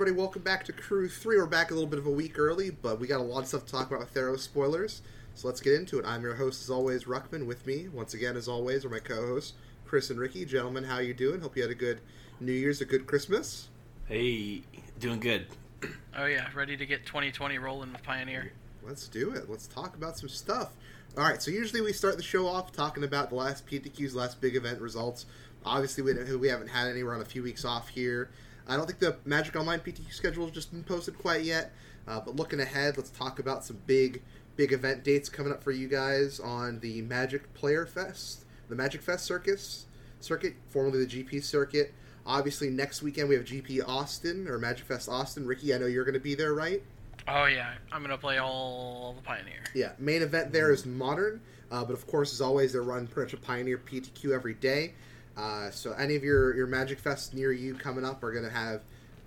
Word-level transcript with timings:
everybody. 0.00 0.18
Welcome 0.18 0.40
back 0.40 0.64
to 0.64 0.72
Crew 0.72 1.10
3. 1.10 1.36
We're 1.36 1.44
back 1.44 1.70
a 1.70 1.74
little 1.74 1.86
bit 1.86 1.98
of 1.98 2.06
a 2.06 2.10
week 2.10 2.38
early, 2.38 2.70
but 2.70 2.98
we 2.98 3.06
got 3.06 3.20
a 3.20 3.22
lot 3.22 3.40
of 3.40 3.48
stuff 3.48 3.66
to 3.66 3.72
talk 3.72 3.88
about 3.88 4.00
with 4.00 4.14
Theros 4.14 4.38
spoilers. 4.38 5.02
So 5.34 5.46
let's 5.46 5.60
get 5.60 5.74
into 5.74 5.98
it. 5.98 6.06
I'm 6.06 6.22
your 6.22 6.36
host, 6.36 6.62
as 6.62 6.70
always, 6.70 7.04
Ruckman. 7.04 7.44
With 7.44 7.66
me, 7.66 7.86
once 7.88 8.14
again, 8.14 8.34
as 8.34 8.48
always, 8.48 8.82
are 8.86 8.88
my 8.88 8.98
co-hosts, 8.98 9.52
Chris 9.84 10.08
and 10.08 10.18
Ricky. 10.18 10.46
Gentlemen, 10.46 10.84
how 10.84 11.00
you 11.00 11.12
doing? 11.12 11.42
Hope 11.42 11.54
you 11.54 11.60
had 11.60 11.70
a 11.70 11.74
good 11.74 12.00
New 12.40 12.50
Year's, 12.50 12.80
a 12.80 12.86
good 12.86 13.06
Christmas. 13.06 13.68
Hey, 14.08 14.62
doing 14.98 15.20
good. 15.20 15.48
Oh 16.16 16.24
yeah, 16.24 16.46
ready 16.54 16.78
to 16.78 16.86
get 16.86 17.04
2020 17.04 17.58
rolling 17.58 17.92
with 17.92 18.02
Pioneer. 18.02 18.52
Let's 18.82 19.06
do 19.06 19.32
it. 19.32 19.50
Let's 19.50 19.66
talk 19.66 19.96
about 19.96 20.16
some 20.16 20.30
stuff. 20.30 20.72
All 21.18 21.24
right, 21.24 21.42
so 21.42 21.50
usually 21.50 21.82
we 21.82 21.92
start 21.92 22.16
the 22.16 22.22
show 22.22 22.46
off 22.46 22.72
talking 22.72 23.04
about 23.04 23.28
the 23.28 23.36
last 23.36 23.66
PTQ's 23.66 24.14
last 24.14 24.40
big 24.40 24.56
event 24.56 24.80
results. 24.80 25.26
Obviously, 25.64 26.02
we, 26.02 26.14
we 26.36 26.48
haven't 26.48 26.68
had 26.68 26.88
any. 26.88 27.02
We're 27.02 27.14
on 27.14 27.20
a 27.20 27.26
few 27.26 27.42
weeks 27.42 27.66
off 27.66 27.88
here. 27.88 28.30
I 28.70 28.76
don't 28.76 28.86
think 28.86 29.00
the 29.00 29.16
Magic 29.24 29.56
Online 29.56 29.80
PTQ 29.80 30.12
schedule 30.12 30.44
has 30.44 30.54
just 30.54 30.70
been 30.70 30.84
posted 30.84 31.18
quite 31.18 31.42
yet. 31.42 31.72
Uh, 32.06 32.20
but 32.20 32.36
looking 32.36 32.60
ahead, 32.60 32.96
let's 32.96 33.10
talk 33.10 33.40
about 33.40 33.64
some 33.64 33.78
big, 33.86 34.22
big 34.54 34.72
event 34.72 35.02
dates 35.02 35.28
coming 35.28 35.50
up 35.52 35.64
for 35.64 35.72
you 35.72 35.88
guys 35.88 36.38
on 36.38 36.78
the 36.78 37.02
Magic 37.02 37.52
Player 37.52 37.84
Fest, 37.84 38.44
the 38.68 38.76
Magic 38.76 39.02
Fest 39.02 39.24
Circus 39.26 39.86
circuit, 40.20 40.54
formerly 40.68 41.04
the 41.04 41.24
GP 41.24 41.42
circuit. 41.42 41.92
Obviously, 42.24 42.70
next 42.70 43.02
weekend 43.02 43.28
we 43.28 43.34
have 43.34 43.44
GP 43.44 43.82
Austin 43.88 44.46
or 44.46 44.56
Magic 44.56 44.86
Fest 44.86 45.08
Austin. 45.08 45.46
Ricky, 45.46 45.74
I 45.74 45.78
know 45.78 45.86
you're 45.86 46.04
going 46.04 46.14
to 46.14 46.20
be 46.20 46.36
there, 46.36 46.54
right? 46.54 46.80
Oh 47.28 47.46
yeah, 47.46 47.74
I'm 47.92 48.02
gonna 48.02 48.16
play 48.16 48.38
all 48.38 49.12
the 49.14 49.22
Pioneer. 49.22 49.62
Yeah, 49.74 49.92
main 49.98 50.22
event 50.22 50.52
there 50.52 50.72
is 50.72 50.86
modern, 50.86 51.40
uh, 51.70 51.84
but 51.84 51.92
of 51.92 52.06
course, 52.06 52.32
as 52.32 52.40
always, 52.40 52.72
they're 52.72 52.82
running 52.82 53.08
pretty 53.08 53.32
much 53.34 53.42
a 53.42 53.44
Pioneer 53.46 53.78
PTQ 53.78 54.32
every 54.32 54.54
day. 54.54 54.94
Uh, 55.40 55.70
so 55.70 55.92
any 55.92 56.16
of 56.16 56.22
your 56.22 56.54
your 56.54 56.66
Magic 56.66 56.98
Fest 56.98 57.32
near 57.32 57.50
you 57.50 57.74
coming 57.74 58.04
up 58.04 58.22
are 58.22 58.30
going 58.30 58.44
to 58.44 58.50
have 58.50 58.82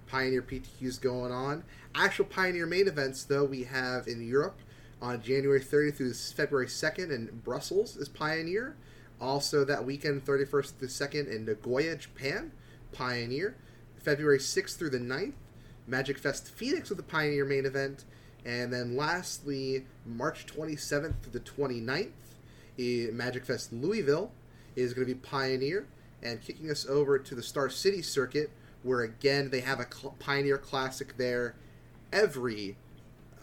Pioneer 0.06 0.44
PTQs 0.44 1.02
going 1.02 1.32
on. 1.32 1.64
Actual 1.96 2.26
Pioneer 2.26 2.68
main 2.68 2.88
events, 2.88 3.24
though, 3.24 3.44
we 3.46 3.64
have 3.64 4.08
in 4.08 4.28
Europe 4.28 4.60
on 5.02 5.24
January 5.24 5.60
30th 5.60 5.96
through 5.96 6.14
February 6.14 6.68
2nd 6.68 7.10
in 7.10 7.42
Brussels 7.44 7.98
is 7.98 8.10
Pioneer. 8.10 8.76
Also 9.20 9.66
that 9.66 9.86
weekend, 9.86 10.24
31st 10.24 10.74
through 10.78 10.88
2nd 10.88 11.34
in 11.34 11.46
Nagoya, 11.46 11.96
Japan, 11.96 12.52
Pioneer. 12.92 13.56
February 14.04 14.38
6th 14.38 14.78
through 14.78 14.90
the 14.90 15.00
9th, 15.00 15.34
Magic 15.88 16.18
Fest 16.18 16.50
Phoenix 16.50 16.90
with 16.90 16.98
the 16.98 17.04
Pioneer 17.04 17.46
main 17.46 17.66
event. 17.66 18.04
And 18.46 18.72
then 18.72 18.96
lastly, 18.96 19.86
March 20.06 20.46
27th 20.46 21.22
through 21.24 21.32
the 21.32 21.40
29th, 21.40 22.12
in 22.78 23.16
Magic 23.16 23.46
Fest 23.46 23.72
Louisville 23.72 24.32
is 24.76 24.94
going 24.94 25.08
to 25.08 25.14
be 25.14 25.20
Pioneer. 25.20 25.88
And 26.24 26.42
kicking 26.42 26.72
us 26.72 26.88
over 26.88 27.20
to 27.20 27.36
the 27.36 27.44
Star 27.44 27.70
City 27.70 28.02
circuit, 28.02 28.50
where 28.82 29.02
again 29.02 29.50
they 29.50 29.60
have 29.60 29.80
a 29.80 29.88
cl- 29.94 30.16
Pioneer 30.20 30.58
Classic 30.58 31.16
there 31.18 31.56
every 32.14 32.78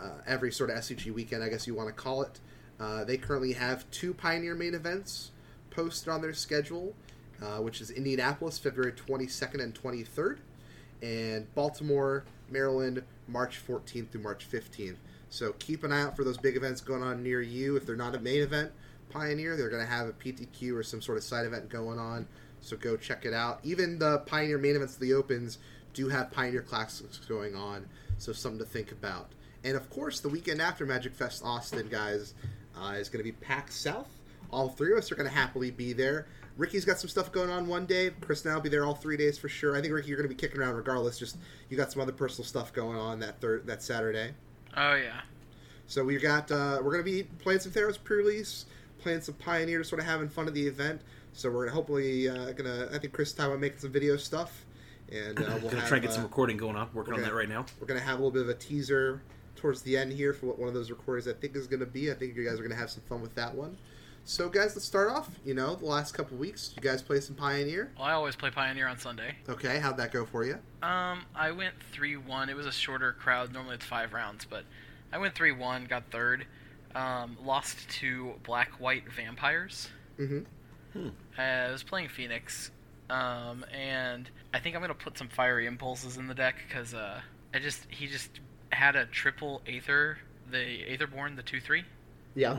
uh, 0.01 0.23
every 0.27 0.51
sort 0.51 0.71
of 0.71 0.77
SCG 0.77 1.13
weekend, 1.13 1.45
I 1.45 1.49
guess 1.49 1.67
you 1.67 1.75
want 1.75 1.89
to 1.89 1.95
call 1.95 2.23
it. 2.23 2.41
Uh, 2.79 3.05
they 3.05 3.19
currently 3.19 3.53
have 3.53 3.91
two 3.91 4.15
Pioneer 4.15 4.55
main 4.55 4.75
events 4.75 5.33
posted 5.71 6.09
on 6.09 6.23
their 6.23 6.33
schedule, 6.33 6.95
uh, 7.43 7.59
which 7.59 7.83
is 7.83 7.91
Indianapolis, 7.91 8.59
February 8.59 8.93
22nd 8.93 9.63
and 9.63 9.75
23rd, 9.75 10.39
and 11.03 11.55
Baltimore, 11.55 12.25
Maryland, 12.49 13.03
March 13.29 13.61
14th 13.67 14.09
through 14.09 14.23
March 14.23 14.51
15th. 14.51 14.97
So 15.29 15.53
keep 15.59 15.85
an 15.85 15.93
eye 15.93 16.03
out 16.03 16.17
for 16.17 16.25
those 16.25 16.39
big 16.39 16.57
events 16.57 16.81
going 16.81 17.03
on 17.03 17.23
near 17.23 17.43
you. 17.43 17.77
If 17.77 17.85
they're 17.85 17.97
not 17.97 18.15
a 18.15 18.21
main 18.21 18.41
event, 18.41 18.73
Pioneer, 19.11 19.57
they're 19.57 19.69
going 19.69 19.85
to 19.85 19.91
have 19.91 20.09
a 20.09 20.13
PTQ 20.13 20.75
or 20.75 20.83
some 20.83 21.03
sort 21.03 21.19
of 21.19 21.25
side 21.25 21.45
event 21.45 21.69
going 21.69 21.99
on. 21.99 22.27
So 22.61 22.77
go 22.77 22.97
check 22.97 23.25
it 23.25 23.33
out. 23.33 23.61
Even 23.63 23.99
the 23.99 24.19
Pioneer 24.27 24.59
main 24.59 24.77
events 24.77 24.95
of 24.95 25.01
the 25.01 25.15
Opens 25.15 25.59
do 25.95 26.09
have 26.09 26.31
Pioneer 26.31 26.63
Classics 26.63 27.19
going 27.19 27.55
on, 27.55 27.87
so 28.19 28.33
something 28.33 28.59
to 28.59 28.65
think 28.65 28.93
about. 28.93 29.31
And 29.65 29.77
of 29.77 29.91
course, 29.91 30.21
the 30.21 30.29
weekend 30.29 30.61
after 30.61 30.87
Magic 30.87 31.15
Fest 31.15 31.43
Austin, 31.45 31.89
guys, 31.89 32.35
uh, 32.81 32.93
is 32.93 33.09
going 33.09 33.25
to 33.25 33.25
be 33.25 33.33
PAX 33.33 33.75
South. 33.75 34.09
All 34.51 34.69
three 34.69 34.93
of 34.93 34.99
us 34.99 35.13
are 35.13 35.15
going 35.15 35.29
to 35.29 35.35
happily 35.35 35.71
be 35.71 35.93
there. 35.93 36.27
Ricky's 36.57 36.85
got 36.85 36.99
some 36.99 37.09
stuff 37.09 37.33
going 37.33 37.51
on 37.51 37.67
one 37.69 37.87
day. 37.87 38.11
Chris 38.21 38.45
and 38.45 38.53
I 38.53 38.55
will 38.55 38.63
be 38.63 38.69
there 38.69 38.85
all 38.85 38.95
three 38.95 39.17
days 39.17 39.39
for 39.39 39.49
sure. 39.49 39.77
I 39.77 39.81
think 39.81 39.95
Ricky, 39.95 40.09
you're 40.09 40.19
going 40.19 40.29
to 40.29 40.35
be 40.35 40.39
kicking 40.39 40.61
around 40.61 40.75
regardless. 40.75 41.19
Just 41.19 41.37
you 41.69 41.77
got 41.77 41.93
some 41.93 42.03
other 42.03 42.13
personal 42.13 42.45
stuff 42.45 42.73
going 42.73 42.99
on 42.99 43.21
that 43.21 43.41
third 43.41 43.67
that 43.67 43.83
Saturday. 43.83 44.33
Oh 44.77 44.95
yeah. 44.95 45.21
So 45.87 46.05
we 46.05 46.19
got 46.19 46.51
uh, 46.51 46.79
we're 46.83 46.93
going 46.93 47.05
to 47.05 47.11
be 47.11 47.23
playing 47.23 47.61
some 47.61 47.73
Theros 47.73 48.03
pre-release, 48.03 48.67
playing 48.99 49.23
some 49.23 49.35
Pioneer, 49.35 49.83
sort 49.85 50.01
of 50.01 50.07
having 50.07 50.29
fun 50.29 50.47
at 50.47 50.55
the 50.55 50.67
event. 50.67 51.01
So 51.33 51.51
we're 51.51 51.69
hopefully 51.69 52.29
uh, 52.29 52.53
gonna. 52.53 52.89
I 52.93 52.99
think 52.99 53.13
Chris 53.13 53.29
is 53.29 53.35
talking 53.35 53.53
about 53.53 53.61
making 53.61 53.79
some 53.79 53.93
video 53.93 54.17
stuff, 54.17 54.65
and 55.11 55.39
uh, 55.39 55.43
we'll 55.61 55.71
Gonna 55.71 55.81
have, 55.81 55.89
try 55.89 55.97
and 55.99 56.03
get 56.03 56.11
uh, 56.11 56.15
some 56.15 56.23
recording 56.25 56.57
going 56.57 56.77
on. 56.77 56.89
Working 56.93 57.15
on 57.15 57.23
that 57.23 57.35
right 57.35 57.49
now. 57.49 57.65
we're 57.81 57.87
gonna 57.87 58.01
have 58.01 58.15
a 58.19 58.23
little 58.23 58.31
bit 58.31 58.43
of 58.43 58.49
a 58.49 58.55
teaser 58.55 59.23
towards 59.57 59.83
the 59.83 59.97
end 59.97 60.13
here 60.13 60.33
for 60.33 60.47
what 60.47 60.59
one 60.59 60.69
of 60.69 60.75
those 60.75 60.91
recordings 60.91 61.29
I 61.29 61.33
think 61.35 61.55
is 61.57 61.67
gonna 61.67 61.87
be. 61.87 62.11
I 62.11 62.15
think 62.15 62.37
you 62.37 62.45
guys 62.49 62.59
are 62.59 62.63
gonna 62.63 62.75
have 62.75 62.91
some 62.91 63.03
fun 63.09 63.23
with 63.23 63.35
that 63.37 63.55
one. 63.55 63.77
So 64.25 64.49
guys, 64.49 64.75
let's 64.77 64.85
start 64.85 65.11
off. 65.11 65.31
You 65.45 65.55
know, 65.55 65.77
the 65.77 65.87
last 65.87 66.13
couple 66.13 66.37
weeks, 66.37 66.73
you 66.77 66.83
guys 66.83 67.01
play 67.01 67.21
some 67.21 67.35
Pioneer. 67.37 67.91
Well, 67.97 68.07
I 68.07 68.13
always 68.13 68.37
play 68.37 68.51
Pioneer 68.51 68.87
on 68.87 68.99
Sunday. 68.99 69.35
Okay, 69.49 69.79
how'd 69.79 69.97
that 69.97 70.13
go 70.13 70.27
for 70.27 70.45
you? 70.45 70.55
Um, 70.83 71.23
I 71.35 71.53
went 71.53 71.75
three 71.93 72.17
one. 72.17 72.49
It 72.51 72.57
was 72.57 72.67
a 72.67 72.73
shorter 72.73 73.13
crowd. 73.13 73.53
Normally 73.53 73.77
it's 73.77 73.85
five 73.87 74.13
rounds, 74.13 74.45
but 74.45 74.65
I 75.13 75.19
went 75.19 75.35
three 75.35 75.53
one. 75.53 75.87
Got 75.87 76.11
third. 76.11 76.45
Um, 76.95 77.37
lost 77.45 77.89
to 78.01 78.35
Black 78.43 78.73
White 78.81 79.05
Vampires. 79.13 79.89
Mm-hmm. 80.19 80.41
I 81.39 81.71
was 81.71 81.83
playing 81.83 82.09
Phoenix, 82.09 82.71
um, 83.09 83.65
and 83.73 84.29
I 84.55 84.59
think 84.61 84.75
I'm 84.77 84.81
gonna 84.83 84.95
put 84.95 85.17
some 85.19 85.29
Fiery 85.29 85.67
Impulses 85.67 86.17
in 86.17 86.27
the 86.27 86.35
deck 86.35 86.57
because 86.69 86.95
uh, 86.95 87.21
I 87.55 87.59
just 87.59 87.87
he 87.89 88.07
just 88.07 88.31
had 88.71 88.97
a 88.97 89.07
triple 89.07 89.63
Aether, 89.67 90.19
the 90.51 90.57
Aetherborn, 90.59 91.37
the 91.37 91.43
two 91.43 91.61
three 91.61 91.85
Yeah. 92.35 92.59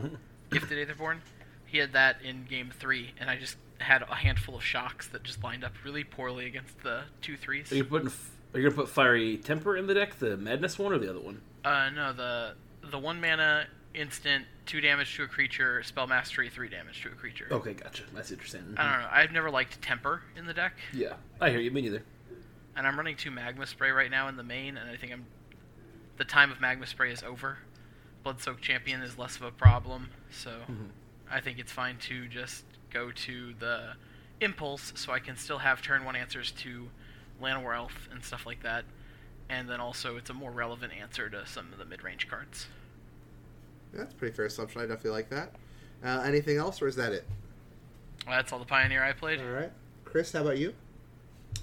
gifted 0.50 0.86
Aetherborn. 0.88 1.18
He 1.66 1.78
had 1.78 1.92
that 1.94 2.16
in 2.22 2.44
game 2.44 2.70
three, 2.78 3.12
and 3.18 3.30
I 3.30 3.36
just 3.36 3.56
had 3.78 4.02
a 4.02 4.14
handful 4.14 4.56
of 4.56 4.62
shocks 4.64 5.08
that 5.08 5.22
just 5.22 5.42
lined 5.42 5.64
up 5.64 5.72
really 5.84 6.04
poorly 6.04 6.46
against 6.46 6.82
the 6.82 7.02
two 7.22 7.36
threes. 7.36 7.72
Are 7.72 7.76
you 7.76 7.84
putting? 7.84 8.08
f- 8.08 8.30
Are 8.54 8.60
you 8.60 8.68
gonna 8.68 8.76
put 8.82 8.88
fiery 8.90 9.38
temper 9.38 9.76
in 9.76 9.86
the 9.86 9.94
deck, 9.94 10.18
the 10.18 10.36
madness 10.36 10.78
one, 10.78 10.92
or 10.92 10.98
the 10.98 11.08
other 11.08 11.20
one? 11.20 11.40
Uh, 11.64 11.88
no, 11.90 12.12
the 12.12 12.54
the 12.90 12.98
one 12.98 13.20
mana 13.20 13.66
instant, 13.94 14.44
two 14.66 14.80
damage 14.80 15.14
to 15.16 15.24
a 15.24 15.26
creature, 15.28 15.82
spell 15.82 16.06
mastery, 16.06 16.48
three 16.48 16.68
damage 16.68 17.02
to 17.02 17.08
a 17.08 17.12
creature. 17.12 17.46
Okay, 17.50 17.74
gotcha. 17.74 18.04
That's 18.14 18.30
interesting. 18.30 18.74
I 18.76 18.90
don't 18.92 19.02
know. 19.02 19.08
I've 19.10 19.32
never 19.32 19.50
liked 19.50 19.80
temper 19.82 20.22
in 20.36 20.46
the 20.46 20.54
deck, 20.54 20.74
Yeah, 20.92 21.14
I 21.40 21.50
hear 21.50 21.60
you. 21.60 21.70
Me 21.70 21.82
neither. 21.82 22.02
and 22.76 22.86
I'm 22.86 22.96
running 22.96 23.16
two 23.16 23.30
magma 23.30 23.66
spray 23.66 23.90
right 23.90 24.10
now 24.10 24.28
in 24.28 24.36
the 24.36 24.42
main, 24.42 24.76
and 24.76 24.90
I 24.90 24.96
think 24.96 25.12
I'm 25.12 25.26
the 26.16 26.24
time 26.24 26.50
of 26.52 26.60
magma 26.60 26.86
spray 26.86 27.10
is 27.12 27.22
over. 27.22 27.58
Blood 28.22 28.40
soaked 28.40 28.62
champion 28.62 29.02
is 29.02 29.18
less 29.18 29.36
of 29.36 29.42
a 29.42 29.50
problem, 29.50 30.10
so 30.30 30.62
Mhm. 30.70 30.88
I 31.30 31.40
think 31.40 31.58
it's 31.58 31.72
fine 31.72 31.98
to 31.98 32.28
just 32.28 32.64
go 32.90 33.10
to 33.10 33.54
the 33.54 33.94
impulse, 34.40 34.92
so 34.96 35.12
I 35.12 35.18
can 35.18 35.36
still 35.36 35.58
have 35.58 35.82
turn 35.82 36.04
one 36.04 36.14
answers 36.16 36.50
to 36.52 36.90
Llanowar 37.40 37.74
Elf 37.76 38.08
and 38.12 38.24
stuff 38.24 38.46
like 38.46 38.62
that, 38.62 38.84
and 39.48 39.68
then 39.68 39.80
also 39.80 40.16
it's 40.16 40.30
a 40.30 40.34
more 40.34 40.50
relevant 40.52 40.92
answer 40.92 41.28
to 41.30 41.44
some 41.46 41.72
of 41.72 41.78
the 41.78 41.84
mid 41.84 42.02
range 42.04 42.28
cards. 42.28 42.68
That's 43.92 44.12
a 44.12 44.16
pretty 44.16 44.34
fair 44.34 44.46
assumption. 44.46 44.80
I 44.80 44.84
definitely 44.86 45.10
like 45.10 45.28
that. 45.30 45.52
Uh, 46.04 46.22
anything 46.24 46.56
else, 46.56 46.80
or 46.82 46.88
is 46.88 46.96
that 46.96 47.12
it? 47.12 47.26
Well, 48.26 48.36
that's 48.36 48.52
all 48.52 48.58
the 48.58 48.64
Pioneer 48.64 49.02
I 49.02 49.12
played. 49.12 49.40
All 49.40 49.46
right, 49.50 49.70
Chris, 50.04 50.32
how 50.32 50.40
about 50.42 50.58
you? 50.58 50.74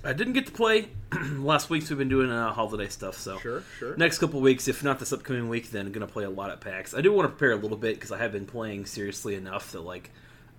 I 0.03 0.13
didn't 0.13 0.33
get 0.33 0.45
to 0.45 0.51
play 0.51 0.89
last 1.37 1.69
week. 1.69 1.81
So 1.83 1.89
we've 1.89 1.97
been 1.99 2.09
doing 2.09 2.29
uh, 2.29 2.53
holiday 2.53 2.87
stuff. 2.87 3.15
So 3.17 3.37
Sure, 3.39 3.63
sure. 3.79 3.97
next 3.97 4.19
couple 4.19 4.39
weeks, 4.39 4.67
if 4.67 4.83
not 4.83 4.99
this 4.99 5.11
upcoming 5.11 5.49
week, 5.49 5.71
then 5.71 5.87
I'm 5.87 5.91
gonna 5.91 6.07
play 6.07 6.23
a 6.23 6.29
lot 6.29 6.51
at 6.51 6.61
PAX. 6.61 6.93
I 6.93 7.01
do 7.01 7.11
want 7.11 7.25
to 7.25 7.29
prepare 7.29 7.51
a 7.51 7.55
little 7.59 7.77
bit 7.77 7.95
because 7.95 8.11
I 8.11 8.19
have 8.19 8.31
been 8.31 8.45
playing 8.45 8.85
seriously 8.85 9.35
enough 9.35 9.71
that 9.71 9.81
like 9.81 10.11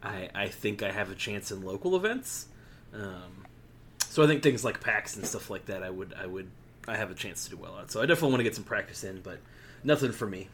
I 0.02 0.28
I 0.34 0.48
think 0.48 0.82
I 0.82 0.90
have 0.90 1.10
a 1.10 1.14
chance 1.14 1.50
in 1.52 1.62
local 1.62 1.94
events. 1.96 2.46
Um, 2.92 3.46
so 4.08 4.24
I 4.24 4.26
think 4.26 4.42
things 4.42 4.64
like 4.64 4.80
PAX 4.80 5.16
and 5.16 5.24
stuff 5.24 5.48
like 5.48 5.66
that, 5.66 5.82
I 5.84 5.90
would 5.90 6.12
I 6.20 6.26
would 6.26 6.50
I 6.88 6.96
have 6.96 7.10
a 7.10 7.14
chance 7.14 7.44
to 7.44 7.50
do 7.50 7.56
well 7.56 7.78
at. 7.78 7.90
So 7.90 8.02
I 8.02 8.06
definitely 8.06 8.30
want 8.30 8.40
to 8.40 8.44
get 8.44 8.56
some 8.56 8.64
practice 8.64 9.04
in, 9.04 9.20
but 9.20 9.38
nothing 9.84 10.10
for 10.12 10.26
me. 10.26 10.48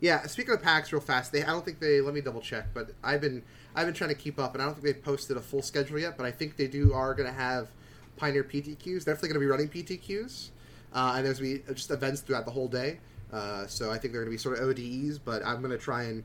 Yeah, 0.00 0.26
speaking 0.26 0.54
of 0.54 0.62
PAX, 0.62 0.92
real 0.92 1.02
fast, 1.02 1.30
they 1.30 1.42
I 1.42 1.48
don't 1.48 1.64
think 1.64 1.78
they 1.78 2.00
let 2.00 2.14
me 2.14 2.22
double 2.22 2.40
check, 2.40 2.68
but 2.72 2.90
I've 3.04 3.20
been 3.20 3.42
I've 3.74 3.86
been 3.86 3.94
trying 3.94 4.10
to 4.10 4.16
keep 4.16 4.38
up, 4.38 4.54
and 4.54 4.62
I 4.62 4.66
don't 4.66 4.74
think 4.74 4.84
they've 4.84 5.04
posted 5.04 5.36
a 5.36 5.40
full 5.40 5.62
schedule 5.62 5.98
yet, 5.98 6.16
but 6.16 6.26
I 6.26 6.30
think 6.30 6.56
they 6.56 6.66
do 6.66 6.92
are 6.92 7.14
going 7.14 7.28
to 7.28 7.34
have 7.34 7.68
Pioneer 8.16 8.44
PTQs. 8.44 9.04
They're 9.04 9.14
definitely 9.14 9.28
going 9.28 9.34
to 9.34 9.40
be 9.40 9.46
running 9.46 9.68
PTQs, 9.68 10.50
uh, 10.94 11.14
and 11.16 11.26
there's 11.26 11.38
going 11.38 11.58
to 11.58 11.66
be 11.66 11.74
just 11.74 11.90
events 11.90 12.22
throughout 12.22 12.46
the 12.46 12.50
whole 12.50 12.68
day. 12.68 12.98
Uh, 13.32 13.66
so 13.66 13.90
I 13.90 13.98
think 13.98 14.12
they're 14.12 14.22
going 14.24 14.32
to 14.32 14.36
be 14.36 14.38
sort 14.38 14.58
of 14.58 14.64
ODEs, 14.64 15.18
but 15.18 15.44
I'm 15.44 15.60
going 15.60 15.70
to 15.70 15.78
try 15.78 16.04
and 16.04 16.24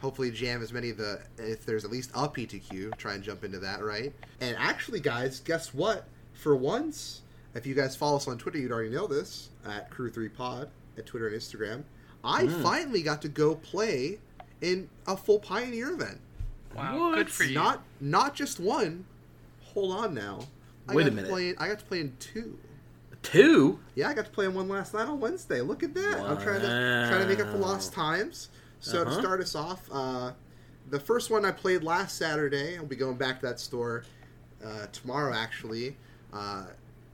hopefully 0.00 0.30
jam 0.30 0.62
as 0.62 0.72
many 0.72 0.90
of 0.90 0.98
the 0.98 1.20
if 1.38 1.64
there's 1.64 1.84
at 1.84 1.90
least 1.90 2.10
a 2.14 2.28
PTQ, 2.28 2.96
try 2.98 3.14
and 3.14 3.24
jump 3.24 3.42
into 3.42 3.58
that, 3.60 3.82
right? 3.82 4.12
And 4.40 4.56
actually, 4.58 5.00
guys, 5.00 5.40
guess 5.40 5.72
what? 5.72 6.06
For 6.34 6.54
once, 6.54 7.22
if 7.54 7.66
you 7.66 7.74
guys 7.74 7.96
follow 7.96 8.16
us 8.16 8.28
on 8.28 8.36
Twitter, 8.36 8.58
you'd 8.58 8.70
already 8.70 8.90
know 8.90 9.06
this 9.06 9.48
at 9.66 9.90
Crew3Pod 9.90 10.68
at 10.98 11.06
Twitter 11.06 11.28
and 11.28 11.36
Instagram. 11.36 11.84
I 12.24 12.44
Mm. 12.46 12.62
finally 12.62 13.02
got 13.02 13.20
to 13.22 13.28
go 13.28 13.54
play 13.56 14.18
in 14.60 14.88
a 15.06 15.16
full 15.16 15.38
Pioneer 15.38 15.90
event. 15.92 16.20
Wow, 16.74 16.98
What? 17.10 17.14
good 17.16 17.30
for 17.30 17.44
you. 17.44 17.54
Not 17.54 17.82
not 18.00 18.34
just 18.34 18.58
one. 18.58 19.04
Hold 19.74 19.92
on 19.92 20.14
now. 20.14 20.48
I 20.88 20.94
Wait 20.94 21.02
got 21.04 21.06
a 21.06 21.10
to 21.10 21.16
minute. 21.16 21.30
Play 21.30 21.48
in, 21.50 21.54
I 21.58 21.68
got 21.68 21.78
to 21.80 21.84
play 21.84 22.00
in 22.00 22.16
two. 22.18 22.58
Two. 23.22 23.78
Yeah, 23.94 24.08
I 24.08 24.14
got 24.14 24.26
to 24.26 24.30
play 24.30 24.44
in 24.44 24.54
one 24.54 24.68
last 24.68 24.92
night 24.94 25.06
on 25.08 25.18
Wednesday. 25.20 25.60
Look 25.60 25.82
at 25.82 25.94
that. 25.94 26.20
I'm 26.20 26.36
trying 26.38 26.60
to 26.60 27.06
trying 27.08 27.20
to 27.22 27.26
make 27.26 27.40
up 27.40 27.50
for 27.50 27.58
lost 27.58 27.92
times. 27.92 28.48
So 28.80 29.02
to 29.04 29.10
Uh-huh. 29.10 29.20
start 29.20 29.40
us 29.40 29.54
off, 29.54 29.88
uh, 29.90 30.32
the 30.90 31.00
first 31.00 31.30
one 31.30 31.44
I 31.44 31.50
played 31.50 31.82
last 31.82 32.16
Saturday. 32.18 32.76
I'll 32.76 32.84
be 32.84 32.96
going 32.96 33.16
back 33.16 33.40
to 33.40 33.46
that 33.46 33.60
store 33.60 34.04
uh, 34.64 34.86
tomorrow. 34.92 35.32
Actually, 35.34 35.96
uh, 36.32 36.64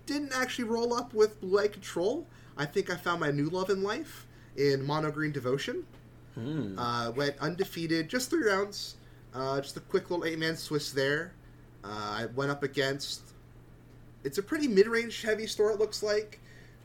didn't 0.06 0.32
actually 0.34 0.64
roll 0.64 0.92
up 0.94 1.14
with 1.14 1.40
Blue 1.40 1.58
Eye 1.60 1.68
Control. 1.68 2.26
I 2.56 2.64
think 2.66 2.90
I 2.90 2.96
found 2.96 3.20
my 3.20 3.30
new 3.30 3.48
love 3.48 3.70
in 3.70 3.82
life 3.82 4.26
in 4.60 4.84
Mono 4.84 5.10
Green 5.10 5.32
Devotion. 5.32 5.84
Hmm. 6.34 6.78
Uh, 6.78 7.10
went 7.12 7.36
undefeated, 7.38 8.08
just 8.08 8.30
three 8.30 8.46
rounds. 8.46 8.96
Uh, 9.34 9.60
just 9.60 9.76
a 9.76 9.80
quick 9.80 10.10
little 10.10 10.24
eight 10.24 10.38
man 10.38 10.56
Swiss 10.56 10.92
there. 10.92 11.32
Uh, 11.82 11.88
I 11.88 12.26
went 12.34 12.50
up 12.50 12.62
against. 12.62 13.22
It's 14.22 14.38
a 14.38 14.42
pretty 14.42 14.68
mid 14.68 14.86
range 14.86 15.22
heavy 15.22 15.46
store, 15.46 15.70
it 15.70 15.78
looks 15.78 16.02
like. 16.02 16.38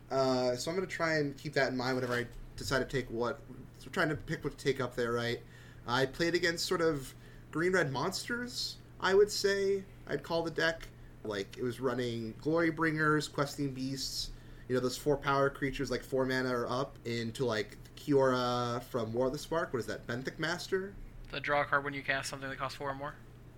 Uh, 0.10 0.56
so 0.56 0.72
I'm 0.72 0.77
going 0.77 0.88
to 0.88 0.94
try 0.94 1.18
and 1.18 1.38
keep 1.38 1.54
that 1.54 1.72
in 1.72 1.77
mind 1.77 1.95
whenever 1.95 2.13
I 2.13 2.25
decide 2.56 2.80
to 2.80 2.86
take 2.86 3.10
what. 3.10 3.39
So 3.80 3.89
trying 3.92 4.10
to 4.10 4.16
pick 4.16 4.44
what 4.44 4.57
to 4.57 4.63
take 4.63 4.80
up 4.80 4.95
there, 4.95 5.12
right? 5.12 5.39
I 5.88 6.06
played 6.06 6.33
against 6.33 6.66
sort 6.66 6.81
of 6.81 7.13
green 7.51 7.74
red 7.74 7.92
monsters, 7.92 8.77
I 9.01 9.13
would 9.13 9.31
say. 9.31 9.83
I'd 10.07 10.24
call 10.24 10.44
the 10.44 10.51
deck. 10.51 10.88
Like, 11.24 11.57
it 11.57 11.63
was 11.63 11.80
running 11.80 12.36
Glory 12.42 12.69
Bringers, 12.69 13.27
Questing 13.27 13.72
Beasts, 13.72 14.30
you 14.68 14.76
know, 14.76 14.82
those 14.82 14.98
four 14.98 15.18
power 15.18 15.50
creatures, 15.50 15.92
like 15.92 16.04
four 16.04 16.26
mana 16.26 16.56
or 16.56 16.68
up, 16.70 16.98
into 17.06 17.46
like 17.46 17.78
Kiora 17.98 18.82
from 18.84 19.14
War 19.14 19.28
of 19.28 19.34
the 19.34 19.40
Spark. 19.40 19.74
What 19.74 19.80
is 19.80 19.86
that? 19.88 20.06
Benthic 20.08 20.40
Master? 20.40 20.94
The 21.32 21.40
draw 21.40 21.64
card 21.64 21.84
when 21.84 21.94
you 21.94 22.02
cast 22.02 22.30
something 22.30 22.50
that 22.50 22.58
costs 22.58 22.78
four 22.78 22.90
or 22.90 22.96
more. 22.96 23.16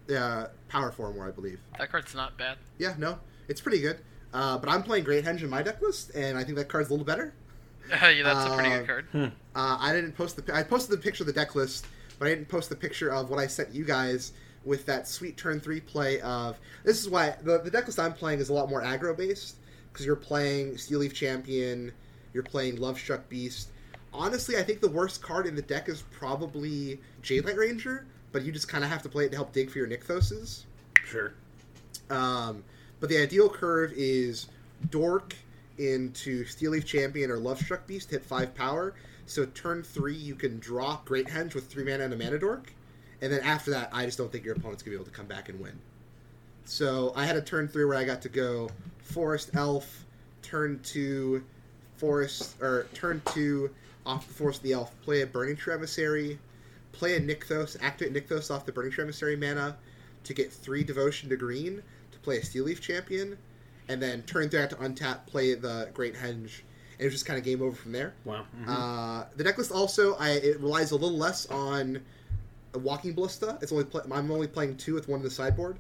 Yeah, 0.08 0.48
power 0.70 0.92
four 0.92 1.08
or 1.08 1.14
more, 1.14 1.28
I 1.28 1.32
believe. 1.32 1.60
That 1.78 1.92
card's 1.92 2.16
not 2.16 2.38
bad. 2.38 2.58
Yeah, 2.78 2.96
no, 2.98 3.20
it's 3.48 3.62
pretty 3.62 3.82
good. 3.82 4.00
Uh, 4.34 4.58
but 4.58 4.70
I'm 4.70 4.84
playing 4.84 5.04
Great 5.04 5.26
Henge 5.26 5.42
in 5.42 5.50
my 5.50 5.62
deck 5.62 5.82
list, 5.82 6.12
and 6.16 6.38
I 6.38 6.44
think 6.44 6.58
that 6.58 6.70
card's 6.70 6.90
a 6.90 6.94
little 6.94 7.06
better. 7.06 7.34
yeah, 7.90 8.24
that's 8.24 8.46
a 8.50 8.56
pretty 8.56 8.70
Uh, 8.72 8.78
good 8.80 8.88
card. 8.88 9.06
Hmm. 9.12 9.24
Uh, 9.56 9.78
I 9.80 9.94
didn't 9.94 10.14
post 10.14 10.36
the. 10.36 10.56
I 10.56 10.64
posted 10.64 10.98
the 10.98 11.02
picture 11.02 11.24
of 11.24 11.28
the 11.28 11.34
deck 11.34 11.56
list, 11.56 11.86
but 12.20 12.28
I 12.28 12.30
didn't 12.32 12.48
post 12.50 12.70
the 12.70 12.76
picture 12.76 13.10
of 13.12 13.30
what 13.30 13.40
I 13.40 13.48
sent 13.48 13.74
you 13.74 13.86
guys 13.86 14.34
with 14.66 14.86
that 14.86 15.08
sweet 15.08 15.38
turn 15.38 15.60
three 15.62 15.80
play 15.80 16.20
of. 16.22 16.58
This 16.84 17.00
is 17.02 17.10
why 17.10 17.36
the, 17.42 17.60
the 17.60 17.72
deck 17.72 17.86
list 17.88 18.00
I'm 18.00 18.14
playing 18.14 18.40
is 18.40 18.50
a 18.50 18.54
lot 18.54 18.70
more 18.70 18.82
aggro 18.82 19.16
based 19.16 19.56
because 19.98 20.06
you're 20.06 20.16
playing 20.16 20.78
Steel 20.78 21.00
Leaf 21.00 21.12
Champion, 21.12 21.92
you're 22.32 22.44
playing 22.44 22.76
Love 22.76 23.00
Struck 23.00 23.28
Beast. 23.30 23.70
Honestly, 24.14 24.56
I 24.56 24.62
think 24.62 24.80
the 24.80 24.92
worst 24.92 25.24
card 25.24 25.48
in 25.48 25.56
the 25.56 25.62
deck 25.64 25.90
is 25.90 26.04
probably 26.12 27.00
Jade 27.24 27.46
Light 27.46 27.58
Ranger, 27.58 28.06
but 28.32 28.44
you 28.44 28.52
just 28.52 28.68
kind 28.68 28.84
of 28.84 28.92
have 28.92 29.02
to 29.02 29.10
play 29.10 29.26
it 29.26 29.30
to 29.30 29.38
help 29.38 29.54
dig 29.54 29.72
for 29.72 29.80
your 29.80 29.88
Nykthoses. 29.88 30.66
Sure. 31.04 31.34
Um, 32.12 32.64
but 33.00 33.10
the 33.10 33.18
ideal 33.18 33.50
curve 33.50 33.92
is 33.96 34.50
Dork 34.92 35.36
into 35.80 36.46
Steel 36.46 36.72
Leaf 36.72 36.86
Champion 36.86 37.32
or 37.32 37.38
Love 37.38 37.58
Struck 37.58 37.88
Beast, 37.88 38.12
hit 38.12 38.24
five 38.24 38.54
power. 38.54 38.94
So 39.26 39.46
turn 39.48 39.82
three, 39.82 40.14
you 40.14 40.36
can 40.36 40.60
drop 40.60 41.06
Great 41.06 41.26
Henge 41.26 41.56
with 41.56 41.66
three 41.66 41.84
mana 41.84 42.04
and 42.04 42.14
a 42.14 42.18
mana 42.18 42.38
Dork. 42.38 42.72
And 43.24 43.34
then 43.34 43.42
after 43.42 43.72
that, 43.72 43.90
I 43.92 44.06
just 44.06 44.20
don't 44.20 44.32
think 44.32 44.46
your 44.46 44.54
opponent's 44.54 44.84
gonna 44.84 44.92
be 44.92 45.02
able 45.02 45.10
to 45.10 45.18
come 45.18 45.26
back 45.26 45.50
and 45.50 45.60
win. 45.60 45.80
So 46.66 47.14
I 47.16 47.26
had 47.26 47.36
a 47.36 47.42
turn 47.42 47.68
three 47.68 47.84
where 47.84 47.98
I 47.98 48.04
got 48.04 48.22
to 48.22 48.30
go 48.30 48.70
Forest 49.08 49.52
Elf, 49.56 50.06
turn 50.42 50.80
two, 50.84 51.44
Forest 51.98 52.62
or 52.62 52.88
turn 52.94 53.22
two 53.34 53.70
off 54.06 54.28
the 54.28 54.34
Forest 54.34 54.60
of 54.60 54.64
the 54.64 54.74
Elf, 54.74 54.94
play 55.02 55.22
a 55.22 55.28
Burning 55.28 55.56
Tree 55.56 55.74
Emissary, 55.74 56.40
play 56.92 57.16
a 57.16 57.20
Nykthos, 57.20 57.78
activate 57.82 58.14
Nykthos 58.14 58.54
off 58.54 58.66
the 58.66 58.72
Burning 58.72 58.92
Tree 58.92 59.04
Emissary 59.04 59.36
mana 59.36 59.78
to 60.24 60.34
get 60.34 60.52
three 60.52 60.84
Devotion 60.84 61.30
to 61.30 61.38
green 61.38 61.82
to 62.12 62.20
play 62.20 62.38
a 62.38 62.44
Steel 62.44 62.66
Leaf 62.66 62.82
Champion, 62.82 63.38
and 63.90 64.02
then 64.02 64.22
turn 64.24 64.50
three 64.50 64.62
out 64.62 64.70
to 64.72 64.76
untap, 64.78 65.26
play 65.26 65.54
the 65.56 65.90
Great 65.94 66.14
Henge, 66.16 66.62
and 66.62 67.00
it 67.00 67.04
was 67.06 67.14
just 67.14 67.26
kind 67.26 67.40
of 67.40 67.46
game 67.46 67.62
over 67.62 67.76
from 67.76 67.92
there. 67.94 68.14
Wow. 68.26 68.46
Mhm. 68.62 68.68
Uh, 68.68 69.26
the 69.36 69.44
decklist 69.44 69.72
also 69.74 70.16
I, 70.16 70.32
it 70.32 70.60
relies 70.60 70.92
a 70.92 70.96
little 70.96 71.18
less 71.18 71.46
on 71.48 72.02
a 72.74 72.80
Walking 72.80 73.14
Ballista. 73.14 73.58
It's 73.62 73.72
only 73.72 73.86
play, 73.86 74.02
I'm 74.12 74.30
only 74.32 74.48
playing 74.48 74.78
two 74.78 74.94
with 74.94 75.08
one 75.08 75.20
in 75.20 75.24
the 75.24 75.32
sideboard, 75.32 75.78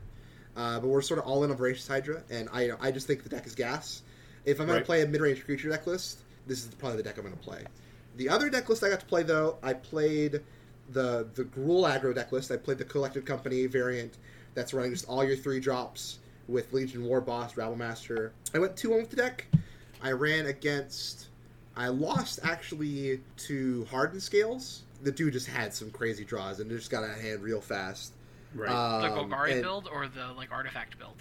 uh, 0.57 0.79
but 0.79 0.87
we're 0.87 1.01
sort 1.01 1.19
of 1.19 1.25
all 1.25 1.43
in 1.45 1.51
on 1.51 1.57
Voracious 1.57 1.87
Hydra, 1.87 2.21
and 2.29 2.49
I 2.51 2.71
I 2.81 2.91
just 2.91 3.07
think 3.07 3.23
the 3.23 3.29
deck 3.29 3.45
is 3.47 3.55
gas. 3.55 4.01
If 4.45 4.59
I'm 4.59 4.65
going 4.65 4.75
Right. 4.77 4.79
to 4.81 4.85
play 4.85 5.01
a 5.03 5.07
mid 5.07 5.21
range 5.21 5.45
creature 5.45 5.69
deck 5.69 5.87
list, 5.87 6.19
this 6.47 6.65
is 6.65 6.73
probably 6.75 6.97
the 6.97 7.03
deck 7.03 7.17
I'm 7.17 7.23
going 7.23 7.35
to 7.35 7.41
play. 7.43 7.63
The 8.17 8.29
other 8.29 8.49
deck 8.49 8.67
list 8.67 8.83
I 8.83 8.89
got 8.89 8.99
to 8.99 9.05
play 9.05 9.23
though, 9.23 9.57
I 9.63 9.73
played 9.73 10.41
the 10.89 11.27
the 11.35 11.43
Gruul 11.43 11.87
aggro 11.89 12.13
deck 12.15 12.31
list. 12.31 12.51
I 12.51 12.57
played 12.57 12.77
the 12.79 12.85
Collected 12.85 13.25
Company 13.25 13.65
variant 13.67 14.17
that's 14.55 14.73
running 14.73 14.91
just 14.91 15.07
all 15.07 15.23
your 15.23 15.35
three 15.35 15.59
drops 15.59 16.19
with 16.47 16.71
Legion 16.73 17.03
War 17.03 17.21
Boss, 17.21 17.57
Rabble 17.57 17.75
Master. 17.75 18.31
I 18.53 18.59
went 18.59 18.75
two 18.77 18.89
one 18.91 19.01
with 19.01 19.09
the 19.09 19.17
deck. 19.17 19.45
I 20.01 20.11
ran 20.11 20.45
against. 20.47 21.27
I 21.75 21.89
lost 21.89 22.39
actually 22.43 23.19
to 23.47 23.85
Harden 23.91 24.19
Scales. 24.19 24.83
The 25.03 25.11
dude 25.11 25.33
just 25.33 25.45
had 25.47 25.73
some 25.73 25.91
crazy 25.91 26.25
draws 26.25 26.59
and 26.59 26.71
just 26.71 26.89
got 26.89 27.03
out 27.03 27.11
of 27.11 27.21
hand 27.21 27.43
real 27.43 27.61
fast. 27.61 28.13
Right. 28.55 28.69
the 28.69 29.11
Um, 29.11 29.29
Golgari 29.31 29.53
and- 29.53 29.61
build 29.61 29.87
or 29.91 30.07
the 30.07 30.31
like 30.33 30.51
artifact 30.51 30.97
build. 30.99 31.15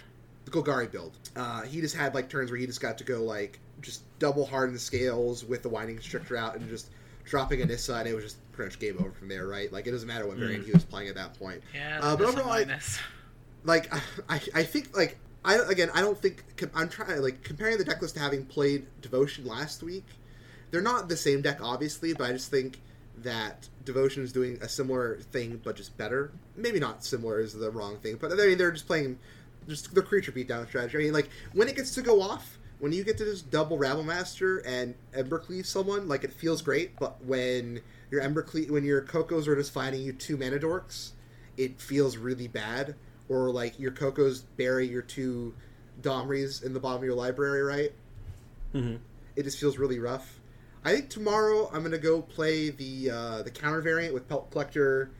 the 0.44 0.50
Golgari 0.50 0.90
build. 0.90 1.18
Uh, 1.34 1.62
he 1.62 1.80
just 1.80 1.96
had 1.96 2.14
like 2.14 2.28
turns 2.28 2.50
where 2.50 2.58
he 2.60 2.66
just 2.66 2.80
got 2.80 2.98
to 2.98 3.04
go 3.04 3.22
like 3.24 3.58
just 3.82 4.02
double 4.18 4.46
harden 4.46 4.72
the 4.74 4.80
scales 4.80 5.44
with 5.44 5.62
the 5.62 5.68
winding 5.68 5.96
constrictor 5.96 6.36
out 6.36 6.56
and 6.56 6.68
just 6.68 6.88
dropping 7.24 7.60
a 7.62 7.66
Nissa 7.66 7.94
and 7.96 8.08
it 8.08 8.14
was 8.14 8.24
just 8.24 8.52
pretty 8.52 8.70
much 8.70 8.78
game 8.78 8.96
over 9.00 9.10
from 9.10 9.28
there, 9.28 9.46
right? 9.46 9.72
Like 9.72 9.86
it 9.86 9.90
doesn't 9.90 10.06
matter 10.08 10.26
what 10.26 10.36
variant 10.38 10.64
he 10.64 10.72
was 10.72 10.84
playing 10.84 11.08
at 11.08 11.14
that 11.16 11.38
point. 11.38 11.62
Yeah, 11.74 11.98
Uh, 12.02 12.16
but 12.16 12.26
overall, 12.28 12.50
I- 12.50 12.64
minus. 12.64 12.98
Like 13.64 13.92
I, 14.28 14.40
I 14.54 14.62
think 14.62 14.96
like 14.96 15.18
I 15.44 15.56
again 15.56 15.90
I 15.94 16.00
don't 16.00 16.16
think 16.20 16.44
I'm 16.74 16.88
trying 16.88 17.20
like 17.20 17.42
comparing 17.42 17.78
the 17.78 17.84
deck 17.84 18.00
list 18.00 18.14
to 18.14 18.20
having 18.20 18.46
played 18.46 18.86
Devotion 19.02 19.44
last 19.46 19.82
week. 19.82 20.04
They're 20.70 20.80
not 20.82 21.08
the 21.08 21.16
same 21.16 21.42
deck, 21.42 21.58
obviously, 21.62 22.12
but 22.12 22.28
I 22.30 22.32
just 22.32 22.50
think 22.50 22.80
that 23.22 23.68
Devotion 23.84 24.22
is 24.22 24.32
doing 24.32 24.58
a 24.60 24.68
similar 24.68 25.18
thing, 25.18 25.60
but 25.62 25.76
just 25.76 25.96
better. 25.96 26.32
Maybe 26.56 26.80
not 26.80 27.04
similar 27.04 27.40
is 27.40 27.54
the 27.54 27.70
wrong 27.70 27.98
thing, 27.98 28.16
but 28.20 28.32
I 28.32 28.34
mean 28.34 28.58
they're 28.58 28.72
just 28.72 28.86
playing 28.86 29.18
just 29.68 29.94
the 29.94 30.02
creature 30.02 30.32
beatdown 30.32 30.66
strategy. 30.68 30.98
I 30.98 31.00
mean, 31.02 31.12
like 31.12 31.28
when 31.52 31.68
it 31.68 31.76
gets 31.76 31.94
to 31.94 32.02
go 32.02 32.20
off, 32.20 32.58
when 32.78 32.92
you 32.92 33.04
get 33.04 33.16
to 33.18 33.24
just 33.24 33.50
double 33.50 33.78
Rabble 33.78 34.02
Master 34.02 34.58
and 34.58 34.94
Ember 35.14 35.38
Cleave 35.38 35.66
someone, 35.66 36.08
like 36.08 36.24
it 36.24 36.32
feels 36.32 36.62
great. 36.62 36.98
But 36.98 37.24
when 37.24 37.80
your 38.10 38.20
Ember 38.20 38.42
Cleave, 38.42 38.70
when 38.70 38.84
your 38.84 39.00
Cocos 39.00 39.48
are 39.48 39.56
just 39.56 39.72
finding 39.72 40.02
you 40.02 40.12
two 40.12 40.36
mana 40.36 40.58
dorks, 40.58 41.12
it 41.56 41.80
feels 41.80 42.16
really 42.16 42.48
bad. 42.48 42.94
Or 43.28 43.50
like 43.50 43.78
your 43.80 43.92
Cocos 43.92 44.40
bury 44.40 44.86
your 44.86 45.02
two 45.02 45.54
Domries 46.02 46.62
in 46.62 46.74
the 46.74 46.80
bottom 46.80 46.98
of 46.98 47.04
your 47.04 47.14
library, 47.14 47.62
right? 47.62 47.92
Mhm. 48.74 48.98
It 49.34 49.44
just 49.44 49.58
feels 49.58 49.78
really 49.78 49.98
rough. 49.98 50.35
I 50.84 50.92
think 50.92 51.10
tomorrow 51.10 51.68
I'm 51.72 51.82
gonna 51.82 51.98
go 51.98 52.22
play 52.22 52.70
the 52.70 53.10
uh, 53.10 53.42
the 53.42 53.50
counter 53.50 53.80
variant 53.80 54.14
with 54.14 54.28
Pelt 54.28 54.50
Collector, 54.50 55.10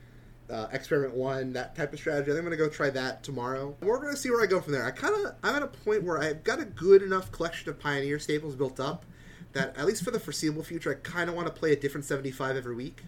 uh, 0.49 0.67
Experiment 0.71 1.13
One, 1.13 1.53
that 1.53 1.75
type 1.75 1.91
of 1.93 1.99
strategy. 1.99 2.31
I 2.31 2.35
think 2.35 2.39
I'm 2.39 2.45
gonna 2.45 2.57
go 2.57 2.69
try 2.69 2.89
that 2.91 3.23
tomorrow. 3.23 3.75
We're 3.81 3.99
gonna 3.99 4.15
see 4.15 4.29
where 4.29 4.41
I 4.41 4.45
go 4.45 4.61
from 4.61 4.73
there. 4.73 4.85
I 4.85 4.91
kind 4.91 5.13
of 5.25 5.35
I'm 5.43 5.55
at 5.55 5.63
a 5.63 5.67
point 5.67 6.03
where 6.03 6.19
I've 6.21 6.43
got 6.43 6.59
a 6.59 6.65
good 6.65 7.01
enough 7.01 7.31
collection 7.31 7.69
of 7.69 7.79
Pioneer 7.79 8.19
staples 8.19 8.55
built 8.55 8.79
up 8.79 9.05
that 9.53 9.77
at 9.77 9.85
least 9.85 10.03
for 10.03 10.11
the 10.11 10.19
foreseeable 10.19 10.63
future, 10.63 10.91
I 10.91 10.95
kind 11.07 11.29
of 11.29 11.35
want 11.35 11.47
to 11.47 11.53
play 11.53 11.73
a 11.73 11.75
different 11.75 12.05
75 12.05 12.55
every 12.55 12.75
week, 12.75 13.03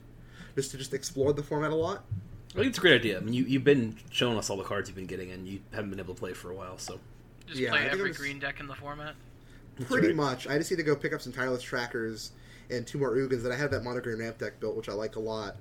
just 0.56 0.72
to 0.72 0.78
just 0.78 0.94
explore 0.94 1.34
the 1.34 1.44
format 1.44 1.72
a 1.72 1.76
lot. 1.76 2.04
I 2.52 2.56
think 2.56 2.68
it's 2.68 2.78
a 2.78 2.82
great 2.82 2.96
idea. 2.96 3.18
I 3.18 3.20
mean, 3.22 3.34
you, 3.34 3.44
you've 3.46 3.64
been 3.64 3.96
showing 4.10 4.38
us 4.38 4.50
all 4.50 4.58
the 4.58 4.64
cards 4.64 4.90
you've 4.90 4.96
been 4.96 5.06
getting, 5.06 5.32
and 5.32 5.48
you 5.48 5.62
haven't 5.72 5.92
been 5.92 6.00
able 6.00 6.16
to 6.16 6.20
play 6.20 6.34
for 6.34 6.50
a 6.50 6.56
while. 6.56 6.78
So 6.78 7.00
Just 7.48 7.60
yeah, 7.60 7.70
play 7.70 7.88
every 7.88 8.10
I'm 8.10 8.16
green 8.16 8.40
deck 8.40 8.60
in 8.60 8.68
the 8.68 8.76
format. 8.76 9.14
That's 9.80 9.90
Pretty 9.90 10.08
right. 10.08 10.16
much. 10.16 10.48
I 10.48 10.58
just 10.58 10.70
need 10.70 10.78
to 10.78 10.84
go 10.84 10.96
pick 10.96 11.14
up 11.14 11.22
some 11.22 11.34
tireless 11.34 11.64
trackers 11.64 12.32
and 12.70 12.86
two 12.86 13.00
more 13.00 13.16
Ugins, 13.16 13.42
that 13.44 13.52
I 13.52 13.56
have 13.56 13.72
that 13.72 13.84
monogram 13.84 14.20
ramp 14.20 14.38
deck 14.38 14.60
built, 14.60 14.76
which 14.76 14.90
I 14.90 14.94
like 14.94 15.16
a 15.16 15.20
lot. 15.20 15.56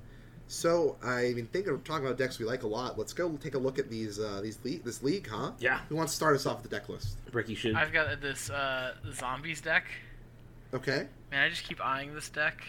So 0.49 0.97
I 1.03 1.33
mean, 1.35 1.47
thinking 1.47 1.73
of 1.73 1.85
talking 1.85 2.07
about 2.07 2.19
decks 2.19 2.39
we 2.39 2.47
like 2.47 2.63
a 2.63 2.67
lot. 2.67 2.99
Let's 2.99 3.13
go 3.13 3.31
take 3.37 3.55
a 3.55 3.59
look 3.59 3.79
at 3.79 3.91
these 3.91 4.19
uh, 4.19 4.41
these 4.43 4.59
league, 4.65 4.83
this 4.83 5.03
league, 5.03 5.29
huh? 5.29 5.53
Yeah. 5.59 5.81
Who 5.89 5.97
wants 5.97 6.13
to 6.15 6.17
start 6.17 6.35
us 6.35 6.47
off 6.47 6.63
with 6.63 6.71
the 6.71 6.77
deck 6.77 6.89
list? 6.89 7.19
Ricky 7.33 7.55
should. 7.55 7.75
I've 7.75 7.93
got 7.93 8.21
this 8.21 8.51
uh, 8.51 8.95
zombies 9.13 9.61
deck. 9.61 9.85
Okay. 10.73 11.07
Man, 11.31 11.43
I 11.43 11.49
just 11.49 11.65
keep 11.65 11.81
eyeing 11.85 12.15
this 12.15 12.29
deck. 12.31 12.63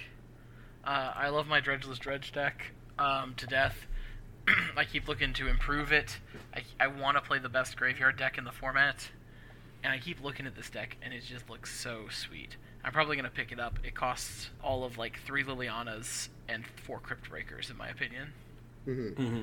Uh, 0.84 1.14
I 1.16 1.30
love 1.30 1.48
my 1.48 1.62
Dredgeless 1.62 2.00
Dredge 2.00 2.32
deck 2.32 2.72
um, 2.98 3.34
to 3.36 3.48
death. 3.48 3.76
I 4.78 4.84
keep 4.86 5.08
looking 5.08 5.34
to 5.34 5.48
improve 5.48 5.92
it. 5.92 6.18
I, 6.54 6.64
I 6.80 6.88
want 6.88 7.18
to 7.18 7.22
play 7.22 7.40
the 7.40 7.50
best 7.50 7.78
graveyard 7.78 8.18
deck 8.18 8.38
in 8.38 8.44
the 8.44 8.52
format. 8.52 9.10
And 9.84 9.94
I 9.94 9.98
keep 10.00 10.22
looking 10.24 10.46
at 10.46 10.56
this 10.56 10.70
deck, 10.70 10.98
and 11.02 11.14
it 11.14 11.24
just 11.24 11.50
looks 11.50 11.74
so 11.80 12.08
sweet. 12.10 12.58
I'm 12.84 12.92
probably 12.92 13.16
going 13.16 13.26
to 13.30 13.36
pick 13.36 13.52
it 13.52 13.60
up. 13.60 13.80
It 13.84 13.96
costs 13.96 14.50
all 14.64 14.84
of 14.84 14.98
like 14.98 15.20
three 15.26 15.44
Lilianas 15.44 16.30
and 16.48 16.66
four 16.86 17.00
Crypt 17.00 17.30
Breakers, 17.30 17.70
in 17.70 17.78
my 17.78 17.88
opinion. 17.90 18.34
hmm 18.86 19.10
hmm 19.10 19.42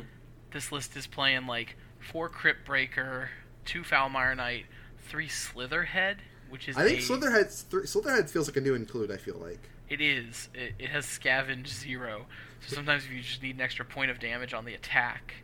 This 0.52 0.70
list 0.72 0.96
is 0.96 1.06
playing 1.06 1.46
like 1.46 1.76
four 1.98 2.28
Crypt 2.28 2.66
Breaker, 2.66 3.30
two 3.64 3.82
Foulmire 3.82 4.36
Knight, 4.36 4.66
three 5.08 5.28
Slitherhead, 5.28 6.16
which 6.50 6.68
is 6.68 6.76
I 6.76 6.84
think 6.84 6.98
a- 7.00 7.02
Slitherhead 7.02 7.70
th- 7.70 7.84
Slitherhead 7.84 8.28
feels 8.30 8.48
like 8.48 8.56
a 8.56 8.60
new 8.60 8.74
include. 8.74 9.10
I 9.10 9.16
feel 9.16 9.36
like. 9.38 9.60
It 9.88 10.00
is. 10.00 10.48
It, 10.54 10.74
it 10.78 10.88
has 10.90 11.06
scavenge 11.06 11.68
zero. 11.68 12.26
So 12.66 12.74
sometimes 12.76 13.04
if 13.04 13.10
you 13.12 13.20
just 13.20 13.42
need 13.42 13.54
an 13.54 13.60
extra 13.60 13.84
point 13.84 14.10
of 14.10 14.18
damage 14.18 14.52
on 14.52 14.64
the 14.64 14.74
attack, 14.74 15.34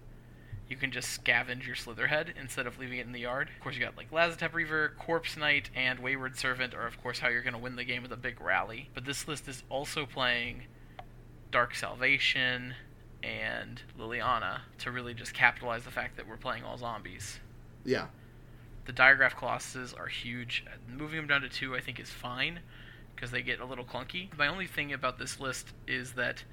you 0.72 0.78
can 0.78 0.90
just 0.90 1.22
scavenge 1.22 1.66
your 1.66 1.76
Slitherhead 1.76 2.28
instead 2.40 2.66
of 2.66 2.78
leaving 2.78 2.96
it 2.96 3.04
in 3.04 3.12
the 3.12 3.20
yard. 3.20 3.50
Of 3.54 3.62
course, 3.62 3.76
you 3.76 3.82
got 3.82 3.94
like 3.94 4.10
Lazotep 4.10 4.54
Reaver, 4.54 4.94
Corpse 4.98 5.36
Knight, 5.36 5.68
and 5.76 5.98
Wayward 5.98 6.38
Servant 6.38 6.72
are, 6.72 6.86
of 6.86 7.00
course, 7.02 7.18
how 7.18 7.28
you're 7.28 7.42
going 7.42 7.52
to 7.52 7.58
win 7.58 7.76
the 7.76 7.84
game 7.84 8.00
with 8.02 8.10
a 8.10 8.16
big 8.16 8.40
rally. 8.40 8.88
But 8.94 9.04
this 9.04 9.28
list 9.28 9.48
is 9.48 9.64
also 9.68 10.06
playing 10.06 10.62
Dark 11.50 11.74
Salvation 11.74 12.72
and 13.22 13.82
Liliana 14.00 14.60
to 14.78 14.90
really 14.90 15.12
just 15.12 15.34
capitalize 15.34 15.84
the 15.84 15.90
fact 15.90 16.16
that 16.16 16.26
we're 16.26 16.38
playing 16.38 16.64
all 16.64 16.78
zombies. 16.78 17.38
Yeah. 17.84 18.06
The 18.86 18.94
Diregraf 18.94 19.32
Colossuses 19.32 19.94
are 20.00 20.08
huge. 20.08 20.64
Uh, 20.66 20.76
moving 20.90 21.18
them 21.18 21.26
down 21.26 21.42
to 21.42 21.50
two, 21.50 21.76
I 21.76 21.80
think, 21.80 22.00
is 22.00 22.08
fine 22.08 22.60
because 23.14 23.30
they 23.30 23.42
get 23.42 23.60
a 23.60 23.66
little 23.66 23.84
clunky. 23.84 24.34
My 24.38 24.48
only 24.48 24.66
thing 24.66 24.90
about 24.90 25.18
this 25.18 25.38
list 25.38 25.74
is 25.86 26.14
that 26.14 26.44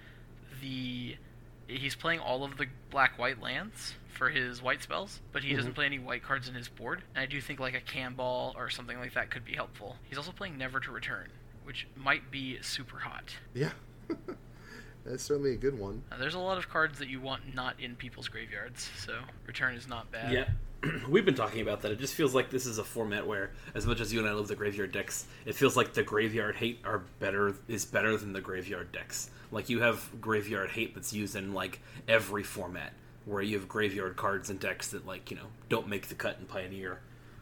the 0.61 1.15
he's 1.67 1.95
playing 1.95 2.19
all 2.19 2.43
of 2.43 2.57
the 2.57 2.65
black 2.89 3.17
white 3.17 3.41
lands 3.41 3.93
for 4.19 4.29
his 4.29 4.61
white 4.61 4.83
spells, 4.83 5.21
but 5.31 5.43
he 5.45 5.55
doesn't 5.55 5.71
Mhm. 5.71 5.75
play 5.75 5.85
any 5.85 5.97
white 5.97 6.21
cards 6.21 6.49
in 6.49 6.53
his 6.53 6.67
board. 6.67 7.01
And 7.15 7.23
I 7.23 7.25
do 7.25 7.39
think 7.39 7.59
like 7.61 7.73
a 7.73 7.79
Kambal 7.79 8.53
or 8.55 8.69
something 8.69 8.99
like 8.99 9.13
that 9.13 9.31
could 9.31 9.45
be 9.45 9.53
helpful. 9.55 9.97
He's 10.09 10.17
also 10.17 10.33
playing 10.33 10.57
Never 10.57 10.81
to 10.81 10.91
Return, 10.91 11.29
which 11.63 11.87
might 11.95 12.29
be 12.29 12.61
super 12.61 12.99
hot. 12.99 13.33
Yeah. 13.53 13.71
That's 15.05 15.23
certainly 15.23 15.53
a 15.53 15.57
good 15.57 15.79
one. 15.79 16.03
Uh, 16.11 16.17
there's 16.17 16.33
a 16.35 16.39
lot 16.39 16.57
of 16.57 16.69
cards 16.69 16.99
that 16.99 17.07
you 17.07 17.21
want 17.21 17.55
not 17.55 17.79
in 17.79 17.95
people's 17.95 18.27
graveyards, 18.27 18.89
so 18.97 19.21
Return 19.47 19.73
is 19.73 19.87
not 19.87 20.11
bad. 20.11 20.33
Yeah. 20.33 20.49
We've 21.09 21.25
been 21.25 21.35
talking 21.35 21.61
about 21.61 21.81
that. 21.81 21.91
It 21.93 21.99
just 21.99 22.13
feels 22.13 22.35
like 22.35 22.49
this 22.49 22.65
is 22.65 22.77
a 22.77 22.83
format 22.83 23.25
where, 23.25 23.51
as 23.73 23.87
much 23.87 24.01
as 24.01 24.11
you 24.13 24.19
and 24.19 24.27
I 24.27 24.33
love 24.33 24.49
the 24.49 24.55
graveyard 24.55 24.91
decks, 24.91 25.25
it 25.45 25.55
feels 25.55 25.77
like 25.77 25.93
the 25.93 26.03
graveyard 26.03 26.57
hate 26.57 26.81
are 26.83 26.99
better 27.19 27.55
is 27.69 27.85
better 27.85 28.17
than 28.17 28.33
the 28.33 28.41
graveyard 28.41 28.91
decks. 28.91 29.29
Like 29.51 29.69
you 29.69 29.79
have 29.81 30.09
graveyard 30.21 30.71
hate 30.71 30.93
that's 30.93 31.13
used 31.13 31.35
in 31.37 31.53
like 31.53 31.79
every 32.07 32.43
format, 32.43 32.93
where 33.29 33.41
you 33.43 33.57
have 33.59 33.67
graveyard 33.67 34.15
cards 34.17 34.49
and 34.49 34.59
decks 34.59 34.87
that 34.89 35.05
like 35.05 35.29
you 35.29 35.37
know 35.37 35.45
don't 35.69 35.87
make 35.87 36.07
the 36.07 36.15
cut 36.15 36.37
in 36.39 36.45
Pioneer. 36.47 36.99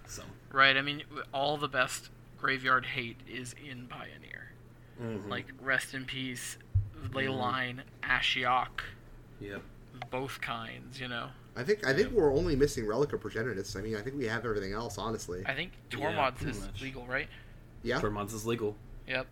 So 0.08 0.24
Right. 0.52 0.76
I 0.78 0.82
mean, 0.82 1.04
all 1.34 1.58
the 1.58 1.68
best 1.68 2.10
graveyard 2.38 2.86
hate 2.86 3.18
is 3.30 3.54
in 3.66 3.88
Pioneer. 3.88 4.52
Mhm. 5.02 5.30
Like 5.30 5.46
Rest 5.62 5.94
in 5.94 6.06
Peace, 6.06 6.58
Leyline, 7.12 7.80
Ashiok, 8.04 8.82
yep. 9.40 9.62
both 10.12 10.42
kinds. 10.42 11.00
You 11.00 11.08
know. 11.08 11.30
I 11.56 11.64
think 11.64 11.86
I 11.88 11.94
think 11.94 12.12
we're 12.12 12.34
only 12.34 12.56
missing 12.56 12.86
Relic 12.86 13.14
of 13.14 13.22
Progenitus. 13.22 13.76
I 13.78 13.82
mean, 13.82 13.96
I 13.96 14.02
think 14.02 14.18
we 14.18 14.26
have 14.26 14.46
everything 14.46 14.74
else, 14.74 14.98
honestly. 14.98 15.44
I 15.46 15.54
think 15.54 15.72
Yeah, 15.92 15.98
Tormods 16.00 16.36
pretty 16.36 16.52
is 16.52 16.60
much. 16.62 16.82
legal, 16.82 17.06
right? 17.08 17.28
Yeah. 17.84 18.00
Tormod's 18.00 18.34
is 18.34 18.46
legal. 18.46 18.76
Yep. 19.08 19.28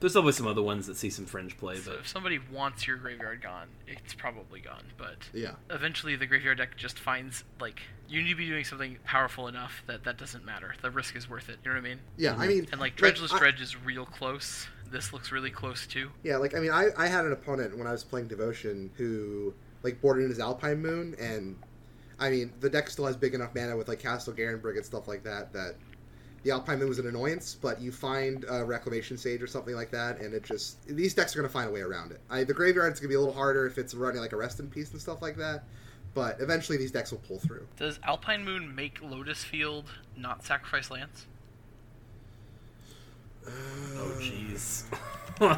There's 0.00 0.14
always 0.14 0.36
some 0.36 0.46
other 0.46 0.62
ones 0.62 0.86
that 0.86 0.96
see 0.96 1.10
some 1.10 1.26
fringe 1.26 1.56
play, 1.58 1.76
So 1.76 1.90
but 1.90 2.00
if 2.00 2.08
somebody 2.08 2.38
wants 2.38 2.86
your 2.86 2.96
graveyard 2.96 3.42
gone, 3.42 3.66
it's 3.86 4.14
probably 4.14 4.60
gone. 4.60 4.84
But 4.96 5.28
Yeah. 5.32 5.56
eventually, 5.70 6.14
the 6.14 6.26
graveyard 6.26 6.58
deck 6.58 6.76
just 6.76 6.98
finds 6.98 7.42
like 7.60 7.80
you 8.08 8.22
need 8.22 8.28
to 8.30 8.34
be 8.36 8.46
doing 8.46 8.64
something 8.64 8.98
powerful 9.04 9.48
enough 9.48 9.82
that 9.86 10.04
that 10.04 10.16
doesn't 10.16 10.44
matter. 10.44 10.74
The 10.82 10.90
risk 10.90 11.16
is 11.16 11.28
worth 11.28 11.48
it. 11.48 11.58
You 11.64 11.70
know 11.72 11.80
what 11.80 11.84
I 11.86 11.88
mean? 11.88 12.00
Yeah. 12.16 12.36
I 12.38 12.46
Mhm. 12.46 12.48
mean, 12.48 12.68
And 12.72 12.80
like 12.80 13.00
like, 13.00 13.16
Dredgeless 13.16 13.32
I- 13.34 13.38
Dredge 13.38 13.60
is 13.60 13.76
real 13.76 14.06
close. 14.06 14.68
This 14.90 15.12
looks 15.12 15.32
really 15.32 15.50
close 15.50 15.86
too. 15.86 16.10
Yeah, 16.22 16.36
like 16.38 16.54
I 16.54 16.60
mean, 16.60 16.70
I, 16.70 16.88
I 16.96 17.08
had 17.08 17.26
an 17.26 17.32
opponent 17.32 17.76
when 17.76 17.86
I 17.86 17.92
was 17.92 18.04
playing 18.04 18.28
Devotion 18.28 18.90
who 18.96 19.52
like 19.82 20.00
boarded 20.00 20.24
in 20.24 20.30
his 20.30 20.38
Alpine 20.40 20.80
Moon, 20.80 21.14
and 21.20 21.56
I 22.20 22.30
mean 22.30 22.52
the 22.60 22.70
deck 22.70 22.88
still 22.88 23.06
has 23.06 23.16
big 23.16 23.34
enough 23.34 23.54
mana 23.54 23.76
with 23.76 23.88
like 23.88 23.98
Castle 23.98 24.32
Garenbrig 24.32 24.76
and 24.76 24.86
stuff 24.86 25.06
like 25.08 25.24
that 25.24 25.52
that 25.52 25.74
the 26.48 26.54
Alpine 26.54 26.78
Moon 26.78 26.88
was 26.88 26.98
an 26.98 27.06
annoyance. 27.06 27.56
But 27.60 27.80
you 27.80 27.92
find 27.92 28.44
a 28.48 28.64
Reclamation 28.64 29.18
Sage 29.18 29.42
or 29.42 29.46
something 29.46 29.74
like 29.74 29.90
that, 29.90 30.20
and 30.20 30.32
it 30.32 30.42
just 30.44 30.84
these 30.88 31.12
decks 31.14 31.34
are 31.36 31.38
going 31.40 31.48
to 31.48 31.52
find 31.52 31.68
a 31.68 31.72
way 31.72 31.80
around 31.80 32.10
it. 32.12 32.20
I, 32.30 32.44
the 32.44 32.54
graveyard's 32.54 32.98
going 33.00 33.08
to 33.08 33.12
be 33.12 33.14
a 33.16 33.20
little 33.20 33.34
harder 33.34 33.66
if 33.66 33.76
it's 33.78 33.94
running 33.94 34.20
like 34.20 34.32
a 34.32 34.36
Rest 34.36 34.58
in 34.60 34.68
Peace 34.68 34.92
and 34.92 35.00
stuff 35.00 35.20
like 35.20 35.36
that, 35.36 35.64
but 36.14 36.40
eventually 36.40 36.78
these 36.78 36.90
decks 36.90 37.10
will 37.10 37.18
pull 37.18 37.38
through. 37.38 37.66
Does 37.76 37.98
Alpine 38.02 38.44
Moon 38.44 38.74
make 38.74 39.02
Lotus 39.02 39.44
Field 39.44 39.84
not 40.16 40.44
sacrifice 40.44 40.90
lands? 40.90 41.26
oh 43.46 43.50
uh, 44.16 44.20
jeez. 44.20 44.84
All 45.40 45.48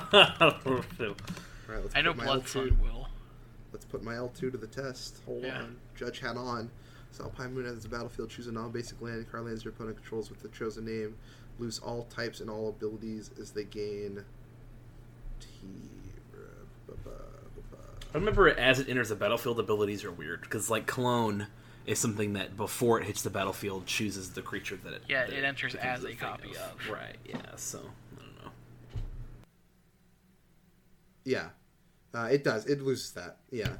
right, 1.68 1.82
let's 1.82 1.94
I 1.96 2.00
know 2.02 2.10
put 2.12 2.18
my 2.18 2.24
Blood 2.24 2.42
L2 2.44 2.48
Sun 2.48 2.78
will. 2.82 3.08
Let's 3.72 3.84
put 3.84 4.02
my 4.02 4.14
L2 4.14 4.38
to 4.52 4.58
the 4.58 4.66
test. 4.66 5.20
Hold 5.26 5.44
Yeah. 5.44 5.58
on. 5.62 5.76
Judge 5.94 6.18
hat 6.20 6.36
on. 6.36 6.70
So 7.12 7.24
Alpine 7.24 7.54
Moon 7.54 7.66
enters 7.66 7.82
the 7.82 7.88
battlefield. 7.88 8.30
Choose 8.30 8.46
a 8.46 8.52
non-basic 8.52 9.00
land. 9.00 9.30
Card 9.30 9.44
lands 9.44 9.64
your 9.64 9.72
opponent 9.72 9.96
controls 9.96 10.30
with 10.30 10.40
the 10.40 10.48
chosen 10.48 10.84
name. 10.84 11.16
Lose 11.58 11.78
all 11.78 12.04
types 12.04 12.40
and 12.40 12.48
all 12.48 12.68
abilities 12.68 13.30
as 13.40 13.50
they 13.50 13.64
gain. 13.64 14.24
T. 15.40 15.46
I 18.12 18.18
remember 18.18 18.48
as 18.48 18.80
it 18.80 18.88
enters 18.88 19.10
the 19.10 19.14
battlefield, 19.14 19.60
abilities 19.60 20.04
are 20.04 20.10
weird 20.10 20.40
because 20.40 20.68
like 20.68 20.86
clone 20.86 21.46
is 21.86 21.98
something 21.98 22.32
that 22.32 22.56
before 22.56 23.00
it 23.00 23.06
hits 23.06 23.22
the 23.22 23.30
battlefield 23.30 23.86
chooses 23.86 24.30
the 24.30 24.42
creature 24.42 24.78
that 24.82 24.92
it 24.92 25.02
Yeah, 25.08 25.26
that 25.26 25.32
it 25.32 25.44
enters 25.44 25.72
becomes 25.72 25.98
as 25.98 26.04
a 26.04 26.08
thing 26.08 26.16
copy 26.16 26.50
of. 26.56 26.90
Right. 26.90 27.16
Yeah. 27.24 27.40
So 27.56 27.78
I 27.78 28.20
don't 28.20 28.44
know. 28.44 28.50
Yeah, 31.24 31.48
uh, 32.12 32.28
it 32.32 32.42
does. 32.42 32.66
It 32.66 32.82
loses 32.82 33.12
that. 33.12 33.38
Yeah. 33.52 33.76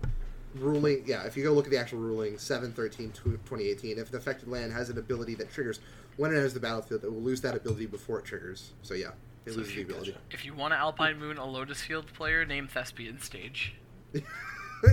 Ruling, 0.54 1.04
yeah, 1.07 1.23
if 1.25 1.37
you 1.37 1.45
go 1.45 1.52
look 1.52 1.66
at 1.66 1.71
the 1.71 1.78
actual 1.78 1.99
ruling, 2.00 2.37
7 2.38 2.73
13 2.73 3.12
2018, 3.12 3.99
if 3.99 4.11
an 4.11 4.16
affected 4.16 4.49
land 4.49 4.73
has 4.73 4.90
an 4.90 4.99
ability 4.99 5.35
that 5.37 5.50
triggers 5.52 5.78
when 6.16 6.33
it 6.33 6.37
enters 6.37 6.54
the 6.54 6.61
battlefield, 6.61 7.04
it 7.04 7.12
will 7.12 7.21
lose 7.23 7.40
that 7.42 7.54
ability 7.54 7.87
before 7.87 8.19
it 8.19 8.25
triggers. 8.25 8.73
So, 8.83 8.95
yeah, 8.95 9.11
it 9.47 9.52
So 9.52 9.59
loses 9.59 9.75
the 9.75 9.80
you- 9.80 9.87
ability. 9.87 10.16
If 10.30 10.45
you 10.45 10.54
want 10.54 10.75
an 10.75 10.80
Alpine 10.80 11.19
Moon, 11.19 11.37
a 11.38 11.45
Lotus 11.47 11.80
Field 11.83 12.07
player, 12.12 12.45
name 12.45 12.66
Thespian 12.66 13.21
Stage. 13.21 13.75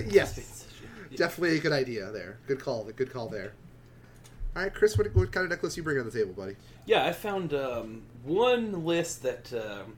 yes. 0.07 0.67
Definitely 1.15 1.57
a 1.57 1.61
good 1.61 1.71
idea 1.71 2.11
there. 2.11 2.37
Good 2.47 2.59
call. 2.59 2.83
Good 2.95 3.11
call 3.11 3.27
there. 3.29 3.53
All 4.55 4.63
right, 4.63 4.73
Chris, 4.73 4.97
what, 4.97 5.13
what 5.15 5.31
kind 5.31 5.43
of 5.45 5.49
necklace 5.49 5.77
you 5.77 5.83
bring 5.83 5.97
on 5.99 6.05
the 6.05 6.11
table, 6.11 6.33
buddy? 6.33 6.55
Yeah, 6.85 7.05
I 7.05 7.13
found 7.13 7.53
um, 7.53 8.01
one 8.23 8.85
list 8.85 9.23
that 9.23 9.51
um, 9.53 9.95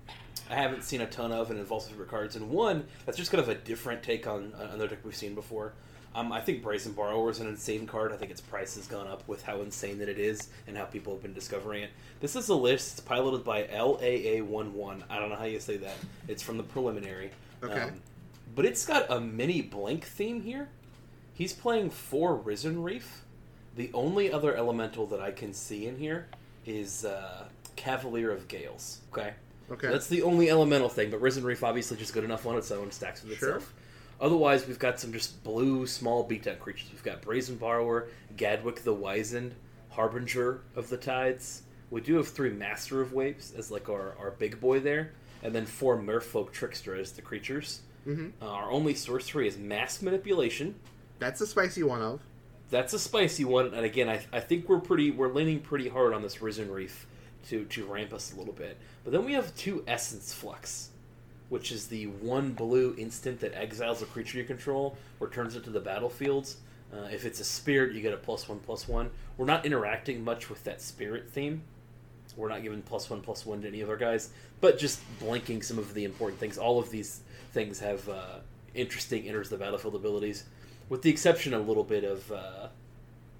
I 0.50 0.56
haven't 0.56 0.84
seen 0.84 1.02
a 1.02 1.06
ton 1.06 1.32
of 1.32 1.52
and 1.52 1.60
involves 1.60 1.88
favorite 1.88 2.10
cards, 2.10 2.36
and 2.36 2.50
one 2.50 2.86
that's 3.06 3.18
just 3.18 3.32
kind 3.32 3.42
of 3.42 3.50
a 3.50 3.56
different 3.56 4.04
take 4.04 4.28
on 4.28 4.54
another 4.58 4.88
deck 4.88 5.00
we've 5.04 5.16
seen 5.16 5.36
before. 5.36 5.74
Um, 6.16 6.32
I 6.32 6.42
think 6.42 6.64
Brazen 6.64 6.94
Borrower 6.94 7.30
is 7.30 7.40
an 7.40 7.48
insane 7.48 7.86
card. 7.86 8.12
I 8.12 8.18
think 8.18 8.32
its 8.32 8.42
price 8.42 8.76
has 8.76 8.88
gone 8.88 9.08
up 9.08 9.28
with 9.28 9.44
how 9.44 9.62
insane 9.62 10.00
that 10.00 10.10
it 10.10 10.18
is 10.18 10.50
and 10.68 10.76
how 10.76 10.86
people 10.86 11.14
have 11.14 11.22
been 11.22 11.34
discovering 11.34 11.84
it. 11.84 11.92
This 12.20 12.36
is 12.36 12.50
a 12.50 12.56
list 12.56 12.94
it's 12.94 13.02
piloted 13.02 13.44
by 13.44 13.64
LAA11. 13.66 15.04
I 15.10 15.20
don't 15.20 15.30
know 15.30 15.36
how 15.36 15.46
you 15.46 15.60
say 15.60 15.78
that. 15.78 15.96
It's 16.28 16.42
from 16.42 16.58
the 16.58 16.64
preliminary. 16.64 17.30
Okay. 17.64 17.82
Um, 17.82 18.02
but 18.56 18.66
it's 18.66 18.86
got 18.86 19.12
a 19.12 19.20
mini 19.20 19.62
blank 19.62 20.06
theme 20.06 20.42
here. 20.42 20.70
He's 21.34 21.54
playing 21.54 21.92
four 21.92 22.36
Risen 22.36 22.82
Reef. 22.82 23.24
The 23.76 23.92
only 23.94 24.34
other 24.34 24.56
elemental 24.58 25.06
that 25.08 25.22
I 25.22 25.32
can 25.32 25.54
see 25.54 25.86
in 25.86 25.98
here 25.98 26.28
is 26.66 27.06
uh, 27.06 27.46
Cavalier 27.76 28.32
of 28.32 28.48
Gales. 28.48 29.00
Okay. 29.14 29.34
Okay. 29.72 29.88
That's 29.88 30.08
the 30.08 30.24
only 30.24 30.50
elemental 30.50 30.90
thing, 30.90 31.12
but 31.12 31.22
Risen 31.22 31.44
Reef 31.44 31.64
obviously 31.64 31.98
just 31.98 32.14
good 32.14 32.24
enough 32.24 32.46
on 32.46 32.58
its 32.58 32.72
own, 32.72 32.92
stacks 32.92 33.24
with 33.24 33.38
Sure. 33.38 33.56
itself. 33.58 33.74
Otherwise, 34.22 34.68
we've 34.68 34.80
got 34.80 35.00
some 35.00 35.14
just 35.14 35.44
blue 35.44 35.86
small 35.88 36.24
beat-down 36.24 36.58
creatures. 36.58 36.90
We've 36.92 37.04
got 37.04 37.22
Brazen 37.22 37.56
Borrower, 37.56 38.08
Gadwick 38.36 38.84
the 38.84 38.94
Wizened, 38.94 39.54
Harbinger 39.92 40.62
of 40.76 40.90
the 40.90 40.98
Tides. 40.98 41.64
We 41.90 42.02
do 42.02 42.16
have 42.16 42.28
three 42.28 42.50
Master 42.52 43.02
of 43.02 43.14
Waves 43.14 43.54
as 43.58 43.72
like 43.72 43.90
our, 43.90 44.16
our 44.20 44.32
big 44.32 44.60
boy 44.60 44.80
there, 44.80 45.14
and 45.42 45.54
then 45.56 45.66
four 45.66 45.98
Merfolk 45.98 46.52
Trickster 46.52 46.96
as 46.96 47.12
the 47.14 47.22
creatures. 47.22 47.82
hmm 48.04 48.30
Uh, 48.42 48.46
our 48.48 48.72
only 48.72 48.94
sorcery 48.94 49.48
is 49.48 49.58
Mass 49.58 50.02
Manipulation. 50.02 50.76
That's 51.20 51.42
a 51.42 51.48
spicy 51.48 51.84
one 51.84 52.02
of. 52.02 52.22
That's 52.70 52.94
a 52.94 53.00
spicy 53.00 53.46
one, 53.46 53.74
and 53.74 53.84
again, 53.86 54.08
I, 54.10 54.24
I 54.32 54.40
think 54.42 54.70
we're 54.70 54.80
pretty 54.80 55.10
we're 55.12 55.34
leaning 55.34 55.60
pretty 55.60 55.90
hard 55.90 56.14
on 56.14 56.22
this 56.22 56.42
Risen 56.42 56.70
Reef 56.72 57.08
to 57.50 57.66
to 57.66 57.86
ramp 57.86 58.14
us 58.14 58.34
a 58.34 58.38
little 58.38 58.54
bit. 58.54 58.78
But 59.04 59.14
then 59.14 59.26
we 59.26 59.34
have 59.34 59.56
two 59.56 59.84
Essence 59.88 60.34
Flux, 60.34 60.90
which 61.50 61.72
is 61.72 61.88
the 61.88 62.06
one 62.08 62.54
blue 62.54 62.96
instant 62.98 63.40
that 63.42 63.54
exiles 63.56 64.02
a 64.02 64.06
creature 64.06 64.38
you 64.38 64.44
control, 64.44 64.98
returns 65.20 65.56
it 65.56 65.64
to 65.66 65.70
the 65.70 65.80
battlefield. 65.80 66.54
Uh, 66.92 67.08
if 67.12 67.26
it's 67.26 67.40
a 67.40 67.44
spirit, 67.44 67.94
you 67.94 68.02
get 68.02 68.14
a 68.14 68.18
plus 68.18 68.50
one 68.50 68.60
plus 68.60 68.88
one. 68.88 69.12
We're 69.38 69.46
not 69.46 69.66
interacting 69.66 70.24
much 70.24 70.50
with 70.50 70.64
that 70.64 70.82
spirit 70.82 71.30
theme. 71.30 71.62
We're 72.36 72.50
not 72.50 72.64
giving 72.64 72.82
plus 72.82 73.10
one 73.10 73.22
plus 73.22 73.46
one 73.46 73.62
to 73.62 73.68
any 73.68 73.82
of 73.82 73.90
our 73.90 73.98
guys, 73.98 74.30
but 74.62 74.80
just 74.80 75.02
blanking 75.20 75.64
some 75.64 75.78
of 75.78 75.94
the 75.94 76.06
important 76.06 76.40
things. 76.40 76.58
All 76.58 76.80
of 76.80 76.90
these 76.90 77.22
things 77.52 77.80
have 77.80 78.08
uh, 78.08 78.40
interesting 78.74 79.28
enters 79.28 79.50
the 79.50 79.58
battlefield 79.58 79.96
abilities, 79.96 80.46
with 80.88 81.02
the 81.02 81.10
exception 81.10 81.54
of 81.54 81.62
a 81.62 81.68
little 81.68 81.84
bit 81.84 82.04
of 82.04 82.32
uh, 82.32 82.68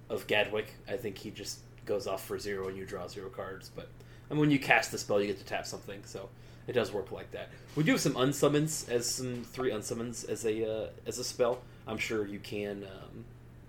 of 0.08 0.26
Gadwick. 0.26 0.74
I 0.88 0.96
think 0.96 1.16
he 1.18 1.30
just 1.30 1.60
goes 1.90 2.06
off 2.06 2.24
for 2.24 2.38
zero 2.38 2.68
and 2.68 2.78
you 2.78 2.86
draw 2.86 3.08
zero 3.08 3.28
cards. 3.28 3.70
But 3.74 3.88
and 4.30 4.38
when 4.38 4.50
you 4.50 4.58
cast 4.58 4.92
the 4.92 4.98
spell, 4.98 5.20
you 5.20 5.26
get 5.26 5.38
to 5.38 5.44
tap 5.44 5.66
something, 5.66 6.00
so 6.04 6.28
it 6.68 6.72
does 6.72 6.92
work 6.92 7.10
like 7.10 7.30
that. 7.32 7.48
We 7.74 7.82
do 7.82 7.92
have 7.92 8.00
some 8.00 8.14
unsummons 8.14 8.88
as 8.88 9.10
some 9.10 9.42
three 9.42 9.72
unsummons 9.72 10.28
as 10.28 10.46
a 10.46 10.84
uh, 10.84 10.88
as 11.06 11.18
a 11.18 11.24
spell. 11.24 11.60
I'm 11.86 11.98
sure 11.98 12.26
you 12.26 12.38
can 12.38 12.84
um, 12.84 13.24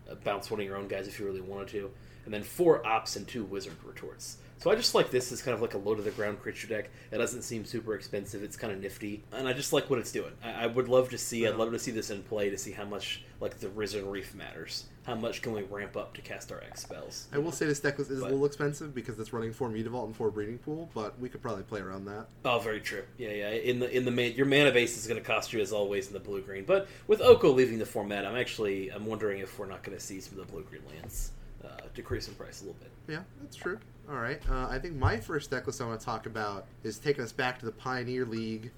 uh, 0.10 0.16
bounce 0.24 0.51
one 0.51 0.60
of 0.60 0.66
your 0.66 0.78
own 0.78 0.88
guys 0.88 1.08
if 1.08 1.20
you 1.20 1.25
really 1.25 1.42
wanted 1.42 1.70
to, 1.70 1.92
and 2.25 2.34
then 2.34 2.44
four 2.44 2.84
Opts 2.84 3.18
and 3.18 3.28
two 3.28 3.44
wizard 3.44 3.78
retorts. 3.84 4.38
So 4.60 4.70
I 4.70 4.75
just 4.75 4.94
like 4.94 5.10
this 5.10 5.32
as 5.32 5.42
kind 5.42 5.56
of 5.56 5.62
like 5.63 5.74
a 5.74 5.80
low 5.80 5.96
to 5.96 6.04
the 6.04 6.12
ground 6.12 6.40
creature 6.40 6.68
deck. 6.68 6.92
It 7.12 7.18
doesn't 7.18 7.42
seem 7.42 7.66
super 7.66 7.96
expensive. 7.96 8.44
It's 8.44 8.56
kind 8.56 8.72
of 8.72 8.80
nifty, 8.80 9.24
and 9.32 9.48
I 9.48 9.54
just 9.54 9.74
like 9.74 9.90
what 9.90 9.98
it's 9.98 10.12
doing. 10.12 10.34
I, 10.44 10.66
I 10.66 10.68
would 10.68 10.88
love 10.88 11.10
to 11.10 11.18
see. 11.18 11.48
I'd 11.48 11.56
love 11.56 11.72
to 11.72 11.80
see 11.80 11.90
this 11.90 12.12
in 12.12 12.22
play 12.22 12.51
to 12.51 12.58
see 12.60 12.72
how 12.72 12.86
much 12.86 13.24
like 13.40 13.60
the 13.60 13.70
risen 13.70 14.08
reef 14.08 14.36
matters. 14.36 14.86
How 15.03 15.15
much 15.15 15.41
can 15.41 15.53
we 15.53 15.63
ramp 15.63 15.98
up 15.98 16.13
to 16.13 16.22
cast 16.22 16.51
our 16.51 16.62
X 16.62 16.81
spells? 16.84 17.27
I 17.34 17.39
will 17.39 17.51
say 17.51 17.65
this 17.65 17.79
deck 17.79 18.00
is 18.00 18.08
But- 18.08 18.15
a 18.17 18.20
little 18.20 18.46
expensive 18.46 18.93
because 18.93 19.20
it's 19.20 19.34
running 19.34 19.51
four 19.51 19.70
Mutavault 19.70 20.05
and 20.05 20.15
four 20.15 20.29
Breeding 20.29 20.60
Pool, 20.60 20.89
but 20.93 21.20
we 21.20 21.27
could 21.27 21.41
probably 21.41 21.63
play 21.63 21.79
around 21.81 22.05
that. 22.05 22.27
Oh, 22.46 22.60
very 22.60 22.79
true. 22.81 23.03
Yeah, 23.17 23.29
yeah. 23.31 23.50
In 23.50 23.79
the 23.79 23.89
in 23.89 24.05
the 24.05 24.12
main, 24.12 24.36
your 24.36 24.46
mana 24.46 24.72
base 24.72 24.98
is 24.98 25.08
going 25.08 25.20
to 25.20 25.25
cost 25.25 25.53
you 25.53 25.60
as 25.60 25.72
always 25.72 26.08
in 26.08 26.13
the 26.13 26.20
blue 26.20 26.41
green. 26.41 26.65
But 26.65 26.88
with 27.08 27.20
Oko 27.22 27.51
leaving 27.51 27.79
the 27.79 27.86
format, 27.86 28.25
I'm 28.25 28.36
actually 28.36 28.89
I'm 28.89 29.05
wondering 29.05 29.39
if 29.39 29.58
we're 29.58 29.65
not 29.65 29.81
going 29.84 29.98
to 29.98 30.03
see 30.03 30.20
some 30.22 30.38
of 30.39 30.46
the 30.46 30.51
blue 30.51 30.63
green 30.63 30.84
lands 30.93 31.31
uh, 31.65 31.70
decrease 31.96 32.27
in 32.27 32.36
price 32.36 32.62
a 32.62 32.65
little 32.65 32.79
bit. 32.79 32.91
Yeah, 33.08 33.22
that's 33.41 33.55
true. 33.55 33.79
All 34.10 34.17
right. 34.17 34.41
Uh, 34.50 34.67
I 34.70 34.77
think 34.79 34.96
my 34.96 35.17
first 35.17 35.50
deck 35.51 35.65
list 35.67 35.81
I 35.81 35.86
want 35.86 36.00
to 36.00 36.05
talk 36.05 36.25
about 36.25 36.65
is 36.84 36.98
taking 37.00 37.24
us 37.24 37.31
back 37.31 37.60
to 37.60 37.65
the 37.65 37.72
Pioneer 37.72 38.25
League, 38.25 38.72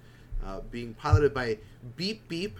uh, 0.44 0.60
being 0.70 0.94
piloted 0.94 1.34
by 1.34 1.58
Beep 1.96 2.26
Beep. 2.28 2.56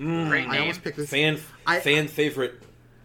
Great 0.00 0.46
I 0.48 0.52
name. 0.52 0.60
almost 0.62 0.82
picked 0.82 0.96
this. 0.96 1.10
Fan 1.10 1.38
I- 1.66 1.80
fan 1.80 2.08
favorite. 2.08 2.62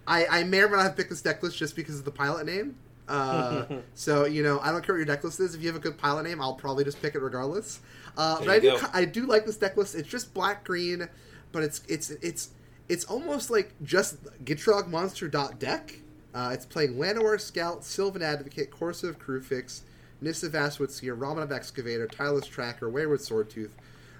I, 0.07 0.25
I 0.27 0.43
may 0.43 0.59
or 0.61 0.69
may 0.69 0.77
not 0.77 0.83
have 0.83 0.95
picked 0.95 1.09
this 1.09 1.21
deck 1.21 1.41
list 1.41 1.57
just 1.57 1.75
because 1.75 1.97
of 1.99 2.05
the 2.05 2.11
pilot 2.11 2.45
name. 2.45 2.75
Uh, 3.07 3.67
so 3.93 4.25
you 4.25 4.41
know, 4.41 4.59
I 4.61 4.71
don't 4.71 4.83
care 4.83 4.95
what 4.95 4.97
your 4.97 5.05
deck 5.05 5.23
list 5.23 5.39
is. 5.39 5.53
If 5.53 5.61
you 5.61 5.67
have 5.67 5.75
a 5.75 5.79
good 5.79 5.95
pilot 5.95 6.23
name, 6.23 6.41
I'll 6.41 6.55
probably 6.55 6.83
just 6.83 6.99
pick 7.03 7.13
it 7.13 7.19
regardless. 7.19 7.79
Uh, 8.17 8.39
but 8.39 8.49
I 8.49 8.57
do, 8.59 8.71
go. 8.79 8.87
I 8.93 9.05
do 9.05 9.27
like 9.27 9.45
this 9.45 9.57
deck 9.57 9.77
list. 9.77 9.93
It's 9.93 10.09
just 10.09 10.33
black 10.33 10.63
green, 10.63 11.07
but 11.51 11.61
it's 11.61 11.83
it's 11.87 12.09
it's 12.09 12.49
it's 12.89 13.05
almost 13.05 13.51
like 13.51 13.73
just 13.83 14.23
Gitrog 14.43 14.87
Monster 14.87 15.27
dot 15.27 15.59
deck. 15.59 15.99
Uh, 16.33 16.49
it's 16.51 16.65
playing 16.65 16.95
Llanowar 16.95 17.39
Scout, 17.39 17.83
Sylvan 17.83 18.23
Advocate, 18.23 18.71
Courser 18.71 19.09
of 19.11 19.19
Kruphix, 19.19 19.81
Nissa 20.19 20.49
Vastwood 20.49 20.89
Seer, 20.89 21.15
Ramunap 21.15 21.51
Excavator, 21.51 22.07
Tireless 22.07 22.47
Tracker, 22.47 22.89
Wayward 22.89 23.19
Swordtooth, 23.19 23.69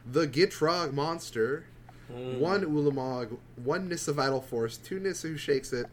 the 0.05 0.27
Gitrog 0.27 0.93
Monster, 0.93 1.65
one 2.09 2.63
Ulamog, 2.65 3.37
one 3.55 3.89
Nissa 3.89 4.13
Vital 4.13 4.41
Force, 4.41 4.77
two 4.77 4.99
Nissa 4.99 5.27
Who 5.29 5.37
Shakes 5.37 5.73
It, 5.73 5.87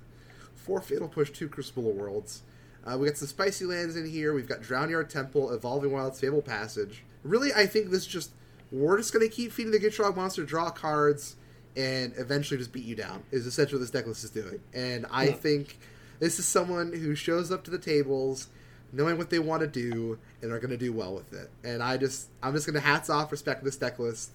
four 0.54 0.80
Fatal 0.80 1.08
Push, 1.08 1.30
two 1.30 1.48
Crucible 1.48 1.90
of 1.90 1.96
Worlds. 1.96 2.42
Uh, 2.84 2.98
we 2.98 3.06
got 3.06 3.16
some 3.16 3.28
spicy 3.28 3.64
lands 3.64 3.96
in 3.96 4.08
here. 4.08 4.34
We've 4.34 4.48
got 4.48 4.60
Drownyard 4.60 5.08
Temple, 5.08 5.52
Evolving 5.52 5.92
Wilds, 5.92 6.20
Fable 6.20 6.42
Passage. 6.42 7.04
Really, 7.22 7.52
I 7.54 7.66
think 7.66 7.90
this 7.90 8.06
just 8.06 8.30
we're 8.70 8.96
just 8.98 9.12
gonna 9.12 9.28
keep 9.28 9.52
feeding 9.52 9.72
the 9.72 9.78
Gitrog 9.78 10.16
monster, 10.16 10.44
draw 10.44 10.70
cards, 10.70 11.36
and 11.76 12.12
eventually 12.16 12.58
just 12.58 12.72
beat 12.72 12.84
you 12.84 12.96
down. 12.96 13.22
Is 13.30 13.46
essentially 13.46 13.80
what 13.80 13.90
this 13.90 14.02
decklist 14.02 14.24
is 14.24 14.30
doing. 14.30 14.60
And 14.74 15.06
I 15.10 15.26
Yeah. 15.26 15.32
think 15.34 15.78
this 16.18 16.38
is 16.38 16.46
someone 16.46 16.92
who 16.92 17.14
shows 17.14 17.50
up 17.52 17.62
to 17.64 17.70
the 17.70 17.78
tables 17.78 18.48
knowing 18.92 19.16
what 19.16 19.30
they 19.30 19.38
want 19.38 19.60
to 19.62 19.66
do 19.66 20.18
and 20.42 20.52
are 20.52 20.58
going 20.58 20.70
to 20.70 20.76
do 20.76 20.92
well 20.92 21.14
with 21.14 21.32
it. 21.32 21.50
And 21.64 21.82
I 21.82 21.96
just, 21.96 22.28
I'm 22.42 22.52
just 22.52 22.66
going 22.66 22.74
to 22.74 22.80
hats 22.80 23.08
off, 23.08 23.32
respect 23.32 23.64
this 23.64 23.76
deck 23.76 23.98
list 23.98 24.32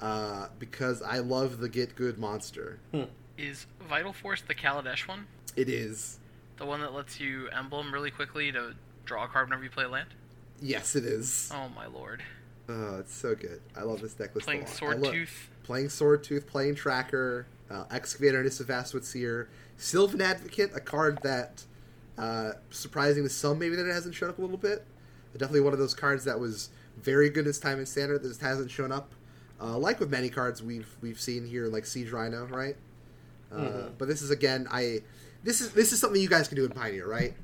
uh, 0.00 0.48
because 0.58 1.02
I 1.02 1.18
love 1.18 1.58
the 1.58 1.68
Gitrog 1.68 2.18
monster. 2.18 2.78
Is 3.38 3.66
Vital 3.88 4.12
Force 4.12 4.42
the 4.42 4.54
Kaladesh 4.54 5.06
one? 5.08 5.26
It 5.56 5.68
is. 5.68 6.18
The 6.56 6.66
one 6.66 6.80
that 6.80 6.92
lets 6.92 7.18
you 7.20 7.48
emblem 7.48 7.92
really 7.92 8.10
quickly 8.10 8.52
to 8.52 8.74
draw 9.04 9.24
a 9.24 9.28
card 9.28 9.46
whenever 9.48 9.64
you 9.64 9.70
play 9.70 9.84
a 9.84 9.88
land? 9.88 10.08
Yes, 10.60 10.94
it 10.94 11.04
is. 11.04 11.50
Oh 11.54 11.68
my 11.74 11.86
lord. 11.86 12.22
Oh, 12.68 12.98
it's 13.00 13.14
so 13.14 13.34
good. 13.34 13.60
I 13.76 13.82
love 13.82 14.00
this 14.00 14.14
deck 14.14 14.34
list. 14.34 14.46
Playing 14.46 14.62
a 14.62 14.64
lot. 14.66 14.74
Sword 14.74 15.00
love- 15.00 15.12
Tooth. 15.12 15.50
Playing 15.64 15.88
Sword 15.88 16.22
Tooth, 16.24 16.46
playing 16.46 16.74
Tracker, 16.74 17.46
uh, 17.70 17.84
Excavator, 17.90 18.42
Nissa 18.42 18.64
Vastwood 18.64 19.04
Seer, 19.04 19.48
Sylvan 19.76 20.20
Advocate, 20.20 20.70
a 20.74 20.80
card 20.80 21.18
that, 21.22 21.64
uh, 22.18 22.52
surprising 22.70 23.22
to 23.22 23.28
some, 23.28 23.58
maybe 23.58 23.76
that 23.76 23.86
it 23.88 23.92
hasn't 23.92 24.14
shown 24.14 24.28
up 24.30 24.38
a 24.38 24.42
little 24.42 24.56
bit. 24.56 24.84
Definitely 25.32 25.60
one 25.60 25.72
of 25.72 25.78
those 25.78 25.94
cards 25.94 26.24
that 26.24 26.40
was 26.40 26.70
very 27.00 27.30
good 27.30 27.44
this 27.44 27.58
time 27.60 27.78
in 27.78 27.86
Standard 27.86 28.22
that 28.22 28.28
just 28.28 28.40
hasn't 28.40 28.70
shown 28.70 28.90
up. 28.90 29.12
Uh, 29.60 29.76
like 29.76 30.00
with 30.00 30.10
many 30.10 30.28
cards 30.30 30.62
we've 30.62 30.88
we've 31.02 31.20
seen 31.20 31.44
here, 31.46 31.66
like 31.66 31.84
Siege 31.86 32.10
Rhino, 32.10 32.46
right? 32.46 32.76
Uh, 33.52 33.56
Mhm. 33.56 33.92
But 33.98 34.08
this 34.08 34.22
is 34.22 34.30
again, 34.30 34.66
I 34.70 35.00
this 35.44 35.60
is 35.60 35.72
this 35.72 35.92
is 35.92 36.00
something 36.00 36.20
you 36.20 36.28
guys 36.28 36.48
can 36.48 36.56
do 36.56 36.64
in 36.64 36.70
Pioneer, 36.70 37.06
right? 37.08 37.34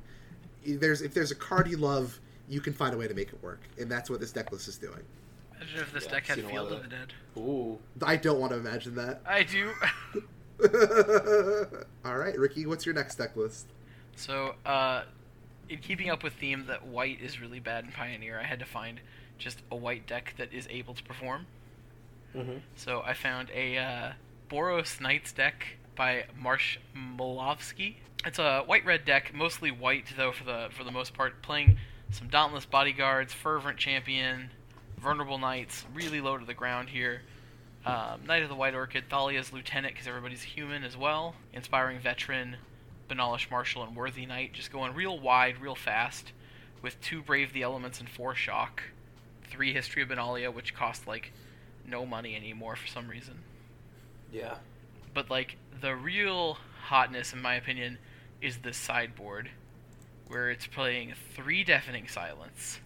There's 0.65 1.01
if 1.01 1.13
there's 1.13 1.31
a 1.31 1.35
card 1.35 1.67
you 1.69 1.77
love, 1.77 2.19
you 2.49 2.59
can 2.61 2.73
find 2.73 2.93
a 2.93 2.97
way 2.97 3.07
to 3.07 3.13
make 3.13 3.29
it 3.29 3.41
work, 3.43 3.59
and 3.79 3.89
that's 3.91 4.09
what 4.09 4.19
this 4.19 4.31
decklist 4.33 4.67
is 4.67 4.77
doing. 4.77 5.03
Imagine 5.57 5.79
if 5.79 5.93
this 5.93 6.05
Yeah, 6.05 6.11
deck 6.11 6.25
had 6.27 6.35
seen 6.37 6.45
a 6.45 6.47
lot 6.47 6.53
Field 6.53 6.71
of 6.71 6.77
of 6.77 6.83
the 6.83 6.89
Dead. 6.89 7.13
Ooh. 7.37 7.79
I 8.03 8.15
don't 8.15 8.39
want 8.39 8.51
to 8.53 8.57
imagine 8.59 8.95
that. 8.95 9.21
I 9.25 9.43
do. 9.43 9.71
All 12.05 12.17
right, 12.17 12.37
Ricky, 12.37 12.65
what's 12.65 12.85
your 12.85 12.95
next 12.95 13.15
deck 13.15 13.35
list? 13.35 13.67
so, 14.15 14.55
uh, 14.65 15.03
in 15.69 15.77
keeping 15.79 16.09
up 16.09 16.23
with 16.23 16.33
theme 16.33 16.65
that 16.67 16.85
white 16.87 17.21
is 17.21 17.39
really 17.39 17.59
bad 17.59 17.85
in 17.85 17.91
Pioneer, 17.91 18.39
I 18.39 18.43
had 18.43 18.57
to 18.59 18.65
find 18.65 18.99
just 19.37 19.61
a 19.71 19.75
white 19.75 20.07
deck 20.07 20.33
that 20.37 20.51
is 20.53 20.67
able 20.71 20.93
to 20.95 21.03
perform. 21.03 21.45
Mm-hmm. 22.37 22.57
So 22.75 23.01
I 23.05 23.13
found 23.13 23.49
a 23.53 23.77
uh, 23.77 24.11
Boros 24.49 25.01
Knights 25.01 25.31
deck 25.31 25.65
by 25.95 26.25
Marsh 26.39 26.77
Molovsky. 26.95 27.95
It's 28.25 28.39
a 28.39 28.61
white-red 28.61 29.05
deck, 29.05 29.33
mostly 29.33 29.71
white 29.71 30.05
though 30.15 30.31
for 30.31 30.43
the 30.43 30.67
for 30.71 30.83
the 30.83 30.91
most 30.91 31.13
part, 31.13 31.41
playing 31.41 31.77
some 32.11 32.27
Dauntless 32.27 32.65
Bodyguards, 32.65 33.33
Fervent 33.33 33.77
Champion, 33.77 34.51
Venerable 34.97 35.37
Knights, 35.37 35.85
really 35.93 36.21
low 36.21 36.37
to 36.37 36.45
the 36.45 36.53
ground 36.53 36.89
here. 36.89 37.21
Um, 37.85 38.25
Knight 38.25 38.43
of 38.43 38.49
the 38.49 38.55
White 38.55 38.75
Orchid, 38.75 39.05
Thalia's 39.09 39.53
Lieutenant 39.53 39.93
because 39.93 40.07
everybody's 40.07 40.43
human 40.43 40.83
as 40.83 40.97
well. 40.97 41.35
Inspiring 41.53 41.99
Veteran, 41.99 42.57
Benalish 43.09 43.49
Marshal, 43.49 43.83
and 43.83 43.95
Worthy 43.95 44.25
Knight, 44.25 44.53
just 44.53 44.71
going 44.71 44.93
real 44.93 45.19
wide, 45.19 45.61
real 45.61 45.75
fast, 45.75 46.33
with 46.81 46.99
two 47.01 47.21
Brave 47.21 47.53
the 47.53 47.63
Elements 47.63 47.99
and 47.99 48.09
four 48.09 48.35
Shock, 48.35 48.83
three 49.45 49.73
History 49.73 50.03
of 50.03 50.09
Benalia, 50.09 50.53
which 50.53 50.73
cost 50.73 51.07
like 51.07 51.31
no 51.87 52.05
money 52.05 52.35
anymore 52.35 52.75
for 52.75 52.87
some 52.87 53.07
reason. 53.07 53.35
Yeah. 54.31 54.55
But 55.13 55.29
like 55.29 55.57
the 55.81 55.95
real 55.95 56.57
hotness, 56.83 57.33
in 57.33 57.41
my 57.41 57.55
opinion, 57.55 57.97
is 58.41 58.57
the 58.57 58.73
sideboard, 58.73 59.49
where 60.27 60.49
it's 60.51 60.67
playing 60.67 61.13
three 61.33 61.63
deafening 61.63 62.07
silence, 62.07 62.79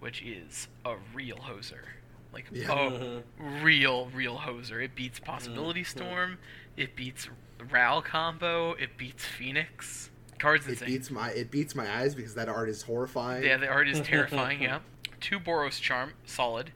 which 0.00 0.22
is 0.22 0.68
a 0.84 0.96
real 1.14 1.36
hoser. 1.38 1.84
Like 2.32 2.46
Yeah. 2.52 2.70
a 2.72 3.22
real, 3.62 4.06
real 4.14 4.36
hoser. 4.38 4.84
It 4.84 4.94
beats 4.94 5.18
Possibility 5.18 5.82
Mhm. 5.82 5.86
Storm. 5.86 6.38
It 6.76 6.94
beats 6.94 7.28
Ral 7.70 8.02
combo. 8.02 8.72
It 8.74 8.96
beats 8.96 9.24
Phoenix. 9.24 10.10
Cards 10.38 10.66
It 10.68 10.72
insane. 10.72 10.88
beats 10.88 11.10
my 11.10 11.30
it 11.30 11.50
beats 11.50 11.74
my 11.74 11.90
eyes 12.00 12.14
because 12.14 12.34
that 12.36 12.48
art 12.48 12.68
is 12.68 12.82
horrifying. 12.82 13.42
Yeah, 13.42 13.56
the 13.56 13.66
art 13.66 13.88
is 13.88 14.00
terrifying. 14.06 14.62
yeah. 14.62 14.80
Two 15.20 15.40
Boros 15.40 15.80
Charm, 15.80 16.12
solid. 16.24 16.70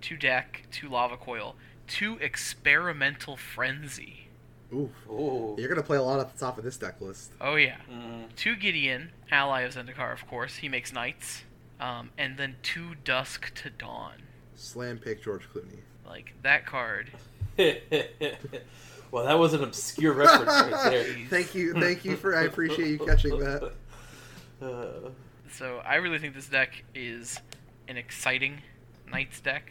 Two 0.00 0.16
Deck, 0.16 0.62
two 0.70 0.88
Lava 0.88 1.16
Coil, 1.16 1.56
two 1.86 2.16
Experimental 2.18 3.36
Frenzy. 3.36 4.28
Oof. 4.74 4.90
Ooh. 5.08 5.54
You're 5.58 5.68
gonna 5.68 5.82
play 5.82 5.96
a 5.98 6.02
lot 6.02 6.18
at 6.20 6.32
the 6.32 6.38
top 6.38 6.58
of 6.58 6.64
this 6.64 6.76
deck 6.76 7.00
list. 7.00 7.32
Oh 7.40 7.54
yeah. 7.56 7.76
Mm. 7.90 8.34
Two 8.36 8.56
Gideon, 8.56 9.10
ally 9.30 9.62
of 9.62 9.74
Zendikar, 9.74 10.12
of 10.12 10.26
course. 10.26 10.56
He 10.56 10.68
makes 10.68 10.92
knights. 10.92 11.44
Um, 11.78 12.10
and 12.18 12.36
then 12.38 12.56
two 12.62 12.94
Dusk 13.04 13.52
to 13.62 13.70
Dawn. 13.70 14.14
Slam 14.54 14.98
pick 14.98 15.22
George 15.22 15.42
Clooney. 15.52 15.78
Like 16.06 16.32
that 16.42 16.66
card. 16.66 17.10
well, 17.58 19.24
that 19.24 19.38
was 19.38 19.54
an 19.54 19.62
obscure 19.62 20.12
reference 20.12 20.48
right 20.48 20.70
there. 20.90 21.14
thank 21.28 21.54
you, 21.54 21.72
thank 21.74 22.04
you 22.04 22.16
for. 22.16 22.36
I 22.36 22.42
appreciate 22.46 22.88
you 22.88 22.98
catching 22.98 23.38
that. 23.38 23.72
Uh, 24.60 25.10
So 25.52 25.80
I 25.86 25.96
really 25.96 26.18
think 26.18 26.34
this 26.34 26.48
deck 26.48 26.82
is 26.94 27.38
an 27.88 27.96
exciting 27.96 28.62
knights 29.10 29.40
deck. 29.40 29.70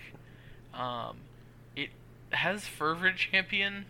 Um, 0.77 1.17
it 1.75 1.89
has 2.31 2.65
Fervent 2.67 3.17
Champion 3.17 3.85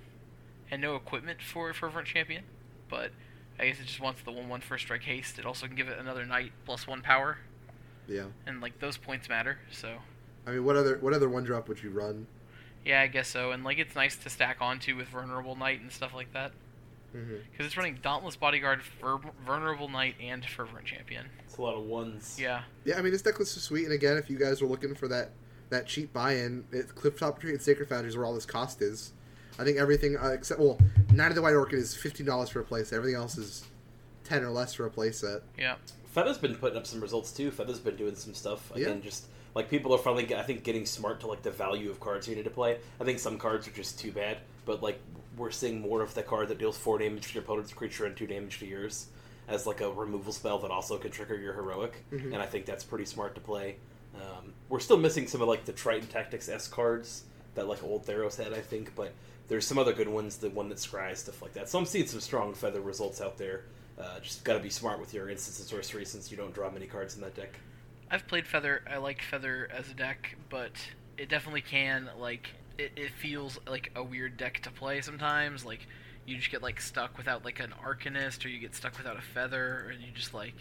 and 0.71 0.82
no 0.82 0.95
equipment 0.95 1.41
for 1.41 1.74
Fervent 1.74 2.08
Champion, 2.08 2.43
but 2.89 3.12
I 3.60 3.67
guess 3.67 3.80
it 3.80 3.86
just 3.86 4.00
wants 4.00 4.21
the 4.21 4.32
one 4.32 4.50
one 4.50 4.62
first 4.62 4.84
strike 4.86 5.04
haste. 5.04 5.39
It 5.39 5.45
also 5.45 5.67
can 5.67 5.76
give 5.76 5.88
it 5.88 5.98
another 6.00 6.26
knight 6.26 6.52
plus 6.65 6.88
one 6.88 7.02
power, 7.02 7.38
Yeah. 8.08 8.26
and 8.45 8.62
like 8.62 8.80
those 8.80 8.98
points 8.98 9.30
matter. 9.30 9.60
So 9.71 9.98
I 10.48 10.52
mean, 10.52 10.63
what 10.65 10.76
other 10.76 10.98
what 11.00 11.13
other 11.13 11.30
one 11.30 11.43
drop 11.43 11.67
would 11.69 11.82
you 11.82 11.89
run? 11.89 12.28
yeah, 12.86 13.02
I 13.02 13.08
guess 13.08 13.28
so. 13.28 13.52
And 13.52 13.63
like 13.63 13.80
it's 13.80 13.95
nice 13.95 14.15
to 14.17 14.30
stack 14.30 14.58
onto 14.62 14.95
with 14.95 15.08
Venerable 15.08 15.56
Knight 15.56 15.82
and 15.82 15.91
stuff 15.91 16.13
like 16.13 16.32
that 16.34 16.52
because 17.13 17.65
it's 17.65 17.78
running 17.78 17.98
Dauntless 18.02 18.36
Bodyguard, 18.36 18.82
Ver- 19.02 19.19
Venerable 19.48 19.88
Knight, 19.88 20.15
and 20.21 20.43
Fervent 20.45 20.84
Champion. 20.86 21.28
it's 21.45 21.58
a 21.58 21.62
lot 21.62 21.76
of 21.76 21.84
ones. 21.86 22.38
Yeah, 22.39 22.63
Yeah, 22.84 22.98
I 23.00 23.02
mean, 23.02 23.13
this 23.13 23.21
deck 23.21 23.39
list 23.39 23.56
is 23.56 23.63
sweet. 23.63 23.86
And 23.86 23.93
again, 23.93 24.17
if 24.17 24.30
you 24.30 24.38
guys 24.38 24.62
are 24.62 24.65
looking 24.67 24.93
for 24.95 25.08
that 25.08 25.30
that 25.69 25.88
cheap 25.88 26.13
buy-in, 26.13 26.65
it, 26.71 26.89
Clifftop 26.89 27.36
Retreat 27.36 27.54
and 27.54 27.62
Sacred 27.62 27.89
Foundries 27.89 28.15
where 28.15 28.25
all 28.25 28.34
this 28.34 28.45
cost 28.45 28.82
is. 28.82 29.13
I 29.58 29.63
think 29.63 29.78
everything 29.78 30.17
uh, 30.17 30.30
except 30.30 30.60
well, 30.60 30.78
Knight 31.13 31.30
of 31.30 31.36
the 31.36 31.41
White 31.41 31.54
Orchid 31.56 31.80
is 31.80 31.95
fifteen 31.95 32.25
dollars 32.25 32.49
for 32.49 32.60
a 32.60 32.63
playset. 32.63 32.93
Everything 32.93 33.15
else 33.15 33.38
is 33.38 33.65
ten 34.23 34.43
or 34.43 34.49
less 34.49 34.73
for 34.73 34.86
a 34.86 34.89
playset. 34.89 35.41
yeah. 35.58 35.75
Feather's 36.08 36.38
been 36.38 36.56
putting 36.56 36.78
up 36.78 36.88
some 36.88 37.01
results 37.01 37.32
too. 37.34 37.51
Feather's 37.51 37.80
been 37.80 37.97
doing 37.97 38.15
some 38.15 38.34
stuff. 38.34 38.71
Yeah. 38.75 38.84
Again, 38.88 39.01
just 39.01 39.25
like 39.54 39.69
people 39.69 39.93
are 39.93 39.97
finally, 39.97 40.34
I 40.36 40.43
think, 40.43 40.63
getting 40.63 40.86
smart 40.86 41.19
to 41.21 41.28
like 41.28 41.41
the 41.41 41.51
value 41.51 41.89
of 41.89 41.99
cards 41.99 42.28
you 42.28 42.36
need 42.38 42.45
to 42.45 42.49
play. 42.49 42.78
I 43.01 43.04
think 43.04 43.19
some 43.19 43.38
cards 43.38 43.67
are 43.67 43.71
just 43.71 43.99
too 43.99 44.12
bad, 44.13 44.38
but 44.65 44.82
like 44.82 44.99
we're 45.38 45.51
seeing 45.51 45.82
more 45.82 46.01
of 46.01 46.13
the 46.13 46.23
card 46.23 46.47
that 46.47 46.58
deals 46.58 46.78
four 46.78 46.97
damage 46.97 47.28
to 47.28 47.34
your 47.34 47.43
opponent's 47.43 47.73
creature 47.73 48.06
and 48.06 48.15
two 48.15 48.28
damage 48.28 48.60
to 48.60 48.65
yours 48.65 49.08
as 49.49 49.67
like 49.67 49.82
a 49.82 49.91
removal 49.91 50.32
spell 50.32 50.58
that 50.60 50.71
also 50.71 50.97
can 50.97 51.12
trigger 51.12 51.36
your 51.38 51.54
heroic, 51.54 51.93
Mhm. 52.13 52.25
and 52.34 52.38
I 52.38 52.45
think 52.45 52.65
that's 52.65 52.84
pretty 52.86 53.06
smart 53.06 53.36
to 53.36 53.41
play. 53.41 53.75
Um, 54.15 54.54
we're 54.69 54.80
still 54.80 54.97
missing 54.97 55.28
some 55.28 55.41
of 55.41 55.47
like 55.47 55.65
the 55.65 55.73
Triton 55.73 56.08
Tactics 56.08 56.49
S 56.49 56.67
cards 56.67 57.23
that 57.56 57.67
like 57.67 57.84
old 57.84 58.06
Theros 58.06 58.38
had, 58.38 58.54
I 58.54 58.62
think. 58.62 58.95
But 58.95 59.13
there's 59.47 59.65
some 59.65 59.78
other 59.78 59.93
good 59.93 60.10
ones, 60.10 60.38
the 60.38 60.49
one 60.49 60.69
that 60.69 60.78
scries 60.78 61.17
stuff 61.17 61.41
like 61.41 61.54
that. 61.54 61.69
So 61.69 61.80
I'm 61.80 61.86
seeing 61.86 62.08
some 62.08 62.19
strong 62.19 62.54
feather 62.54 62.82
results 62.82 63.21
out 63.21 63.38
there. 63.38 63.65
Uh, 63.99 64.19
just 64.19 64.43
got 64.43 64.54
to 64.54 64.60
be 64.60 64.69
smart 64.69 64.99
with 64.99 65.13
your 65.13 65.30
instance 65.30 65.60
and 65.60 65.67
sorcery 65.67 66.06
since 66.06 66.30
you 66.30 66.36
don't 66.36 66.54
draw 66.54 66.69
many 66.69 66.86
cards 66.86 67.15
in 67.15 67.21
that 67.21 67.36
deck. 67.36 67.60
I've 68.12 68.28
played 68.28 68.45
Feather. 68.45 68.82
I 68.89 68.97
like 68.97 69.21
Feather 69.21 69.69
as 69.73 69.89
a 69.89 69.93
deck, 69.93 70.38
but 70.49 70.73
it 71.17 71.30
definitely 71.30 71.62
can 71.62 72.10
like 72.19 72.49
it, 72.78 72.91
it 72.95 73.12
feels 73.12 73.58
like 73.67 73.91
a 73.95 74.04
weird 74.04 74.38
deck 74.38 74.62
to 74.63 74.71
play 74.71 75.01
sometimes. 75.01 75.65
Like 75.65 75.88
you 76.25 76.38
just 76.38 76.51
get 76.51 76.62
like 76.62 76.82
stuck 76.82 77.17
without 77.17 77.45
like 77.45 77.60
an 77.60 77.73
Arcanist, 77.84 78.45
or 78.45 78.49
you 78.49 78.60
get 78.60 78.75
stuck 78.75 78.97
without 78.97 79.17
a 79.17 79.21
Feather, 79.21 79.91
and 79.93 80.04
you 80.04 80.12
just 80.13 80.34
like 80.34 80.56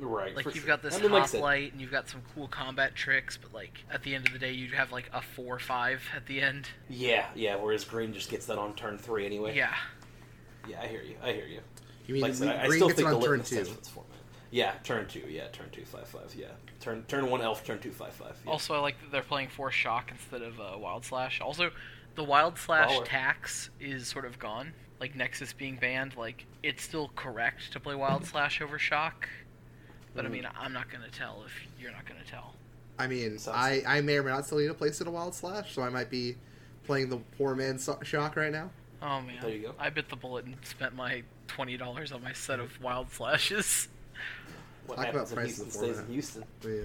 Right. 0.00 0.34
like 0.36 0.44
for 0.44 0.50
you've 0.50 0.58
sure. 0.60 0.66
got 0.66 0.82
this 0.82 0.96
I 0.96 1.00
mean, 1.02 1.12
like 1.12 1.34
I 1.34 1.54
and 1.72 1.80
you've 1.80 1.90
got 1.90 2.08
some 2.08 2.22
cool 2.34 2.48
combat 2.48 2.94
tricks, 2.94 3.36
but 3.36 3.52
like 3.52 3.84
at 3.90 4.02
the 4.02 4.14
end 4.14 4.26
of 4.26 4.32
the 4.32 4.38
day, 4.38 4.52
you 4.52 4.68
have 4.72 4.92
like 4.92 5.10
a 5.12 5.20
four 5.20 5.58
five 5.58 6.02
at 6.14 6.26
the 6.26 6.40
end. 6.40 6.68
Yeah, 6.88 7.26
yeah. 7.34 7.56
Whereas 7.56 7.84
green 7.84 8.12
just 8.12 8.30
gets 8.30 8.46
that 8.46 8.58
on 8.58 8.74
turn 8.74 8.98
three 8.98 9.26
anyway. 9.26 9.56
Yeah, 9.56 9.74
Yeah, 10.68 10.80
I 10.82 10.86
hear 10.86 11.02
you. 11.02 11.16
I 11.22 11.32
hear 11.32 11.46
you. 11.46 11.60
You 12.06 12.14
mean 12.14 12.22
Like 12.22 12.32
I 12.32 12.34
said, 12.34 12.48
I- 12.48 12.62
I 12.62 12.66
green 12.66 12.78
still 12.78 12.88
gets 12.88 13.00
think 13.00 13.08
it 13.08 13.10
the 13.10 13.16
on 13.16 13.22
turn 13.24 13.42
two? 13.42 13.56
test 13.56 13.70
for 13.72 13.78
this 13.78 13.88
format. 13.88 14.12
Yeah, 14.50 14.72
turn 14.82 15.06
two. 15.08 15.24
Yeah, 15.28 15.48
turn 15.48 15.68
two, 15.70 15.84
five, 15.84 16.08
five. 16.08 16.34
Yeah, 16.34 16.46
turn 16.80 17.02
turn 17.08 17.28
one 17.30 17.42
elf, 17.42 17.64
turn 17.64 17.80
two, 17.80 17.90
five, 17.92 18.14
five. 18.14 18.34
Yeah. 18.46 18.50
Also, 18.52 18.74
I 18.74 18.78
like 18.78 18.98
that 19.00 19.12
they're 19.12 19.22
playing 19.22 19.48
four 19.50 19.70
Shock 19.70 20.10
instead 20.10 20.40
of 20.42 20.58
uh, 20.58 20.78
Wild 20.78 21.04
Slash. 21.04 21.40
Also, 21.42 21.70
the 22.14 22.24
Wild 22.24 22.56
Slash 22.58 22.90
Baller. 22.90 23.04
tax 23.04 23.68
is 23.78 24.06
sort 24.08 24.24
of 24.24 24.38
gone. 24.38 24.72
Like 25.00 25.14
Nexus 25.14 25.52
being 25.52 25.76
banned, 25.76 26.16
like 26.16 26.46
it's 26.62 26.82
still 26.82 27.10
correct 27.14 27.72
to 27.72 27.78
play 27.80 27.94
Wild 27.94 28.24
Slash 28.24 28.60
over 28.62 28.78
Shock. 28.78 29.28
But 30.18 30.26
I 30.26 30.30
Mhm. 30.30 30.32
mean, 30.32 30.48
I'm 30.58 30.72
not 30.72 30.90
gonna 30.90 31.08
tell 31.10 31.44
if 31.46 31.52
you're 31.80 31.92
not 31.92 32.04
gonna 32.04 32.24
tell. 32.28 32.52
I 32.98 33.06
mean, 33.06 33.38
Sounds- 33.38 33.56
I, 33.56 33.84
I 33.86 34.00
may 34.00 34.16
or 34.16 34.24
may 34.24 34.32
not 34.32 34.44
still 34.46 34.58
need 34.58 34.66
a 34.66 34.74
place 34.74 35.00
in 35.00 35.06
a 35.06 35.12
wild 35.12 35.32
slash, 35.32 35.72
so 35.72 35.82
I 35.82 35.90
might 35.90 36.10
be 36.10 36.34
playing 36.82 37.08
the 37.08 37.18
poor 37.36 37.54
man's 37.54 37.84
so- 37.84 38.00
shock 38.02 38.34
right 38.34 38.50
now. 38.50 38.70
Oh 39.00 39.20
man, 39.20 39.38
There 39.40 39.50
you 39.50 39.62
go. 39.68 39.74
I 39.78 39.90
bit 39.90 40.08
the 40.08 40.16
bullet 40.16 40.44
and 40.46 40.56
spent 40.64 40.92
my 40.96 41.22
twenty 41.46 41.76
dollars 41.76 42.10
on 42.10 42.20
my 42.20 42.32
set 42.32 42.58
of 42.58 42.80
Wild 42.82 43.12
Slashes. 43.12 43.86
what 44.86 44.96
talk 44.96 45.06
about 45.10 45.28
in 45.28 45.34
price 45.36 45.46
Houston 45.58 45.70
stays 45.70 45.98
in. 46.00 46.06
Houston. 46.08 46.44
Yeah. 46.64 46.80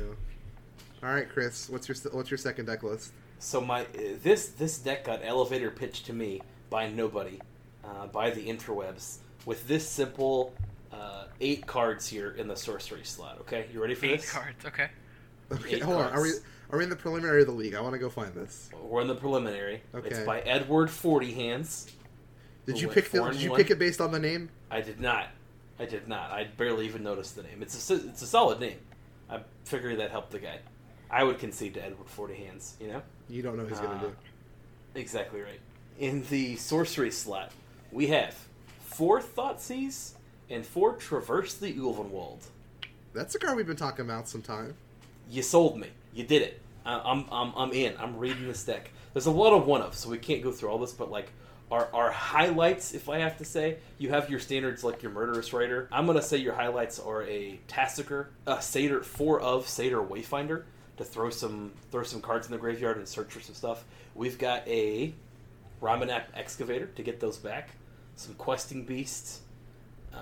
All 1.02 1.12
right, 1.15 1.28
Chris, 1.28 1.67
what's 1.69 1.88
your 1.89 1.98
what's 2.12 2.30
your 2.30 2.38
second 2.38 2.67
deck 2.67 2.84
list? 2.84 3.13
So 3.39 3.60
my 3.60 3.82
uh, 3.82 3.88
this 4.22 4.50
this 4.50 4.78
deck 4.78 5.06
got 5.06 5.22
elevator 5.24 5.72
pitched 5.72 6.06
to 6.06 6.13
me 6.13 6.43
by 6.69 6.88
nobody, 6.88 7.39
uh, 7.84 8.06
by 8.06 8.30
the 8.30 8.48
interwebs, 8.48 9.17
with 9.48 9.67
this 9.67 9.89
simple 9.89 10.54
uh, 10.93 11.25
eight 11.41 11.65
cards 11.65 12.08
here 12.08 12.32
in 12.32 12.47
the 12.47 12.56
sorcery 12.56 13.03
slot. 13.03 13.38
Okay, 13.41 13.65
you 13.73 13.82
ready 13.82 13.95
for 13.95 14.06
Eight 14.06 14.21
this? 14.21 14.32
cards, 14.32 14.65
okay. 14.65 14.89
Okay, 15.51 15.75
Eight 15.75 15.82
hold 15.84 16.01
on. 16.01 16.12
Are 16.13 16.21
we 16.21 16.32
are 16.71 16.77
we 16.77 16.84
in 16.84 16.89
the 16.89 16.95
preliminary 16.95 17.41
of 17.41 17.47
the 17.47 17.53
league? 17.53 17.75
I 17.75 17.82
want 17.82 17.93
to 17.93 17.99
go 17.99 18.10
find 18.10 18.34
this. 18.34 18.69
We're 18.82 19.01
in 19.01 19.08
the 19.08 19.15
preliminary. 19.15 19.82
Okay. 19.93 20.08
It's 20.10 20.19
by 20.19 20.39
Edward 20.41 20.89
Forty 20.89 21.34
Hands. 21.34 21.91
Did 22.65 22.79
you 22.79 22.88
pick 22.88 23.10
the, 23.12 23.21
Did 23.32 23.41
you 23.41 23.51
one? 23.51 23.58
pick 23.60 23.71
it 23.71 23.77
based 23.79 23.99
on 23.99 24.12
the 24.12 24.19
name? 24.19 24.49
I 24.71 24.79
did 24.82 24.99
not. 25.01 25.27
I 25.79 25.86
did 25.86 26.08
not. 26.08 26.32
I 26.32 26.45
barely 26.45 26.86
even 26.86 27.03
noticed 27.03 27.36
the 27.36 27.43
name. 27.43 27.62
It's 27.62 27.75
a 27.89 27.95
s- 27.95 28.03
it's 28.06 28.21
a 28.21 28.27
solid 28.27 28.60
name. 28.60 28.77
I 29.29 29.41
figured 29.65 29.99
that 29.99 30.12
helped 30.12 30.32
the 30.32 30.39
guy. 30.39 30.60
I 31.12 31.23
would 31.23 31.39
concede 31.39 31.73
to 31.75 31.84
Edward 31.86 32.08
Forty 32.08 32.36
Hands. 32.36 32.75
You 32.79 32.88
know. 32.88 33.01
You 33.29 33.41
don't 33.41 33.58
know 33.58 33.65
who's 33.65 33.79
Uh, 33.79 33.84
gonna 33.84 33.99
do. 33.99 34.15
Exactly 34.95 35.41
right. 35.41 35.60
In 35.99 36.23
the 36.29 36.56
sorcery 36.56 37.12
slot, 37.12 37.51
we 37.91 38.08
have 38.08 38.36
four 38.86 39.21
Thoughtseize 39.21 40.13
and 40.54 40.66
four 40.66 40.94
Traverse 40.94 41.56
the 41.56 41.74
Ulvenwald. 41.74 42.46
That's 43.13 43.36
a 43.36 43.39
card 43.39 43.58
we've 43.58 43.68
been 43.68 43.76
talking 43.76 44.06
about 44.06 44.28
some 44.28 44.42
time. 44.42 44.76
You 45.30 45.42
sold 45.42 45.78
me. 45.78 45.88
You 46.13 46.24
did 46.24 46.42
it. 46.42 46.62
I- 46.86 47.00
I'm, 47.00 47.26
I'm, 47.32 47.54
I'm 47.56 47.72
in. 47.72 47.96
I'm 48.00 48.18
reading 48.18 48.48
this 48.48 48.63
deck. 48.63 48.92
There's 49.13 49.26
a 49.28 49.32
lot 49.32 49.54
of 49.54 49.68
one 49.68 49.82
of, 49.82 49.94
so 49.96 50.10
we 50.10 50.18
can't 50.18 50.42
go 50.42 50.52
through 50.52 50.70
all 50.70 50.80
this, 50.80 50.92
but 50.92 51.12
like 51.12 51.30
our, 51.72 51.88
our 51.94 52.12
highlights, 52.12 52.94
if 52.94 53.10
I 53.10 53.20
have 53.20 53.38
to 53.38 53.46
say, 53.46 53.78
you 53.98 54.10
have 54.10 54.30
your 54.30 54.39
standards 54.39 54.84
like 54.84 55.02
your 55.04 55.12
Murderous 55.12 55.54
Rider. 55.54 55.88
I'm 55.92 56.06
gonna 56.06 56.22
say 56.22 56.38
your 56.38 56.54
highlights 56.54 57.00
are 57.00 57.24
a 57.24 57.60
Tasigur, 57.68 58.28
a 58.48 58.62
Satyr, 58.62 59.02
four 59.04 59.39
of 59.39 59.68
Satyr 59.68 60.02
Wayfinder 60.02 60.63
to 60.98 61.04
throw 61.04 61.30
some 61.30 61.72
throw 61.92 62.04
some 62.04 62.22
cards 62.22 62.46
in 62.48 62.52
the 62.52 62.58
graveyard 62.60 62.98
and 62.98 63.08
search 63.08 63.32
for 63.32 63.39
some 63.39 63.56
stuff. 63.56 63.86
We've 64.13 64.38
got 64.38 64.68
a 64.68 65.13
Ramunap 65.82 66.26
Excavator 66.36 66.88
to 66.88 67.02
get 67.04 67.20
those 67.20 67.38
back, 67.38 67.70
some 68.16 68.34
Questing 68.36 68.86
Beasts, 68.86 69.42
uh, 70.13 70.18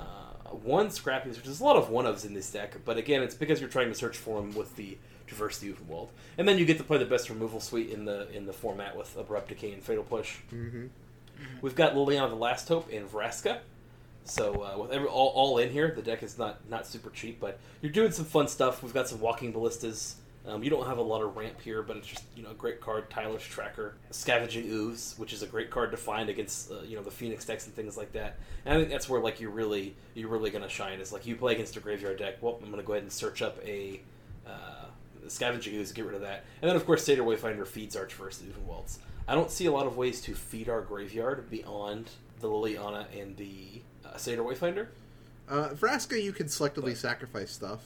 one 0.63 0.89
Scrappy, 0.91 1.29
which 1.29 1.45
is 1.45 1.59
a 1.59 1.63
lot 1.63 1.75
of 1.75 1.89
one 1.89 2.05
ofs 2.05 2.25
in 2.25 2.33
this 2.33 2.51
deck, 2.51 2.75
but 2.85 2.97
again, 2.97 3.21
it's 3.23 3.35
because 3.35 3.59
you're 3.59 3.69
trying 3.69 3.89
to 3.89 3.95
search 3.95 4.17
for 4.17 4.41
them 4.41 4.53
with 4.53 4.75
the 4.75 4.97
Traverse 5.27 5.59
the 5.59 5.71
Open 5.71 6.07
and 6.37 6.47
then 6.47 6.57
you 6.57 6.65
get 6.65 6.77
to 6.77 6.83
play 6.83 6.97
the 6.97 7.05
best 7.05 7.29
removal 7.29 7.59
suite 7.59 7.89
in 7.89 8.03
the 8.05 8.29
in 8.31 8.45
the 8.45 8.53
format 8.53 8.97
with 8.97 9.15
Abrupt 9.15 9.47
Decay 9.47 9.71
and 9.71 9.81
Fatal 9.81 10.03
Push. 10.03 10.37
Mm-hmm. 10.53 10.87
We've 11.61 11.75
got 11.75 11.93
Liliana 11.93 12.29
the 12.29 12.35
Last 12.35 12.67
Hope 12.67 12.89
and 12.91 13.09
Vraska. 13.09 13.59
So 14.23 14.61
uh, 14.61 14.77
with 14.77 14.91
every 14.91 15.07
all, 15.07 15.29
all 15.29 15.57
in 15.57 15.69
here, 15.69 15.91
the 15.95 16.01
deck 16.01 16.21
is 16.21 16.37
not 16.37 16.59
not 16.69 16.85
super 16.85 17.09
cheap, 17.09 17.39
but 17.39 17.59
you're 17.81 17.91
doing 17.91 18.11
some 18.11 18.25
fun 18.25 18.47
stuff. 18.47 18.83
We've 18.83 18.93
got 18.93 19.07
some 19.07 19.19
Walking 19.19 19.51
Ballistas. 19.51 20.15
Um, 20.47 20.63
you 20.63 20.71
don't 20.71 20.87
have 20.87 20.97
a 20.97 21.03
lot 21.03 21.21
of 21.21 21.37
ramp 21.37 21.61
here, 21.61 21.83
but 21.83 21.97
it's 21.97 22.07
just 22.07 22.23
you 22.35 22.41
know 22.41 22.49
a 22.49 22.55
great 22.55 22.81
card. 22.81 23.09
Tireless 23.11 23.43
Tracker, 23.43 23.93
Scavenging 24.09 24.67
Ooze, 24.67 25.13
which 25.17 25.33
is 25.33 25.43
a 25.43 25.47
great 25.47 25.69
card 25.69 25.91
to 25.91 25.97
find 25.97 26.29
against 26.29 26.71
uh, 26.71 26.81
you 26.81 26.95
know 26.95 27.03
the 27.03 27.11
Phoenix 27.11 27.45
decks 27.45 27.67
and 27.67 27.75
things 27.75 27.95
like 27.95 28.11
that. 28.13 28.37
And 28.65 28.73
I 28.73 28.77
think 28.79 28.89
that's 28.89 29.07
where 29.07 29.21
like 29.21 29.39
you're 29.39 29.51
really 29.51 29.95
you're 30.15 30.29
really 30.29 30.49
gonna 30.49 30.69
shine. 30.69 30.99
Is 30.99 31.11
like 31.13 31.27
you 31.27 31.35
play 31.35 31.53
against 31.53 31.77
a 31.77 31.79
graveyard 31.79 32.17
deck. 32.17 32.37
Well, 32.41 32.59
I'm 32.63 32.71
gonna 32.71 32.81
go 32.81 32.93
ahead 32.93 33.03
and 33.03 33.11
search 33.11 33.43
up 33.43 33.59
a 33.63 34.01
uh, 34.47 34.85
Scavenging 35.27 35.75
Ooze, 35.75 35.91
get 35.91 36.05
rid 36.05 36.15
of 36.15 36.21
that, 36.21 36.43
and 36.61 36.69
then 36.69 36.75
of 36.75 36.85
course 36.87 37.03
Satyr 37.05 37.21
Wayfinder 37.23 37.67
feeds 37.67 37.95
Traverse 37.95 38.39
the 38.39 38.47
Waltz. 38.65 38.97
I 39.27 39.35
don't 39.35 39.51
see 39.51 39.67
a 39.67 39.71
lot 39.71 39.85
of 39.85 39.95
ways 39.95 40.21
to 40.21 40.33
feed 40.33 40.69
our 40.69 40.81
graveyard 40.81 41.49
beyond 41.51 42.09
the 42.39 42.47
Liliana 42.47 43.05
and 43.17 43.37
the 43.37 43.81
uh, 44.03 44.17
Satyr 44.17 44.41
Wayfinder. 44.41 44.87
Uh, 45.47 45.69
Vraska, 45.69 46.21
you 46.21 46.33
can 46.33 46.47
selectively 46.47 46.85
But- 46.91 46.97
sacrifice 46.97 47.51
stuff. 47.51 47.81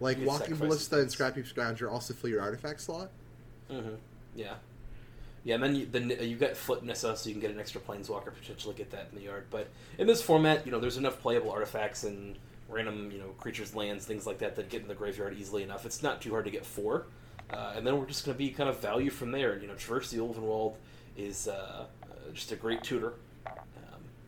Like 0.00 0.18
Walking 0.22 0.54
Ballista 0.54 1.00
and 1.00 1.08
Scrapheap 1.08 1.52
Scrounger 1.52 1.90
also 1.90 2.14
fill 2.14 2.30
your 2.30 2.40
artifact 2.40 2.80
slot. 2.80 3.10
Mm-hmm. 3.70 3.94
Yeah, 4.36 4.54
yeah. 5.44 5.56
And 5.56 5.64
then 5.64 5.74
you, 5.74 5.86
then 5.86 6.08
you 6.08 6.36
got 6.36 6.56
Flip 6.56 6.82
Nissa, 6.82 7.16
so 7.16 7.28
you 7.28 7.34
can 7.34 7.40
get 7.40 7.50
an 7.50 7.58
extra 7.58 7.80
Planeswalker 7.80 8.32
potentially 8.32 8.74
get 8.74 8.90
that 8.92 9.08
in 9.10 9.18
the 9.18 9.24
yard. 9.24 9.46
But 9.50 9.68
in 9.98 10.06
this 10.06 10.22
format, 10.22 10.64
you 10.64 10.72
know, 10.72 10.78
there's 10.78 10.98
enough 10.98 11.20
playable 11.20 11.50
artifacts 11.50 12.04
and 12.04 12.36
random, 12.68 13.10
you 13.10 13.18
know, 13.18 13.28
creatures, 13.38 13.74
lands, 13.74 14.04
things 14.04 14.26
like 14.26 14.38
that 14.38 14.54
that 14.56 14.68
get 14.68 14.82
in 14.82 14.88
the 14.88 14.94
graveyard 14.94 15.36
easily 15.36 15.62
enough. 15.62 15.84
It's 15.84 16.02
not 16.02 16.20
too 16.20 16.30
hard 16.30 16.44
to 16.44 16.50
get 16.50 16.64
four, 16.64 17.06
uh, 17.50 17.72
and 17.76 17.86
then 17.86 17.98
we're 17.98 18.06
just 18.06 18.24
going 18.24 18.36
to 18.36 18.38
be 18.38 18.50
kind 18.50 18.68
of 18.68 18.78
value 18.78 19.10
from 19.10 19.32
there. 19.32 19.58
You 19.58 19.66
know, 19.66 19.74
Traverse 19.74 20.10
the 20.10 20.18
Ulvenwald 20.18 20.74
is 21.16 21.48
uh, 21.48 21.86
uh, 22.04 22.06
just 22.32 22.52
a 22.52 22.56
great 22.56 22.82
tutor. 22.82 23.14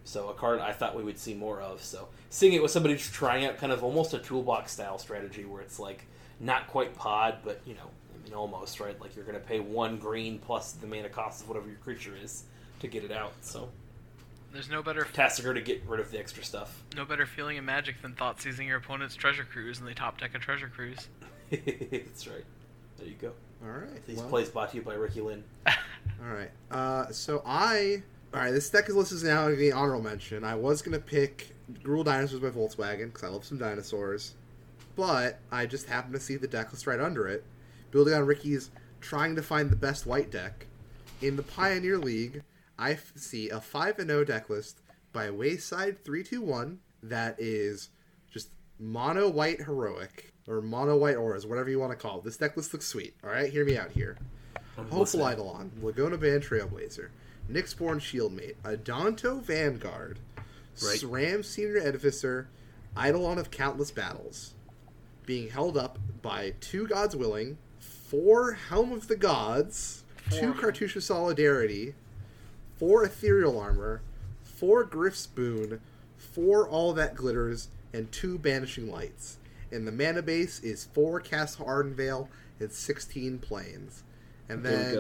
So 0.05 0.29
a 0.29 0.35
card 0.35 0.61
I 0.61 0.73
thought 0.73 0.97
we 0.97 1.03
would 1.05 1.19
see 1.19 1.35
more 1.35 1.61
of. 1.61 1.83
So 1.83 2.09
seeing 2.31 2.53
it 2.55 2.63
with 2.63 2.71
somebody 2.71 2.95
just 2.97 3.13
trying 3.13 3.45
out 3.45 3.59
kind 3.59 3.73
of 3.73 3.85
almost 3.85 4.15
a 4.15 4.19
toolbox 4.19 4.73
style 4.73 4.99
strategy 4.99 5.45
where 5.45 5.61
it's 5.63 5.79
like 5.79 6.07
not 6.41 6.67
quite 6.69 6.95
pod, 6.97 7.39
but 7.45 7.61
you 7.67 7.75
know, 7.75 7.91
I 8.15 8.25
mean 8.25 8.35
almost 8.35 8.81
right. 8.81 8.99
Like 9.01 9.15
you're 9.15 9.25
going 9.25 9.39
to 9.39 9.45
pay 9.45 9.61
one 9.61 9.99
green 9.99 10.39
plus 10.39 10.73
the 10.73 10.87
mana 10.87 11.09
cost 11.09 11.43
of 11.43 11.49
whatever 11.49 11.69
your 11.69 11.79
creature 11.79 12.15
is 12.23 12.45
to 12.81 12.89
get 12.89 13.05
it 13.05 13.13
out. 13.13 13.33
So 13.43 13.69
There's 14.53 14.71
no 14.71 14.83
better 14.83 15.03
Tasigur 15.13 15.55
to 15.55 15.61
get 15.61 15.83
rid 15.87 16.01
of 16.01 16.11
the 16.11 16.19
extra 16.19 16.43
stuff. 16.43 16.83
no 16.97 17.05
better 17.05 17.27
feeling 17.27 17.57
in 17.59 17.65
Magic 17.65 18.01
than 18.03 18.15
thought 18.15 18.41
seizing 18.41 18.67
your 18.67 18.79
opponent's 18.79 19.15
treasure 19.15 19.45
cruise 19.45 19.79
and 19.79 19.87
they 19.87 19.95
top 19.95 20.19
deck 20.19 20.35
a 20.35 20.39
treasure 20.39 20.69
cruise. 20.75 21.09
That's 21.51 22.27
right. 22.27 22.45
There 22.99 23.07
you 23.07 23.15
go. 23.21 23.33
All 23.63 23.71
right. 23.71 24.07
These 24.07 24.17
well- 24.19 24.29
plays 24.29 24.49
brought 24.49 24.71
to 24.71 24.77
you 24.77 24.83
by 24.83 24.95
Ricky 24.95 25.21
Lynn. 25.21 25.45
All 25.67 26.33
right. 26.35 26.51
Uh, 26.71 27.11
so 27.13 27.43
I. 27.47 28.03
All 28.33 28.41
right. 28.41 28.53
This 28.53 28.71
deck 28.71 28.89
is 28.89 28.95
listed 28.95 29.25
now 29.25 29.49
in 29.49 29.59
the 29.59 29.73
honorable 29.73 30.03
mention. 30.05 30.45
I 30.45 30.55
was 30.55 30.83
gonna 30.83 31.01
pick 31.01 31.55
Gruul 31.83 32.05
Dinosaurs 32.05 32.41
by 32.41 32.51
Volkswagen 32.51 33.07
because 33.07 33.25
I 33.25 33.29
love 33.29 33.45
some 33.45 33.59
dinosaurs, 33.59 34.35
but 34.97 35.39
I 35.51 35.67
just 35.67 35.87
happened 35.87 36.15
to 36.15 36.21
see 36.21 36.37
the 36.37 36.47
deck 36.47 36.71
list 36.73 36.87
right 36.87 37.01
under 37.01 37.27
it, 37.27 37.45
building 37.91 38.15
on 38.15 38.27
Ricky's 38.27 38.71
trying 39.01 39.35
to 39.37 39.43
find 39.43 39.71
the 39.71 39.77
best 39.77 40.07
white 40.07 40.31
deck. 40.31 40.67
In 41.23 41.37
the 41.37 41.43
Pioneer 41.43 41.99
League, 41.99 42.43
I 42.79 42.93
f- 42.93 43.13
see 43.17 43.51
a 43.51 43.61
five 43.61 43.99
and 43.99 44.09
zero 44.09 44.25
deck 44.25 44.49
list 44.49 44.81
by 45.13 45.31
Wayside 45.31 46.05
three 46.05 46.23
two 46.23 46.41
one 46.41 46.79
that 47.03 47.35
is 47.39 47.89
just 48.31 48.51
mono 48.79 49.29
white 49.29 49.63
heroic 49.63 50.33
or 50.47 50.61
mono 50.63 50.97
white 50.97 51.17
auras, 51.17 51.47
whatever 51.47 51.69
you 51.69 51.79
want 51.81 51.91
to 51.93 51.97
call 51.97 52.19
it. 52.19 52.25
This 52.25 52.37
deck 52.37 52.57
list 52.57 52.73
looks 52.73 52.87
sweet. 52.87 53.15
All 53.25 53.31
right, 53.31 53.51
hear 53.51 53.65
me 53.65 53.77
out 53.77 53.91
here. 53.91 54.17
Hopeful. 54.77 55.21
Eidolon, 55.29 55.71
Lagonna-Band 55.83 56.43
Trailblazer, 56.43 57.09
Nyxborn 57.53 58.01
Shieldmate, 58.01 58.57
Adanto 58.65 59.43
Vanguard, 59.43 60.19
Right. 60.83 60.99
SRAM 60.99 61.45
Senior 61.45 61.81
Edificer, 61.81 62.47
Eidolon 62.97 63.39
of 63.39 63.51
Countless 63.51 63.91
Battles, 63.91 64.55
being 65.27 65.51
held 65.51 65.77
up 65.77 65.99
by 66.23 66.55
two 66.61 66.87
Gods 66.87 67.15
Willing, 67.17 67.59
four 67.79 68.53
Helm 68.53 68.93
of 68.93 69.09
the 69.09 69.17
Gods, 69.17 70.05
two 70.31 70.55
Cartouche 70.55 70.97
of 70.97 71.03
Solidarity, 71.03 71.95
four 72.79 73.05
Ethereal 73.05 73.59
Armor, 73.59 74.01
four 74.43 74.85
Gryff's 74.85 75.27
Boon, 75.27 75.81
four 76.17 76.69
All 76.69 76.93
That 76.95 77.15
Glitters, 77.15 77.69
and 77.93 78.11
two 78.13 78.39
Banishing 78.39 78.91
Lights. 78.91 79.39
And 79.73 79.87
the 79.87 79.93
mana 79.93 80.23
base 80.23 80.61
is 80.61 80.85
four 80.85 81.21
Castle 81.21 81.67
Ardenvale 81.67 82.29
and 82.59 82.73
16 82.73 83.39
Plains. 83.39 84.03
And 84.49 84.65
then 84.65 84.95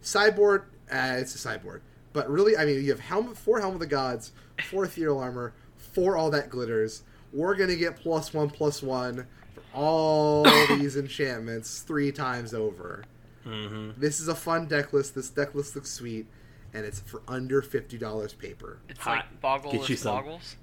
sideboard 0.00 0.64
Uh, 0.90 1.16
it's 1.18 1.34
a 1.34 1.38
sideboard. 1.38 1.82
But 2.12 2.30
really, 2.30 2.56
I 2.56 2.64
mean, 2.64 2.82
you 2.82 2.90
have 2.90 3.00
helmet, 3.00 3.36
four 3.36 3.60
Helm 3.60 3.74
of 3.74 3.80
the 3.80 3.86
Gods, 3.86 4.32
four 4.70 4.84
Ethereal 4.84 5.18
Armor, 5.18 5.52
four 5.76 6.16
All 6.16 6.30
That 6.30 6.50
Glitters. 6.50 7.02
We're 7.32 7.54
going 7.54 7.68
to 7.68 7.76
get 7.76 7.96
plus 7.96 8.32
one, 8.32 8.48
plus 8.50 8.82
one 8.82 9.26
for 9.54 9.62
all 9.74 10.44
these 10.68 10.96
enchantments 10.96 11.82
three 11.82 12.10
times 12.10 12.54
over. 12.54 13.04
Mm-hmm. 13.46 14.00
This 14.00 14.20
is 14.20 14.28
a 14.28 14.34
fun 14.34 14.66
deck 14.66 14.92
list. 14.92 15.14
This 15.14 15.30
deck 15.30 15.54
list 15.54 15.74
looks 15.74 15.90
sweet, 15.90 16.26
and 16.72 16.84
it's 16.84 17.00
for 17.00 17.22
under 17.28 17.62
$50 17.62 18.38
paper. 18.38 18.78
It's 18.88 18.98
Hot. 19.00 19.16
like 19.16 19.40
Boggle 19.40 19.72
Get 19.72 19.88
you. 19.88 19.96
Boggles. 19.96 20.56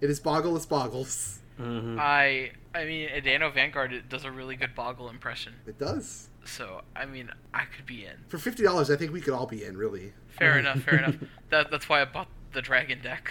It 0.00 0.10
is 0.10 0.20
Boggleless 0.20 0.68
Boggles. 0.68 1.40
Mm-hmm. 1.60 1.98
I 2.00 2.50
I 2.74 2.84
mean, 2.84 3.08
Adanto 3.08 3.52
Vanguard 3.54 3.92
it 3.92 4.08
does 4.08 4.24
a 4.24 4.30
really 4.30 4.56
good 4.56 4.74
Boggle 4.74 5.08
impression. 5.08 5.54
It 5.66 5.78
does. 5.78 6.28
So 6.44 6.82
I 6.94 7.06
mean, 7.06 7.30
I 7.52 7.64
could 7.64 7.86
be 7.86 8.04
in. 8.04 8.16
For 8.28 8.38
$50, 8.38 8.92
I 8.92 8.96
think 8.96 9.12
we 9.12 9.20
could 9.20 9.34
all 9.34 9.46
be 9.46 9.64
in, 9.64 9.76
really. 9.76 10.12
Fair 10.28 10.58
enough. 10.58 10.82
Fair 10.82 10.98
enough. 10.98 11.16
That 11.50 11.70
that's 11.70 11.88
why 11.88 12.00
I 12.00 12.04
bought 12.04 12.26
the 12.52 12.62
Dragon 12.62 13.00
deck. 13.00 13.30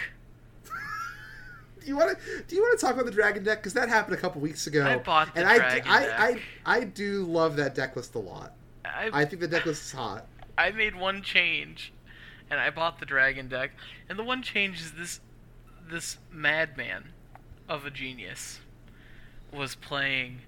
Do 1.80 1.86
you 1.86 1.96
want 1.96 2.16
to? 2.18 2.42
Do 2.46 2.56
you 2.56 2.62
want 2.62 2.78
to 2.78 2.86
talk 2.86 2.94
about 2.94 3.04
the 3.04 3.10
dragon 3.10 3.44
deck? 3.44 3.58
Because 3.58 3.74
that 3.74 3.90
happened 3.90 4.16
a 4.16 4.20
couple 4.20 4.40
weeks 4.40 4.66
ago. 4.66 4.86
I 4.86 4.96
bought 4.96 5.34
the 5.34 5.40
and 5.40 5.48
I, 5.48 5.56
dragon 5.58 5.88
I, 5.88 6.00
deck. 6.00 6.40
I, 6.64 6.76
I 6.76 6.84
do 6.84 7.24
love 7.24 7.56
that 7.56 7.74
deck 7.74 7.96
list 7.96 8.14
a 8.14 8.18
lot. 8.18 8.54
I 8.84 9.10
I 9.12 9.24
think 9.26 9.40
the 9.40 9.48
deck 9.48 9.66
list 9.66 9.84
is 9.84 9.92
hot. 9.92 10.26
I 10.56 10.70
made 10.70 10.94
one 10.96 11.22
change, 11.22 11.92
and 12.50 12.58
I 12.58 12.70
bought 12.70 13.00
the 13.00 13.06
dragon 13.06 13.48
deck. 13.48 13.72
And 14.08 14.18
the 14.18 14.24
one 14.24 14.42
change 14.42 14.80
is 14.80 14.92
this 14.92 15.20
this 15.90 16.16
madman 16.30 17.10
of 17.68 17.84
a 17.84 17.90
genius 17.90 18.60
was 19.52 19.74
playing 19.74 20.40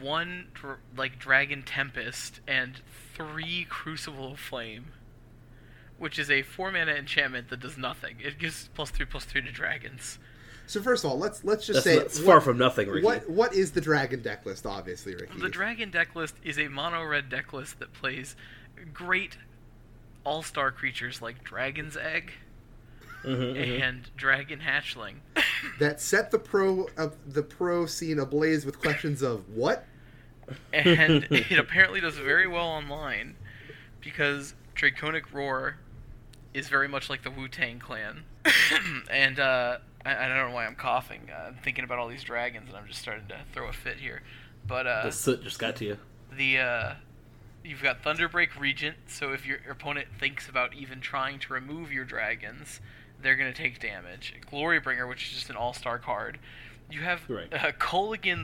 one 0.00 0.48
dr- 0.54 0.78
like 0.96 1.18
dragon 1.18 1.62
tempest 1.62 2.40
and 2.46 2.80
three 3.14 3.66
crucible 3.68 4.32
of 4.32 4.38
flame, 4.38 4.86
which 5.98 6.18
is 6.18 6.30
a 6.30 6.42
four 6.42 6.70
mana 6.70 6.92
enchantment 6.92 7.48
that 7.50 7.60
does 7.60 7.76
nothing. 7.76 8.16
It 8.20 8.38
gives 8.38 8.68
plus 8.74 8.90
three 8.90 9.06
plus 9.06 9.24
three 9.24 9.42
to 9.42 9.52
dragons. 9.52 10.18
So 10.66 10.80
first 10.80 11.04
of 11.04 11.10
all, 11.10 11.18
let's 11.18 11.44
let's 11.44 11.66
just 11.66 11.84
That's, 11.84 11.96
say 11.96 11.98
that's 11.98 12.18
what, 12.18 12.26
far 12.26 12.40
from 12.40 12.56
nothing, 12.58 12.88
Ricky. 12.88 13.04
what 13.04 13.28
what 13.28 13.54
is 13.54 13.72
the 13.72 13.80
dragon 13.80 14.22
deck 14.22 14.46
list? 14.46 14.64
Obviously, 14.64 15.14
Ricky. 15.14 15.38
The 15.38 15.48
dragon 15.48 15.90
deck 15.90 16.14
list 16.14 16.36
is 16.44 16.58
a 16.58 16.68
mono 16.68 17.04
red 17.04 17.28
deck 17.28 17.52
list 17.52 17.78
that 17.80 17.92
plays 17.92 18.36
great 18.92 19.36
all 20.24 20.42
star 20.42 20.70
creatures 20.70 21.20
like 21.20 21.42
Dragon's 21.42 21.96
Egg 21.96 22.32
Mhm, 23.24 23.54
mhm. 23.54 23.80
and 23.82 24.10
Dragon 24.16 24.60
Hatchling. 24.60 25.16
that 25.78 26.00
set 26.00 26.30
the 26.30 26.38
pro 26.38 26.88
of 26.96 27.16
the 27.32 27.42
pro 27.42 27.86
scene 27.86 28.18
ablaze 28.18 28.64
with 28.66 28.80
questions 28.80 29.22
of 29.22 29.48
what? 29.48 29.86
and 30.72 31.26
it 31.30 31.58
apparently 31.58 32.00
does 32.00 32.16
very 32.18 32.46
well 32.46 32.66
online 32.66 33.36
because 34.00 34.54
Draconic 34.74 35.32
Roar 35.32 35.76
is 36.52 36.68
very 36.68 36.88
much 36.88 37.08
like 37.08 37.22
the 37.22 37.30
Wu 37.30 37.48
Tang 37.48 37.78
Clan, 37.78 38.24
and 39.10 39.38
uh, 39.40 39.78
I, 40.04 40.24
I 40.24 40.28
don't 40.28 40.48
know 40.48 40.54
why 40.54 40.66
I'm 40.66 40.74
coughing. 40.74 41.30
Uh, 41.32 41.48
I'm 41.48 41.54
thinking 41.62 41.84
about 41.84 41.98
all 41.98 42.08
these 42.08 42.24
dragons, 42.24 42.68
and 42.68 42.76
I'm 42.76 42.86
just 42.86 43.00
starting 43.00 43.26
to 43.28 43.38
throw 43.54 43.68
a 43.68 43.72
fit 43.72 43.96
here. 43.98 44.22
But 44.66 44.86
uh, 44.86 45.04
The 45.04 45.12
soot 45.12 45.42
just 45.44 45.58
got 45.58 45.76
to 45.76 45.84
you. 45.84 45.98
the 46.36 46.58
uh, 46.58 46.94
you've 47.64 47.82
got 47.82 48.02
Thunderbreak 48.02 48.58
Regent, 48.58 48.96
so 49.06 49.32
if 49.32 49.46
your 49.46 49.58
opponent 49.70 50.08
thinks 50.18 50.48
about 50.48 50.74
even 50.74 51.00
trying 51.00 51.38
to 51.40 51.52
remove 51.54 51.92
your 51.92 52.04
dragons, 52.04 52.80
they're 53.22 53.36
going 53.36 53.52
to 53.52 53.56
take 53.56 53.80
damage. 53.80 54.34
Glorybringer, 54.50 55.08
which 55.08 55.26
is 55.28 55.34
just 55.34 55.50
an 55.50 55.56
all-star 55.56 55.98
card. 55.98 56.38
You 56.90 57.00
have 57.00 57.22
Right. 57.28 57.52
uh, 57.52 57.72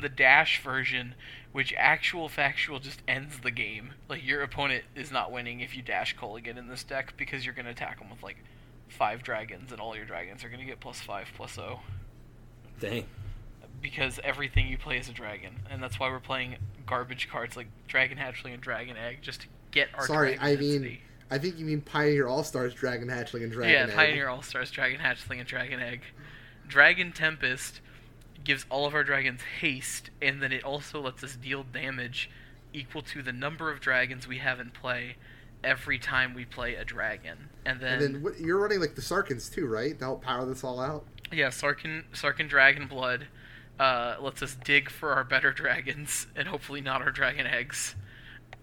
the 0.01 0.09
dash 0.09 0.63
version, 0.63 1.15
which 1.53 1.75
actual 1.77 2.29
factual 2.29 2.79
just 2.79 3.03
ends 3.07 3.41
the 3.41 3.51
game. 3.51 3.93
Like 4.09 4.25
your 4.25 4.43
opponent 4.43 4.85
is 4.95 5.11
not 5.13 5.31
winning 5.31 5.61
if 5.61 5.77
you 5.77 5.83
dash 5.83 6.17
Kolaghan 6.17 6.57
in 6.57 6.69
this 6.69 6.83
deck 6.83 7.15
because 7.17 7.45
you're 7.45 7.55
going 7.55 7.67
to 7.67 7.73
attack 7.73 7.99
them 7.99 8.09
with 8.09 8.23
like 8.23 8.39
five 8.89 9.23
dragons, 9.23 9.71
and 9.71 9.81
all 9.81 9.95
your 9.95 10.07
dragons 10.07 10.45
are 10.45 10.49
going 10.49 10.61
to 10.61 10.67
get 10.67 10.81
plus 10.81 11.01
five 11.01 11.29
plus 11.37 11.59
O 11.59 11.81
Dang. 12.81 13.05
because 13.83 14.19
everything 14.25 14.67
you 14.69 14.79
play 14.79 14.99
is 14.99 15.09
a 15.09 15.13
dragon, 15.13 15.57
and 15.71 15.83
that's 15.83 16.01
why 16.01 16.09
we're 16.09 16.21
playing 16.21 16.57
garbage 16.87 17.29
cards 17.29 17.55
like 17.57 17.67
Dragon 17.87 18.17
Hatchling 18.17 18.55
and 18.55 18.63
Dragon 18.63 18.97
Egg 18.97 19.19
just 19.21 19.43
to 19.43 19.47
get 19.73 19.89
our. 19.95 20.07
Sorry, 20.07 20.39
I 20.41 20.57
mean. 20.57 20.99
I 21.31 21.39
think 21.39 21.59
you 21.59 21.65
mean 21.65 21.81
Pioneer 21.83 22.27
All 22.27 22.43
Stars, 22.43 22.75
Dragon 22.75 23.09
Hatchling, 23.09 23.43
and 23.43 23.53
Dragon 23.53 23.73
yeah, 23.73 23.83
Egg. 23.83 23.89
Yeah, 23.89 23.95
Pioneer 23.95 24.29
All 24.29 24.43
Stars, 24.43 24.71
Dragon 24.71 25.01
Hatchling, 25.01 25.39
and 25.39 25.47
Dragon 25.47 25.81
Egg. 25.81 26.03
Dragon 26.67 27.13
Tempest 27.13 27.81
gives 28.45 28.65
all 28.71 28.87
of 28.87 28.95
our 28.95 29.05
dragons 29.05 29.41
haste, 29.61 30.11
and 30.23 30.43
then 30.43 30.53
it 30.53 30.65
also 30.65 31.01
lets 31.01 31.23
us 31.23 31.37
deal 31.37 31.65
damage 31.65 32.31
equal 32.73 33.03
to 33.03 33.23
the 33.23 33.33
number 33.33 33.71
of 33.71 33.81
dragons 33.81 34.27
we 34.27 34.39
have 34.39 34.61
in 34.61 34.71
play 34.71 35.17
every 35.65 35.99
time 35.99 36.35
we 36.35 36.45
play 36.45 36.75
a 36.75 36.85
dragon. 36.85 37.49
And 37.67 37.81
then, 37.81 38.03
And 38.03 38.25
then 38.25 38.35
you're 38.39 38.59
running 38.59 38.81
like 38.81 38.95
the 38.95 39.03
Sarkhans 39.03 39.53
too, 39.53 39.67
right? 39.67 39.99
To 39.99 40.05
help 40.05 40.23
power 40.23 40.47
this 40.47 40.63
all 40.63 40.81
out. 40.81 41.05
yeah, 41.33 41.49
Sarkhan 41.49 42.05
Sarkhan 42.13 42.49
Dragon 42.49 42.87
Blood 42.87 43.27
uh, 43.79 44.17
lets 44.21 44.43
us 44.43 44.57
dig 44.65 44.91
for 44.91 45.13
our 45.13 45.25
better 45.25 45.53
dragons 45.53 46.27
and 46.37 46.49
hopefully 46.49 46.81
not 46.81 47.03
our 47.03 47.11
dragon 47.11 47.47
eggs, 47.47 47.95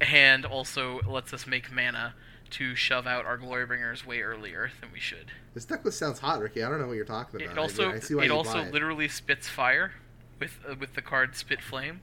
and 0.01 0.45
also 0.45 1.01
lets 1.07 1.33
us 1.33 1.45
make 1.45 1.71
mana 1.71 2.15
to 2.55 2.75
shove 2.75 3.05
out 3.07 3.25
our 3.25 3.37
Glorybringers 3.37 4.05
way 4.05 4.21
earlier 4.21 4.71
than 4.81 4.91
we 4.93 4.99
should. 4.99 5.31
This 5.53 5.65
decklist 5.65 5.93
sounds 5.93 6.19
hot, 6.19 6.39
Ricky. 6.41 6.63
I 6.63 6.69
don't 6.69 6.79
know 6.79 6.87
what 6.87 6.95
you're 6.95 7.05
talking 7.05 7.41
about. 7.41 7.51
It 7.51 7.57
also 7.57 7.89
I, 7.91 7.95
I 7.95 7.99
see 7.99 8.15
why 8.15 8.25
it 8.25 8.31
also 8.31 8.53
buy 8.53 8.61
it. 8.67 8.73
literally 8.73 9.07
spits 9.07 9.47
fire 9.47 9.93
with 10.39 10.57
uh, 10.69 10.75
with 10.79 10.93
the 10.95 11.01
card 11.01 11.35
Spit 11.35 11.61
Flame, 11.61 12.01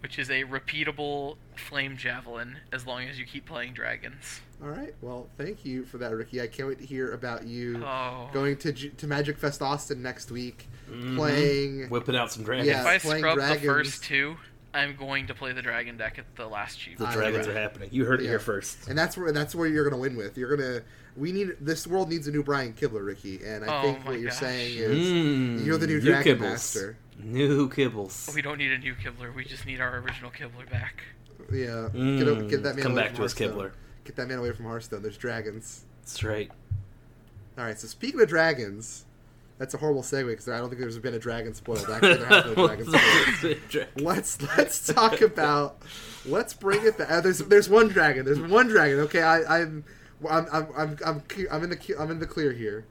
which 0.00 0.18
is 0.18 0.30
a 0.30 0.44
repeatable 0.44 1.36
flame 1.56 1.96
javelin 1.96 2.58
as 2.72 2.86
long 2.86 3.04
as 3.04 3.18
you 3.18 3.24
keep 3.26 3.46
playing 3.46 3.72
dragons. 3.74 4.40
All 4.62 4.68
right. 4.68 4.94
Well, 5.00 5.28
thank 5.38 5.64
you 5.64 5.84
for 5.84 5.98
that, 5.98 6.14
Ricky. 6.14 6.40
I 6.40 6.46
can't 6.46 6.68
wait 6.68 6.78
to 6.78 6.86
hear 6.86 7.12
about 7.12 7.44
you 7.46 7.82
Oh, 7.84 8.28
going 8.32 8.56
to 8.58 8.72
to 8.72 9.06
Magic 9.06 9.36
Fest 9.38 9.60
Austin 9.62 10.02
next 10.02 10.30
week, 10.30 10.68
Mhm. 10.90 11.16
playing. 11.16 11.88
Whipping 11.88 12.14
out 12.16 12.30
some 12.30 12.44
dragons. 12.44 12.68
Yeah, 12.68 12.80
if 12.82 12.86
I 12.86 12.98
playing 12.98 13.22
scrub 13.22 13.36
dragons. 13.38 13.60
the 13.62 13.66
first 13.66 14.04
two, 14.04 14.36
I'm 14.74 14.96
going 14.96 15.26
to 15.26 15.34
play 15.34 15.52
the 15.52 15.60
dragon 15.62 15.96
deck 15.96 16.18
at 16.18 16.34
the 16.36 16.46
last 16.46 16.78
cheap. 16.78 16.96
The 16.98 17.06
I 17.06 17.12
dragons 17.12 17.46
know. 17.46 17.52
are 17.52 17.56
happening. 17.56 17.90
You 17.92 18.04
heard 18.06 18.20
it 18.20 18.24
Yeah. 18.24 18.30
here 18.30 18.38
first. 18.38 18.88
And 18.88 18.96
that's 18.98 19.16
where 19.16 19.30
that's 19.32 19.54
where 19.54 19.66
you're 19.66 19.84
gonna 19.84 20.00
win 20.00 20.16
with. 20.16 20.36
You're 20.38 20.56
gonna. 20.56 20.80
We 21.16 21.30
need 21.30 21.50
this 21.60 21.86
world 21.86 22.08
needs 22.08 22.26
a 22.26 22.30
new 22.32 22.42
Brian 22.42 22.72
Kibler, 22.72 23.04
Ricky. 23.04 23.44
And 23.44 23.64
I 23.64 23.68
Oh 23.78 23.82
think 23.82 24.06
what 24.06 24.18
you're 24.18 24.30
gosh. 24.30 24.38
saying 24.40 24.78
is 24.78 25.06
Mm, 25.08 25.64
you're 25.66 25.76
the 25.76 25.86
new 25.86 26.00
Dragon 26.00 26.38
kibbles. 26.38 26.40
Master. 26.40 26.96
New 27.18 27.68
kibbles. 27.68 28.34
We 28.34 28.40
don't 28.40 28.56
need 28.56 28.72
a 28.72 28.78
new 28.78 28.94
Kibler. 28.94 29.34
We 29.34 29.44
just 29.44 29.66
need 29.66 29.80
our 29.80 29.98
original 29.98 30.30
Kibler 30.30 30.68
back. 30.70 31.02
yeah. 31.52 31.88
Mm, 31.92 32.18
Get, 32.18 32.48
get 32.48 32.62
that 32.62 32.76
man 32.76 32.82
come 32.82 32.92
away 32.92 33.02
back 33.02 33.10
from 33.10 33.16
to 33.18 33.24
us, 33.24 33.38
Hearthstone. 33.38 33.58
Kibler. 33.70 33.72
Get 34.04 34.16
that 34.16 34.26
man 34.28 34.38
away 34.38 34.52
from 34.52 34.64
Hearthstone. 34.64 35.02
There's 35.02 35.18
dragons. 35.18 35.84
That's 36.00 36.24
right. 36.24 36.50
All 37.58 37.64
right. 37.64 37.78
So 37.78 37.86
speaking 37.88 38.20
of 38.22 38.28
dragons, 38.28 39.04
that's 39.62 39.74
a 39.74 39.76
horrible 39.76 40.02
segue 40.02 40.26
because 40.26 40.48
I 40.48 40.58
don't 40.58 40.68
think 40.70 40.80
there's 40.80 40.98
been 40.98 41.14
a 41.14 41.20
dragon 41.20 41.54
spoiled. 41.54 41.88
Actually, 41.88 42.14
there 42.16 42.26
has 42.26 42.44
no 42.56 42.66
dragon 42.66 42.86
spoiled. 43.38 43.86
let's 44.00 44.42
let's 44.58 44.92
talk 44.92 45.20
about 45.20 45.80
let's 46.26 46.52
bring 46.52 46.84
it 46.84 46.98
back. 46.98 47.08
Uh, 47.08 47.20
there's 47.20 47.38
there's 47.38 47.68
one 47.68 47.86
dragon. 47.86 48.24
There's 48.24 48.40
one 48.40 48.66
dragon. 48.66 48.98
Okay, 49.00 49.22
I, 49.22 49.60
I'm 49.60 49.84
I'm 50.28 50.46
I'm 50.52 50.66
I'm 50.76 50.96
I'm 51.06 51.22
I'm 51.52 51.62
in 51.62 51.70
the 51.70 51.94
I'm 51.96 52.10
in 52.10 52.18
the 52.18 52.26
clear 52.26 52.50
here. 52.52 52.86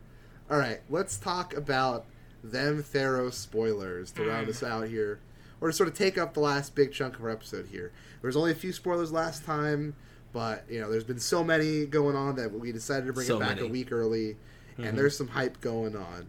All 0.49 0.57
right, 0.57 0.79
let's 0.89 1.17
talk 1.17 1.53
about 1.57 2.05
them 2.41 2.81
Theros 2.81 3.33
spoilers 3.33 4.11
to 4.13 4.25
round 4.25 4.47
us 4.47 4.63
out 4.63 4.87
here, 4.87 5.19
or 5.59 5.67
to 5.67 5.73
sort 5.73 5.89
of 5.89 5.95
take 5.95 6.17
up 6.17 6.33
the 6.35 6.39
last 6.39 6.73
big 6.73 6.93
chunk 6.93 7.15
of 7.17 7.23
our 7.25 7.31
episode 7.31 7.67
here. 7.67 7.91
There 8.21 8.29
was 8.29 8.37
only 8.37 8.51
a 8.51 8.55
few 8.55 8.71
spoilers 8.71 9.11
last 9.11 9.43
time, 9.43 9.93
but 10.31 10.63
you 10.69 10.79
know 10.79 10.89
there's 10.89 11.03
been 11.03 11.19
so 11.19 11.43
many 11.43 11.85
going 11.85 12.15
on 12.15 12.37
that 12.37 12.53
we 12.57 12.71
decided 12.71 13.07
to 13.07 13.13
bring 13.13 13.27
So 13.27 13.35
it 13.35 13.39
back 13.41 13.55
many. 13.57 13.67
a 13.67 13.69
week 13.71 13.91
early, 13.91 14.37
Mhm. 14.77 14.87
and 14.87 14.97
there's 14.97 15.17
some 15.17 15.27
hype 15.27 15.59
going 15.59 15.97
on. 15.97 16.27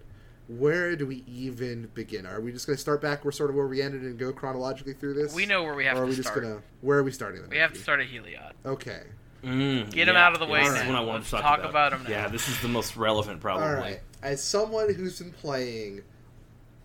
Where 0.59 0.97
do 0.97 1.07
we 1.07 1.25
even 1.27 1.88
begin? 1.95 2.27
Are 2.27 2.41
we 2.41 2.53
just 2.53 2.67
going 2.67 2.77
to 2.77 2.81
start 2.81 3.01
back 3.01 3.25
where 3.25 3.33
sort 3.33 3.51
of 3.51 3.57
where 3.57 3.67
we 3.67 3.81
ended 3.81 4.03
and 4.03 4.19
go 4.19 4.33
chronologically 4.33 4.93
through 4.95 5.15
this? 5.15 5.35
We 5.35 5.47
know 5.47 5.62
where 5.62 5.75
we 5.75 5.85
have 5.85 5.97
or 5.97 6.01
are 6.01 6.05
to 6.05 6.11
we 6.11 6.17
just 6.17 6.29
start. 6.29 6.43
gonna? 6.43 6.62
Where 6.81 6.99
are 6.99 7.03
we 7.03 7.11
starting? 7.12 7.41
Then, 7.41 7.51
We 7.51 7.59
have 7.59 7.73
to 7.73 7.79
start 7.79 8.01
at 8.01 8.09
Heliod. 8.09 8.53
Okay. 8.67 9.03
Mm, 9.45 9.91
Get 9.91 10.09
'em 10.09 10.15
yeah, 10.15 10.27
out 10.27 10.35
of 10.35 10.38
the 10.41 10.47
way 10.47 10.61
yeah, 10.61 10.65
This 10.69 10.75
now. 10.75 10.83
is 10.83 10.87
what 10.88 10.97
I 10.97 11.01
want 11.01 11.12
Let's 11.21 11.31
to 11.31 11.37
talk, 11.38 11.61
talk 11.61 11.69
about. 11.71 11.93
him. 11.93 12.05
now. 12.05 12.11
Yeah, 12.11 12.29
this 12.29 12.49
is 12.49 12.61
the 12.61 12.69
most 12.69 12.97
relevant, 12.97 13.41
probably. 13.41 13.67
All 13.67 13.75
right. 13.75 14.01
As 14.23 14.43
someone 14.43 14.93
who's 14.95 15.19
been 15.19 15.33
playing 15.33 16.03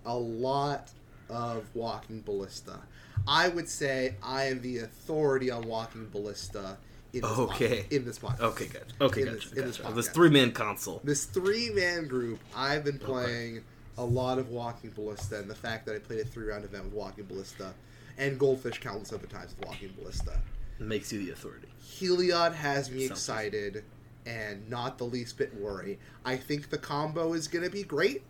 a 0.05 0.15
lot 0.17 0.89
of 1.29 1.65
Walking 1.75 2.21
Ballista, 2.21 2.79
I 3.27 3.49
would 3.49 3.69
say 3.69 4.15
I 4.23 4.45
am 4.45 4.61
the 4.61 4.79
authority 4.79 5.51
on 5.51 5.67
Walking 5.67 6.07
Ballista. 6.09 6.77
In 7.13 7.21
this 7.21 7.31
Okay. 7.31 7.81
pod- 7.83 7.91
in 7.91 8.05
this 8.05 8.19
podcast. 8.19 8.39
Okay, 8.41 8.65
good. 8.67 8.93
Okay, 9.01 9.21
In 9.21 9.27
good. 9.27 9.37
this- 9.41 9.51
in 9.53 9.65
this 9.65 9.77
This 9.95 10.09
three 10.09 10.29
man 10.29 10.51
console. 10.51 11.01
This 11.03 11.25
three 11.25 11.69
man 11.69 12.07
group, 12.07 12.39
I've 12.55 12.83
been 12.83 12.99
playing 12.99 13.63
a 13.97 14.03
lot 14.05 14.37
of 14.39 14.49
Walking 14.49 14.91
Ballista, 14.91 15.39
and 15.39 15.49
the 15.49 15.55
fact 15.55 15.85
that 15.87 15.95
I 15.95 15.99
played 15.99 16.19
a 16.19 16.25
three 16.25 16.47
round 16.47 16.65
event 16.65 16.85
with 16.85 16.93
Walking 16.93 17.25
Ballista, 17.25 17.73
and 18.17 18.37
Goldfish 18.39 18.79
countless 18.79 19.13
other 19.13 19.27
times 19.27 19.55
with 19.57 19.67
Walking 19.67 19.93
Ballista. 19.97 20.41
makes 20.79 21.11
you 21.11 21.17
the 21.25 21.31
authority. 21.31 21.67
Heliod 21.83 22.53
has 22.53 22.91
me 22.91 23.07
Something. 23.07 23.11
excited 23.11 23.83
and 24.27 24.69
not 24.69 24.97
the 24.99 25.05
least 25.05 25.37
bit 25.37 25.55
worried. 25.55 25.97
I 26.23 26.37
think 26.37 26.69
the 26.69 26.77
combo 26.77 27.33
is 27.33 27.47
going 27.47 27.63
to 27.63 27.71
be 27.71 27.81
great. 27.83 28.21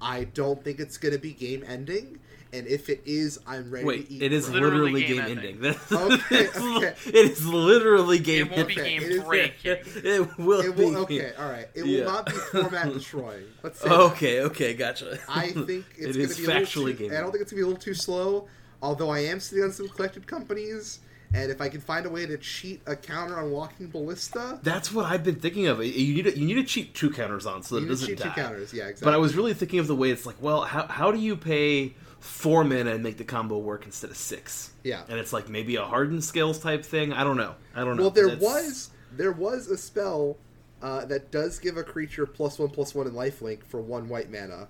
I 0.00 0.24
don't 0.24 0.62
think 0.62 0.78
it's 0.78 0.96
going 0.98 1.12
to 1.14 1.18
be 1.20 1.32
game 1.32 1.64
ending, 1.66 2.20
and 2.52 2.66
if 2.66 2.88
it 2.88 3.02
is, 3.06 3.38
I'm 3.46 3.70
ready 3.70 3.84
Wait, 3.86 4.06
to 4.08 4.12
eat. 4.14 4.22
it 4.22 4.32
is 4.32 4.46
crow. 4.46 4.54
Literally 4.60 4.92
literally, 4.92 5.02
game 5.02 5.16
game, 5.16 5.38
ending. 5.38 5.64
ending. 5.64 5.74
Okay, 5.92 6.36
it's 6.44 6.56
okay. 6.58 6.94
It 7.06 7.14
is 7.30 7.46
literally 7.46 8.18
game 8.18 8.46
It 8.48 8.56
won't 8.56 8.68
be 8.68 8.76
ending. 8.78 9.00
game 9.00 9.02
It 9.10 9.12
is- 9.16 9.24
breaking. 9.24 9.76
It 10.04 10.38
will 10.38 10.60
It 10.60 10.76
be. 10.76 10.96
okay, 10.96 11.32
all 11.38 11.48
right. 11.50 11.68
It 11.74 11.82
will 11.82 11.88
Yeah. 11.88 12.04
not 12.04 12.26
be 12.26 12.32
format 12.32 12.92
destroying. 12.92 13.44
Let's 13.62 13.80
say 13.80 13.88
that. 13.88 13.98
Okay, 13.98 14.40
okay, 14.42 14.74
gotcha. 14.74 15.18
I 15.28 15.48
think 15.52 15.84
it's 15.98 16.16
it 16.16 16.18
going 16.18 16.28
to 16.28 16.36
be 16.36 16.44
a 16.44 16.46
little 16.46 16.62
factually 16.62 16.96
too, 16.98 17.08
game. 17.08 17.12
I 17.16 17.20
don't 17.20 17.30
think 17.32 17.42
it's 17.42 17.52
going 17.52 17.62
to 17.62 17.62
be 17.62 17.62
a 17.62 17.66
little 17.66 17.80
too 17.82 17.94
slow. 17.94 18.48
Although 18.82 19.10
I 19.10 19.20
am 19.20 19.38
sitting 19.40 19.64
on 19.64 19.70
some 19.72 19.88
collected 19.88 20.26
companies, 20.26 20.98
and 21.34 21.50
if 21.50 21.60
I 21.62 21.68
can 21.68 21.80
find 21.80 22.04
a 22.04 22.10
way 22.10 22.26
to 22.26 22.36
cheat 22.36 22.82
a 22.84 22.94
counter 22.96 23.38
on 23.38 23.50
Walking 23.52 23.86
Ballista, 23.86 24.58
That's 24.62 24.92
what 24.92 25.06
I've 25.06 25.22
been 25.24 25.36
thinking 25.36 25.68
of. 25.68 25.78
You 25.82 26.14
need 26.14 26.24
to, 26.24 26.36
you 26.38 26.44
need 26.44 26.54
to 26.54 26.64
cheat 26.64 26.92
two 26.94 27.08
counters 27.10 27.46
on 27.46 27.62
so 27.62 27.76
that 27.76 27.82
you 27.82 27.86
it 27.86 27.90
doesn't 27.90 28.08
cheat 28.08 28.18
two 28.18 28.28
counters. 28.30 28.72
Yeah, 28.74 28.88
exactly. 28.88 29.04
But 29.06 29.14
I 29.14 29.18
was 29.18 29.34
really 29.36 29.54
thinking 29.54 29.78
of 29.78 29.86
the 29.86 29.94
way 29.94 30.10
it's 30.10 30.26
like, 30.26 30.36
well, 30.42 30.62
how 30.62 30.86
how 30.88 31.10
do 31.12 31.18
you 31.18 31.36
pay 31.36 31.94
four 32.22 32.62
mana 32.64 32.92
and 32.92 33.02
make 33.02 33.16
the 33.18 33.24
combo 33.24 33.58
work 33.58 33.84
instead 33.84 34.10
of 34.10 34.16
six? 34.16 34.72
yeah. 34.84 35.02
And 35.08 35.18
it's 35.18 35.32
like 35.32 35.48
maybe 35.48 35.76
a 35.76 35.84
hardened 35.84 36.24
scales 36.24 36.58
type 36.58 36.84
thing. 36.84 37.12
I 37.12 37.24
don't 37.24 37.36
know. 37.36 37.54
I 37.74 37.84
don't 37.84 37.96
know. 37.96 38.02
Well, 38.04 38.10
there 38.10 38.28
That's- 38.28 38.42
was 38.42 38.90
there 39.12 39.32
was 39.32 39.68
a 39.68 39.76
spell 39.76 40.36
uh, 40.80 41.04
that 41.06 41.30
does 41.30 41.58
give 41.58 41.76
a 41.76 41.82
creature 41.82 42.24
plus 42.26 42.58
one 42.58 42.70
plus 42.70 42.94
one 42.94 43.06
in 43.06 43.12
lifelink 43.12 43.62
for 43.64 43.80
one 43.80 44.08
white 44.08 44.30
mana. 44.30 44.68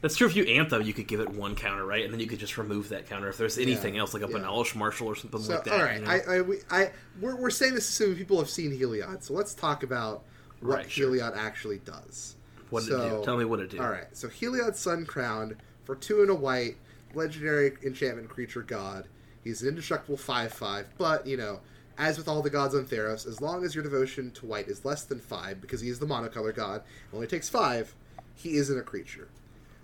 That's 0.00 0.16
true. 0.16 0.26
If 0.26 0.34
you 0.34 0.44
anthem, 0.44 0.82
you 0.82 0.92
could 0.92 1.06
give 1.06 1.20
it 1.20 1.28
one 1.28 1.54
counter, 1.54 1.84
right? 1.86 2.02
And 2.04 2.12
then 2.12 2.18
you 2.18 2.26
could 2.26 2.40
just 2.40 2.58
remove 2.58 2.88
that 2.88 3.08
counter 3.08 3.28
if 3.28 3.36
there's 3.38 3.58
anything 3.58 3.94
Yeah, 3.94 4.00
else, 4.00 4.14
like 4.14 4.24
a 4.24 4.28
yeah. 4.28 4.38
Benalish 4.38 4.74
Marshal 4.74 5.06
or 5.06 5.14
something 5.14 5.40
So 5.40 5.54
like 5.54 5.64
that. 5.64 5.74
all 5.74 5.82
right, 5.84 6.00
you 6.00 6.04
know? 6.06 6.10
I, 6.10 6.36
I, 6.36 6.40
we, 6.40 6.56
I 6.70 6.90
we're, 7.20 7.36
we're 7.36 7.50
saying 7.50 7.74
this 7.74 7.88
assuming 7.88 8.16
people 8.16 8.38
have 8.38 8.50
seen 8.50 8.72
Heliod. 8.72 9.22
So 9.22 9.34
let's 9.34 9.54
talk 9.54 9.82
about 9.84 10.24
what 10.60 10.76
Right, 10.78 10.90
sure. 10.90 11.22
Actually 11.36 11.78
does. 11.84 12.34
What 12.72 12.82
so- 12.82 13.00
it 13.00 13.10
do? 13.10 13.24
Tell 13.24 13.36
me 13.36 13.44
what 13.44 13.60
it 13.60 13.70
did. 13.70 13.80
All 13.80 13.90
right, 13.90 14.08
so 14.12 14.28
Heliod 14.28 14.74
Sun 14.76 15.06
Crowned 15.06 15.56
for 15.84 15.94
two 15.94 16.22
and 16.22 16.30
a 16.30 16.34
white, 16.34 16.76
legendary 17.14 17.72
enchantment 17.84 18.28
creature 18.28 18.62
god. 18.62 19.08
He's 19.44 19.62
an 19.62 19.68
indestructible 19.68 20.16
five-five, 20.16 20.86
but 20.98 21.26
you 21.26 21.36
know, 21.36 21.60
as 21.98 22.16
with 22.16 22.28
all 22.28 22.42
the 22.42 22.50
gods 22.50 22.74
on 22.74 22.86
Theros, 22.86 23.26
as 23.26 23.40
long 23.40 23.64
as 23.64 23.74
your 23.74 23.84
devotion 23.84 24.30
to 24.32 24.46
white 24.46 24.68
is 24.68 24.84
less 24.84 25.04
than 25.04 25.18
five, 25.18 25.60
because 25.60 25.80
he 25.80 25.88
is 25.88 25.98
the 25.98 26.06
monocolor 26.06 26.54
god, 26.54 26.82
only 27.12 27.26
takes 27.26 27.48
five, 27.48 27.94
he 28.34 28.56
isn't 28.56 28.78
a 28.78 28.82
creature. 28.82 29.28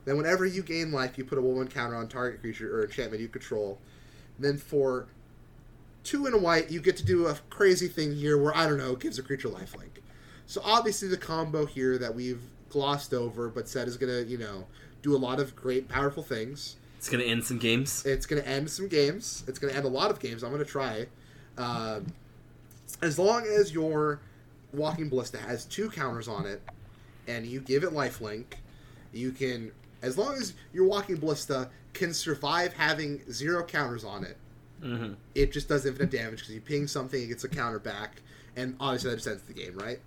Then, 0.05 0.17
whenever 0.17 0.47
you 0.47 0.63
gain 0.63 0.91
life, 0.91 1.19
you 1.19 1.25
put 1.25 1.39
a 1.39 1.43
one-one 1.43 1.69
counter 1.69 1.97
on 1.97 2.09
target 2.09 2.41
creature 2.41 2.75
or 2.75 2.85
enchantment 2.85 3.21
you 3.21 3.29
control. 3.29 3.79
Then, 4.39 4.57
for 4.57 5.09
two 6.05 6.25
and 6.25 6.35
a 6.35 6.39
white, 6.39 6.71
you 6.71 6.81
get 6.81 6.97
to 6.97 7.05
do 7.05 7.27
a 7.27 7.39
crazy 7.51 7.89
thing 7.89 8.15
here 8.15 8.39
where 8.39 8.57
I 8.57 8.67
don't 8.67 8.79
know 8.79 8.97
gives 8.97 9.19
a 9.19 9.23
creature 9.23 9.49
lifelink. 9.49 10.01
So 10.47 10.63
obviously 10.65 11.09
the 11.09 11.19
combo 11.19 11.67
here 11.67 11.99
that 11.99 12.15
we've 12.15 12.41
glossed 12.69 13.15
over, 13.15 13.49
but 13.49 13.69
said 13.69 13.89
is 13.89 13.97
gonna 13.97 14.23
you 14.23 14.39
know 14.39 14.67
do 15.03 15.15
a 15.15 15.19
lot 15.19 15.41
of 15.41 15.55
great 15.57 15.89
powerful 15.89 16.23
things. 16.23 16.77
It's 16.97 17.09
gonna 17.09 17.25
end 17.25 17.45
some 17.45 17.59
games. 17.59 18.05
It's 18.05 18.27
gonna 18.27 18.43
end 18.43 18.71
some 18.71 18.89
games. 18.89 19.45
It's 19.47 19.59
gonna 19.59 19.73
end 19.73 19.85
a 19.85 19.89
lot 19.89 20.11
of 20.11 20.19
games. 20.19 20.43
I'm 20.43 20.51
gonna 20.51 20.65
try. 20.65 21.07
Um, 21.57 22.07
as 23.03 23.19
long 23.19 23.45
as 23.47 23.73
your 23.73 24.21
Walking 24.73 25.09
Ballista 25.09 25.39
has 25.39 25.65
two 25.65 25.91
counters 25.91 26.29
on 26.29 26.47
it, 26.47 26.61
and 27.27 27.47
you 27.47 27.61
give 27.61 27.85
it 27.85 27.91
lifelink, 27.91 28.45
you 29.13 29.33
can. 29.33 29.73
As 30.03 30.17
long 30.19 30.35
as 30.37 30.55
your 30.73 30.87
Walking 30.87 31.17
Ballista 31.17 31.71
can 31.93 32.13
survive 32.15 32.73
having 32.75 33.21
zero 33.33 33.65
counters 33.65 34.05
on 34.05 34.25
it, 34.25 34.37
hmm 34.83 35.15
it 35.35 35.53
just 35.53 35.69
does 35.69 35.87
infinite 35.87 36.11
damage 36.11 36.41
because 36.41 36.55
you 36.55 36.61
ping 36.61 36.87
something, 36.87 37.21
it 37.23 37.27
gets 37.29 37.45
a 37.45 37.49
counter 37.49 37.79
back, 37.79 38.23
and 38.57 38.77
obviously 38.81 39.11
that 39.11 39.17
just 39.17 39.29
ends 39.29 39.43
the 39.45 39.53
game, 39.53 39.77
right? 39.79 40.01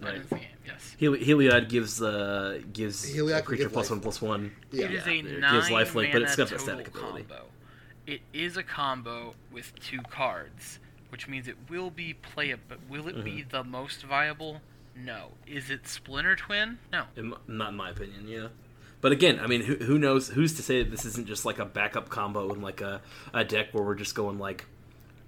That 0.00 0.06
Right. 0.06 0.16
is. 0.16 0.48
Yes. 0.66 0.96
Heli- 1.00 1.24
Heliod 1.24 1.68
gives 1.68 2.02
uh 2.02 2.60
gives 2.72 3.14
Heliod 3.14 3.38
a 3.38 3.42
creature 3.42 3.64
give 3.64 3.72
plus 3.72 3.86
life. 3.86 3.90
one 3.92 4.00
plus 4.00 4.20
one. 4.22 4.52
Yeah. 4.70 4.84
It 4.86 4.92
is 4.92 5.06
Yeah, 5.06 5.12
a 5.12 5.16
it 5.18 5.52
gives 5.52 5.70
life 5.70 5.92
lifelink, 5.94 6.12
but 6.12 6.22
it's 6.22 6.36
got 6.36 6.52
a 6.52 6.58
static 6.58 6.88
ability. 6.88 7.22
combo. 7.24 7.46
It 8.06 8.20
is 8.32 8.56
a 8.56 8.62
combo 8.62 9.34
with 9.50 9.72
two 9.80 10.00
cards, 10.10 10.78
which 11.08 11.26
means 11.28 11.48
it 11.48 11.56
will 11.70 11.90
be 11.90 12.14
playable. 12.14 12.62
But 12.68 12.78
will 12.88 13.08
it 13.08 13.24
be 13.24 13.38
Mm-hmm. 13.40 13.48
the 13.50 13.64
most 13.64 14.02
viable? 14.02 14.60
No. 14.94 15.32
Is 15.46 15.70
it 15.70 15.86
Splinter 15.88 16.36
Twin? 16.36 16.78
No. 16.92 17.04
In, 17.16 17.32
m- 17.32 17.38
not 17.48 17.70
in 17.70 17.76
my 17.76 17.90
opinion, 17.90 18.28
yeah. 18.28 18.48
But 19.00 19.12
again, 19.12 19.38
I 19.40 19.46
mean, 19.46 19.62
who, 19.62 19.74
who 19.76 19.98
knows? 19.98 20.28
Who's 20.28 20.54
to 20.54 20.62
say 20.62 20.82
that 20.82 20.90
this 20.90 21.04
isn't 21.04 21.26
just 21.26 21.44
like 21.44 21.58
a 21.58 21.64
backup 21.66 22.08
combo 22.08 22.52
in 22.52 22.62
like 22.62 22.80
a, 22.80 23.02
a 23.34 23.44
deck 23.44 23.68
where 23.72 23.84
we're 23.84 23.94
just 23.94 24.14
going 24.14 24.38
like 24.38 24.64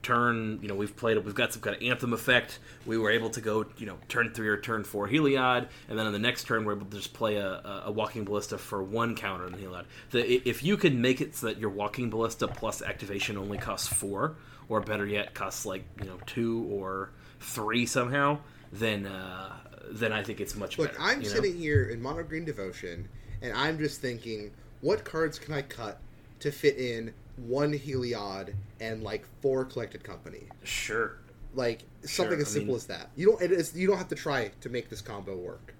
turn. 0.08 0.58
You 0.62 0.68
know, 0.68 0.74
we've 0.74 0.96
played. 0.96 1.18
We've 1.24 1.34
got 1.34 1.52
some 1.52 1.60
kind 1.60 1.76
of 1.76 1.82
anthem 1.82 2.12
effect. 2.12 2.58
We 2.86 2.96
were 2.96 3.10
able 3.10 3.30
to 3.30 3.40
go, 3.40 3.66
you 3.76 3.86
know, 3.86 3.98
turn 4.08 4.32
three 4.32 4.48
or 4.48 4.56
turn 4.56 4.82
four 4.84 5.06
Heliod, 5.06 5.68
and 5.88 5.98
then 5.98 6.06
on 6.06 6.12
the 6.12 6.18
next 6.18 6.44
turn 6.44 6.64
we're 6.64 6.76
able 6.76 6.86
to 6.86 6.96
just 6.96 7.12
play 7.12 7.36
a, 7.36 7.82
a, 7.84 7.92
walking 7.92 8.24
ballista 8.24 8.56
for 8.56 8.82
one 8.82 9.14
counter 9.14 9.44
on 9.44 9.52
Heliod. 9.52 9.84
The, 10.10 10.48
if 10.48 10.62
you 10.62 10.76
can 10.76 11.00
make 11.02 11.20
it 11.20 11.36
so 11.36 11.46
that 11.46 11.58
your 11.58 11.70
walking 11.70 12.08
ballista 12.08 12.48
plus 12.48 12.80
activation 12.80 13.36
only 13.36 13.58
costs 13.58 13.88
four, 13.88 14.36
or 14.68 14.80
better 14.80 15.06
yet, 15.06 15.34
costs 15.34 15.66
like 15.66 15.84
you 16.00 16.06
know 16.06 16.18
two 16.26 16.66
or 16.70 17.10
three 17.40 17.84
somehow, 17.84 18.38
then 18.72 19.06
uh, 19.06 19.52
then 19.90 20.12
I 20.12 20.22
think 20.22 20.40
it's 20.40 20.56
much 20.56 20.78
Look, 20.78 20.92
better. 20.92 21.02
Look, 21.02 21.08
I'm 21.08 21.22
you 21.22 21.28
know? 21.28 21.34
sitting 21.34 21.56
here 21.56 21.90
in 21.90 22.00
Mono 22.00 22.22
Green 22.22 22.46
Devotion, 22.46 23.08
and 23.42 23.52
I'm 23.52 23.78
just 23.78 24.00
thinking, 24.00 24.52
what 24.80 25.04
cards 25.04 25.38
can 25.38 25.52
I 25.52 25.62
cut 25.62 26.00
to 26.40 26.50
fit 26.50 26.78
in 26.78 27.12
one 27.46 27.72
Heliod 27.72 28.54
and 28.80 29.02
like 29.02 29.24
four 29.40 29.64
Collected 29.64 30.02
Company? 30.04 30.44
Sure. 30.64 31.16
Like 31.54 31.80
something 32.02 32.36
Sure, 32.38 32.42
as 32.42 32.48
I 32.48 32.52
simple 32.52 32.66
mean- 32.68 32.76
as 32.76 32.86
that. 32.86 33.10
You 33.16 33.26
don't. 33.26 33.42
It 33.42 33.52
is, 33.52 33.74
you 33.74 33.86
don't 33.86 33.98
have 33.98 34.08
to 34.08 34.14
try 34.14 34.50
to 34.60 34.68
make 34.68 34.88
this 34.90 35.00
combo 35.00 35.36
work. 35.36 35.74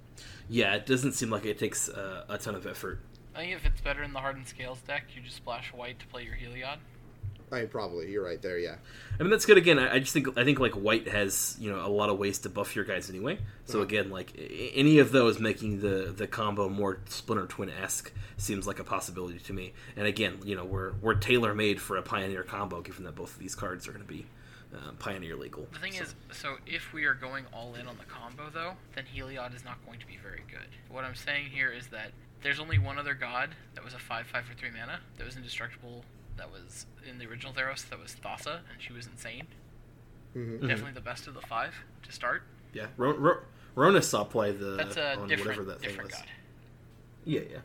Yeah, 0.48 0.74
it 0.74 0.86
doesn't 0.86 1.12
seem 1.12 1.30
like 1.30 1.44
it 1.44 1.58
takes 1.58 1.88
uh, 1.88 2.24
a 2.28 2.38
ton 2.38 2.54
of 2.54 2.66
effort. 2.66 3.00
I 3.34 3.40
think 3.40 3.52
if 3.54 3.66
it's 3.66 3.80
better 3.80 4.02
in 4.02 4.12
the 4.12 4.18
Hardened 4.18 4.48
Scales 4.48 4.80
deck, 4.80 5.04
you 5.14 5.22
just 5.22 5.36
splash 5.36 5.72
white 5.72 5.98
to 6.00 6.06
play 6.06 6.24
your 6.24 6.34
Heliod. 6.34 6.78
I 7.52 7.60
mean, 7.60 7.68
probably 7.68 8.10
you're 8.10 8.24
right 8.24 8.40
there. 8.42 8.58
Yeah. 8.58 8.76
I 9.18 9.22
mean, 9.22 9.30
that's 9.30 9.46
good. 9.46 9.56
Again, 9.58 9.78
I 9.78 9.94
I 9.94 9.98
just 9.98 10.12
think 10.12 10.36
I 10.38 10.44
think 10.44 10.58
like 10.60 10.72
white 10.74 11.08
has 11.08 11.56
you 11.58 11.70
know 11.70 11.84
a 11.84 11.88
lot 11.88 12.08
of 12.10 12.18
ways 12.18 12.38
to 12.40 12.48
buff 12.48 12.76
your 12.76 12.84
guys 12.84 13.08
anyway. 13.10 13.38
So 13.64 13.78
Uh-huh. 13.78 13.84
again, 13.86 14.10
like 14.10 14.34
a- 14.36 14.72
any 14.74 14.98
of 14.98 15.12
those 15.12 15.38
making 15.40 15.80
the 15.80 16.12
the 16.16 16.26
combo 16.26 16.68
more 16.68 17.00
Splinter 17.06 17.46
Twin 17.46 17.70
esque 17.70 18.12
seems 18.36 18.66
like 18.66 18.78
a 18.78 18.84
possibility 18.84 19.38
to 19.38 19.52
me. 19.52 19.72
And 19.96 20.06
again, 20.06 20.38
you 20.44 20.54
know 20.56 20.64
we're 20.64 20.92
we're 21.00 21.14
tailor 21.14 21.54
made 21.54 21.80
for 21.80 21.96
a 21.96 22.02
Pioneer 22.02 22.42
combo, 22.42 22.80
given 22.82 23.04
that 23.04 23.14
both 23.14 23.32
of 23.34 23.38
these 23.38 23.54
cards 23.54 23.88
are 23.88 23.92
going 23.92 24.04
to 24.04 24.08
be 24.12 24.26
uh, 24.74 24.92
Pioneer 24.98 25.34
legal. 25.36 25.66
The 25.72 25.78
thing 25.78 25.92
So- 25.94 26.02
is, 26.02 26.14
so 26.32 26.56
if 26.66 26.92
we 26.92 27.04
are 27.06 27.14
going 27.14 27.46
all 27.52 27.74
in 27.74 27.86
on 27.86 27.96
the 27.98 28.04
combo, 28.04 28.50
though, 28.52 28.74
then 28.94 29.04
Heliod 29.14 29.54
is 29.56 29.64
not 29.64 29.84
going 29.86 29.98
to 30.00 30.06
be 30.06 30.18
very 30.22 30.42
good. 30.50 30.68
What 30.90 31.04
I'm 31.04 31.14
saying 31.14 31.46
here 31.46 31.72
is 31.72 31.86
that 31.88 32.12
there's 32.42 32.60
only 32.60 32.78
one 32.78 32.98
other 32.98 33.14
god 33.14 33.50
that 33.74 33.82
was 33.82 33.94
a 33.94 33.98
5 33.98 34.26
5 34.26 34.44
for 34.44 34.54
3 34.54 34.68
mana, 34.70 35.00
that 35.16 35.24
was 35.24 35.36
indestructible, 35.36 36.04
that 36.38 36.50
was 36.50 36.86
in 37.08 37.18
the 37.18 37.26
original 37.26 37.52
Theros, 37.52 37.88
that 37.90 37.98
was 37.98 38.14
Thassa, 38.22 38.60
and 38.72 38.80
she 38.80 38.92
was 38.92 39.06
insane. 39.06 39.46
hmm 40.32 40.56
Mhm. 40.56 40.68
Definitely 40.68 40.92
the 40.92 41.00
best 41.00 41.26
of 41.26 41.34
the 41.34 41.40
five 41.42 41.74
to 42.04 42.12
start. 42.12 42.42
yeah, 42.72 42.86
Ro- 42.96 43.16
Ro- 43.16 43.42
Rona 43.74 44.02
saw 44.02 44.24
play 44.24 44.52
the 44.52 44.76
That's 44.76 44.96
a 44.96 45.16
on 45.18 45.28
different, 45.28 45.58
whatever 45.58 45.64
that 45.64 45.80
thing 45.80 45.90
different 45.90 46.10
was. 46.12 46.20
god. 46.20 46.28
Yeah, 47.24 47.40
yeah. 47.50 47.58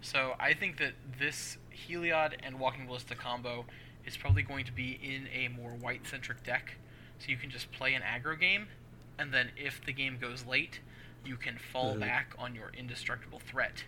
So 0.00 0.34
I 0.40 0.52
think 0.54 0.78
that 0.78 0.94
this 1.18 1.58
Heliod 1.88 2.34
and 2.42 2.58
Walking 2.58 2.86
Ballista 2.86 3.14
combo 3.14 3.66
is 4.04 4.16
probably 4.16 4.42
going 4.42 4.64
to 4.64 4.72
be 4.72 4.92
in 5.02 5.28
a 5.32 5.48
more 5.48 5.70
white 5.72 6.06
centric 6.06 6.42
deck. 6.42 6.76
So 7.18 7.28
you 7.28 7.36
can 7.36 7.50
just 7.50 7.70
play 7.70 7.94
an 7.94 8.02
aggro 8.02 8.38
game, 8.38 8.66
and 9.18 9.32
then 9.32 9.50
if 9.56 9.84
the 9.84 9.92
game 9.92 10.18
goes 10.20 10.44
late, 10.44 10.80
you 11.24 11.36
can 11.36 11.56
fall 11.56 11.94
Mhm. 11.94 12.00
back 12.00 12.34
on 12.36 12.54
your 12.54 12.70
indestructible 12.76 13.38
threat 13.40 13.84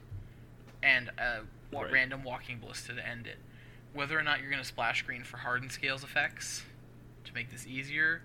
and 0.82 1.10
uh, 1.18 1.40
Right. 1.72 1.90
random 1.90 2.22
Walking 2.22 2.60
Ballista 2.60 2.94
to 2.94 3.04
end 3.06 3.26
it. 3.26 3.38
Whether 3.94 4.18
or 4.18 4.22
not 4.22 4.40
you're 4.40 4.50
going 4.50 4.60
to 4.62 4.68
splash 4.68 4.98
screen 5.00 5.22
for 5.24 5.38
hardened 5.38 5.72
scales 5.72 6.04
effects 6.04 6.62
to 7.24 7.32
make 7.32 7.50
this 7.50 7.66
easier, 7.66 8.20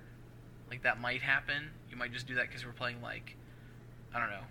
like 0.70 0.82
that 0.84 1.00
might 1.00 1.22
happen. 1.22 1.70
You 1.90 1.96
might 1.96 2.12
just 2.12 2.28
do 2.28 2.36
that 2.36 2.48
because 2.48 2.66
we're 2.66 2.72
playing 2.74 3.02
like, 3.02 3.36
I 4.14 4.20
don't 4.20 4.30
know, 4.32 4.44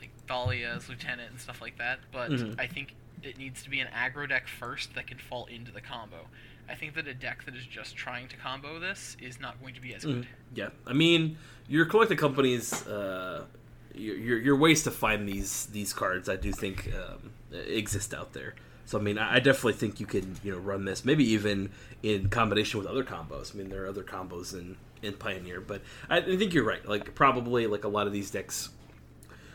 like 0.00 0.10
Thalia's 0.28 0.88
lieutenant 0.88 1.30
and 1.32 1.40
stuff 1.40 1.60
like 1.60 1.76
that. 1.78 1.98
But 2.12 2.30
Mhm. 2.30 2.58
I 2.58 2.66
think 2.66 2.94
it 3.22 3.36
needs 3.36 3.62
to 3.64 3.70
be 3.70 3.80
an 3.80 3.88
aggro 3.88 4.26
deck 4.28 4.48
first 4.48 4.94
that 4.94 5.06
can 5.06 5.18
fall 5.18 5.44
into 5.46 5.70
the 5.72 5.80
combo. 5.80 6.28
I 6.68 6.74
think 6.76 6.94
that 6.94 7.06
a 7.08 7.14
deck 7.14 7.44
that 7.46 7.56
is 7.56 7.66
just 7.66 7.96
trying 7.96 8.28
to 8.28 8.36
combo 8.36 8.78
this 8.78 9.16
is 9.20 9.40
not 9.40 9.60
going 9.60 9.74
to 9.74 9.80
be 9.80 9.92
as 9.94 10.04
good. 10.04 10.22
Mhm. 10.22 10.26
Yeah, 10.54 10.68
I 10.86 10.92
mean, 10.92 11.36
your 11.68 11.84
collected 11.84 12.16
companies, 12.16 12.86
uh, 12.86 13.44
your, 13.92 14.16
your 14.16 14.38
your 14.38 14.56
ways 14.56 14.84
to 14.84 14.90
find 14.92 15.28
these 15.28 15.66
these 15.66 15.92
cards, 15.92 16.28
I 16.28 16.36
do 16.36 16.52
think 16.52 16.88
um, 16.94 17.32
exist 17.52 18.14
out 18.14 18.32
there. 18.34 18.54
So 18.90 18.98
I 18.98 19.02
mean, 19.02 19.18
I, 19.18 19.38
definitely 19.38 19.74
think 19.74 20.00
you 20.00 20.06
can 20.06 20.34
you 20.42 20.50
know 20.50 20.58
run 20.58 20.84
this 20.84 21.04
maybe 21.04 21.22
even 21.30 21.70
in 22.02 22.28
combination 22.28 22.80
with 22.80 22.88
other 22.88 23.04
combos. 23.04 23.54
I 23.54 23.58
mean, 23.58 23.68
there 23.68 23.84
are 23.84 23.86
other 23.86 24.02
combos 24.02 24.52
in 24.52 24.76
in 25.00 25.12
Pioneer, 25.12 25.60
but 25.60 25.82
I, 26.08 26.16
I 26.16 26.36
think 26.36 26.52
you're 26.52 26.64
right. 26.64 26.84
Like 26.84 27.14
probably 27.14 27.68
like 27.68 27.84
a 27.84 27.88
lot 27.88 28.08
of 28.08 28.12
these 28.12 28.32
decks. 28.32 28.70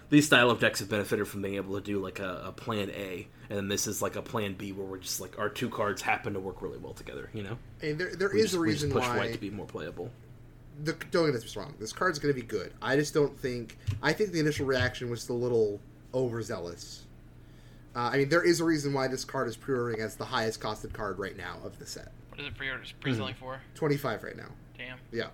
These 0.10 0.28
style 0.28 0.50
of 0.50 0.62
decks 0.62 0.80
have 0.80 0.90
benefited 0.90 1.28
from 1.28 1.42
being 1.42 1.56
able 1.56 1.76
to 1.76 1.82
do 1.82 2.00
like 2.00 2.20
a, 2.20 2.44
a 2.46 2.52
plan 2.54 2.90
A, 2.92 3.28
and 3.50 3.58
then 3.58 3.68
this 3.68 3.88
is 3.88 4.02
like 4.02 4.16
a 4.16 4.22
plan 4.22 4.54
B 4.54 4.72
where 4.72 4.88
we're 4.88 5.00
just 5.00 5.20
like 5.20 5.38
our 5.38 5.50
two 5.50 5.70
cards 5.70 6.02
happen 6.02 6.32
to 6.36 6.40
work 6.40 6.62
really 6.62 6.78
well 6.78 6.94
together. 6.94 7.30
You 7.34 7.44
know, 7.44 7.58
And 7.82 8.00
there, 8.00 8.16
there 8.16 8.30
we 8.32 8.40
is 8.40 8.52
just, 8.52 8.56
a 8.56 8.60
reason 8.62 8.90
push 8.90 9.04
why 9.04 9.18
white 9.18 9.34
to 9.34 9.40
be 9.40 9.50
more 9.50 9.66
playable. 9.66 10.12
the, 10.82 10.94
don't 11.12 11.26
get 11.30 11.36
us 11.36 11.58
wrong. 11.58 11.74
This 11.78 11.92
card's 11.92 12.20
going 12.20 12.34
to 12.34 12.40
be 12.40 12.48
good. 12.48 12.72
I 12.82 12.96
just 12.96 13.14
don't 13.14 13.38
think. 13.38 13.78
I 14.02 14.14
think 14.14 14.32
the 14.32 14.40
initial 14.40 14.66
reaction 14.66 15.10
was 15.10 15.28
a 15.28 15.34
little 15.34 15.82
overzealous. 16.14 17.02
Uh, 17.96 18.10
I 18.14 18.18
mean, 18.18 18.30
there 18.30 18.44
is 18.44 18.60
a 18.60 18.64
reason 18.66 18.92
why 18.94 19.08
this 19.08 19.24
card 19.24 19.48
is 19.48 19.56
pre-ordering 19.56 20.02
as 20.02 20.16
the 20.16 20.26
highest 20.26 20.60
costed 20.60 20.92
card 20.94 21.18
right 21.18 21.38
now 21.38 21.58
of 21.64 21.80
the 21.80 21.86
set. 21.86 22.12
What 22.30 22.40
is 22.42 22.48
it 22.48 22.56
pre 22.58 22.68
pre-selling 23.00 23.36
for? 23.36 23.62
Twenty 23.74 23.96
five 23.98 24.22
right 24.24 24.36
now. 24.36 24.50
Damn. 24.78 24.98
Yeah. 25.12 25.28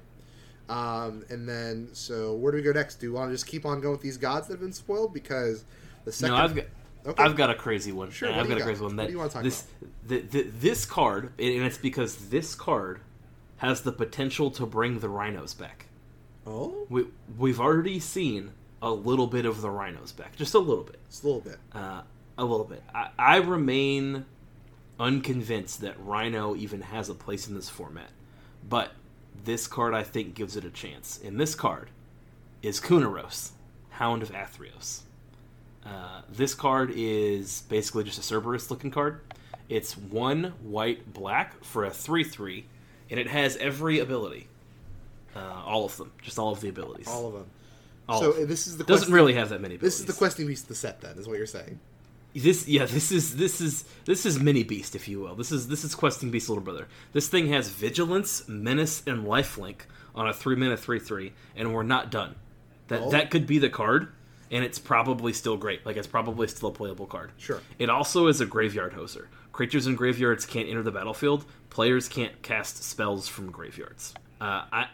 Um, 0.70 1.26
and 1.30 1.50
then, 1.50 1.90
so 1.94 2.36
where 2.36 2.52
do 2.52 2.58
we 2.58 2.62
go 2.62 2.72
next? 2.72 2.96
Do 2.98 3.12
we 3.12 3.18
want 3.18 3.30
to 3.30 3.34
just 3.34 3.48
keep 3.48 3.66
on 3.66 3.82
going 3.82 3.94
with 3.94 4.02
these 4.02 4.18
gods 4.18 4.48
that 4.48 4.54
have 4.54 4.62
been 4.62 4.72
spoiled? 4.72 5.14
Because 5.14 5.66
the 6.06 6.12
second, 6.12 6.36
No, 6.36 6.42
I've 6.44 6.56
got 6.56 6.66
okay, 7.08 7.24
I've 7.24 7.36
got 7.36 7.50
a 7.50 7.56
crazy 7.56 7.92
one. 7.92 8.12
Sure, 8.12 8.32
I've 8.32 8.44
do 8.44 8.50
got 8.50 8.56
a 8.56 8.60
got? 8.60 8.66
crazy 8.66 8.82
one. 8.84 8.96
What 8.96 8.98
That 8.98 9.08
do 9.08 9.12
you 9.14 9.18
wanna 9.18 9.30
talk 9.32 9.44
this 9.44 9.66
the, 10.08 10.20
the, 10.22 10.44
this 10.44 10.86
card, 10.86 11.34
and 11.40 11.64
it's 11.64 11.78
because 11.80 12.30
this 12.30 12.54
card 12.56 13.02
has 13.58 13.82
the 13.82 13.92
potential 13.92 14.50
to 14.52 14.66
bring 14.66 15.00
the 15.00 15.10
rhinos 15.10 15.54
back. 15.56 15.88
oh, 16.48 16.86
We 16.90 17.08
we've 17.38 17.60
already 17.60 18.00
seen 18.00 18.52
a 18.82 18.92
little 18.92 19.28
bit 19.28 19.46
of 19.46 19.62
the 19.62 19.70
rhinos 19.70 20.12
back, 20.12 20.36
just 20.36 20.54
a 20.54 20.60
little 20.60 20.84
bit, 20.84 21.00
it's 21.08 21.22
a 21.24 21.26
little 21.26 21.42
bit. 21.42 21.58
uh, 21.74 22.02
a 22.38 22.46
little 22.46 22.66
bit. 22.66 22.84
I, 22.94 23.10
I 23.18 23.38
remain 23.38 24.26
unconvinced 25.00 25.82
that 25.82 25.96
rhino 26.00 26.56
even 26.56 26.82
has 26.82 27.10
a 27.10 27.16
place 27.16 27.48
in 27.48 27.56
this 27.56 27.70
format, 27.70 28.12
but 28.68 28.92
this 29.44 29.68
card 29.68 29.94
I 29.94 30.04
think 30.04 30.36
gives 30.36 30.56
it 30.56 30.66
a 30.66 30.70
chance. 30.70 31.20
And 31.24 31.40
this 31.40 31.56
card 31.56 31.90
is 32.62 32.80
Kunoros, 32.80 33.52
Hound 33.92 34.22
of 34.22 34.32
Athreos. 34.32 35.02
Uh, 35.86 36.22
this 36.30 36.54
card 36.54 36.92
is 36.96 37.64
basically 37.70 38.04
just 38.04 38.20
a 38.20 38.22
Cerberus 38.22 38.70
looking 38.70 38.92
card. 38.92 39.22
It's 39.68 39.98
one 39.98 40.54
white 40.62 41.14
black 41.14 41.64
for 41.64 41.86
a 41.86 41.92
3 41.92 42.24
3, 42.24 42.66
and 43.10 43.20
it 43.20 43.28
has 43.28 43.58
every 43.58 44.00
ability. 44.00 44.48
Uh, 45.36 45.64
all 45.66 45.86
of 45.86 45.96
them. 45.98 46.12
Just 46.22 46.38
all 46.38 46.52
of 46.52 46.62
the 46.62 46.70
abilities. 46.70 47.08
All 47.08 47.28
of 47.28 47.34
them. 47.34 47.46
All 48.10 48.20
so 48.20 48.30
of 48.32 48.36
them. 48.36 48.48
this 48.48 48.68
is 48.68 48.78
the 48.78 48.84
Doesn't 48.84 49.14
really 49.14 49.34
have 49.34 49.50
that 49.50 49.62
many 49.62 49.76
abilities. 49.76 50.00
This 50.00 50.00
is 50.02 50.14
the 50.14 50.18
questing 50.18 50.46
beast 50.46 50.64
of 50.64 50.70
the 50.70 50.76
set. 50.76 51.02
Then 51.02 51.18
is 51.18 51.28
what 51.28 51.38
you're 51.38 51.46
saying. 51.46 51.80
This 52.34 52.68
yeah, 52.68 52.86
this 52.86 53.12
is 53.12 53.36
this 53.36 53.60
is 53.60 53.84
this 54.06 54.26
is 54.26 54.40
mini 54.40 54.64
beast, 54.64 54.96
if 54.96 55.08
you 55.08 55.20
will. 55.20 55.36
This 55.36 55.52
is 55.52 55.68
this 55.68 55.84
is 55.84 55.94
questing 55.96 56.32
beast 56.32 56.48
little 56.50 56.64
brother. 56.64 56.88
This 57.14 57.28
thing 57.28 57.48
has 57.48 57.70
vigilance, 57.70 58.48
menace, 58.48 59.04
and 59.06 59.26
lifelink 59.26 59.82
on 60.16 60.28
a 60.28 60.34
three 60.34 60.56
minute 60.56 60.80
three 60.80 61.00
three, 61.00 61.34
and 61.56 61.74
we're 61.74 61.84
not 61.84 62.10
done. 62.12 62.36
That 62.88 63.02
Oh. 63.02 63.10
that 63.12 63.32
could 63.32 63.46
be 63.48 63.58
the 63.60 63.70
card, 63.70 64.10
and 64.50 64.64
it's 64.64 64.80
probably 64.80 65.34
still 65.34 65.58
great. 65.58 65.86
Like 65.86 65.98
it's 65.98 66.08
probably 66.08 66.48
still 66.48 66.70
a 66.70 66.74
playable 66.74 67.06
card. 67.06 67.32
Sure. 67.38 67.60
It 67.80 67.90
also 67.90 68.28
is 68.28 68.40
a 68.40 68.46
graveyard 68.46 68.94
hoser. 68.94 69.26
Creatures 69.52 69.86
in 69.88 69.96
graveyards 69.96 70.46
can't 70.46 70.70
enter 70.70 70.84
the 70.84 70.92
battlefield. 70.92 71.44
Players 71.70 72.08
can't 72.08 72.42
cast 72.42 72.82
spells 72.84 73.28
from 73.28 73.52
graveyards. 73.52 74.14
Uh, 74.42 74.66
I, 74.74 74.88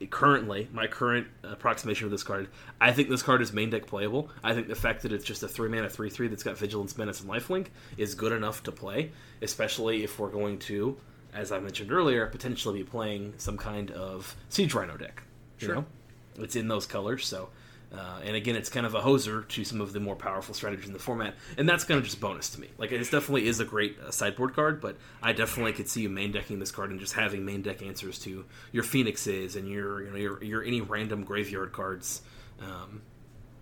I 0.00 0.06
currently 0.08 0.68
my 0.72 0.86
current 0.86 1.26
approximation 1.42 2.04
of 2.04 2.12
this 2.12 2.22
card. 2.22 2.46
I 2.80 2.92
think 2.92 3.08
this 3.08 3.22
card 3.24 3.42
is 3.42 3.52
main 3.52 3.70
deck 3.70 3.86
playable. 3.88 4.30
I 4.44 4.54
think 4.54 4.68
the 4.68 4.76
fact 4.76 5.02
that 5.02 5.10
it's 5.10 5.24
just 5.24 5.42
a 5.42 5.48
three 5.48 5.68
mana 5.68 5.90
three 5.90 6.10
three 6.10 6.28
that's 6.28 6.44
got 6.44 6.56
vigilance, 6.56 6.96
menace, 6.96 7.20
and 7.20 7.28
lifelink 7.28 7.66
is 7.96 8.14
good 8.14 8.30
enough 8.30 8.62
to 8.62 8.72
play, 8.72 9.10
especially 9.42 10.04
if 10.04 10.20
we're 10.20 10.30
going 10.30 10.60
to, 10.60 10.96
as 11.34 11.50
I 11.50 11.58
mentioned 11.58 11.90
earlier, 11.90 12.26
potentially 12.26 12.78
be 12.78 12.88
playing 12.88 13.34
some 13.38 13.56
kind 13.58 13.90
of 13.90 14.36
siege 14.48 14.72
rhino 14.74 14.96
deck. 14.96 15.24
You 15.58 15.66
Sure. 15.66 15.74
know, 15.74 15.84
it's 16.38 16.54
in 16.54 16.68
those 16.68 16.86
colors, 16.86 17.26
so. 17.26 17.48
Uh, 17.92 18.20
and 18.22 18.36
again, 18.36 18.54
it's 18.54 18.68
kind 18.68 18.84
of 18.84 18.94
a 18.94 19.00
hoser 19.00 19.48
to 19.48 19.64
some 19.64 19.80
of 19.80 19.94
the 19.94 20.00
more 20.00 20.14
powerful 20.14 20.54
strategies 20.54 20.86
in 20.86 20.92
the 20.92 20.98
format, 20.98 21.34
and 21.56 21.66
that's 21.66 21.84
kind 21.84 21.96
of 21.96 22.04
just 22.04 22.20
bonus 22.20 22.50
to 22.50 22.60
me. 22.60 22.68
Like, 22.76 22.92
it 22.92 22.98
definitely 22.98 23.46
is 23.46 23.60
a 23.60 23.64
great 23.64 23.98
uh, 23.98 24.10
sideboard 24.10 24.54
card, 24.54 24.80
but 24.80 24.96
I 25.22 25.32
definitely 25.32 25.72
could 25.72 25.88
see 25.88 26.02
you 26.02 26.10
main 26.10 26.30
decking 26.30 26.58
this 26.58 26.70
card 26.70 26.90
and 26.90 27.00
just 27.00 27.14
having 27.14 27.46
main 27.46 27.62
deck 27.62 27.80
answers 27.80 28.18
to 28.20 28.44
your 28.72 28.84
phoenixes 28.84 29.56
and 29.56 29.66
your 29.68 30.02
you 30.02 30.10
know 30.10 30.16
your, 30.16 30.44
your 30.44 30.62
any 30.62 30.82
random 30.82 31.24
graveyard 31.24 31.72
cards 31.72 32.20
um, 32.60 33.00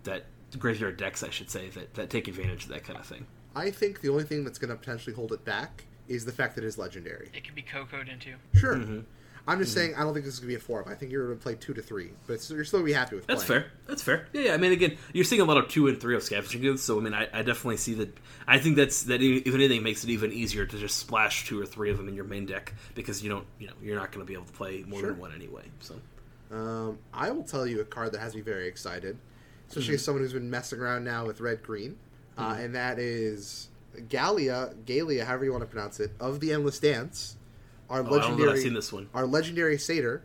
that 0.02 0.24
graveyard 0.58 0.96
decks, 0.96 1.22
I 1.22 1.30
should 1.30 1.50
say, 1.50 1.68
that 1.70 1.94
that 1.94 2.10
take 2.10 2.26
advantage 2.26 2.64
of 2.64 2.70
that 2.70 2.82
kind 2.82 2.98
of 2.98 3.06
thing. 3.06 3.26
I 3.54 3.70
think 3.70 4.00
the 4.00 4.08
only 4.08 4.24
thing 4.24 4.44
that's 4.44 4.58
going 4.58 4.70
to 4.70 4.76
potentially 4.76 5.14
hold 5.14 5.32
it 5.32 5.44
back 5.44 5.84
is 6.08 6.24
the 6.24 6.32
fact 6.32 6.54
that 6.56 6.64
it 6.64 6.66
is 6.66 6.78
legendary. 6.78 7.30
It 7.32 7.44
can 7.44 7.54
be 7.54 7.62
cocoed 7.62 8.08
into. 8.08 8.34
Sure. 8.54 8.74
Mm-hmm. 8.74 9.00
I'm 9.48 9.58
just 9.60 9.72
saying 9.74 9.94
I 9.94 10.00
don't 10.02 10.12
think 10.12 10.24
this 10.24 10.34
is 10.34 10.40
going 10.40 10.48
to 10.48 10.56
be 10.58 10.60
a 10.60 10.60
four 10.64 10.80
up. 10.80 10.88
I 10.88 10.94
think 10.94 11.12
you're 11.12 11.26
going 11.26 11.38
to 11.38 11.42
play 11.42 11.54
two 11.54 11.72
to 11.74 11.80
three, 11.82 12.10
but 12.26 12.34
it's, 12.34 12.50
you're 12.50 12.64
still 12.64 12.80
going 12.80 12.88
to 12.90 12.94
be 12.94 12.98
happy 12.98 13.14
with. 13.16 13.26
That's 13.28 13.44
playing. 13.44 13.62
fair. 13.62 13.72
That's 13.86 14.02
fair. 14.02 14.26
Yeah, 14.32 14.40
yeah. 14.40 14.54
I 14.54 14.56
mean, 14.56 14.72
again, 14.72 14.96
you're 15.12 15.24
seeing 15.24 15.40
a 15.40 15.44
lot 15.44 15.56
of 15.56 15.68
two 15.68 15.86
and 15.86 16.00
three 16.00 16.16
of 16.16 16.22
scavenging 16.24 16.64
oozes, 16.64 16.84
so 16.84 16.98
I 16.98 17.02
mean, 17.02 17.14
I, 17.14 17.28
I 17.32 17.42
definitely 17.42 17.76
see 17.76 17.94
that. 17.94 18.16
I 18.48 18.58
think 18.58 18.76
that's 18.76 19.04
that. 19.04 19.22
If 19.22 19.54
anything, 19.54 19.82
makes 19.84 20.02
it 20.02 20.10
even 20.10 20.32
easier 20.32 20.66
to 20.66 20.78
just 20.78 20.96
splash 20.96 21.46
two 21.46 21.60
or 21.60 21.66
three 21.66 21.90
of 21.90 21.96
them 21.96 22.08
in 22.08 22.14
your 22.16 22.24
main 22.24 22.44
deck 22.46 22.74
because 22.96 23.22
you 23.22 23.28
don't, 23.30 23.46
you 23.60 23.68
know, 23.68 23.74
you're 23.80 23.96
not 23.96 24.10
going 24.10 24.24
to 24.24 24.28
be 24.28 24.34
able 24.34 24.46
to 24.46 24.52
play 24.52 24.84
more 24.86 24.98
Sure. 25.00 25.10
than 25.10 25.20
one 25.20 25.32
anyway. 25.32 25.62
So, 25.80 25.94
Um, 26.50 26.98
I 27.14 27.30
will 27.30 27.44
tell 27.44 27.66
you 27.68 27.80
a 27.80 27.84
card 27.84 28.12
that 28.12 28.20
has 28.20 28.34
me 28.34 28.40
very 28.40 28.66
excited, 28.66 29.16
especially 29.68 29.94
as 29.94 30.04
someone 30.04 30.22
who's 30.24 30.32
been 30.32 30.50
messing 30.50 30.80
around 30.80 31.04
now 31.04 31.24
with 31.26 31.40
red 31.40 31.62
green, 31.62 31.96
uh, 32.36 32.56
and 32.58 32.74
that 32.74 32.98
is 32.98 33.68
Gallia, 34.08 34.74
Gallia, 34.86 35.24
however 35.24 35.44
you 35.44 35.52
want 35.52 35.62
to 35.62 35.68
pronounce 35.70 36.00
it, 36.00 36.10
of 36.20 36.40
the 36.40 36.52
Endless 36.52 36.78
Dance, 36.80 37.36
our 37.90 38.00
oh, 38.00 38.06
I 38.06 38.08
legendary, 38.08 38.50
I've 38.50 38.58
seen 38.58 38.74
this 38.74 38.92
one. 38.92 39.08
our 39.14 39.26
legendary 39.26 39.78
satyr 39.78 40.22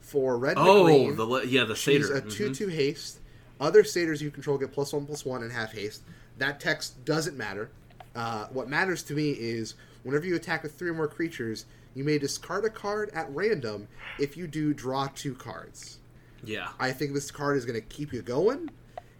for 0.00 0.36
red 0.38 0.56
Oh, 0.58 0.84
green. 0.84 1.16
the 1.16 1.24
le- 1.24 1.44
yeah, 1.44 1.64
the 1.64 1.74
She's 1.74 2.06
satyr. 2.06 2.14
a 2.18 2.22
Mhm. 2.22 2.30
two-two 2.32 2.68
haste. 2.68 3.18
Other 3.60 3.84
satyrs 3.84 4.20
you 4.22 4.30
control 4.30 4.58
get 4.58 4.72
plus 4.72 4.92
one 4.92 5.06
plus 5.06 5.24
one 5.24 5.42
and 5.42 5.52
half 5.52 5.72
haste. 5.72 6.02
That 6.38 6.60
text 6.60 7.04
doesn't 7.04 7.36
matter. 7.36 7.70
Uh, 8.14 8.46
what 8.48 8.68
matters 8.68 9.02
to 9.04 9.14
me 9.14 9.30
is 9.32 9.74
whenever 10.02 10.26
you 10.26 10.34
attack 10.36 10.62
with 10.62 10.74
three 10.74 10.90
or 10.90 10.94
more 10.94 11.08
creatures, 11.08 11.64
you 11.94 12.04
may 12.04 12.18
discard 12.18 12.64
a 12.64 12.70
card 12.70 13.10
at 13.14 13.32
random. 13.34 13.86
If 14.18 14.36
you 14.36 14.46
do, 14.46 14.74
draw 14.74 15.08
two 15.14 15.34
cards. 15.34 15.98
Yeah, 16.44 16.68
I 16.78 16.92
think 16.92 17.14
this 17.14 17.30
card 17.30 17.56
is 17.56 17.64
going 17.64 17.80
to 17.80 17.86
keep 17.86 18.12
you 18.12 18.20
going. 18.22 18.70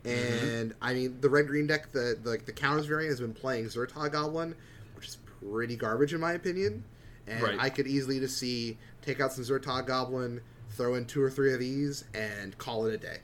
Mm-hmm. 0.05 0.47
And 0.47 0.75
I 0.83 0.93
mean, 0.95 1.17
the 1.21 1.31
red 1.31 1.47
green 1.47 1.67
deck, 1.67 1.93
the 1.93 2.19
the, 2.23 2.39
the 2.45 2.53
counters 2.53 2.87
variant 2.87 3.11
has 3.11 3.21
been 3.21 3.33
playing 3.33 3.67
Zhur-Taa 3.67 4.11
Goblin, 4.11 4.55
which 4.97 5.09
is 5.09 5.19
pretty 5.41 5.77
garbage 5.77 6.13
in 6.13 6.21
my 6.21 6.33
opinion. 6.33 6.85
And 7.27 7.43
Right. 7.43 7.59
I 7.59 7.71
could 7.71 7.87
easily 7.87 8.21
just 8.21 8.37
see 8.39 8.79
take 9.03 9.21
out 9.21 9.33
some 9.33 9.45
Zhur-Taa 9.45 9.83
Goblin, 9.83 10.41
throw 10.71 10.95
in 10.95 11.07
two 11.07 11.23
or 11.23 11.31
three 11.31 11.53
of 11.53 11.61
these, 11.61 12.05
and 12.15 12.57
call 12.59 12.87
it 12.87 12.95
a 12.95 12.99
day. 12.99 13.19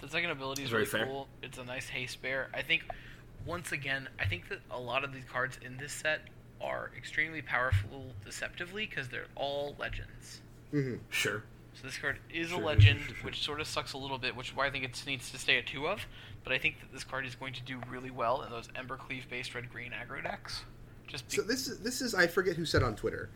The 0.00 0.08
second 0.08 0.30
ability 0.30 0.64
is 0.64 0.70
Very 0.70 0.80
really 0.82 0.90
fair. 0.90 1.06
cool. 1.06 1.28
It's 1.42 1.58
a 1.58 1.64
nice 1.64 1.88
haste 1.88 2.20
bear. 2.22 2.48
I 2.54 2.62
think, 2.62 2.84
once 3.46 3.72
again, 3.72 4.08
I 4.18 4.26
think 4.26 4.48
that 4.48 4.60
a 4.70 4.78
lot 4.78 5.04
of 5.04 5.12
these 5.12 5.24
cards 5.24 5.58
in 5.64 5.76
this 5.76 5.92
set 5.92 6.22
are 6.60 6.90
extremely 6.96 7.42
powerful 7.42 8.12
deceptively 8.24 8.86
because 8.86 9.08
they're 9.08 9.26
all 9.34 9.76
legends. 9.78 10.40
hmm 10.70 10.96
sure. 11.10 11.42
So 11.74 11.82
this 11.86 11.98
card 11.98 12.18
is 12.32 12.48
Sure, 12.48 12.58
a 12.58 12.60
sure, 12.60 12.66
legend, 12.66 13.00
sure, 13.00 13.14
sure. 13.16 13.24
which 13.24 13.42
sort 13.42 13.60
of 13.60 13.66
sucks 13.66 13.92
a 13.94 13.98
little 13.98 14.18
bit, 14.18 14.36
which 14.36 14.50
is 14.50 14.56
why 14.56 14.66
I 14.66 14.70
think 14.70 14.84
it 14.84 15.02
needs 15.06 15.30
to 15.32 15.38
stay 15.38 15.58
a 15.58 15.62
two 15.62 15.88
of. 15.88 16.06
But 16.44 16.52
I 16.52 16.58
think 16.58 16.80
that 16.80 16.92
this 16.92 17.02
card 17.04 17.26
is 17.26 17.34
going 17.34 17.52
to 17.54 17.62
do 17.62 17.80
really 17.90 18.10
well 18.10 18.42
in 18.42 18.50
those 18.50 18.68
Embercleave 18.68 19.28
based 19.28 19.54
red 19.54 19.70
green 19.70 19.92
aggro 19.92 20.22
decks. 20.22 20.62
Just 21.08 21.28
be- 21.28 21.36
So 21.36 21.42
this 21.42 21.66
is 21.68 21.80
this 21.80 22.00
is 22.00 22.14
I 22.14 22.26
forget 22.28 22.56
who 22.56 22.64
said 22.64 22.82
on 22.82 22.94
Twitter, 22.96 23.28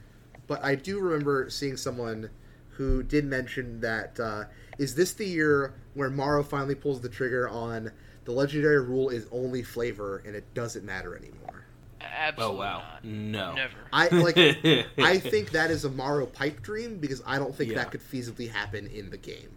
but 0.48 0.64
I 0.64 0.74
do 0.74 0.98
remember 0.98 1.48
seeing 1.50 1.76
someone 1.76 2.30
who 2.70 3.02
did 3.04 3.24
mention 3.24 3.80
that 3.80 4.18
uh, 4.18 4.44
is 4.78 4.94
this 4.96 5.12
the 5.12 5.26
year 5.26 5.74
where 5.94 6.10
MaRo 6.10 6.42
finally 6.44 6.74
pulls 6.74 7.00
the 7.00 7.08
trigger 7.08 7.48
on 7.48 7.92
the 8.24 8.32
legendary 8.32 8.80
rule 8.82 9.08
is 9.08 9.26
only 9.32 9.62
flavor 9.62 10.22
and 10.26 10.34
it 10.34 10.52
doesn't 10.54 10.84
matter 10.84 11.16
anymore. 11.16 11.64
Absolutely 12.00 12.56
Oh 12.56 12.58
wow, 12.58 12.78
not. 12.78 13.04
no. 13.04 13.54
Never. 13.54 13.76
I 13.92 14.08
like. 14.08 14.36
I 14.98 15.18
think 15.18 15.50
that 15.50 15.70
is 15.70 15.84
a 15.84 15.90
MaRo 15.90 16.26
pipe 16.26 16.62
dream 16.62 16.98
because 16.98 17.22
I 17.26 17.38
don't 17.38 17.54
think 17.54 17.70
Yeah. 17.70 17.78
that 17.78 17.90
could 17.90 18.00
feasibly 18.00 18.50
happen 18.50 18.86
in 18.88 19.10
the 19.10 19.16
game. 19.16 19.50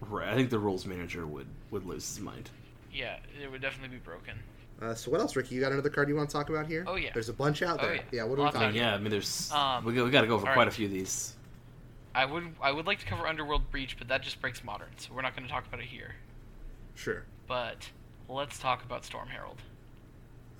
right. 0.00 0.28
I 0.28 0.34
think 0.34 0.50
the 0.50 0.58
rules 0.58 0.86
manager 0.86 1.26
would 1.26 1.46
would 1.70 1.84
lose 1.86 2.06
his 2.06 2.20
mind. 2.20 2.50
Yeah, 2.92 3.16
it 3.42 3.50
would 3.50 3.60
definitely 3.62 3.96
be 3.96 4.02
broken. 4.02 4.34
Uh, 4.80 4.94
so 4.94 5.10
what 5.10 5.20
else, 5.20 5.34
Ricky? 5.34 5.54
You 5.56 5.60
got 5.60 5.72
another 5.72 5.90
card 5.90 6.08
you 6.08 6.14
want 6.14 6.28
to 6.30 6.32
talk 6.32 6.48
about 6.50 6.66
here? 6.66 6.84
Oh, 6.86 6.94
yeah. 6.96 7.10
There's 7.12 7.28
a 7.28 7.32
bunch 7.32 7.62
out 7.62 7.80
Oh, 7.80 7.86
there. 7.86 7.94
yeah. 7.96 8.02
yeah. 8.12 8.22
What 8.24 8.36
do 8.36 8.42
we 8.42 8.44
Lots 8.44 8.54
talk 8.54 8.62
I 8.62 8.66
of 8.68 8.74
mean, 8.74 8.82
about? 8.82 8.90
yeah, 8.90 8.94
I 8.96 8.98
mean, 8.98 9.10
there's 9.10 9.50
Um, 9.52 9.84
we 9.84 9.92
got, 9.94 10.04
we 10.04 10.10
got 10.10 10.20
to 10.20 10.26
go 10.28 10.34
over 10.34 10.44
quite 10.44 10.56
right. 10.56 10.68
a 10.68 10.70
few 10.70 10.86
of 10.86 10.92
these. 10.92 11.34
I 12.14 12.24
would 12.24 12.54
I 12.60 12.72
would 12.72 12.86
like 12.86 12.98
to 13.00 13.06
cover 13.06 13.26
Underworld 13.26 13.70
Breach, 13.70 13.96
but 13.98 14.08
that 14.08 14.22
just 14.22 14.40
breaks 14.40 14.64
modern, 14.64 14.88
so 14.96 15.10
we're 15.14 15.22
not 15.22 15.36
going 15.36 15.46
to 15.46 15.52
talk 15.52 15.66
about 15.66 15.80
it 15.80 15.86
here. 15.86 16.14
Sure. 16.94 17.24
But 17.46 17.90
let's 18.28 18.58
talk 18.58 18.84
about 18.84 19.04
Storm 19.04 19.28
Herald. 19.28 19.58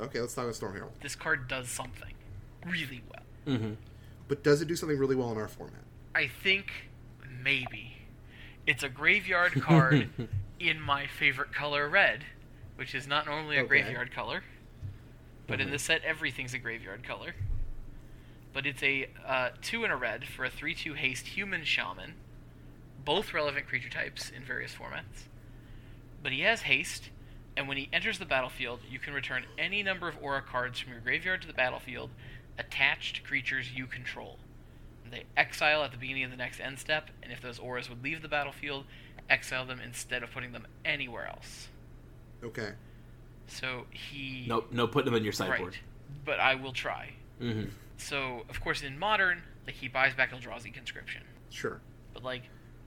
Okay, 0.00 0.20
let's 0.20 0.34
talk 0.34 0.44
about 0.44 0.54
Storm 0.54 0.74
Herald. 0.74 0.92
This 1.02 1.16
card 1.16 1.48
does 1.48 1.68
something 1.68 2.12
really 2.66 3.02
well. 3.10 3.56
Mm-hmm. 3.56 3.72
But 4.28 4.42
does 4.44 4.60
it 4.62 4.68
do 4.68 4.76
something 4.76 4.98
really 4.98 5.16
well 5.16 5.32
in 5.32 5.38
our 5.38 5.48
format? 5.48 5.80
I 6.14 6.26
think 6.28 6.70
maybe 7.42 7.96
it's 8.66 8.82
a 8.82 8.88
graveyard 8.88 9.60
card 9.60 10.10
in 10.60 10.80
my 10.80 11.06
favorite 11.06 11.52
color, 11.52 11.88
red, 11.88 12.24
which 12.78 12.94
is 12.94 13.08
not 13.08 13.26
normally 13.26 13.56
a 13.56 13.60
Okay. 13.62 13.68
graveyard 13.80 14.12
color. 14.12 14.44
But 15.48 15.60
in 15.60 15.66
Mhm. 15.66 15.72
this 15.72 15.82
set, 15.82 16.04
everything's 16.04 16.54
a 16.54 16.58
graveyard 16.58 17.02
color. 17.02 17.34
But 18.52 18.66
it's 18.66 18.82
a 18.84 19.10
uh, 19.24 19.50
two 19.60 19.82
and 19.82 19.92
a 19.92 19.96
red 19.96 20.28
for 20.28 20.44
a 20.44 20.50
three-two 20.50 20.94
haste 20.94 21.26
human 21.28 21.64
shaman, 21.64 22.14
both 23.04 23.34
relevant 23.34 23.66
creature 23.66 23.88
types 23.88 24.30
in 24.30 24.44
various 24.44 24.76
formats. 24.76 25.26
But 26.22 26.30
he 26.30 26.42
has 26.42 26.62
haste, 26.62 27.10
and 27.56 27.66
when 27.66 27.78
he 27.78 27.88
enters 27.92 28.20
the 28.20 28.24
battlefield, 28.26 28.80
you 28.88 29.00
can 29.00 29.12
return 29.12 29.44
any 29.58 29.82
number 29.82 30.06
of 30.06 30.16
aura 30.22 30.40
cards 30.40 30.78
from 30.78 30.92
your 30.92 31.00
graveyard 31.00 31.42
to 31.42 31.48
the 31.48 31.52
battlefield 31.52 32.10
attached 32.56 33.16
to 33.16 33.22
creatures 33.22 33.72
you 33.72 33.88
control. 33.88 34.38
They 35.04 35.24
exile 35.36 35.82
at 35.82 35.90
the 35.90 35.96
beginning 35.98 36.22
of 36.24 36.30
the 36.30 36.36
next 36.36 36.60
end 36.60 36.78
step, 36.78 37.10
and 37.24 37.32
if 37.32 37.40
those 37.40 37.58
auras 37.58 37.88
would 37.88 38.04
leave 38.04 38.22
the 38.22 38.28
battlefield, 38.28 38.86
exile 39.28 39.66
them 39.66 39.80
instead 39.80 40.22
of 40.22 40.30
putting 40.30 40.52
them 40.52 40.68
anywhere 40.84 41.26
else. 41.26 41.70
Okay. 42.44 42.70
So 43.46 43.84
he. 43.90 44.44
Nope, 44.46 44.68
no 44.72 44.86
putting 44.86 45.06
them 45.06 45.14
in 45.14 45.24
your 45.24 45.32
sideboard. 45.32 45.74
Right. 45.74 45.78
But 46.24 46.40
I 46.40 46.54
will 46.54 46.72
try. 46.72 47.10
Mm-hmm. 47.40 47.70
So 47.96 48.44
of 48.48 48.60
course 48.60 48.82
in 48.82 48.98
modern, 48.98 49.42
like 49.66 49.74
he 49.74 49.88
buys 49.88 50.14
back 50.14 50.32
Eldrazi 50.32 50.72
conscription. 50.72 51.22
Sure. 51.50 51.80
But 52.14 52.22
like 52.22 52.42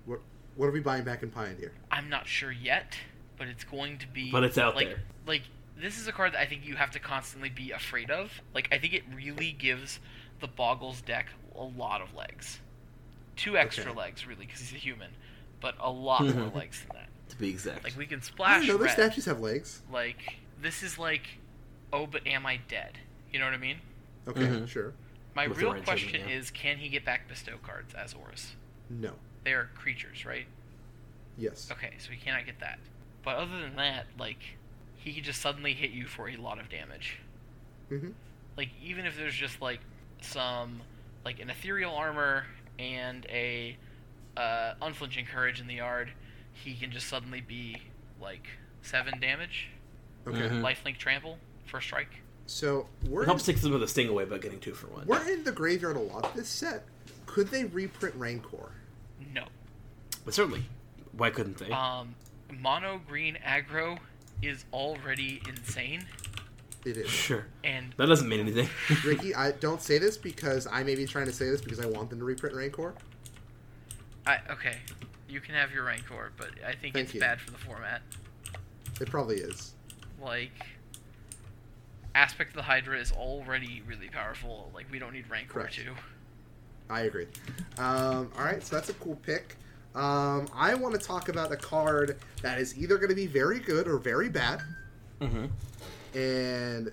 What 0.06 0.20
what 0.56 0.68
are 0.68 0.72
we 0.72 0.80
buying 0.80 1.04
back 1.04 1.24
in 1.24 1.30
Pioneer? 1.30 1.72
I'm 1.90 2.10
not 2.10 2.28
sure 2.28 2.52
yet, 2.52 2.96
but 3.38 3.48
it's 3.48 3.64
going 3.64 3.98
to 4.00 4.08
be. 4.08 4.32
But 4.32 4.44
it's 4.44 4.58
out 4.58 4.76
like, 4.76 4.88
there. 4.88 5.02
Like 5.26 5.44
this 5.78 5.98
is 5.98 6.08
a 6.08 6.12
card 6.12 6.34
that 6.34 6.42
I 6.42 6.46
think 6.46 6.66
you 6.66 6.76
have 6.76 6.92
to 6.92 7.00
constantly 7.00 7.50
be 7.50 7.72
afraid 7.72 8.12
of. 8.12 8.42
Like 8.54 8.70
I 8.72 8.78
think 8.78 8.94
it 8.94 9.04
really 9.14 9.52
gives 9.52 10.00
the 10.40 10.48
Boggles 10.48 11.02
deck 11.02 11.28
a 11.56 11.64
lot 11.64 12.02
of 12.02 12.14
legs, 12.16 12.60
two 13.36 13.58
extra 13.58 13.92
Okay. 13.92 14.00
legs 14.00 14.26
really 14.28 14.46
because 14.46 14.62
he's 14.62 14.74
a 14.74 14.78
human, 14.82 15.12
but 15.60 15.76
a 15.80 15.90
lot 15.92 16.24
more 16.36 16.50
legs 16.50 16.82
than 16.82 16.98
that. 16.98 17.10
To 17.32 17.38
be 17.38 17.50
exact. 17.50 17.84
Like 17.84 17.98
we 17.98 18.06
can 18.06 18.22
splash 18.22 18.60
don't 18.68 18.68
know. 18.68 18.78
Their 18.78 18.86
red. 18.88 18.94
statues 18.94 19.26
have 19.26 19.40
legs. 19.40 19.82
Like 19.92 20.38
this 20.62 20.84
is 20.84 20.98
like, 21.00 21.28
oh, 21.92 22.06
but 22.06 22.26
am 22.28 22.46
I 22.46 22.60
dead? 22.68 22.98
You 23.32 23.40
know 23.40 23.46
what 23.46 23.54
I 23.54 23.58
mean? 23.58 23.78
Okay, 24.28 24.42
Mhm. 24.42 24.68
sure. 24.68 24.94
My 25.34 25.48
With 25.48 25.58
real 25.58 25.74
question 25.82 26.10
judgment, 26.10 26.30
yeah. 26.30 26.36
is, 26.38 26.52
can 26.52 26.78
he 26.78 26.90
get 26.90 27.06
back 27.06 27.28
bestow 27.28 27.58
cards 27.64 27.94
as 27.94 28.14
auras? 28.14 28.56
No. 28.90 29.14
They 29.46 29.54
are 29.54 29.70
creatures, 29.76 30.26
right? 30.26 30.46
Yes. 31.38 31.70
Okay, 31.72 31.94
so 31.98 32.12
he 32.12 32.18
cannot 32.18 32.46
get 32.46 32.60
that. 32.60 32.80
But 33.24 33.38
other 33.38 33.62
than 33.62 33.78
that, 33.78 34.08
like, 34.20 34.40
he 34.98 35.14
could 35.14 35.24
just 35.24 35.42
suddenly 35.42 35.74
hit 35.74 35.92
you 35.92 36.06
for 36.06 36.28
a 36.30 36.36
lot 36.36 36.60
of 36.60 36.70
damage. 36.70 37.20
hmm 37.90 38.10
Like, 38.58 38.70
even 38.84 39.06
if 39.06 39.16
there's 39.16 39.34
just 39.34 39.62
like 39.62 39.80
some, 40.20 40.82
like 41.24 41.40
an 41.40 41.50
ethereal 41.50 41.96
armor 41.96 42.46
and 42.78 43.26
a 43.30 43.78
uh, 44.38 44.74
unflinching 44.82 45.26
courage 45.26 45.62
in 45.62 45.68
the 45.68 45.76
yard, 45.76 46.12
he 46.64 46.76
can 46.76 46.92
just 46.92 47.08
suddenly 47.08 47.42
be 47.42 47.82
like 48.22 48.48
seven 48.82 49.20
damage. 49.20 49.68
Okay. 50.28 50.38
Mhm. 50.40 50.62
Lifelink 50.62 50.98
trample 50.98 51.38
first 51.66 51.88
strike. 51.88 52.10
So 52.46 52.88
we're 53.08 53.24
it 53.24 53.28
helps 53.28 53.44
take 53.46 53.58
some 53.58 53.74
of 53.74 53.80
the 53.80 53.88
sting 53.88 54.10
away 54.10 54.26
by 54.26 54.38
getting 54.38 54.60
two 54.60 54.74
for 54.74 54.88
one. 54.88 55.06
we're 55.08 55.28
in 55.30 55.44
the 55.44 55.52
graveyard 55.52 55.96
a 55.96 56.00
lot 56.00 56.36
this 56.36 56.50
set. 56.50 56.86
Could 57.26 57.48
they 57.48 57.64
reprint 57.66 58.16
Rancor? 58.16 58.72
No. 59.34 59.46
But 60.26 60.34
certainly, 60.34 60.64
why 61.14 61.30
couldn't 61.30 61.58
they? 61.58 61.72
Um, 61.72 62.16
mono 62.60 63.00
green 63.08 63.38
aggro 63.46 63.98
is 64.42 64.66
already 64.74 65.42
insane, 65.48 66.06
It 66.84 66.98
is. 66.98 67.10
sure. 67.10 67.46
and 67.64 67.94
That 67.98 68.08
doesn't 68.08 68.28
mean 68.28 68.40
anything. 68.42 68.68
Ricky, 69.06 69.34
I 69.34 69.52
don't 69.52 69.82
say 69.82 69.98
this 69.98 70.18
because 70.18 70.68
I 70.70 70.84
may 70.84 70.96
be 70.96 71.06
trying 71.06 71.28
to 71.28 71.34
say 71.34 71.50
this 71.50 71.62
because 71.62 71.80
I 71.80 71.86
want 71.86 72.10
them 72.10 72.20
to 72.20 72.26
reprint 72.26 72.56
Rancor. 72.56 72.96
I 74.28 74.40
okay, 74.50 74.78
you 75.32 75.40
can 75.40 75.56
have 75.56 75.72
your 75.72 75.86
rancor, 75.86 76.32
but 76.38 76.50
I 76.68 76.74
think 76.76 76.94
Thank 76.94 77.06
it's 77.06 77.14
you. 77.16 77.20
bad 77.20 77.40
for 77.40 77.52
the 77.52 77.58
format. 77.58 78.02
It 79.00 79.10
probably 79.10 79.38
is. 79.38 79.74
Like, 80.22 80.52
aspect 82.14 82.52
of 82.52 82.58
the 82.58 82.62
Hydra 82.64 83.00
is 83.00 83.12
already 83.12 83.82
really 83.88 84.10
powerful. 84.10 84.70
Like, 84.74 84.86
we 84.92 85.00
don't 85.00 85.14
need 85.14 85.30
rancor 85.30 85.54
Correct. 85.54 85.74
too. 85.76 85.94
I 86.90 87.02
agree. 87.02 87.28
Um, 87.78 88.30
all 88.38 88.44
right, 88.44 88.62
so 88.62 88.76
that's 88.76 88.90
a 88.90 88.94
cool 88.96 89.16
pick. 89.24 89.56
Um, 89.96 90.48
I 90.54 90.74
want 90.76 90.94
to 90.94 91.02
talk 91.02 91.30
about 91.30 91.52
a 91.52 91.58
card 91.58 92.18
that 92.42 92.60
is 92.60 92.78
either 92.78 92.98
going 92.98 93.10
to 93.10 93.16
be 93.16 93.28
very 93.28 93.60
good 93.60 93.88
or 93.88 93.98
very 93.98 94.30
bad, 94.30 94.62
mm-hmm. 95.22 95.46
and 96.18 96.92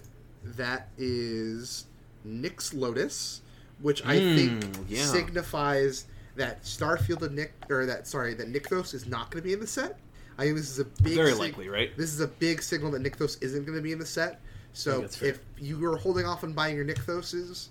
that 0.57 0.89
is 0.97 1.86
Nyx 2.26 2.74
Lotus, 2.74 3.43
which 3.80 4.05
I 4.05 4.16
Mm, 4.16 4.34
think 4.36 4.76
yeah. 4.89 5.05
signifies 5.05 6.07
that 6.39 6.62
Starfield 6.62 7.22
and 7.22 7.36
Nick, 7.36 7.53
or 7.68 7.86
that 7.86 8.07
sorry, 8.07 8.34
that 8.34 8.53
Nykthos 8.53 8.95
is 8.95 9.07
not 9.07 9.30
going 9.30 9.43
to 9.43 9.47
be 9.47 9.53
in 9.53 9.61
the 9.61 9.66
set. 9.66 9.99
I 10.39 10.45
think 10.45 10.57
this 10.57 10.70
is 10.70 10.78
a 10.78 10.84
big, 10.84 11.14
Very 11.16 11.32
sig- 11.32 11.41
likely, 11.41 11.68
right? 11.68 11.97
This 11.97 12.12
is 12.12 12.20
a 12.20 12.28
big 12.28 12.62
signal 12.62 12.93
that 12.93 13.03
Nykthos 13.03 13.43
isn't 13.43 13.64
going 13.64 13.76
to 13.76 13.82
be 13.82 13.93
in 13.93 13.99
the 13.99 14.07
set. 14.07 14.41
So 14.72 14.93
think 14.93 15.03
that's 15.03 15.16
fair. 15.16 15.28
if 15.30 15.41
you 15.59 15.78
were 15.78 15.97
holding 15.97 16.26
off 16.26 16.45
on 16.45 16.53
buying 16.53 16.76
your 16.76 16.84
Nykthoses 16.84 17.68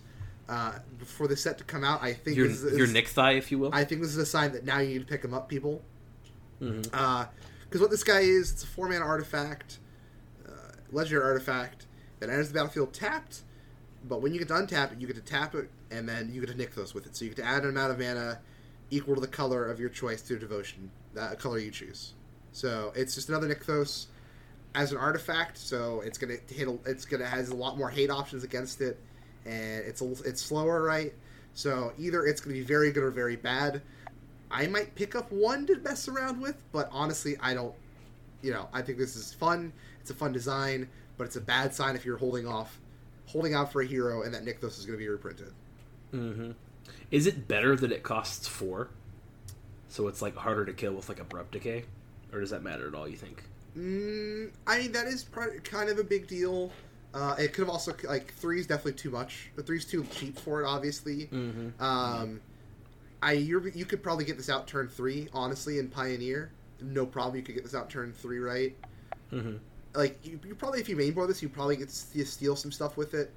uh, 0.49 0.73
for 1.05 1.27
the 1.27 1.37
set 1.37 1.57
to 1.59 1.63
come 1.63 1.83
out, 1.83 2.03
I 2.03 2.13
think 2.13 2.35
Your 2.37 2.47
this 2.47 2.63
is, 2.63 2.77
your 2.77 2.87
if 3.31 3.51
you 3.51 3.59
will. 3.59 3.69
I 3.73 3.83
think 3.85 4.01
this 4.01 4.09
is 4.11 4.17
a 4.17 4.25
sign 4.25 4.51
that 4.51 4.65
now 4.65 4.79
you 4.79 4.89
need 4.89 4.99
to 4.99 5.05
pick 5.05 5.21
them 5.21 5.33
up, 5.33 5.47
people. 5.47 5.81
Because 6.59 7.81
what 7.81 7.89
this 7.89 8.03
guy 8.03 8.19
is, 8.19 8.51
it's 8.51 8.63
a 8.63 8.67
four 8.67 8.89
man 8.89 9.01
artifact, 9.01 9.79
uh, 10.47 10.51
legendary 10.91 11.23
artifact 11.23 11.85
that 12.19 12.29
enters 12.29 12.49
the 12.49 12.53
battlefield 12.53 12.93
tapped. 12.93 13.41
But 14.07 14.21
when 14.21 14.33
you 14.33 14.39
get 14.39 14.47
to 14.49 14.53
untap 14.55 14.93
it, 14.93 14.99
you 14.99 15.07
get 15.07 15.15
to 15.15 15.21
tap 15.21 15.55
it, 15.55 15.69
and 15.91 16.07
then 16.07 16.31
you 16.33 16.45
get 16.45 16.49
to 16.49 16.55
Nykthos 16.65 16.93
with 16.93 17.05
it. 17.05 17.15
So 17.15 17.25
you 17.25 17.31
get 17.31 17.43
to 17.43 17.47
add 17.47 17.63
an 17.63 17.69
amount 17.69 17.91
of 17.91 17.99
mana 17.99 18.39
equal 18.89 19.15
to 19.15 19.21
the 19.21 19.27
color 19.27 19.69
of 19.69 19.79
your 19.79 19.89
choice 19.89 20.21
to 20.23 20.33
your 20.33 20.39
devotion, 20.39 20.91
that 21.13 21.39
color 21.39 21.59
you 21.59 21.71
choose. 21.71 22.13
So 22.51 22.91
it's 22.95 23.15
just 23.15 23.29
another 23.29 23.53
Nykthos 23.53 24.07
as 24.75 24.91
an 24.91 24.97
artifact. 24.97 25.57
So 25.57 26.01
it's 26.01 26.17
gonna 26.17 26.37
hit. 26.49 26.67
A, 26.67 26.77
it's 26.85 27.05
gonna 27.05 27.25
has 27.25 27.49
a 27.49 27.55
lot 27.55 27.77
more 27.77 27.89
hate 27.89 28.09
options 28.09 28.43
against 28.43 28.81
it, 28.81 28.99
and 29.45 29.85
it's 29.85 30.01
a, 30.01 30.11
it's 30.25 30.41
slower, 30.41 30.81
right? 30.81 31.13
So 31.53 31.93
either 31.97 32.25
it's 32.25 32.41
gonna 32.41 32.55
be 32.55 32.61
very 32.61 32.91
good 32.91 33.03
or 33.03 33.11
very 33.11 33.35
bad. 33.35 33.81
I 34.49 34.67
might 34.67 34.95
pick 34.95 35.15
up 35.15 35.31
one 35.31 35.65
to 35.67 35.77
mess 35.79 36.07
around 36.07 36.39
with, 36.41 36.63
but 36.71 36.89
honestly, 36.91 37.35
I 37.41 37.53
don't. 37.53 37.75
You 38.41 38.51
know, 38.53 38.69
I 38.71 38.81
think 38.81 38.97
this 38.97 39.15
is 39.15 39.33
fun. 39.33 39.73
It's 39.99 40.11
a 40.11 40.13
fun 40.13 40.31
design, 40.31 40.87
but 41.17 41.25
it's 41.25 41.35
a 41.35 41.41
bad 41.41 41.73
sign 41.73 41.95
if 41.95 42.05
you're 42.05 42.17
holding 42.17 42.47
off, 42.47 42.79
holding 43.25 43.55
out 43.55 43.71
for 43.71 43.81
a 43.81 43.85
hero, 43.85 44.21
and 44.21 44.33
that 44.33 44.45
Nykthos 44.45 44.77
is 44.79 44.85
going 44.85 44.97
to 44.97 45.03
be 45.03 45.09
reprinted. 45.09 45.51
Mm-hmm. 46.13 46.51
Is 47.11 47.27
it 47.27 47.47
better 47.47 47.75
that 47.75 47.91
it 47.91 48.03
costs 48.03 48.47
four? 48.47 48.89
So 49.89 50.07
it's 50.07 50.21
like 50.21 50.35
harder 50.35 50.65
to 50.65 50.73
kill 50.73 50.93
with 50.93 51.09
like 51.09 51.19
abrupt 51.19 51.53
decay, 51.53 51.85
or 52.33 52.41
does 52.41 52.49
that 52.49 52.63
matter 52.63 52.87
at 52.87 52.95
all? 52.95 53.07
You 53.07 53.17
think? 53.17 53.43
Mm, 53.77 54.51
I 54.65 54.79
mean, 54.79 54.91
that 54.91 55.07
is 55.07 55.23
pro- 55.23 55.59
kind 55.63 55.89
of 55.89 55.99
a 55.99 56.03
big 56.03 56.27
deal. 56.27 56.71
Uh, 57.13 57.35
it 57.39 57.53
could 57.53 57.61
have 57.61 57.69
also 57.69 57.95
like 58.03 58.33
three 58.33 58.59
is 58.59 58.67
definitely 58.67 58.93
too 58.93 59.09
much. 59.09 59.49
The 59.55 59.63
three's 59.63 59.85
too 59.85 60.05
cheap 60.11 60.37
for 60.37 60.61
it, 60.61 60.67
obviously. 60.67 61.27
Mm-hmm. 61.27 61.81
Um, 61.81 62.41
I 63.21 63.33
you're, 63.33 63.67
you 63.69 63.85
could 63.85 64.03
probably 64.03 64.25
get 64.25 64.37
this 64.37 64.49
out 64.49 64.67
turn 64.67 64.87
three, 64.87 65.29
honestly, 65.33 65.79
in 65.79 65.87
Pioneer. 65.87 66.51
No 66.81 67.05
problem, 67.05 67.37
you 67.37 67.41
could 67.41 67.55
get 67.55 67.63
this 67.63 67.73
out 67.73 67.89
turn 67.89 68.13
three, 68.13 68.39
right? 68.39 68.75
Mm-hmm. 69.33 69.57
like 69.93 70.17
you, 70.25 70.39
you 70.47 70.55
probably 70.55 70.79
if 70.79 70.87
you 70.87 70.95
mainboard 70.95 71.27
this, 71.27 71.41
you 71.41 71.49
probably 71.49 71.75
get 71.75 71.89
to 71.89 72.25
steal 72.25 72.55
some 72.55 72.71
stuff 72.71 72.95
with 72.97 73.13
it. 73.13 73.33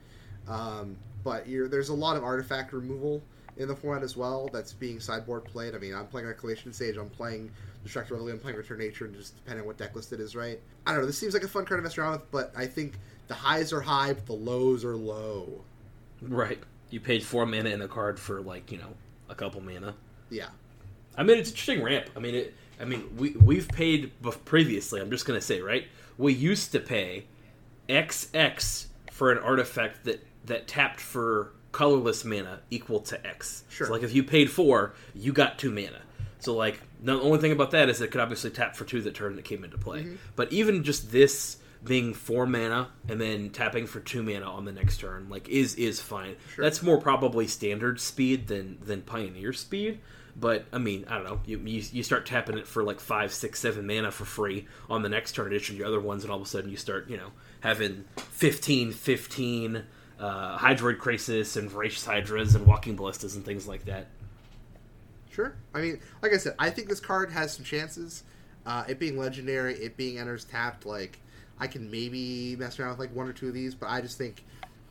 Um, 0.49 0.97
but 1.25 1.49
you're, 1.49 1.69
there's 1.69 1.89
a 1.89 1.95
lot 1.95 2.17
of 2.17 2.25
artifact 2.25 2.73
removal 2.73 3.23
in 3.61 3.69
the 3.69 3.77
format 3.77 4.03
as 4.03 4.17
well 4.17 4.49
that's 4.53 4.73
being 4.73 4.99
sideboard 4.99 5.45
played. 5.45 5.75
I 5.75 5.79
mean, 5.79 5.95
I'm 5.95 6.07
playing 6.07 6.27
Reclamation 6.27 6.73
Sage, 6.73 6.97
I'm 6.97 7.11
playing 7.11 7.51
Destructive 7.85 8.13
Revelry, 8.13 8.33
I'm 8.33 8.39
playing 8.39 8.57
Return 8.57 8.79
Nature, 8.79 9.05
and 9.05 9.15
just 9.15 9.37
depending 9.37 9.63
on 9.63 9.67
what 9.67 9.77
deck 9.77 9.95
list 9.95 10.13
it 10.13 10.21
is, 10.21 10.35
right? 10.35 10.59
I 10.87 10.93
don't 10.93 11.01
know. 11.01 11.07
This 11.07 11.19
seems 11.19 11.35
like 11.35 11.45
a 11.45 11.49
fun 11.49 11.65
card 11.67 11.79
to 11.79 11.83
mess 11.83 11.99
around 11.99 12.13
with, 12.13 12.31
but 12.31 12.53
I 12.57 12.67
think 12.67 12.95
the 13.29 13.35
highs 13.35 13.73
are 13.73 13.81
high, 13.81 14.15
but 14.15 14.27
the 14.27 14.33
lows 14.33 14.85
are 14.85 14.97
low. 14.97 15.63
Right. 16.23 16.59
You 16.91 17.01
paid 17.01 17.23
four 17.23 17.47
mana 17.47 17.71
in 17.71 17.83
a 17.83 17.89
card 17.89 18.19
for 18.19 18.41
like 18.41 18.73
you 18.73 18.79
know 18.79 18.93
a 19.29 19.35
couple 19.35 19.61
mana. 19.61 19.95
Yeah, 20.29 20.49
I 21.17 21.23
mean, 21.23 21.39
it's 21.39 21.51
an 21.51 21.55
interesting 21.55 21.83
ramp. 21.83 22.07
I 22.17 22.19
mean, 22.19 22.35
it. 22.35 22.55
I 22.81 22.85
mean, 22.85 23.05
we 23.17 23.31
we've 23.33 23.69
paid 23.69 24.11
previously. 24.45 25.01
I'm 25.01 25.11
just 25.11 25.27
gonna 25.27 25.41
say, 25.41 25.61
right? 25.61 25.87
We 26.19 26.33
used 26.33 26.73
to 26.73 26.81
pay 26.81 27.27
XX 27.89 28.87
for 29.13 29.31
an 29.31 29.39
artifact 29.39 30.05
that 30.05 30.27
that 30.47 30.67
tapped 30.67 31.01
for 31.01 31.53
colorless 31.73 32.25
mana 32.25 32.61
equal 32.71 33.01
to 33.01 33.27
X. 33.27 33.65
Sure. 33.69 33.87
So, 33.87 33.93
like, 33.93 34.03
if 34.03 34.15
you 34.15 34.23
paid 34.23 34.51
four, 34.51 34.95
you 35.15 35.33
got 35.33 35.59
two 35.59 35.71
mana. 35.71 36.01
So, 36.39 36.55
like, 36.55 36.81
the 37.03 37.21
only 37.21 37.39
thing 37.39 37.53
about 37.53 37.71
that 37.73 37.89
is 37.89 38.01
it 38.01 38.11
could 38.11 38.21
obviously 38.21 38.51
tap 38.51 38.77
for 38.77 38.85
two 38.85 39.01
the 39.03 39.11
turn 39.11 39.37
that 39.37 39.45
came 39.45 39.65
into 39.65 39.79
play. 39.79 40.03
Mm-hmm. 40.03 40.17
But 40.37 40.53
even 40.53 40.83
just 40.85 41.13
this 41.13 41.59
being 41.83 42.13
four 42.13 42.47
mana 42.47 42.89
and 43.09 43.21
then 43.21 43.51
tapping 43.51 43.87
for 43.87 44.01
two 44.01 44.23
mana 44.23 44.47
on 44.47 44.65
the 44.65 44.73
next 44.73 44.99
turn, 44.99 45.29
like, 45.29 45.49
is 45.49 45.75
is 45.77 46.01
fine. 46.01 46.37
Sure. 46.55 46.65
That's 46.65 46.83
more 46.83 46.99
probably 46.99 47.47
standard 47.47 48.01
speed 48.01 48.49
than 48.49 48.79
than 48.81 49.03
Pioneer 49.03 49.53
speed. 49.53 50.01
But 50.37 50.65
I 50.73 50.79
mean, 50.79 51.05
I 51.09 51.17
don't 51.17 51.25
know. 51.25 51.41
You, 51.45 51.59
you 51.59 51.83
you 51.93 52.03
start 52.03 52.27
tapping 52.27 52.57
it 52.57 52.67
for 52.67 52.83
like 52.83 53.01
five, 53.01 53.33
six, 53.33 53.61
seven 53.61 53.87
mana 53.87 54.11
for 54.11 54.25
free 54.25 54.67
on 54.89 55.03
the 55.03 55.09
next 55.09 55.33
turn 55.33 55.47
edition, 55.47 55.77
your 55.77 55.87
other 55.87 56.01
ones, 56.01 56.23
and 56.23 56.31
all 56.31 56.41
of 56.41 56.47
a 56.47 56.49
sudden 56.49 56.71
you 56.71 56.77
start, 56.77 57.09
you 57.11 57.17
know, 57.17 57.33
having 57.61 58.05
15, 58.17 58.93
15 58.93 59.85
uh, 60.21 60.59
Hydroid 60.59 60.99
Krasis 60.99 61.57
and 61.57 61.69
Voracious 61.71 62.05
Hydras 62.05 62.55
and 62.55 62.67
Walking 62.67 62.95
Ballistas 62.95 63.35
and 63.37 63.45
things 63.45 63.67
like 63.67 63.85
that. 63.87 64.07
sure. 65.33 65.55
I 65.75 65.81
mean, 65.81 66.01
like 66.23 66.33
I 66.33 66.37
said, 66.37 66.55
I 66.59 66.71
think 66.71 66.89
this 66.89 67.01
card 67.01 67.31
has 67.31 67.53
some 67.55 67.65
chances. 67.65 68.25
Uh, 68.67 68.85
it 68.89 68.99
being 68.99 69.17
legendary, 69.19 69.75
it 69.77 69.97
being 69.97 70.19
enters 70.19 70.45
tapped, 70.45 70.85
like 70.85 71.19
I 71.59 71.67
can 71.67 71.91
maybe 71.91 72.57
mess 72.57 72.79
around 72.79 72.91
with 72.91 72.99
like 72.99 73.15
one 73.17 73.27
or 73.29 73.33
two 73.33 73.49
of 73.49 73.55
these, 73.55 73.75
but 73.75 73.89
I 73.89 74.01
just 74.01 74.19
think 74.19 74.45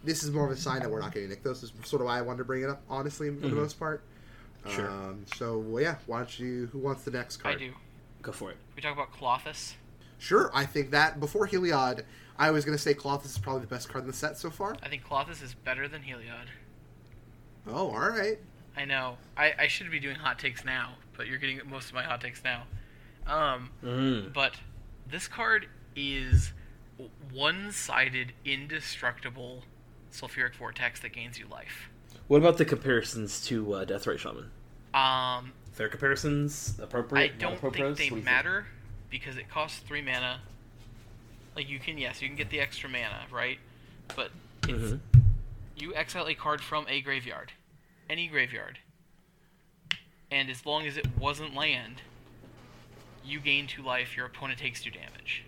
this 0.03 0.23
is 0.23 0.31
more 0.31 0.45
of 0.45 0.51
a 0.51 0.55
sign 0.55 0.79
that 0.81 0.89
we're 0.89 1.01
not 1.01 1.13
getting 1.13 1.29
Nykthos. 1.29 1.63
Is 1.63 1.71
sort 1.83 2.01
of 2.01 2.07
why 2.07 2.17
I 2.17 2.21
wanted 2.21 2.39
to 2.39 2.43
bring 2.45 2.63
it 2.63 2.69
up, 2.69 2.81
honestly, 2.89 3.29
for 3.29 3.35
the 3.47 3.49
Mhm. 3.49 3.55
most 3.57 3.77
part. 3.79 4.01
Sure. 4.67 4.89
Um, 4.89 5.25
so 5.35 5.59
well, 5.59 5.83
yeah, 5.83 5.95
why 6.07 6.17
don't 6.19 6.39
you? 6.39 6.67
Who 6.71 6.79
wants 6.79 7.03
the 7.03 7.11
next 7.11 7.37
card? 7.37 7.55
I 7.55 7.59
do. 7.59 7.73
Go 8.21 8.31
for 8.31 8.49
it. 8.51 8.57
We 8.75 8.81
talk 8.81 8.93
about 8.93 9.13
Klothys. 9.13 9.73
Sure, 10.17 10.51
I 10.53 10.65
think 10.65 10.91
that 10.91 11.19
before 11.19 11.47
Heliod, 11.47 12.03
I 12.39 12.49
was 12.51 12.63
going 12.65 12.75
to 12.77 12.81
say 12.81 12.93
Klothys 12.95 13.25
is 13.25 13.37
probably 13.37 13.61
the 13.61 13.67
best 13.67 13.89
card 13.89 14.03
in 14.05 14.07
the 14.09 14.15
set 14.15 14.37
so 14.37 14.49
far. 14.49 14.75
I 14.81 14.87
think 14.89 15.03
Klothys 15.05 15.43
is 15.43 15.53
better 15.53 15.87
than 15.87 16.01
Heliod. 16.01 16.47
Oh, 17.67 17.89
all 17.91 18.09
right. 18.09 18.39
I 18.77 18.85
know. 18.85 19.17
I, 19.37 19.53
I 19.59 19.67
should 19.67 19.91
be 19.91 19.99
doing 19.99 20.15
hot 20.15 20.39
takes 20.39 20.63
now, 20.63 20.93
but 21.17 21.27
you're 21.27 21.37
getting 21.37 21.59
most 21.69 21.89
of 21.89 21.93
my 21.93 22.03
hot 22.03 22.21
takes 22.21 22.41
now. 22.43 22.63
Um, 23.27 23.69
Mm. 23.83 24.33
but 24.33 24.55
this 25.07 25.27
card 25.27 25.67
is 25.95 26.53
one-sided, 27.31 28.33
indestructible 28.45 29.63
sulfuric 30.11 30.55
vortex 30.55 30.99
that 31.01 31.13
gains 31.13 31.37
you 31.37 31.45
life. 31.47 31.89
What 32.27 32.37
about 32.37 32.57
the 32.57 32.65
comparisons 32.65 33.41
to 33.47 33.73
uh, 33.73 33.85
Deathrite 33.85 34.19
Shaman? 34.19 34.49
Um, 34.93 35.51
Fair 35.71 35.89
comparisons? 35.89 36.79
Appropriate? 36.81 37.23
I 37.23 37.37
don't 37.37 37.53
appropriate? 37.55 37.97
think 37.97 37.97
they 37.97 38.15
What 38.15 38.15
do 38.15 38.19
you 38.21 38.25
matter 38.25 38.65
because 39.09 39.37
it 39.37 39.49
costs 39.49 39.79
three 39.79 40.01
mana. 40.01 40.39
Like 41.59 41.67
you 41.69 41.77
can, 41.79 41.97
yes, 41.97 42.21
you 42.21 42.29
can 42.29 42.37
get 42.37 42.49
the 42.49 42.61
extra 42.61 42.87
mana, 42.89 43.25
right? 43.29 43.59
But 44.15 44.31
it's, 44.63 44.71
Mhm. 44.93 44.99
you 45.75 45.93
exile 45.93 46.25
a 46.29 46.33
card 46.33 46.61
from 46.61 46.85
a 46.87 47.01
graveyard, 47.01 47.51
any 48.09 48.29
graveyard, 48.29 48.79
and 50.31 50.49
as 50.49 50.65
long 50.65 50.87
as 50.87 50.95
it 50.95 51.05
wasn't 51.17 51.53
land, 51.55 52.01
you 53.25 53.41
gain 53.41 53.67
two 53.67 53.81
life. 53.83 54.15
Your 54.15 54.25
opponent 54.27 54.57
takes 54.57 54.81
two 54.81 54.89
damage, 54.89 55.43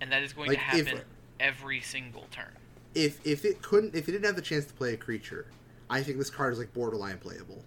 and 0.00 0.12
that 0.12 0.22
is 0.22 0.32
going 0.32 0.50
Like, 0.50 0.58
to 0.70 0.76
if- 0.78 0.86
happen 0.86 1.04
every 1.40 1.80
single 1.80 2.28
turn. 2.30 2.56
If 2.94 3.18
if 3.26 3.44
it 3.44 3.62
couldn't, 3.62 3.96
if 3.96 4.08
it 4.08 4.12
didn't 4.12 4.26
have 4.26 4.36
the 4.36 4.42
chance 4.42 4.64
to 4.66 4.74
play 4.74 4.94
a 4.94 4.96
creature, 4.96 5.46
I 5.90 6.04
think 6.04 6.18
this 6.18 6.30
card 6.30 6.52
is 6.52 6.60
like 6.60 6.72
borderline 6.72 7.18
playable. 7.18 7.64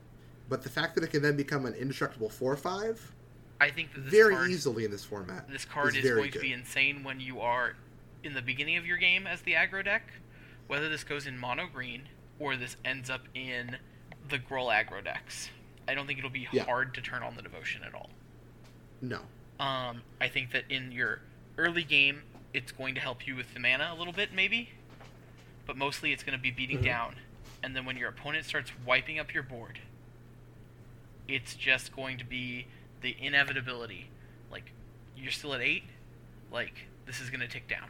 But 0.48 0.64
the 0.64 0.70
fact 0.70 0.96
that 0.96 1.04
it 1.04 1.08
can 1.12 1.22
then 1.22 1.36
become 1.36 1.66
an 1.66 1.74
indestructible 1.74 2.30
four 2.30 2.56
five 2.56 3.12
I 3.60 3.70
think 3.70 3.94
that 3.94 4.02
this 4.02 4.12
very 4.12 4.34
card, 4.36 4.50
easily 4.52 4.86
in 4.86 4.92
this 4.92 5.06
format. 5.06 5.50
This 5.50 5.66
card 5.66 5.96
is, 5.96 6.04
very 6.04 6.22
going 6.22 6.32
to 6.32 6.40
be 6.40 6.52
insane 6.54 7.04
when 7.04 7.20
you 7.20 7.40
are 7.42 7.76
in 8.24 8.34
the 8.34 8.42
beginning 8.42 8.78
of 8.78 8.86
your 8.86 8.98
game 8.98 9.26
as 9.28 9.42
the 9.42 9.54
aggro 9.54 9.84
deck. 9.84 10.04
Whether 10.68 10.90
this 10.90 11.04
goes 11.04 11.26
in 11.28 11.38
mono 11.40 11.68
green 11.72 12.10
or 12.40 12.56
this 12.58 12.76
ends 12.84 13.10
up 13.10 13.22
in 13.34 13.78
the 14.30 14.40
Gruul 14.40 14.74
aggro 14.74 15.04
decks, 15.04 15.50
I 15.88 15.94
don't 15.94 16.08
think 16.08 16.18
it'll 16.20 16.32
be 16.32 16.48
Yeah. 16.52 16.64
hard 16.66 16.94
to 16.96 17.02
turn 17.02 17.22
on 17.24 17.36
the 17.36 17.42
devotion 17.42 17.84
at 17.84 17.94
all. 17.94 18.10
no. 19.02 19.22
Um, 19.58 20.02
I 20.20 20.28
think 20.28 20.52
that 20.52 20.66
in 20.70 20.92
your 20.92 21.22
early 21.58 21.84
game, 21.84 22.24
it's 22.54 22.74
going 22.74 22.94
to 22.96 23.00
help 23.02 23.26
you 23.26 23.36
with 23.38 23.54
the 23.54 23.60
mana 23.62 23.90
a 23.94 23.96
little 23.96 24.12
bit, 24.12 24.34
maybe, 24.34 24.72
but 25.66 25.78
mostly 25.78 26.12
it's 26.12 26.24
going 26.24 26.38
to 26.38 26.42
be 26.42 26.52
beating 26.52 26.80
Mhm. 26.80 26.84
down. 26.86 27.16
And 27.64 27.74
then 27.74 27.86
when 27.86 27.96
your 27.96 28.10
opponent 28.10 28.44
starts 28.46 28.72
wiping 28.86 29.18
up 29.18 29.34
your 29.34 29.44
board, 29.44 29.80
it's 31.28 31.56
just 31.56 31.96
going 31.96 32.18
to 32.18 32.26
be 32.26 32.68
the 33.02 33.16
inevitability. 33.20 34.10
Like 34.52 34.72
you're 35.16 35.32
still 35.32 35.54
at 35.54 35.62
eight, 35.62 35.84
like 36.52 36.88
this 37.06 37.22
is 37.22 37.30
going 37.30 37.42
to 37.42 37.48
tick 37.48 37.68
down. 37.68 37.90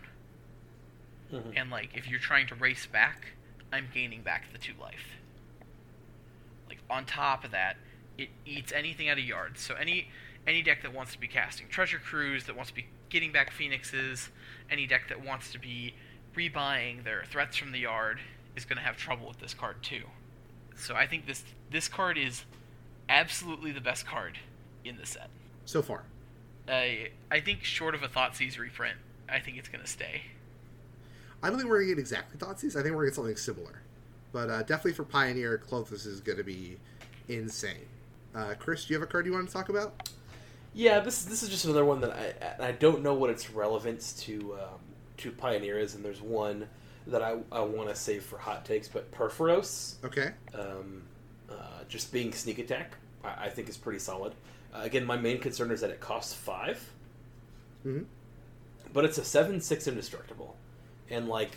Mhm. 1.32 1.54
And 1.56 1.70
like 1.70 1.96
if 1.96 2.08
you're 2.08 2.20
trying 2.20 2.48
to 2.48 2.56
race 2.56 2.86
back, 2.86 3.34
I'm 3.72 3.88
gaining 3.94 4.22
back 4.22 4.52
the 4.52 4.58
two 4.58 4.74
life. 4.80 5.16
Like 6.68 6.80
on 6.90 7.06
top 7.06 7.44
of 7.44 7.52
that, 7.52 7.78
it 8.18 8.30
eats 8.46 8.72
anything 8.72 9.10
out 9.10 9.18
of 9.18 9.24
yards. 9.24 9.62
So 9.62 9.76
any 9.76 10.10
any 10.48 10.62
deck 10.62 10.84
that 10.84 10.94
wants 10.94 11.14
to 11.14 11.20
be 11.20 11.28
casting 11.28 11.68
treasure 11.68 12.00
cruises, 12.00 12.48
that 12.48 12.56
wants 12.56 12.70
to 12.72 12.76
be 12.76 12.86
getting 13.10 13.32
back 13.32 13.52
phoenixes, 13.52 14.30
any 14.70 14.86
deck 14.86 15.08
that 15.10 15.24
wants 15.24 15.52
to 15.52 15.60
be 15.60 15.96
rebuying 16.36 17.04
their 17.04 17.24
threats 17.26 17.58
from 17.58 17.72
the 17.72 17.80
yard 17.80 18.20
is 18.56 18.66
going 18.66 18.78
to 18.78 18.84
have 18.84 18.98
trouble 18.98 19.28
with 19.28 19.40
this 19.40 19.54
card 19.54 19.82
too. 19.82 20.04
So 20.76 20.96
I 20.96 21.08
think 21.08 21.26
this 21.26 21.44
this 21.72 21.88
card 21.88 22.18
is 22.18 22.46
absolutely 23.10 23.72
the 23.72 23.82
best 23.82 24.06
card 24.06 24.40
in 24.86 24.98
the 24.98 25.06
set. 25.06 25.30
So 25.66 25.82
far, 25.82 26.04
I 26.68 27.10
I 27.32 27.40
think 27.40 27.64
short 27.64 27.96
of 27.96 28.04
a 28.04 28.08
Thoughtseize 28.08 28.58
reprint, 28.60 28.98
I 29.30 29.40
think 29.40 29.58
it's 29.58 29.70
going 29.70 29.84
to 29.84 29.90
stay. 29.90 30.22
I 31.44 31.50
don't 31.50 31.58
think 31.60 31.70
we're 31.70 31.80
gonna 31.82 31.90
get 31.90 32.00
exactly 32.00 32.38
Thoughtseize. 32.40 32.76
I 32.80 32.82
think 32.84 32.96
we're 32.96 33.02
gonna 33.04 33.08
get 33.10 33.16
something 33.16 33.36
similar. 33.36 33.82
But 34.32 34.50
uh, 34.50 34.60
definitely 34.64 34.94
for 34.94 35.04
Pioneer, 35.04 35.62
Klothys 35.70 36.06
is 36.08 36.20
gonna 36.22 36.44
be 36.44 36.78
insane. 37.28 37.86
Uh, 38.34 38.54
Chris, 38.58 38.86
do 38.86 38.94
you 38.94 39.00
have 39.00 39.08
a 39.08 39.12
card 39.12 39.26
you 39.26 39.32
want 39.34 39.48
to 39.48 39.54
talk 39.54 39.70
about? 39.70 40.10
Yeah, 40.74 41.00
this 41.00 41.24
this 41.24 41.42
is 41.44 41.50
just 41.50 41.66
another 41.66 41.86
one 41.86 42.02
that 42.02 42.12
I 42.60 42.68
I 42.68 42.72
don't 42.74 43.02
know 43.04 43.14
what 43.14 43.30
its 43.30 43.50
relevance 43.50 44.14
to 44.24 44.54
um, 44.62 44.80
to 45.18 45.32
Pioneer 45.32 45.78
is, 45.80 45.96
and 45.96 46.04
there's 46.04 46.22
one 46.22 46.68
that 47.08 47.22
I, 47.22 47.38
I 47.52 47.62
want 47.62 47.90
to 47.90 47.96
save 47.96 48.24
for 48.24 48.38
hot 48.40 48.66
takes, 48.66 48.88
but 48.88 49.12
Purphoros, 49.12 50.04
Okay. 50.04 50.32
um, 50.56 51.04
uh, 51.50 51.54
just 51.88 52.12
being 52.12 52.34
sneak 52.34 52.58
attack, 52.58 52.96
I, 53.24 53.46
I 53.46 53.50
think 53.50 53.70
is 53.70 53.78
pretty 53.78 54.00
solid. 54.00 54.34
Uh, 54.76 54.82
again, 54.84 55.06
my 55.06 55.16
main 55.18 55.40
concern 55.40 55.72
is 55.72 55.82
that 55.82 55.90
it 55.90 56.00
costs 56.00 56.34
5 56.34 56.92
hmm 57.84 58.00
but 58.94 59.04
it's 59.04 59.18
a 59.18 59.26
seven 59.26 59.60
six 59.60 59.88
indestructible, 59.88 60.56
and 61.10 61.28
like 61.28 61.52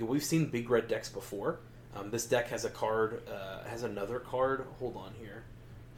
we've 0.00 0.24
seen 0.24 0.46
big 0.46 0.70
red 0.70 0.88
decks 0.88 1.10
before. 1.10 1.58
Um, 1.94 2.10
this 2.10 2.24
deck 2.24 2.48
has 2.48 2.64
a 2.64 2.70
card, 2.70 3.20
uh, 3.30 3.64
has 3.68 3.82
another 3.82 4.18
card. 4.20 4.64
Hold 4.78 4.96
on 4.96 5.12
here, 5.20 5.42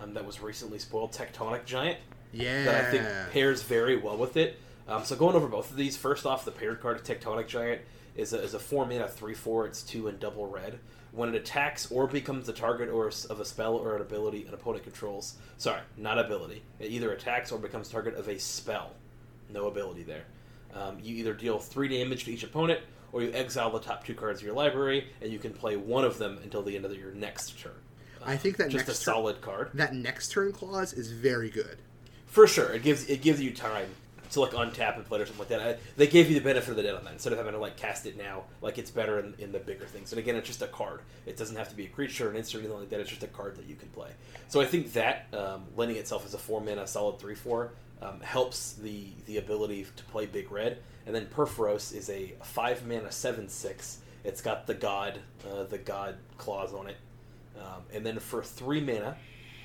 um, 0.01 0.15
that 0.15 0.25
was 0.27 0.41
recently 0.41 0.81
spoiled. 0.81 1.13
Tectonic 1.13 1.65
Giant 1.65 1.99
Yeah. 2.33 2.65
that 2.65 2.85
I 2.87 2.91
think 2.91 3.05
pairs 3.33 3.63
very 3.63 3.97
well 3.97 4.17
with 4.17 4.37
it. 4.37 4.59
Um, 4.89 5.05
so 5.05 5.15
going 5.15 5.37
over 5.37 5.47
both 5.47 5.71
of 5.71 5.77
these, 5.77 5.97
first 5.97 6.27
off, 6.27 6.45
the 6.45 6.51
paired 6.51 6.81
card 6.81 6.97
of 6.97 7.05
Tectonic 7.05 7.47
Giant 7.47 7.83
is 8.17 8.33
a, 8.33 8.43
is 8.43 8.55
a 8.55 8.59
four 8.59 8.85
mana 8.85 9.07
three 9.07 9.35
four. 9.35 9.67
It's 9.67 9.83
two 9.85 10.09
and 10.09 10.19
double 10.19 10.47
red. 10.49 10.81
When 11.13 11.29
it 11.29 11.35
attacks 11.35 11.91
or 11.91 12.07
becomes 12.07 12.47
the 12.47 12.53
target 12.53 12.89
or 12.89 13.09
of 13.09 13.41
a 13.41 13.45
spell 13.45 13.75
or 13.77 13.97
an 13.97 14.03
ability 14.03 14.47
an 14.47 14.55
opponent 14.55 14.85
controls, 14.85 15.35
sorry, 15.57 15.81
not 15.97 16.19
ability. 16.19 16.63
It 16.79 16.91
either 16.93 17.13
attacks 17.13 17.51
or 17.51 17.59
becomes 17.59 17.89
target 17.89 18.15
of 18.15 18.29
a 18.29 18.39
spell. 18.39 18.93
No 19.53 19.67
ability 19.67 20.05
there. 20.05 20.25
Um, 20.75 20.99
you 21.03 21.17
either 21.17 21.35
deal 21.35 21.59
three 21.59 21.89
damage 21.89 22.25
to 22.27 22.33
each 22.33 22.45
opponent, 22.45 22.81
or 23.13 23.23
you 23.23 23.33
exile 23.33 23.71
the 23.71 23.81
top 23.81 24.05
two 24.05 24.15
cards 24.15 24.41
of 24.41 24.47
your 24.47 24.55
library, 24.55 25.09
and 25.21 25.33
you 25.33 25.41
can 25.41 25.53
play 25.53 25.77
one 25.77 26.05
of 26.05 26.19
them 26.19 26.39
until 26.45 26.63
the 26.63 26.77
end 26.77 26.85
of 26.85 26.97
your 26.97 27.11
next 27.13 27.59
turn. 27.59 27.73
I 28.25 28.37
think 28.37 28.57
that 28.59 28.71
just 28.71 28.87
next 28.87 29.01
a 29.01 29.05
turn- 29.05 29.15
solid 29.15 29.41
card. 29.41 29.71
that 29.75 29.95
next 29.95 30.31
turn 30.31 30.53
clause 30.53 30.93
is 30.93 31.11
very 31.11 31.51
good. 31.51 31.79
For 32.27 32.47
sure, 32.47 32.73
it 32.73 32.85
gives 32.85 33.09
it 33.11 33.23
gives 33.23 33.41
you 33.41 33.53
time 33.53 33.89
to 34.31 34.41
like 34.41 34.53
untap 34.53 34.97
and 34.97 35.05
play 35.05 35.21
or 35.21 35.27
something 35.27 35.41
like 35.41 35.49
that. 35.49 35.61
I, 35.61 35.77
they 35.97 36.07
gave 36.07 36.29
you 36.29 36.35
the 36.35 36.45
benefit 36.45 36.71
of 36.71 36.77
the 36.77 36.83
doubt 36.83 36.99
on 36.99 37.05
that 37.05 37.13
instead 37.13 37.33
of 37.33 37.39
having 37.39 37.53
to 37.53 37.59
like 37.59 37.77
cast 37.77 38.07
it 38.07 38.17
now. 38.17 38.45
Like 38.63 38.79
it's 38.79 38.91
better 38.91 39.19
in, 39.19 39.35
in 39.39 39.53
the 39.53 39.59
bigger 39.59 39.87
things. 39.87 40.13
And 40.13 40.19
again, 40.19 40.37
it's 40.37 40.47
just 40.47 40.63
a 40.63 40.67
card. 40.67 41.01
It 41.27 41.37
doesn't 41.37 41.57
have 41.57 41.69
to 41.71 41.77
be 41.77 41.87
a 41.87 41.89
creature, 41.89 42.29
or 42.29 42.31
an 42.31 42.37
instant, 42.37 42.63
or 42.63 42.65
anything 42.65 42.81
like 42.81 42.91
that. 42.91 43.01
It's 43.01 43.11
just 43.11 43.23
a 43.23 43.29
card 43.29 43.57
that 43.57 43.67
you 43.67 43.77
can 43.77 43.89
play. 43.89 44.11
So 44.49 44.61
I 44.61 44.67
think 44.67 44.93
that 44.95 45.27
um, 45.33 45.65
lending 45.77 45.97
itself 45.97 46.25
as 46.25 46.35
a 46.35 46.39
four 46.39 46.61
mana 46.61 46.87
solid 46.87 47.19
three 47.19 47.35
four 47.35 47.73
um, 48.03 48.21
helps 48.21 48.75
the 48.75 49.07
the 49.27 49.39
ability 49.39 49.87
to 49.97 50.05
play 50.05 50.27
big 50.27 50.51
red. 50.51 50.79
And 51.07 51.15
then 51.15 51.27
Purphoros 51.27 51.95
is 51.95 52.11
a 52.11 52.35
five 52.43 52.87
mana 52.87 53.11
seven 53.11 53.49
six. 53.49 53.99
It's 54.23 54.43
got 54.43 54.67
the 54.67 54.75
god 54.75 55.19
uh, 55.51 55.65
the 55.65 55.79
god 55.79 56.17
clause 56.39 56.73
on 56.73 56.89
it. 56.89 56.97
Um, 57.59 57.83
and 57.93 58.07
then 58.07 58.19
for 58.19 58.43
three 58.43 58.81
mana, 58.81 59.17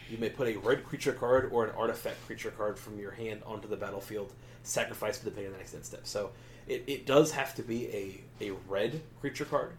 you 0.10 0.18
may 0.18 0.30
put 0.30 0.48
a 0.48 0.58
red 0.58 0.84
creature 0.84 1.14
card 1.14 1.50
or 1.52 1.66
an 1.66 1.72
artifact 1.76 2.26
creature 2.26 2.52
card 2.52 2.78
from 2.78 3.00
your 3.00 3.12
hand 3.12 3.42
onto 3.46 3.68
the 3.68 3.76
battlefield, 3.76 4.34
sacrifice 4.66 5.18
for 5.18 5.26
the 5.26 5.32
pay 5.32 5.46
the 5.46 5.58
next 5.58 5.74
end 5.74 5.86
step. 5.86 6.02
So 6.06 6.32
it, 6.68 6.84
it 6.88 7.06
does 7.06 7.32
have 7.32 7.54
to 7.56 7.62
be 7.64 7.88
a, 8.42 8.46
a 8.50 8.52
red 8.68 9.02
creature 9.22 9.46
card 9.46 9.74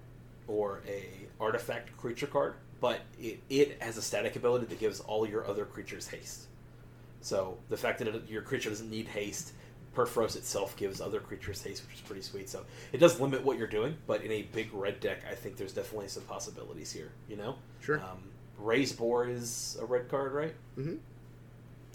or 0.48 0.80
a 0.86 1.08
artifact 1.40 1.96
creature 1.96 2.26
card, 2.26 2.54
but 2.80 3.00
it, 3.20 3.40
it 3.50 3.82
has 3.82 3.96
a 3.96 4.02
static 4.02 4.36
ability 4.36 4.66
that 4.66 4.78
gives 4.78 5.00
all 5.00 5.28
your 5.28 5.46
other 5.46 5.64
creatures 5.64 6.06
haste. 6.08 6.46
So 7.20 7.58
the 7.68 7.76
fact 7.76 7.98
that 7.98 8.08
it, 8.08 8.28
your 8.28 8.42
creature 8.42 8.70
doesn't 8.70 8.90
need 8.90 9.08
haste, 9.08 9.52
Perforos 9.94 10.36
itself 10.36 10.76
gives 10.76 11.00
other 11.00 11.20
creatures 11.20 11.62
haste, 11.62 11.82
which 11.86 11.94
is 11.96 12.00
pretty 12.02 12.20
sweet. 12.20 12.48
So 12.50 12.64
it 12.92 12.98
does 12.98 13.18
limit 13.18 13.42
what 13.42 13.56
you're 13.56 13.66
doing, 13.66 13.96
but 14.06 14.22
in 14.22 14.30
a 14.30 14.42
big 14.42 14.68
red 14.74 15.00
deck, 15.00 15.22
I 15.30 15.34
think 15.34 15.56
there's 15.56 15.72
definitely 15.72 16.08
some 16.08 16.22
possibilities 16.24 16.92
here. 16.92 17.10
You 17.30 17.36
know, 17.36 17.56
Sure. 17.80 17.98
um, 18.00 18.18
Raise 18.58 18.92
Boar 18.92 19.26
is 19.26 19.78
a 19.80 19.86
red 19.86 20.08
card, 20.10 20.32
right? 20.32 20.54
Mhm. 20.78 20.98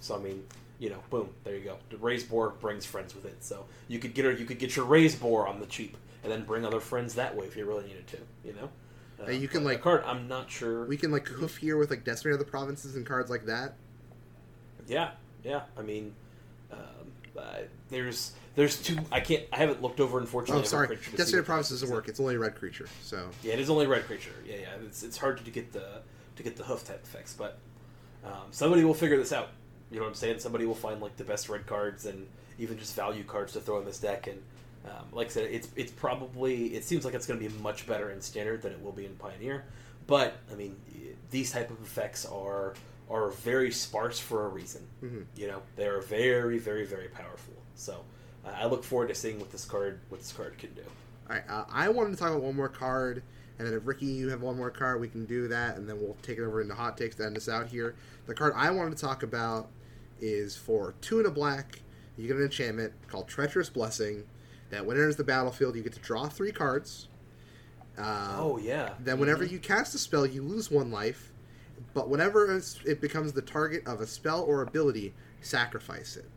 So 0.02 0.16
I 0.16 0.20
mean, 0.20 0.44
you 0.82 0.90
know, 0.90 0.98
boom, 1.12 1.30
there 1.44 1.56
you 1.56 1.64
go. 1.64 1.78
The 1.92 1.98
Raise 1.98 2.24
Boar 2.24 2.50
brings 2.60 2.88
friends 2.88 3.14
with 3.14 3.24
it, 3.26 3.44
so 3.44 3.66
you 3.88 4.00
could 4.00 4.16
get 4.16 4.26
her, 4.26 4.32
you 4.32 4.46
could 4.46 4.58
get 4.58 4.76
your 4.76 4.86
Raise 4.86 5.16
Boar 5.16 5.48
on 5.48 5.60
the 5.60 5.68
cheap, 5.68 5.96
and 6.24 6.32
then 6.32 6.44
bring 6.44 6.66
other 6.66 6.80
friends 6.80 7.14
that 7.16 7.36
way 7.36 7.46
if 7.46 7.56
you 7.56 7.66
really 7.68 7.84
needed 7.86 8.08
to. 8.08 8.18
You 8.44 8.54
know, 8.54 8.70
uh, 9.22 9.26
And 9.28 9.40
you 9.42 9.48
can, 9.48 9.64
like- 9.64 9.84
card. 9.84 10.04
I'm 10.08 10.28
not 10.28 10.50
sure. 10.50 10.86
We 10.86 10.98
can 10.98 11.12
like 11.12 11.28
hoof 11.28 11.58
here 11.58 11.78
with 11.78 11.92
like 11.92 12.04
Decimator 12.04 12.34
of 12.34 12.40
the 12.40 12.46
Provinces 12.46 12.96
and 12.96 13.06
cards 13.06 13.30
like 13.30 13.46
that. 13.46 13.76
Yeah, 14.88 15.12
yeah. 15.44 15.62
I 15.78 15.84
mean, 15.84 16.16
um, 16.72 16.80
uh, 17.38 17.44
there's 17.90 18.32
there's 18.56 18.82
two. 18.82 18.98
I 19.12 19.20
can't. 19.20 19.44
I 19.54 19.58
haven't 19.58 19.84
looked 19.84 20.00
over. 20.00 20.20
Unfortunately, 20.20 20.64
Oh, 20.64 20.66
sorry. 20.66 20.88
creature 20.88 21.12
to 21.12 21.18
see 21.18 21.24
Decimator 21.24 21.40
of 21.40 21.46
the 21.46 21.48
Provinces 21.48 21.82
doesn't 21.82 21.96
work. 21.96 22.08
It's 22.10 22.20
only 22.20 22.36
a 22.36 22.40
red 22.40 22.56
creature. 22.56 22.88
So 23.04 23.30
Yeah, 23.44 23.54
it 23.54 23.60
is 23.60 23.70
only 23.70 23.86
red 23.86 24.06
creature. 24.08 24.32
Yeah, 24.46 24.56
yeah. 24.56 24.68
It's, 24.86 25.04
it's 25.04 25.18
hard 25.18 25.38
to 25.46 25.52
get 25.52 25.72
the 25.74 26.02
to 26.38 26.44
get 26.44 26.56
the 26.56 26.64
hoof 26.64 26.84
type 26.84 27.04
effects, 27.04 27.36
but 27.38 27.60
um, 28.26 28.48
somebody 28.50 28.84
will 28.84 28.94
figure 28.96 29.18
this 29.18 29.32
out. 29.32 29.50
You 29.92 29.98
know 29.98 30.04
what 30.04 30.10
I'm 30.10 30.16
saying? 30.16 30.40
Somebody 30.40 30.66
will 30.66 30.74
find 30.76 31.02
like 31.02 31.18
the 31.18 31.24
best 31.24 31.50
red 31.50 31.68
cards 31.68 32.06
and 32.06 32.26
even 32.58 32.78
just 32.80 32.96
value 32.96 33.24
cards 33.24 33.54
to 33.54 33.60
throw 33.60 33.80
in 33.80 33.86
this 33.86 34.00
deck. 34.00 34.28
And 34.28 34.42
um, 34.86 35.06
like 35.12 35.28
I 35.28 35.30
said, 35.32 35.50
it's 35.52 35.68
it's 35.76 35.92
probably 35.92 36.68
it 36.76 36.86
seems 36.86 37.06
like 37.06 37.14
it's 37.14 37.28
going 37.28 37.40
to 37.40 37.48
be 37.50 37.54
much 37.62 37.86
better 37.86 38.10
in 38.10 38.22
standard 38.22 38.62
than 38.62 38.72
it 38.72 38.82
will 38.82 38.94
be 38.94 39.06
in 39.06 39.16
Pioneer. 39.16 39.66
But 40.08 40.38
I 40.52 40.56
mean, 40.56 40.76
these 41.30 41.52
type 41.52 41.70
of 41.70 41.82
effects 41.82 42.26
are 42.26 42.74
are 43.10 43.30
very 43.30 43.72
sparse 43.72 44.18
for 44.20 44.46
a 44.46 44.50
reason. 44.50 44.88
Mhm. 45.04 45.26
You 45.36 45.48
know, 45.48 45.62
they 45.76 45.88
are 45.88 46.02
very 46.02 46.58
very 46.58 46.86
very 46.86 47.10
powerful. 47.10 47.54
So 47.76 48.04
uh, 48.46 48.54
I 48.56 48.66
look 48.68 48.84
forward 48.84 49.10
to 49.10 49.16
seeing 49.16 49.40
what 49.40 49.52
this 49.52 49.66
card 49.66 50.00
what 50.10 50.22
this 50.22 50.32
card 50.32 50.58
can 50.58 50.74
do. 50.74 50.84
All 51.30 51.36
right, 51.36 51.44
uh, 51.50 51.66
I 51.72 51.90
wanted 51.90 52.12
to 52.12 52.18
talk 52.18 52.30
about 52.32 52.42
one 52.44 52.56
more 52.56 52.70
card, 52.70 53.24
and 53.60 53.68
then 53.68 53.74
if 53.76 53.86
Ricky, 53.86 54.06
you 54.06 54.30
have 54.30 54.42
one 54.42 54.58
more 54.58 54.72
card, 54.72 55.00
we 55.00 55.08
can 55.08 55.26
do 55.26 55.48
that, 55.50 55.78
and 55.78 55.88
then 55.88 56.00
we'll 56.00 56.18
take 56.24 56.38
it 56.38 56.44
over 56.44 56.62
into 56.62 56.74
hot 56.74 56.98
takes 56.98 57.16
to 57.18 57.26
end 57.26 57.38
us 57.38 57.48
out 57.48 57.68
here. 57.68 57.96
The 58.26 58.34
card 58.34 58.54
I 58.56 58.72
wanted 58.72 58.98
to 58.98 59.02
talk 59.02 59.24
about 59.24 59.70
is 60.22 60.56
for 60.56 60.94
two 61.02 61.18
and 61.18 61.28
a 61.28 61.32
black. 61.32 61.82
You 62.18 62.28
get 62.28 62.38
an 62.38 62.44
enchantment 62.44 62.94
called 63.08 63.28
Treacherous 63.28 63.70
Blessing. 63.70 64.24
that 64.70 64.86
when 64.86 64.96
it 64.96 65.02
enters 65.02 65.18
the 65.18 65.24
battlefield, 65.26 65.76
you 65.76 65.82
get 65.84 65.92
to 65.92 66.00
draw 66.00 66.30
three 66.30 66.54
cards. 66.54 67.10
Uh, 67.98 68.36
oh 68.38 68.58
yeah. 68.58 68.94
Then, 69.02 69.20
whenever 69.20 69.46
Mhm. 69.46 69.52
you 69.52 69.60
cast 69.60 69.94
a 69.94 69.98
spell, 69.98 70.26
you 70.26 70.42
lose 70.44 70.72
one 70.72 70.92
life. 70.92 71.34
But 71.94 72.08
whenever 72.10 72.56
it 72.86 73.02
becomes 73.02 73.34
the 73.34 73.42
target 73.42 73.86
of 73.86 74.00
a 74.00 74.08
spell 74.08 74.44
or 74.44 74.62
ability, 74.62 75.14
sacrifice 75.42 76.16
it. 76.16 76.30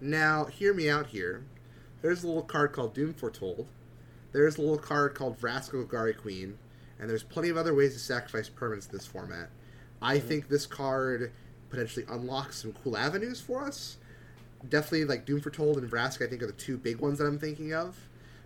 Now, 0.00 0.46
hear 0.46 0.74
me 0.74 0.90
out 0.90 1.06
here. 1.08 1.44
There's 2.00 2.24
a 2.24 2.26
little 2.26 2.42
card 2.42 2.72
called 2.72 2.94
Doom 2.94 3.14
Foretold. 3.14 3.68
There's 4.32 4.56
a 4.58 4.60
little 4.60 4.76
card 4.78 5.14
called 5.14 5.38
Vraska 5.38 5.86
Golgari 5.86 6.16
Queen. 6.16 6.58
And 6.98 7.08
there's 7.08 7.22
plenty 7.22 7.48
of 7.48 7.56
other 7.56 7.74
ways 7.74 7.92
to 7.92 8.00
sacrifice 8.00 8.48
permanents 8.50 8.86
in 8.90 8.92
this 8.96 9.06
format. 9.06 9.50
I 10.00 10.18
Mhm. 10.18 10.22
think 10.22 10.48
this 10.48 10.66
card 10.66 11.30
potentially 11.72 12.04
unlock 12.10 12.52
some 12.52 12.74
cool 12.84 12.96
avenues 12.96 13.40
for 13.40 13.64
us. 13.64 13.96
Definitely, 14.68 15.06
like 15.06 15.24
Doom 15.24 15.40
Foretold 15.40 15.78
and 15.78 15.90
Vraska, 15.90 16.26
I 16.26 16.28
think 16.28 16.42
are 16.42 16.46
the 16.46 16.52
two 16.52 16.76
big 16.76 16.98
ones 16.98 17.18
that 17.18 17.24
I'm 17.24 17.38
thinking 17.38 17.72
of. 17.72 17.96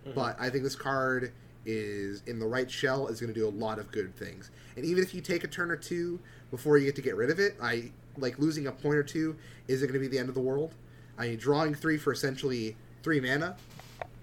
Mhm. 0.07 0.15
But 0.15 0.37
I 0.39 0.49
think 0.49 0.63
this 0.63 0.75
card 0.75 1.33
is 1.65 2.23
in 2.25 2.39
the 2.39 2.47
right 2.47 2.71
shell 2.71 3.07
is 3.07 3.19
going 3.19 3.31
to 3.31 3.37
do 3.37 3.45
a 3.45 3.51
lot 3.51 3.77
of 3.77 3.91
good 3.91 4.15
things. 4.15 4.49
And 4.77 4.85
even 4.85 5.03
if 5.03 5.13
you 5.13 5.19
take 5.19 5.43
a 5.43 5.47
turn 5.47 5.69
or 5.69 5.75
two 5.75 6.19
before 6.49 6.77
you 6.77 6.85
get 6.85 6.95
to 6.95 7.01
get 7.01 7.17
rid 7.17 7.29
of 7.29 7.39
it, 7.39 7.57
I 7.61 7.91
like 8.17 8.39
losing 8.39 8.65
a 8.67 8.71
point 8.71 8.95
or 8.95 9.03
two 9.03 9.35
isn't 9.67 9.85
going 9.85 9.99
to 9.99 9.99
be 9.99 10.07
the 10.07 10.17
end 10.17 10.29
of 10.29 10.35
the 10.35 10.41
world. 10.41 10.73
I 11.17 11.27
mean, 11.27 11.37
drawing 11.37 11.75
three 11.75 11.97
for 11.97 12.13
essentially 12.13 12.77
three 13.03 13.19
mana 13.19 13.57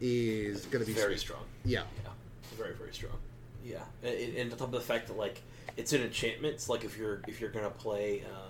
is 0.00 0.64
going 0.66 0.82
to 0.82 0.86
be 0.86 0.94
very 0.98 1.18
strong. 1.18 1.44
Yeah, 1.64 1.82
Yeah, 2.02 2.10
very 2.56 2.74
very 2.74 2.94
strong. 2.94 3.18
Yeah, 3.62 3.84
and, 4.02 4.36
and 4.36 4.52
on 4.52 4.58
top 4.58 4.68
of 4.68 4.72
the 4.72 4.80
fact 4.80 5.08
that 5.08 5.18
like 5.18 5.42
it's 5.76 5.92
an 5.92 6.02
enchantment. 6.02 6.54
It's 6.54 6.68
like 6.68 6.84
if 6.84 6.96
you're 6.96 7.20
if 7.26 7.40
you're 7.40 7.50
gonna 7.50 7.70
play 7.70 8.22
um, 8.22 8.43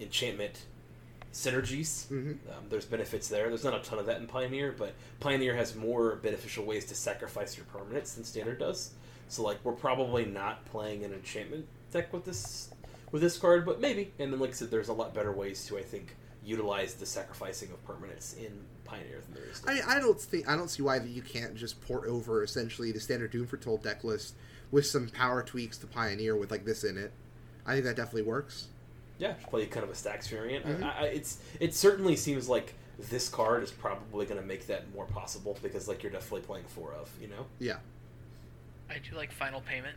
enchantment 0.00 0.64
synergies, 1.32 2.08
hmm 2.08 2.32
um, 2.50 2.64
there's 2.68 2.84
benefits 2.84 3.28
there. 3.28 3.48
There's 3.48 3.64
not 3.64 3.74
a 3.74 3.80
ton 3.80 3.98
of 3.98 4.06
that 4.06 4.20
in 4.20 4.26
Pioneer, 4.26 4.74
but 4.76 4.94
Pioneer 5.20 5.54
has 5.54 5.76
more 5.76 6.16
beneficial 6.16 6.64
ways 6.64 6.84
to 6.86 6.94
sacrifice 6.94 7.56
your 7.56 7.66
permanents 7.66 8.14
than 8.14 8.24
Standard 8.24 8.58
does. 8.58 8.90
So 9.28 9.42
like 9.42 9.58
we're 9.62 9.72
probably 9.72 10.24
not 10.24 10.64
playing 10.66 11.04
an 11.04 11.12
enchantment 11.12 11.66
deck 11.92 12.12
with 12.12 12.24
this 12.24 12.70
with 13.12 13.22
this 13.22 13.38
card, 13.38 13.64
but 13.64 13.80
maybe. 13.80 14.12
And 14.18 14.32
then 14.32 14.40
like 14.40 14.50
I 14.50 14.54
said, 14.54 14.70
there's 14.70 14.88
a 14.88 14.92
lot 14.92 15.14
better 15.14 15.32
ways 15.32 15.64
to 15.66 15.78
I 15.78 15.82
think 15.82 16.16
utilize 16.42 16.94
the 16.94 17.06
sacrificing 17.06 17.70
of 17.70 17.86
permanents 17.86 18.36
in 18.38 18.52
Pioneer 18.84 19.20
than 19.24 19.34
there 19.34 19.50
is. 19.50 19.62
I, 19.66 19.96
I 19.96 20.00
don't 20.00 20.20
think 20.20 20.48
I 20.48 20.56
don't 20.56 20.68
see 20.68 20.82
why 20.82 20.98
that 20.98 21.08
you 21.08 21.22
can't 21.22 21.54
just 21.54 21.80
port 21.80 22.08
over 22.08 22.42
essentially 22.42 22.90
the 22.92 23.00
standard 23.00 23.30
Doom 23.30 23.46
Foretold 23.46 23.82
deck 23.82 24.02
list 24.02 24.34
with 24.70 24.86
some 24.86 25.08
power 25.08 25.42
tweaks 25.42 25.78
to 25.78 25.86
Pioneer 25.86 26.36
with 26.36 26.50
like 26.50 26.64
this 26.64 26.82
in 26.82 26.96
it. 26.96 27.12
I 27.66 27.74
think 27.74 27.84
that 27.84 27.96
definitely 27.96 28.22
works. 28.22 28.68
Yeah, 29.20 29.34
just 29.34 29.46
play 29.48 29.66
kind 29.66 29.84
of 29.84 29.90
a 29.90 29.94
Stax 29.94 30.28
variant. 30.28 30.66
Mhm. 30.66 30.82
I, 30.82 30.88
I, 30.88 31.04
it's 31.08 31.38
it 31.60 31.74
certainly 31.74 32.16
seems 32.16 32.48
like 32.48 32.74
this 32.98 33.28
card 33.28 33.62
is 33.62 33.70
probably 33.70 34.26
going 34.26 34.40
to 34.40 34.46
make 34.46 34.66
that 34.66 34.92
more 34.94 35.04
possible 35.06 35.56
because 35.62 35.86
like 35.88 36.02
you're 36.02 36.10
definitely 36.12 36.40
playing 36.42 36.64
four 36.66 36.92
of, 36.92 37.08
you 37.20 37.28
know. 37.28 37.46
Yeah. 37.58 37.76
I 38.90 38.94
do 38.98 39.14
like 39.16 39.30
final 39.30 39.60
payment 39.60 39.96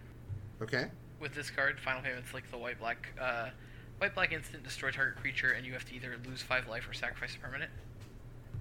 Okay. 0.62 0.86
with 1.20 1.34
this 1.34 1.50
card. 1.50 1.80
Final 1.80 2.02
payment's 2.02 2.34
like 2.34 2.50
the 2.52 2.58
white 2.58 2.80
black 2.80 3.08
uh, 3.20 3.50
white 3.98 4.14
black 4.14 4.32
instant 4.34 4.64
destroy 4.64 4.92
target 4.92 5.16
creature, 5.18 5.52
and 5.54 5.66
you 5.66 5.74
have 5.74 5.86
to 5.86 5.96
either 5.96 6.16
lose 6.28 6.42
five 6.42 6.68
life 6.68 6.88
or 6.90 6.94
sacrifice 6.94 7.36
a 7.36 7.40
permanent. 7.40 7.72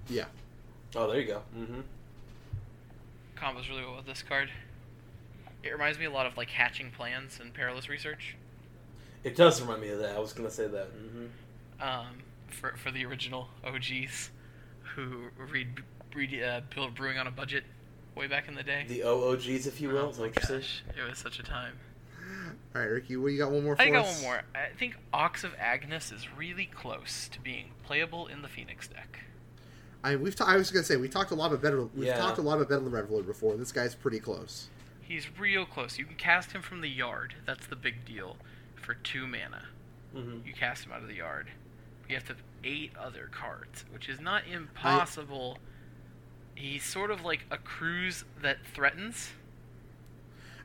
Yeah. 0.09 0.25
Oh, 0.95 1.09
there 1.11 1.19
you 1.19 1.27
go. 1.27 1.41
Mm-hmm. 1.57 1.81
Combos 3.37 3.67
really 3.69 3.83
well 3.83 3.97
with 3.97 4.05
this 4.05 4.23
card. 4.23 4.49
It 5.63 5.71
reminds 5.71 5.97
me 5.99 6.05
a 6.05 6.11
lot 6.11 6.25
of 6.25 6.37
like 6.37 6.49
hatching 6.49 6.91
plans 6.91 7.39
and 7.41 7.53
perilous 7.53 7.89
research. 7.89 8.35
It 9.23 9.35
does 9.35 9.61
remind 9.61 9.81
me 9.81 9.89
of 9.89 9.99
that. 9.99 10.15
I 10.15 10.19
was 10.19 10.33
going 10.33 10.47
to 10.47 10.53
say 10.53 10.67
that. 10.67 10.87
Mm-hmm. 10.93 11.25
Um, 11.81 12.05
for 12.47 12.75
for 12.77 12.91
the 12.91 13.05
original 13.05 13.47
OGs 13.65 14.29
who 14.95 15.25
read 15.51 15.67
read 16.15 16.41
uh, 16.43 16.61
build 16.73 16.95
brewing 16.95 17.17
on 17.17 17.27
a 17.27 17.31
budget 17.31 17.63
way 18.15 18.27
back 18.27 18.47
in 18.47 18.55
the 18.55 18.63
day. 18.63 18.85
The 18.87 19.01
OOGs, 19.01 19.67
if 19.67 19.81
you 19.81 19.89
will. 19.89 19.97
Oh 19.97 20.09
is 20.09 20.17
my 20.19 20.25
what 20.27 20.35
you're 20.35 20.43
saying? 20.45 20.61
gosh, 20.61 20.83
it 20.97 21.09
was 21.09 21.17
such 21.17 21.39
a 21.39 21.43
time. 21.43 21.73
All 22.75 22.81
right, 22.81 22.87
Ricky, 22.89 23.17
what 23.17 23.27
you 23.27 23.37
got? 23.37 23.51
One 23.51 23.63
more 23.63 23.75
for 23.75 23.81
I 23.81 23.89
got 23.89 24.05
us? 24.05 24.15
one 24.15 24.23
more. 24.23 24.41
I 24.55 24.75
think 24.77 24.97
Ox 25.13 25.43
of 25.43 25.51
Agonas 25.57 26.13
is 26.13 26.27
really 26.37 26.65
close 26.65 27.27
to 27.31 27.39
being 27.39 27.71
playable 27.83 28.27
in 28.27 28.41
the 28.41 28.47
Phoenix 28.47 28.87
deck. 28.87 29.19
I 30.03 30.15
we've 30.15 30.35
ta- 30.35 30.45
I 30.45 30.57
was 30.57 30.71
gonna 30.71 30.83
say 30.83 30.97
we 30.97 31.07
talked 31.09 31.31
a 31.31 31.35
lot 31.35 31.47
about 31.47 31.61
better 31.61 31.83
we've 31.95 32.07
Yeah. 32.07 32.17
talked 32.17 32.37
a 32.37 32.41
lot 32.41 32.55
about 32.55 32.69
Bedlam 32.69 32.93
Reveler 32.93 33.23
before. 33.23 33.55
This 33.55 33.71
guy's 33.71 33.95
pretty 33.95 34.19
close. 34.19 34.67
He's 35.01 35.27
real 35.37 35.65
close. 35.65 35.97
You 35.97 36.05
can 36.05 36.15
cast 36.15 36.51
him 36.53 36.61
from 36.61 36.81
the 36.81 36.89
yard. 36.89 37.35
That's 37.45 37.65
the 37.67 37.75
big 37.75 38.05
deal. 38.05 38.37
For 38.83 38.93
two 38.95 39.25
mana, 39.27 39.63
Mm-hmm. 40.15 40.45
you 40.47 40.53
cast 40.53 40.85
him 40.85 40.91
out 40.91 41.01
of 41.01 41.07
the 41.07 41.15
yard. 41.15 41.47
You 42.07 42.13
have 42.15 42.23
to 42.25 42.33
have 42.33 42.43
eight 42.63 42.91
other 42.99 43.29
cards, 43.31 43.83
which 43.91 44.07
is 44.09 44.19
not 44.19 44.43
impossible. 44.47 45.57
He's 46.53 46.83
sort 46.83 47.09
of 47.09 47.23
like 47.25 47.45
a 47.49 47.57
cruise 47.57 48.23
that 48.43 48.57
threatens, 48.75 49.31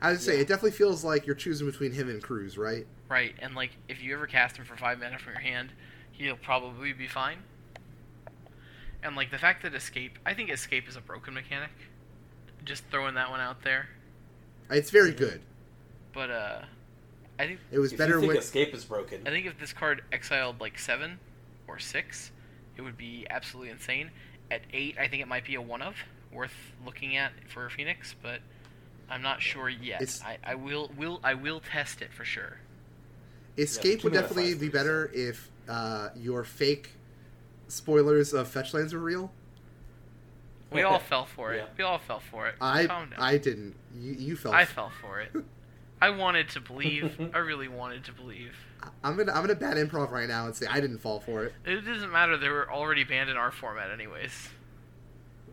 I 0.01 0.11
would 0.11 0.21
say 0.21 0.35
Yeah. 0.35 0.41
it 0.41 0.47
definitely 0.47 0.71
feels 0.71 1.03
like 1.03 1.25
you're 1.25 1.35
choosing 1.35 1.65
between 1.65 1.91
him 1.93 2.07
and 2.09 2.21
Cruise, 2.21 2.57
right? 2.57 2.85
right? 3.09 3.33
And 3.39 3.55
like, 3.55 3.71
if 3.89 4.01
you 4.03 4.13
ever 4.13 4.27
cast 4.27 4.55
him 4.57 4.65
for 4.65 4.77
five 4.77 4.99
mana 4.99 5.17
from 5.17 5.33
your 5.33 5.41
hand, 5.41 5.71
he'll 6.11 6.37
probably 6.37 6.93
be 6.93 7.07
fine. 7.07 7.39
And 9.03 9.15
like 9.15 9.31
the 9.31 9.37
fact 9.39 9.63
that 9.63 9.73
escape, 9.73 10.19
I 10.25 10.33
think 10.35 10.49
escape 10.51 10.87
is 10.87 10.95
a 10.95 11.01
broken 11.01 11.33
mechanic. 11.33 11.71
Just 12.65 12.83
throwing 12.91 13.15
that 13.15 13.29
one 13.29 13.39
out 13.39 13.63
there. 13.63 13.87
It's 14.69 14.91
very 14.91 15.11
Mhm. 15.13 15.17
good. 15.17 15.41
But 16.13 16.29
uh, 16.29 16.61
I 17.39 17.47
think 17.47 17.59
It 17.71 17.79
was 17.79 17.93
If 17.93 17.97
better 17.97 18.15
you 18.15 18.19
think 18.19 18.33
when 18.33 18.37
Escape 18.37 18.73
is 18.73 18.83
broken, 18.83 19.21
I 19.25 19.29
think 19.29 19.45
if 19.45 19.57
this 19.57 19.71
card 19.71 20.03
exiled 20.11 20.59
like 20.59 20.77
seven 20.77 21.19
or 21.67 21.79
six, 21.79 22.31
it 22.75 22.81
would 22.81 22.97
be 22.97 23.25
absolutely 23.29 23.71
insane. 23.71 24.11
At 24.51 24.61
eight, 24.73 24.97
I 24.99 25.07
think 25.07 25.21
it 25.21 25.27
might 25.27 25.45
be 25.45 25.55
a 25.55 25.61
one 25.61 25.81
of 25.81 25.95
worth 26.33 26.53
looking 26.85 27.15
at 27.15 27.31
for 27.47 27.65
a 27.65 27.71
Phoenix, 27.71 28.13
but 28.21 28.41
I'm 29.09 29.21
not 29.21 29.41
sure 29.41 29.69
yet. 29.69 30.01
It's- 30.01 30.21
I, 30.23 30.37
I 30.43 30.55
will 30.55 30.91
will 30.97 31.21
I 31.23 31.33
will 31.33 31.61
test 31.61 32.01
it 32.01 32.11
for 32.11 32.25
sure. 32.25 32.57
Escape 33.57 34.01
two 34.01 34.05
would 34.05 34.13
definitely 34.13 34.53
be 34.53 34.67
first. 34.67 34.73
better 34.73 35.11
if 35.13 35.49
uh, 35.67 36.09
your 36.15 36.43
fake 36.43 36.91
spoilers 37.67 38.33
of 38.33 38.53
Fetchlands 38.53 38.93
were 38.93 38.99
real. 38.99 39.31
We 40.71 40.83
all 40.83 40.99
fell 41.09 41.25
for 41.25 41.53
it. 41.53 41.57
Yeah. 41.57 41.65
We 41.77 41.83
all 41.85 41.99
fell 41.99 42.19
for 42.19 42.47
it. 42.47 42.55
I 42.59 43.07
I 43.17 43.37
didn't. 43.37 43.75
You, 43.97 44.13
you 44.13 44.35
felt. 44.35 44.55
I 44.55 44.65
fell 44.65 44.91
for 45.01 45.21
it. 45.21 45.31
I 46.01 46.09
wanted 46.11 46.49
to 46.49 46.61
believe. 46.61 47.31
I 47.33 47.39
really 47.39 47.67
wanted 47.67 48.05
to 48.05 48.11
believe. 48.13 48.55
I'm 49.03 49.17
gonna 49.17 49.33
I'm 49.33 49.41
gonna 49.41 49.55
bad 49.55 49.77
improv 49.77 50.11
right 50.11 50.27
now 50.27 50.45
and 50.45 50.55
say 50.55 50.65
I 50.67 50.79
didn't 50.79 50.99
fall 50.99 51.19
for 51.19 51.43
it. 51.45 51.53
It 51.65 51.81
doesn't 51.85 52.11
matter. 52.11 52.37
They 52.37 52.49
were 52.49 52.71
already 52.71 53.03
banned 53.03 53.29
in 53.29 53.37
our 53.37 53.51
format, 53.51 53.91
anyways. 53.91 54.49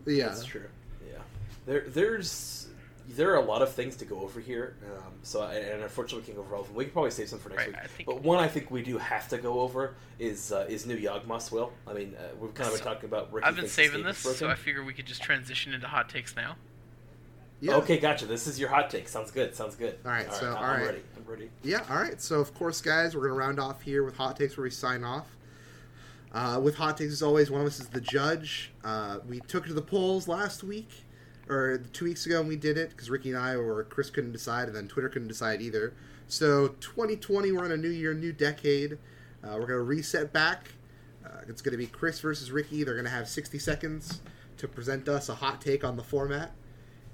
Yeah. 0.05 0.27
That's 0.27 0.45
true. 0.45 0.63
Yeah, 1.05 1.17
there, 1.65 1.81
there's, 1.87 2.67
there 3.09 3.31
are 3.33 3.35
a 3.35 3.43
lot 3.43 3.61
of 3.61 3.73
things 3.73 3.97
to 3.97 4.05
go 4.05 4.21
over 4.21 4.39
here. 4.39 4.75
Um, 4.85 5.13
so, 5.23 5.41
I, 5.41 5.55
and 5.55 5.83
unfortunately, 5.83 6.21
we 6.21 6.25
can't 6.27 6.37
go 6.37 6.43
over 6.43 6.55
all 6.55 6.61
of 6.61 6.67
them. 6.67 6.75
We 6.77 6.85
can 6.85 6.93
probably 6.93 7.11
save 7.11 7.27
some 7.27 7.39
for 7.39 7.49
next 7.49 7.59
Right, 7.67 7.67
week. 7.67 7.91
Think- 7.91 8.07
But 8.07 8.21
one 8.21 8.39
I 8.39 8.47
think 8.47 8.71
we 8.71 8.81
do 8.83 8.97
have 8.97 9.27
to 9.29 9.37
go 9.37 9.59
over 9.59 9.95
is 10.19 10.53
uh, 10.53 10.65
is 10.69 10.85
new 10.85 10.97
Yawgmoth's. 10.97 11.51
will. 11.51 11.73
I 11.85 11.91
mean, 11.93 12.15
uh, 12.17 12.23
we've 12.39 12.53
kind 12.53 12.69
of 12.69 12.75
been 12.75 12.83
talking 12.85 13.09
about. 13.09 13.33
Ricky 13.33 13.45
I've 13.45 13.57
been 13.57 13.67
saving 13.67 14.03
this, 14.03 14.25
is 14.25 14.37
so. 14.37 14.47
I 14.47 14.55
figure 14.55 14.83
we 14.83 14.93
could 14.93 15.05
just 15.05 15.21
transition 15.21 15.73
into 15.73 15.87
hot 15.87 16.07
takes 16.07 16.35
now. 16.37 16.55
Yeah. 17.59 17.75
Okay, 17.77 17.97
gotcha. 17.97 18.25
This 18.27 18.45
is 18.45 18.59
your 18.59 18.69
hot 18.69 18.89
take. 18.89 19.07
Sounds 19.07 19.31
good. 19.31 19.55
Sounds 19.55 19.75
good. 19.75 19.97
All 20.05 20.11
right, 20.11 20.31
so, 20.31 20.51
I'm, 20.51 20.57
all 20.57 20.63
I'm 20.63 20.79
right. 20.79 20.85
ready. 20.85 21.01
I'm 21.15 21.25
ready. 21.25 21.49
Yeah, 21.63 21.83
all 21.89 21.97
right. 21.97 22.21
So, 22.21 22.39
of 22.39 22.53
course, 22.53 22.81
guys, 22.81 23.15
we're 23.15 23.21
going 23.21 23.33
to 23.33 23.39
round 23.39 23.59
off 23.59 23.81
here 23.81 24.03
with 24.03 24.15
hot 24.15 24.37
takes 24.37 24.57
where 24.57 24.63
we 24.63 24.69
sign 24.69 25.03
off. 25.03 25.27
Uh, 26.33 26.59
with 26.61 26.75
hot 26.75 26.97
takes, 26.97 27.13
as 27.13 27.23
always, 27.23 27.49
one 27.49 27.61
of 27.61 27.67
us 27.67 27.79
is 27.79 27.87
the 27.87 28.01
judge. 28.01 28.71
Uh, 28.83 29.19
we 29.27 29.39
took 29.41 29.65
it 29.65 29.69
to 29.69 29.73
the 29.73 29.81
polls 29.81 30.27
last 30.27 30.63
week, 30.63 30.89
or 31.49 31.79
two 31.93 32.05
weeks 32.05 32.27
ago, 32.27 32.39
and 32.39 32.47
we 32.47 32.57
did 32.57 32.77
it 32.77 32.91
because 32.91 33.09
Ricky 33.09 33.31
and 33.31 33.39
I, 33.39 33.55
or 33.55 33.83
Chris 33.85 34.11
couldn't 34.11 34.33
decide, 34.33 34.67
and 34.67 34.75
then 34.75 34.87
Twitter 34.87 35.09
couldn't 35.09 35.29
decide 35.29 35.61
either. 35.61 35.93
So, 36.27 36.69
2020, 36.79 37.51
we're 37.53 37.65
in 37.65 37.71
a 37.71 37.77
new 37.77 37.89
year, 37.89 38.13
new 38.13 38.33
decade. 38.33 38.99
Uh, 39.43 39.53
we're 39.53 39.67
going 39.67 39.69
to 39.69 39.81
reset 39.81 40.31
back. 40.31 40.73
Uh, 41.25 41.41
it's 41.47 41.61
going 41.61 41.71
to 41.71 41.77
be 41.77 41.87
Chris 41.87 42.19
versus 42.19 42.51
Ricky. 42.51 42.83
They're 42.83 42.93
going 42.93 43.05
to 43.05 43.11
have 43.11 43.27
60 43.27 43.57
seconds 43.57 44.21
to 44.57 44.67
present 44.67 45.07
us 45.09 45.29
a 45.29 45.35
hot 45.35 45.61
take 45.61 45.83
on 45.83 45.95
the 45.97 46.03
format. 46.03 46.51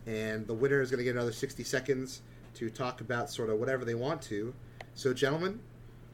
And 0.05 0.45
the 0.47 0.53
winner 0.53 0.81
is 0.81 0.89
going 0.91 0.97
to 0.99 1.03
get 1.03 1.15
another 1.15 1.31
60 1.31 1.63
seconds 1.63 2.21
to 2.55 2.69
talk 2.69 3.01
about 3.01 3.29
sort 3.29 3.49
of 3.49 3.59
whatever 3.59 3.85
they 3.85 3.95
want 3.95 4.21
to. 4.23 4.53
So, 4.95 5.13
gentlemen, 5.13 5.59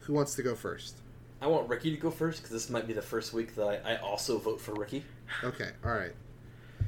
who 0.00 0.12
wants 0.12 0.34
to 0.36 0.42
go 0.42 0.54
first? 0.54 0.96
I 1.42 1.46
want 1.46 1.68
Ricky 1.68 1.90
to 1.90 1.96
go 1.96 2.10
first 2.10 2.38
because 2.38 2.50
this 2.52 2.68
might 2.70 2.86
be 2.86 2.92
the 2.92 3.02
first 3.02 3.32
week 3.32 3.54
that 3.56 3.82
I, 3.84 3.94
I 3.94 3.96
also 3.96 4.38
vote 4.38 4.60
for 4.60 4.74
Ricky. 4.74 5.04
Okay, 5.42 5.70
all 5.84 5.92
right. 5.92 6.12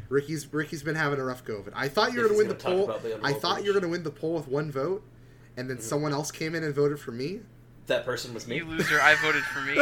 Ricky's 0.09 0.53
Ricky's 0.53 0.83
been 0.83 0.95
having 0.95 1.19
a 1.19 1.25
rough 1.25 1.45
go 1.45 1.57
of 1.57 1.69
it. 1.69 1.75
I 1.77 1.89
thought 1.89 2.13
you 2.13 2.21
were 2.21 2.29
going 2.29 2.35
to 2.35 2.39
win 2.39 2.49
the 2.49 2.55
poll. 2.55 2.87
the 2.87 3.19
I 3.23 3.33
thought 3.33 3.63
you 3.65 3.73
were 3.73 3.81
going 3.81 3.85
to 3.85 3.89
win 3.89 4.03
the 4.03 4.11
poll 4.11 4.35
with 4.35 4.47
one 4.49 4.71
vote, 4.71 5.03
and 5.57 5.71
then 5.71 5.79
Mhm. 5.79 5.83
someone 5.83 6.13
else 6.13 6.31
came 6.31 6.55
in 6.55 6.63
and 6.65 6.75
voted 6.75 7.01
for 7.01 7.13
me. 7.13 7.41
That 7.87 8.05
person 8.05 8.35
was 8.35 8.47
me. 8.47 8.57
You 8.57 8.67
loser! 8.67 9.01
I 9.01 9.15
voted 9.17 9.43
for 9.45 9.61
me. 9.63 9.77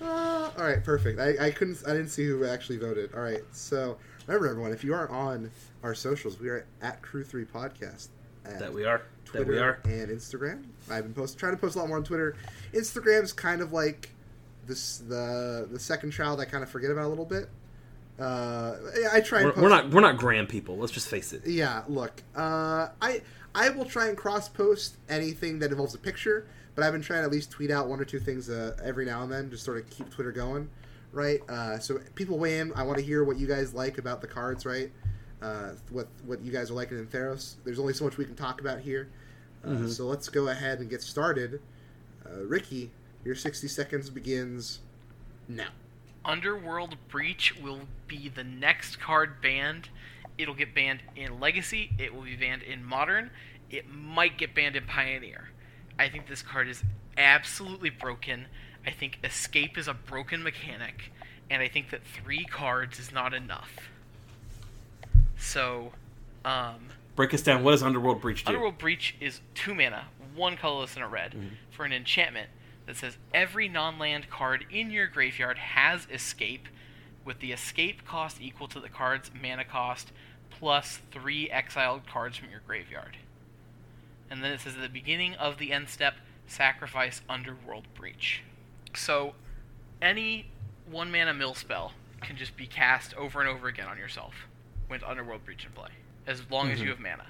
Ah, 0.00 0.52
all 0.56 0.64
right, 0.64 0.82
perfect. 0.84 1.18
I, 1.18 1.46
I 1.46 1.50
couldn't. 1.50 1.78
I 1.86 1.92
didn't 1.92 2.08
see 2.10 2.24
who 2.24 2.44
actually 2.44 2.78
voted. 2.78 3.12
All 3.14 3.20
right, 3.20 3.42
so 3.52 3.98
remember, 4.28 4.50
everyone, 4.50 4.72
if 4.72 4.84
you 4.84 4.94
aren't 4.94 5.10
on 5.10 5.50
our 5.82 5.94
socials, 5.94 6.38
we 6.38 6.48
are 6.48 6.66
at 6.82 7.02
Crew 7.02 7.24
Three 7.24 7.44
Podcast. 7.44 8.08
at 8.44 8.58
that 8.58 8.72
we 8.72 8.84
are. 8.84 9.02
Twitter 9.24 9.44
That 9.44 9.50
we 9.50 9.58
are. 9.58 9.80
and 9.84 10.10
Instagram. 10.10 10.64
I've 10.90 11.04
been 11.04 11.12
post 11.14 11.38
trying 11.38 11.52
to 11.52 11.58
post 11.58 11.76
a 11.76 11.78
lot 11.80 11.88
more 11.88 11.98
on 11.98 12.04
Twitter. 12.04 12.34
Instagram's 12.72 13.32
kind 13.32 13.60
of 13.60 13.72
like 13.72 14.10
this 14.66 14.98
the 14.98 15.68
the 15.70 15.78
second 15.78 16.12
child 16.12 16.40
I 16.40 16.44
kind 16.46 16.62
of 16.62 16.70
forget 16.70 16.90
about 16.90 17.04
a 17.04 17.08
little 17.08 17.24
bit. 17.26 17.48
Uh, 18.18 18.76
I 19.12 19.20
try. 19.20 19.42
And 19.42 19.54
We're, 19.54 19.62
we're 19.64 19.68
not 19.68 19.90
we're 19.90 20.00
not 20.00 20.16
gram 20.16 20.46
people. 20.46 20.76
Let's 20.78 20.92
just 20.92 21.08
face 21.08 21.32
it. 21.32 21.46
Yeah, 21.46 21.82
look, 21.88 22.22
uh, 22.34 22.88
I 23.00 23.22
I 23.54 23.68
will 23.70 23.84
try 23.84 24.08
and 24.08 24.16
cross 24.16 24.48
post 24.48 24.96
anything 25.08 25.58
that 25.60 25.70
involves 25.70 25.94
a 25.94 25.98
picture, 25.98 26.46
but 26.74 26.84
I've 26.84 26.92
been 26.92 27.02
trying 27.02 27.20
to 27.20 27.24
at 27.26 27.30
least 27.30 27.50
tweet 27.50 27.70
out 27.70 27.86
one 27.88 28.00
or 28.00 28.04
two 28.04 28.18
things 28.18 28.48
uh, 28.50 28.76
every 28.82 29.04
now 29.04 29.22
and 29.22 29.30
then, 29.32 29.50
just 29.50 29.64
sort 29.64 29.76
of 29.78 29.88
keep 29.90 30.10
Twitter 30.10 30.32
going, 30.32 30.68
right? 31.12 31.40
Uh, 31.48 31.78
so 31.78 31.98
people 32.14 32.38
weigh 32.38 32.58
in. 32.58 32.72
I 32.74 32.82
want 32.82 32.98
to 32.98 33.04
hear 33.04 33.24
what 33.24 33.38
you 33.38 33.46
guys 33.46 33.74
like 33.74 33.98
about 33.98 34.20
the 34.20 34.26
cards, 34.26 34.64
right? 34.66 34.90
Uh, 35.40 35.70
what 35.90 36.08
what 36.24 36.40
you 36.42 36.50
guys 36.52 36.70
are 36.70 36.74
liking 36.74 36.98
in 36.98 37.06
Theros. 37.06 37.54
There's 37.64 37.78
only 37.78 37.92
so 37.94 38.04
much 38.04 38.16
we 38.16 38.24
can 38.24 38.34
talk 38.34 38.60
about 38.60 38.80
here, 38.80 39.08
uh, 39.64 39.68
Mhm. 39.68 39.88
so 39.90 40.06
let's 40.06 40.28
go 40.28 40.48
ahead 40.48 40.80
and 40.80 40.90
get 40.90 41.00
started. 41.02 41.60
Uh, 42.26 42.44
Ricky, 42.44 42.90
your 43.24 43.34
60 43.34 43.68
seconds 43.68 44.10
begins 44.10 44.80
now. 45.48 45.68
Underworld 46.24 46.96
Breach 47.08 47.56
will 47.56 47.82
be 48.06 48.28
the 48.28 48.44
next 48.44 49.00
card 49.00 49.40
banned. 49.40 49.88
It'll 50.36 50.54
get 50.54 50.74
banned 50.74 51.02
in 51.16 51.40
Legacy. 51.40 51.92
It 51.98 52.12
will 52.14 52.22
be 52.22 52.36
banned 52.36 52.62
in 52.62 52.84
Modern. 52.84 53.30
It 53.70 53.88
might 53.88 54.36
get 54.38 54.54
banned 54.54 54.76
in 54.76 54.84
Pioneer. 54.84 55.50
I 55.98 56.08
think 56.08 56.26
this 56.26 56.42
card 56.42 56.68
is 56.68 56.82
absolutely 57.16 57.90
broken. 57.90 58.46
I 58.86 58.90
think 58.90 59.18
Escape 59.22 59.76
is 59.76 59.88
a 59.88 59.94
broken 59.94 60.42
mechanic, 60.42 61.12
and 61.50 61.62
I 61.62 61.68
think 61.68 61.90
that 61.90 62.00
three 62.04 62.44
cards 62.44 62.98
is 62.98 63.12
not 63.12 63.34
enough. 63.34 63.90
So, 65.38 65.92
um, 66.44 66.88
Break 67.16 67.34
us 67.34 67.42
down. 67.42 67.64
What 67.64 67.72
does 67.72 67.82
Underworld 67.82 68.20
Breach 68.20 68.44
do? 68.44 68.50
Underworld 68.50 68.78
Breach 68.78 69.16
is 69.20 69.40
two 69.54 69.74
mana, 69.74 70.04
one 70.34 70.56
colorless 70.56 70.94
and 70.94 71.04
a 71.04 71.08
red, 71.08 71.34
for 71.70 71.84
an 71.84 71.92
enchantment 71.92 72.48
that 72.86 72.96
says 72.96 73.16
every 73.34 73.68
non 73.68 73.98
land 73.98 74.30
card 74.30 74.64
in 74.70 74.90
your 74.90 75.06
graveyard 75.06 75.58
has 75.58 76.06
escape, 76.12 76.68
with 77.24 77.40
the 77.40 77.52
escape 77.52 78.04
cost 78.06 78.40
equal 78.40 78.68
to 78.68 78.80
the 78.80 78.88
card's 78.88 79.30
mana 79.40 79.64
cost 79.64 80.12
plus 80.50 81.00
three 81.10 81.50
exiled 81.50 82.06
cards 82.06 82.36
from 82.36 82.50
your 82.50 82.62
graveyard. 82.66 83.16
And 84.30 84.42
then 84.42 84.52
it 84.52 84.60
says 84.60 84.74
at 84.76 84.82
the 84.82 84.88
beginning 84.88 85.34
of 85.34 85.58
the 85.58 85.72
end 85.72 85.88
step, 85.88 86.14
sacrifice 86.46 87.20
Underworld 87.28 87.84
Breach. 87.94 88.42
So, 88.98 89.34
any 90.02 90.46
one 90.90 91.10
mana 91.10 91.32
mill 91.34 91.54
spell 91.54 91.92
can 92.20 92.36
just 92.36 92.56
be 92.56 92.66
cast 92.66 93.14
over 93.14 93.40
and 93.40 93.48
over 93.48 93.68
again 93.68 93.86
on 93.86 93.96
yourself 93.98 94.34
with 94.90 95.02
Underworld 95.04 95.44
Breach 95.44 95.64
in 95.64 95.70
play, 95.72 95.90
as 96.26 96.50
long 96.50 96.70
as 96.70 96.78
Mhm. 96.78 96.82
you 96.84 96.88
have 96.90 96.98
mana. 97.00 97.26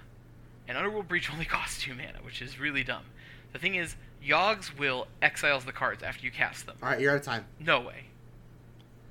And 0.66 0.76
Underworld 0.78 1.08
Breach 1.08 1.30
only 1.32 1.44
costs 1.44 1.80
two 1.82 1.94
mana, 1.94 2.18
which 2.22 2.40
is 2.42 2.58
really 2.58 2.82
dumb. 2.84 3.04
The 3.52 3.58
thing 3.58 3.74
is, 3.74 3.96
Yogg's 4.22 4.76
will 4.76 5.06
exiles 5.22 5.64
the 5.64 5.72
cards 5.72 6.02
after 6.02 6.24
you 6.24 6.30
cast 6.30 6.66
them. 6.66 6.76
All 6.82 6.88
right, 6.88 7.00
you're 7.00 7.12
out 7.12 7.18
of 7.18 7.22
time. 7.22 7.44
No 7.60 7.80
way. 7.80 8.04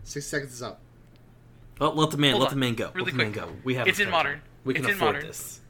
Six 0.03 0.25
seconds 0.25 0.53
is 0.53 0.61
up. 0.61 0.79
Oh, 1.79 1.89
let 1.91 2.11
the 2.11 2.17
man 2.17 2.31
Hold 2.31 2.41
let 2.43 2.47
on. 2.51 2.55
the 2.55 2.59
man 2.59 2.75
go. 2.75 2.91
Really 2.93 3.11
let 3.11 3.11
the 3.11 3.17
man 3.23 3.33
quick. 3.33 3.45
go. 3.45 3.55
We 3.63 3.75
have. 3.75 3.87
It's 3.87 3.99
in 3.99 4.09
Modern. 4.09 4.39
time. 4.39 4.41
We 4.63 4.73
can 4.73 4.83
It's 4.83 4.91
in 4.91 4.97
afford 4.97 5.15
Modern. 5.15 5.27
this. 5.29 5.61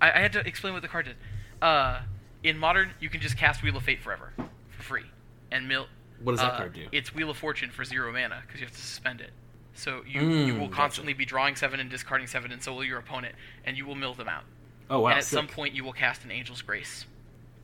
I, 0.00 0.10
I 0.12 0.18
had 0.20 0.32
to 0.32 0.46
explain 0.46 0.72
what 0.72 0.82
the 0.82 0.88
card 0.88 1.04
did. 1.06 1.16
Uh, 1.60 2.00
in 2.42 2.58
Modern, 2.58 2.90
you 3.00 3.08
can 3.10 3.20
just 3.20 3.36
cast 3.36 3.62
Wheel 3.62 3.76
of 3.76 3.82
Fate 3.84 4.00
forever 4.02 4.32
for 4.70 4.82
free, 4.82 5.04
and 5.50 5.68
mill. 5.68 5.86
What 6.22 6.32
does 6.32 6.40
that 6.40 6.54
uh, 6.54 6.56
card 6.58 6.72
do? 6.74 6.86
It's 6.92 7.14
Wheel 7.14 7.30
of 7.30 7.36
Fortune 7.36 7.70
for 7.70 7.84
zero 7.84 8.12
mana 8.12 8.42
because 8.46 8.60
you 8.60 8.66
have 8.66 8.74
to 8.74 8.80
suspend 8.80 9.20
it. 9.20 9.30
So 9.74 10.02
you 10.06 10.20
Mm, 10.20 10.46
you 10.46 10.54
will 10.54 10.66
gotcha. 10.68 10.74
constantly 10.76 11.12
be 11.14 11.24
drawing 11.24 11.56
seven 11.56 11.80
and 11.80 11.90
discarding 11.90 12.26
seven, 12.28 12.52
and 12.52 12.62
so 12.62 12.72
will 12.74 12.84
your 12.84 12.98
opponent, 12.98 13.34
and 13.64 13.76
you 13.76 13.84
will 13.86 13.96
mill 13.96 14.14
them 14.14 14.28
out. 14.28 14.44
Oh 14.88 15.00
wow! 15.00 15.08
and 15.10 15.18
at 15.18 15.24
sick. 15.24 15.36
some 15.36 15.46
point, 15.48 15.74
you 15.74 15.82
will 15.84 15.92
cast 15.92 16.24
an 16.24 16.30
Angel's 16.30 16.62
Grace 16.62 17.06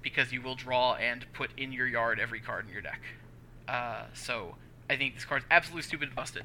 because 0.03 0.33
you 0.33 0.41
will 0.43 0.55
draw 0.57 0.95
and 0.95 1.31
put 1.35 1.51
in 1.59 1.73
your 1.73 1.87
yard 1.87 2.19
every 2.19 2.41
card 2.41 2.67
in 2.67 2.73
your 2.73 2.83
deck. 2.83 3.01
Uh, 3.69 4.05
so 4.15 4.57
I 4.89 4.97
think 4.97 5.15
this 5.15 5.25
card's 5.25 5.45
absolutely 5.51 5.83
stupid 5.83 6.09
and 6.09 6.17
busted. 6.17 6.45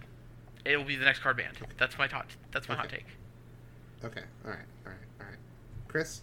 It 0.65 0.77
will 0.77 0.83
be 0.83 0.95
the 0.95 1.05
next 1.05 1.19
card 1.19 1.37
banned. 1.37 1.57
That's 1.77 1.97
my 1.97 2.07
hot. 2.07 2.27
That's 2.51 2.67
my 2.69 2.75
hot 2.75 2.89
take. 2.89 3.05
Okay, 4.03 4.21
all 4.43 4.51
right, 4.51 4.59
all 4.85 4.91
right, 4.91 4.99
all 5.21 5.25
right. 5.27 5.37
Chris, 5.87 6.21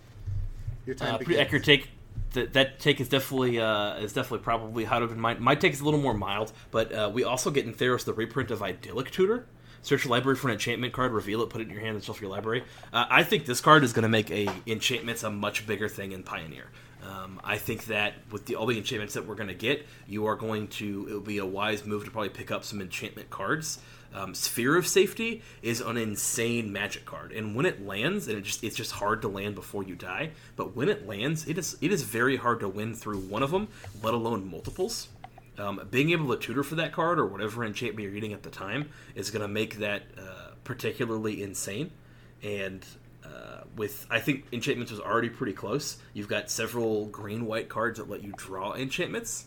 your 0.87 0.95
time 0.95 1.14
Uh, 1.14 1.18
begins. 1.18 1.26
pretty 1.26 1.41
accurate 1.41 1.64
take. 1.64 1.91
That, 2.35 2.53
that 2.55 2.80
take 2.80 3.01
is 3.01 3.09
definitely 3.09 3.61
uh, 3.61 3.97
is 3.97 4.12
definitely 4.12 4.43
probably 4.45 4.85
to 4.85 5.07
been 5.07 5.20
my 5.20 5.35
my 5.35 5.55
take 5.55 5.72
is 5.72 5.80
a 5.80 5.85
little 5.85 6.01
more 6.01 6.14
mild, 6.14 6.53
but 6.70 6.93
uh, 6.93 7.11
we 7.12 7.24
also 7.24 7.51
get 7.51 7.66
in 7.66 7.74
Theros 7.74 8.05
the 8.05 8.14
reprint 8.14 8.51
of 8.51 8.62
Idyllic 8.62 9.11
Tutor. 9.11 9.47
Search 9.83 10.05
your 10.05 10.12
library 10.12 10.37
for 10.37 10.47
an 10.49 10.55
enchantment 10.55 10.93
card, 10.93 11.12
reveal 11.12 11.43
it, 11.43 11.51
put 11.51 11.61
it 11.61 11.64
in 11.64 11.70
your 11.70 11.80
hand, 11.80 11.97
and 11.97 12.05
shuffle 12.05 12.22
your 12.22 12.30
library. 12.30 12.62
Uh, 12.93 13.05
I 13.11 13.24
think 13.24 13.47
this 13.47 13.61
card 13.61 13.83
is 13.83 13.93
going 13.93 14.05
to 14.05 14.09
make 14.09 14.30
a 14.30 14.49
enchantments 14.66 15.24
a 15.24 15.30
much 15.30 15.66
bigger 15.66 15.89
thing 15.89 16.12
in 16.12 16.22
Pioneer. 16.22 16.70
Um, 17.03 17.41
I 17.43 17.59
think 17.59 17.87
that 17.87 18.14
with 18.30 18.47
the 18.47 18.55
all 18.55 18.66
the 18.66 18.78
enchantments 18.78 19.14
that 19.14 19.26
we're 19.26 19.35
going 19.35 19.49
to 19.49 19.55
get, 19.55 19.85
you 20.07 20.26
are 20.26 20.37
going 20.37 20.68
to 20.68 21.09
it 21.09 21.12
will 21.12 21.20
be 21.20 21.39
a 21.39 21.47
wise 21.47 21.85
move 21.85 22.05
to 22.05 22.11
probably 22.11 22.28
pick 22.28 22.51
up 22.51 22.64
some 22.64 22.80
enchantment 22.80 23.28
cards. 23.28 23.80
Um, 24.14 24.34
Sphere 24.34 24.76
of 24.76 24.86
Safety 24.86 25.42
is 25.62 25.80
an 25.80 25.96
insane 25.96 26.72
magic 26.72 27.04
card, 27.04 27.32
and 27.32 27.54
when 27.54 27.66
it 27.66 27.86
lands, 27.86 28.28
and 28.28 28.36
it 28.36 28.42
just 28.42 28.62
it's 28.62 28.76
just 28.76 28.92
hard 28.92 29.22
to 29.22 29.28
land 29.28 29.54
before 29.54 29.82
you 29.82 29.94
die. 29.94 30.30
But 30.56 30.76
when 30.76 30.88
it 30.88 31.06
lands, 31.06 31.48
it 31.48 31.58
is 31.58 31.76
it 31.80 31.92
is 31.92 32.02
very 32.02 32.36
hard 32.36 32.60
to 32.60 32.68
win 32.68 32.94
through 32.94 33.20
one 33.20 33.42
of 33.42 33.50
them, 33.50 33.68
let 34.02 34.14
alone 34.14 34.50
multiples. 34.50 35.08
Um, 35.58 35.86
being 35.90 36.10
able 36.10 36.34
to 36.34 36.40
tutor 36.40 36.62
for 36.62 36.76
that 36.76 36.92
card 36.92 37.18
or 37.18 37.26
whatever 37.26 37.64
enchantment 37.64 38.04
you're 38.04 38.12
reading 38.12 38.32
at 38.32 38.42
the 38.42 38.50
time 38.50 38.88
is 39.14 39.30
going 39.30 39.42
to 39.42 39.48
make 39.48 39.78
that 39.78 40.02
uh, 40.18 40.52
particularly 40.64 41.42
insane. 41.42 41.90
And 42.42 42.84
uh, 43.24 43.64
with 43.76 44.06
I 44.10 44.18
think 44.18 44.46
enchantments 44.52 44.90
was 44.90 45.00
already 45.00 45.28
pretty 45.28 45.52
close. 45.52 45.98
You've 46.14 46.28
got 46.28 46.50
several 46.50 47.06
green 47.06 47.46
white 47.46 47.68
cards 47.68 47.98
that 47.98 48.08
let 48.08 48.22
you 48.22 48.32
draw 48.36 48.74
enchantments. 48.74 49.46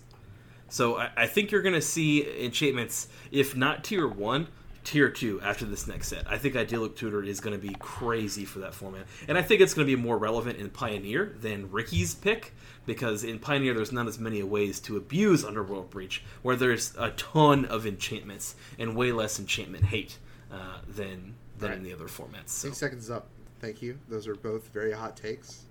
So 0.70 0.98
I, 0.98 1.12
I 1.16 1.28
think 1.28 1.52
you're 1.52 1.62
going 1.62 1.76
to 1.76 1.82
see 1.82 2.44
enchantments, 2.44 3.08
if 3.32 3.56
not 3.56 3.84
tier 3.84 4.08
one, 4.08 4.48
tier 4.84 5.10
two 5.10 5.42
after 5.42 5.66
this 5.66 5.88
next 5.88 6.10
set. 6.10 6.30
I 6.30 6.38
think 6.38 6.56
Idyllic 6.56 6.96
Tutor 6.96 7.24
is 7.24 7.40
going 7.40 7.60
to 7.60 7.68
be 7.68 7.76
crazy 7.80 8.46
for 8.46 8.60
that 8.60 8.74
format, 8.74 9.06
and 9.28 9.38
I 9.38 9.42
think 9.42 9.62
it's 9.62 9.74
going 9.74 9.88
to 9.88 9.96
be 9.96 10.02
more 10.02 10.18
relevant 10.18 10.60
in 10.60 10.70
Pioneer 10.70 11.36
than 11.40 11.72
Ricky's 11.72 12.14
pick 12.14 12.54
because 12.86 13.24
in 13.24 13.40
Pioneer 13.40 13.74
there's 13.74 13.92
not 13.92 14.08
as 14.08 14.20
many 14.20 14.44
ways 14.44 14.80
to 14.82 14.98
abuse 14.98 15.44
Underworld 15.44 15.90
Breach, 15.90 16.24
where 16.44 16.56
there's 16.56 16.94
a 16.98 17.10
ton 17.12 17.66
of 17.66 17.88
enchantments 17.88 18.56
and 18.78 18.96
way 18.96 19.12
less 19.12 19.40
enchantment 19.40 19.86
hate 19.86 20.18
uh, 20.52 20.80
than 20.88 21.36
than 21.58 21.72
in 21.72 21.84
the 21.84 21.94
other 21.94 22.06
formats. 22.06 22.50
So. 22.50 22.68
Six 22.68 22.78
seconds 22.78 23.10
up. 23.10 23.28
Thank 23.62 23.82
you. 23.82 23.98
Those 24.10 24.28
are 24.28 24.36
both 24.36 24.68
very 24.68 24.92
hot 24.92 25.16
takes. 25.18 25.64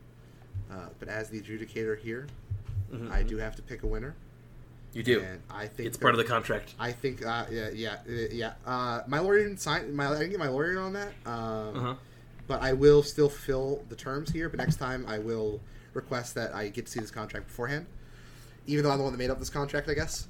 Uh, 0.72 0.88
but 0.98 1.08
as 1.08 1.28
the 1.28 1.40
adjudicator 1.40 1.98
here, 1.98 2.26
Mhm, 2.92 3.10
I 3.10 3.22
mhm. 3.22 3.28
do 3.28 3.36
have 3.36 3.54
to 3.56 3.62
pick 3.62 3.82
a 3.82 3.86
winner. 3.86 4.14
You 4.94 5.02
do. 5.02 5.20
And 5.20 5.42
I 5.50 5.66
think 5.66 5.88
It's 5.88 5.96
part 5.96 6.14
of 6.14 6.18
the 6.18 6.24
contract. 6.24 6.74
I 6.78 6.92
think, 6.92 7.24
uh, 7.24 7.46
yeah, 7.50 7.70
yeah, 7.74 7.96
uh, 8.08 8.12
yeah. 8.32 8.52
Uh, 8.64 9.02
my 9.08 9.18
lawyer 9.18 9.38
didn't 9.42 9.58
sign. 9.60 9.94
My 9.94 10.08
I 10.08 10.12
didn't 10.14 10.30
get 10.30 10.38
my 10.38 10.48
lawyer 10.48 10.78
on 10.78 10.92
that. 10.94 11.12
Um, 11.26 11.76
Uh-huh. 11.76 11.94
But 12.46 12.62
I 12.62 12.74
will 12.74 13.02
still 13.02 13.28
fill 13.30 13.82
the 13.88 13.96
terms 13.96 14.30
here. 14.30 14.48
But 14.48 14.58
next 14.58 14.76
time, 14.76 15.04
I 15.08 15.18
will 15.18 15.60
request 15.94 16.34
that 16.34 16.54
I 16.54 16.68
get 16.68 16.86
to 16.86 16.92
see 16.92 17.00
this 17.00 17.10
contract 17.10 17.46
beforehand. 17.48 17.86
Even 18.66 18.84
though 18.84 18.90
I'm 18.90 18.98
the 18.98 19.04
one 19.04 19.12
that 19.12 19.18
made 19.18 19.30
up 19.30 19.38
this 19.38 19.50
contract, 19.50 19.88
I 19.88 19.94
guess. 19.94 20.28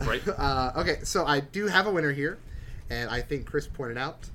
Right. 0.00 0.22
uh, 0.38 0.72
okay, 0.76 0.98
so 1.04 1.24
I 1.26 1.40
do 1.40 1.66
have 1.66 1.86
a 1.86 1.90
winner 1.90 2.12
here, 2.12 2.38
and 2.90 3.08
I 3.10 3.20
think 3.22 3.46
Chris 3.46 3.66
pointed 3.66 3.96
out 3.98 4.28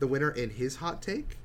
the 0.00 0.06
winner 0.06 0.30
in 0.30 0.50
his 0.50 0.76
hot 0.76 1.00
take. 1.02 1.38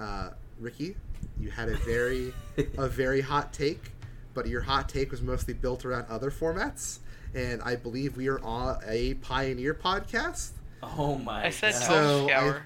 Uh, 0.00 0.30
Ricky, 0.58 0.96
you 1.38 1.50
had 1.50 1.68
a 1.68 1.76
very, 1.78 2.32
a 2.78 2.88
very 2.88 3.20
hot 3.20 3.52
take, 3.52 3.92
but 4.32 4.46
your 4.46 4.62
hot 4.62 4.88
take 4.88 5.10
was 5.10 5.20
mostly 5.22 5.52
built 5.54 5.84
around 5.84 6.06
other 6.08 6.30
formats, 6.30 7.00
and 7.34 7.60
I 7.62 7.76
believe 7.76 8.16
we 8.16 8.28
are 8.28 8.38
on 8.44 8.78
a 8.86 9.14
Pioneer 9.14 9.74
podcast. 9.74 10.50
Oh 10.82 11.16
my! 11.16 11.46
I 11.46 11.50
said 11.50 11.72
God. 11.72 11.82
So, 11.82 12.28
Tome 12.28 12.30
I- 12.30 12.60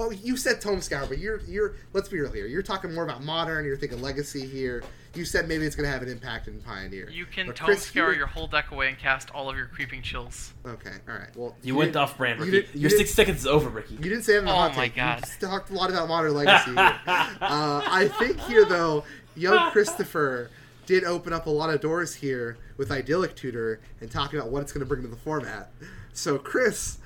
Oh, 0.00 0.10
you 0.12 0.36
said 0.36 0.60
Tome 0.60 0.80
Scour, 0.80 1.06
but 1.08 1.18
you're 1.18 1.40
you're. 1.40 1.74
Let's 1.92 2.08
be 2.08 2.20
real 2.20 2.30
here. 2.30 2.46
You're 2.46 2.62
talking 2.62 2.94
more 2.94 3.02
about 3.02 3.24
modern. 3.24 3.64
You're 3.64 3.76
thinking 3.76 4.00
legacy 4.00 4.46
here. 4.46 4.84
You 5.14 5.24
said 5.24 5.48
maybe 5.48 5.64
it's 5.66 5.74
going 5.74 5.86
to 5.86 5.90
have 5.92 6.02
an 6.02 6.08
impact 6.08 6.46
in 6.46 6.60
Pioneer. 6.60 7.10
You 7.10 7.26
can 7.26 7.48
But 7.48 7.56
Tome 7.56 7.64
Chris, 7.66 7.82
Scour 7.82 8.12
you- 8.12 8.18
your 8.18 8.28
whole 8.28 8.46
deck 8.46 8.70
away 8.70 8.86
and 8.88 8.96
cast 8.96 9.28
all 9.32 9.50
of 9.50 9.56
your 9.56 9.66
Creeping 9.66 10.02
Chills. 10.02 10.52
Okay, 10.64 10.92
all 11.08 11.14
right. 11.16 11.34
Well, 11.34 11.56
You 11.64 11.74
went 11.74 11.96
off 11.96 12.16
brand, 12.16 12.38
you 12.38 12.44
Ricky. 12.44 12.60
didn't- 12.60 12.74
you 12.76 12.80
Your 12.82 12.90
six 12.90 13.10
seconds 13.12 13.40
is 13.40 13.46
over, 13.48 13.68
Ricky. 13.70 13.94
You 13.94 14.00
didn't 14.00 14.22
say 14.22 14.36
it 14.36 14.38
in 14.40 14.44
the 14.44 14.52
Oh 14.52 14.54
hot 14.54 14.76
my 14.76 14.84
take. 14.84 14.94
God. 14.94 15.24
You 15.42 15.48
talked 15.48 15.70
a 15.70 15.74
lot 15.74 15.90
about 15.90 16.06
modern 16.08 16.34
legacy. 16.34 16.70
here. 16.70 16.76
uh, 17.08 17.82
I 17.84 18.08
think 18.20 18.38
here 18.42 18.66
though, 18.66 19.02
young 19.34 19.72
Christopher 19.72 20.50
did 20.88 21.04
open 21.04 21.34
up 21.34 21.44
a 21.44 21.50
lot 21.50 21.68
of 21.68 21.82
doors 21.82 22.14
here 22.14 22.56
with 22.78 22.90
idyllic 22.90 23.36
tutor 23.36 23.78
and 24.00 24.10
talking 24.10 24.38
about 24.38 24.50
what 24.50 24.62
it's 24.62 24.72
going 24.72 24.80
to 24.80 24.86
bring 24.86 25.02
to 25.02 25.08
the 25.08 25.16
format. 25.16 25.70
So, 26.14 26.38
Chris, 26.38 26.96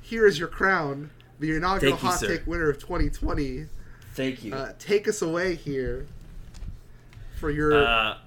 here 0.00 0.26
is 0.26 0.36
your 0.36 0.48
crown, 0.48 1.10
the 1.38 1.54
inaugural 1.54 1.92
Thank 1.92 2.02
you, 2.02 2.08
hot 2.08 2.18
sir. 2.18 2.26
take 2.26 2.46
winner 2.48 2.68
of 2.68 2.80
2020. 2.80 3.66
Thank 4.14 4.42
you. 4.42 4.52
Uh, 4.52 4.72
take 4.80 5.06
us 5.06 5.22
away 5.22 5.54
here 5.54 6.08
for 7.38 7.52
your. 7.52 7.86
Uh, 7.86 8.18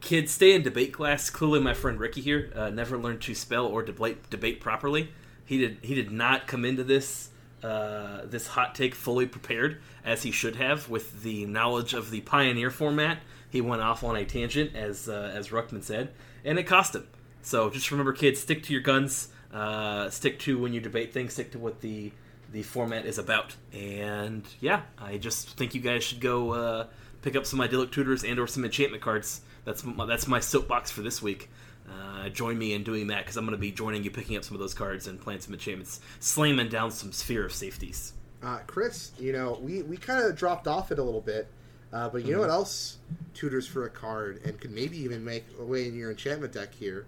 kids, 0.00 0.30
stay 0.30 0.54
in 0.54 0.62
debate 0.62 0.92
class. 0.92 1.28
Clearly, 1.28 1.58
my 1.58 1.74
friend 1.74 1.98
Ricky 1.98 2.20
here 2.20 2.52
uh, 2.54 2.70
never 2.70 2.96
learned 2.96 3.22
to 3.22 3.34
spell 3.34 3.66
or 3.66 3.82
debate 3.82 4.30
debate 4.30 4.60
properly. 4.60 5.10
He 5.44 5.58
did. 5.58 5.78
He 5.82 5.96
did 5.96 6.12
not 6.12 6.46
come 6.46 6.64
into 6.64 6.84
this 6.84 7.30
uh, 7.64 8.20
this 8.24 8.46
hot 8.46 8.76
take 8.76 8.94
fully 8.94 9.26
prepared 9.26 9.80
as 10.04 10.22
he 10.22 10.30
should 10.30 10.54
have 10.54 10.88
with 10.88 11.24
the 11.24 11.46
knowledge 11.46 11.94
of 11.94 12.12
the 12.12 12.20
pioneer 12.20 12.70
format. 12.70 13.18
He 13.50 13.60
went 13.60 13.82
off 13.82 14.04
on 14.04 14.16
a 14.16 14.24
tangent, 14.24 14.74
as 14.74 15.08
uh, 15.08 15.32
as 15.34 15.48
Ruckman 15.48 15.82
said, 15.82 16.10
and 16.44 16.58
it 16.58 16.64
cost 16.64 16.94
him. 16.94 17.06
So 17.42 17.70
just 17.70 17.90
remember, 17.90 18.12
kids, 18.12 18.40
stick 18.40 18.62
to 18.64 18.72
your 18.72 18.82
guns. 18.82 19.28
Uh, 19.52 20.10
stick 20.10 20.38
to 20.40 20.58
when 20.58 20.72
you 20.72 20.80
debate 20.80 21.12
things. 21.12 21.32
Stick 21.32 21.52
to 21.52 21.58
what 21.58 21.80
the 21.80 22.12
the 22.52 22.62
format 22.62 23.06
is 23.06 23.18
about. 23.18 23.54
And 23.72 24.44
yeah, 24.60 24.82
I 24.98 25.18
just 25.18 25.56
think 25.56 25.74
you 25.74 25.80
guys 25.80 26.04
should 26.04 26.20
go 26.20 26.52
uh, 26.52 26.86
pick 27.22 27.36
up 27.36 27.46
some 27.46 27.60
idyllic 27.60 27.92
tutors 27.92 28.24
and 28.24 28.38
or 28.38 28.46
some 28.46 28.64
enchantment 28.64 29.02
cards. 29.02 29.40
That's 29.64 29.84
my, 29.84 30.06
that's 30.06 30.26
my 30.26 30.40
soapbox 30.40 30.90
for 30.90 31.02
this 31.02 31.20
week. 31.20 31.50
Uh, 31.88 32.28
join 32.30 32.58
me 32.58 32.72
in 32.72 32.82
doing 32.82 33.08
that 33.08 33.24
because 33.24 33.36
I'm 33.36 33.44
going 33.44 33.56
to 33.56 33.60
be 33.60 33.70
joining 33.70 34.02
you, 34.02 34.10
picking 34.10 34.36
up 34.36 34.44
some 34.44 34.54
of 34.54 34.60
those 34.60 34.74
cards 34.74 35.06
and 35.06 35.20
playing 35.20 35.40
some 35.40 35.54
enchantments, 35.54 36.00
slamming 36.18 36.68
down 36.68 36.90
some 36.90 37.12
sphere 37.12 37.44
of 37.44 37.52
safeties. 37.52 38.12
Uh, 38.42 38.58
Chris, 38.66 39.12
you 39.18 39.32
know, 39.32 39.58
we, 39.62 39.82
we 39.82 39.96
kind 39.96 40.24
of 40.24 40.36
dropped 40.36 40.66
off 40.66 40.90
it 40.92 40.98
a 40.98 41.02
little 41.02 41.20
bit, 41.20 41.48
uh, 41.96 42.08
but 42.10 42.24
you 42.24 42.34
know 42.34 42.40
what 42.40 42.50
else 42.50 42.98
tutors 43.32 43.66
for 43.66 43.86
a 43.86 43.90
card 43.90 44.40
and 44.44 44.60
could 44.60 44.70
maybe 44.70 44.98
even 44.98 45.24
make 45.24 45.44
a 45.58 45.64
way 45.64 45.86
in 45.86 45.94
your 45.94 46.10
enchantment 46.10 46.52
deck 46.52 46.74
here? 46.74 47.06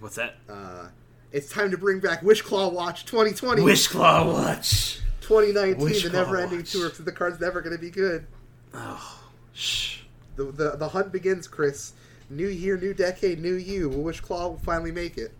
What's 0.00 0.16
that? 0.16 0.36
Uh, 0.48 0.88
it's 1.32 1.48
time 1.50 1.70
to 1.70 1.78
bring 1.78 2.00
back 2.00 2.20
Wishclaw 2.20 2.72
Watch 2.72 3.06
2020. 3.06 3.62
Wishclaw 3.62 4.32
Watch. 4.32 5.00
2019, 5.22 5.86
Wishclaw 5.86 6.02
the 6.02 6.10
never-ending 6.10 6.58
Watch. 6.58 6.72
tour, 6.72 6.88
because 6.88 7.04
the 7.04 7.12
card's 7.12 7.40
never 7.40 7.60
going 7.60 7.74
to 7.74 7.80
be 7.80 7.90
good. 7.90 8.26
Oh, 8.74 9.22
shh. 9.52 10.00
The, 10.36 10.44
the 10.44 10.70
the 10.76 10.88
hunt 10.88 11.10
begins, 11.10 11.48
Chris. 11.48 11.94
New 12.30 12.48
year, 12.48 12.76
new 12.76 12.94
decade, 12.94 13.40
new 13.40 13.54
you. 13.54 13.88
Will 13.88 14.04
Wishclaw 14.04 14.50
will 14.50 14.58
finally 14.58 14.92
make 14.92 15.16
it? 15.18 15.32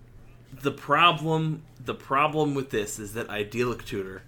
the 0.63 0.73
problem 0.73 1.63
the 1.85 1.95
problem 1.95 2.55
with 2.55 2.71
this 2.71 2.99
is 2.99 3.13
that 3.15 3.29
idyllic 3.29 3.85
tutor 3.85 4.23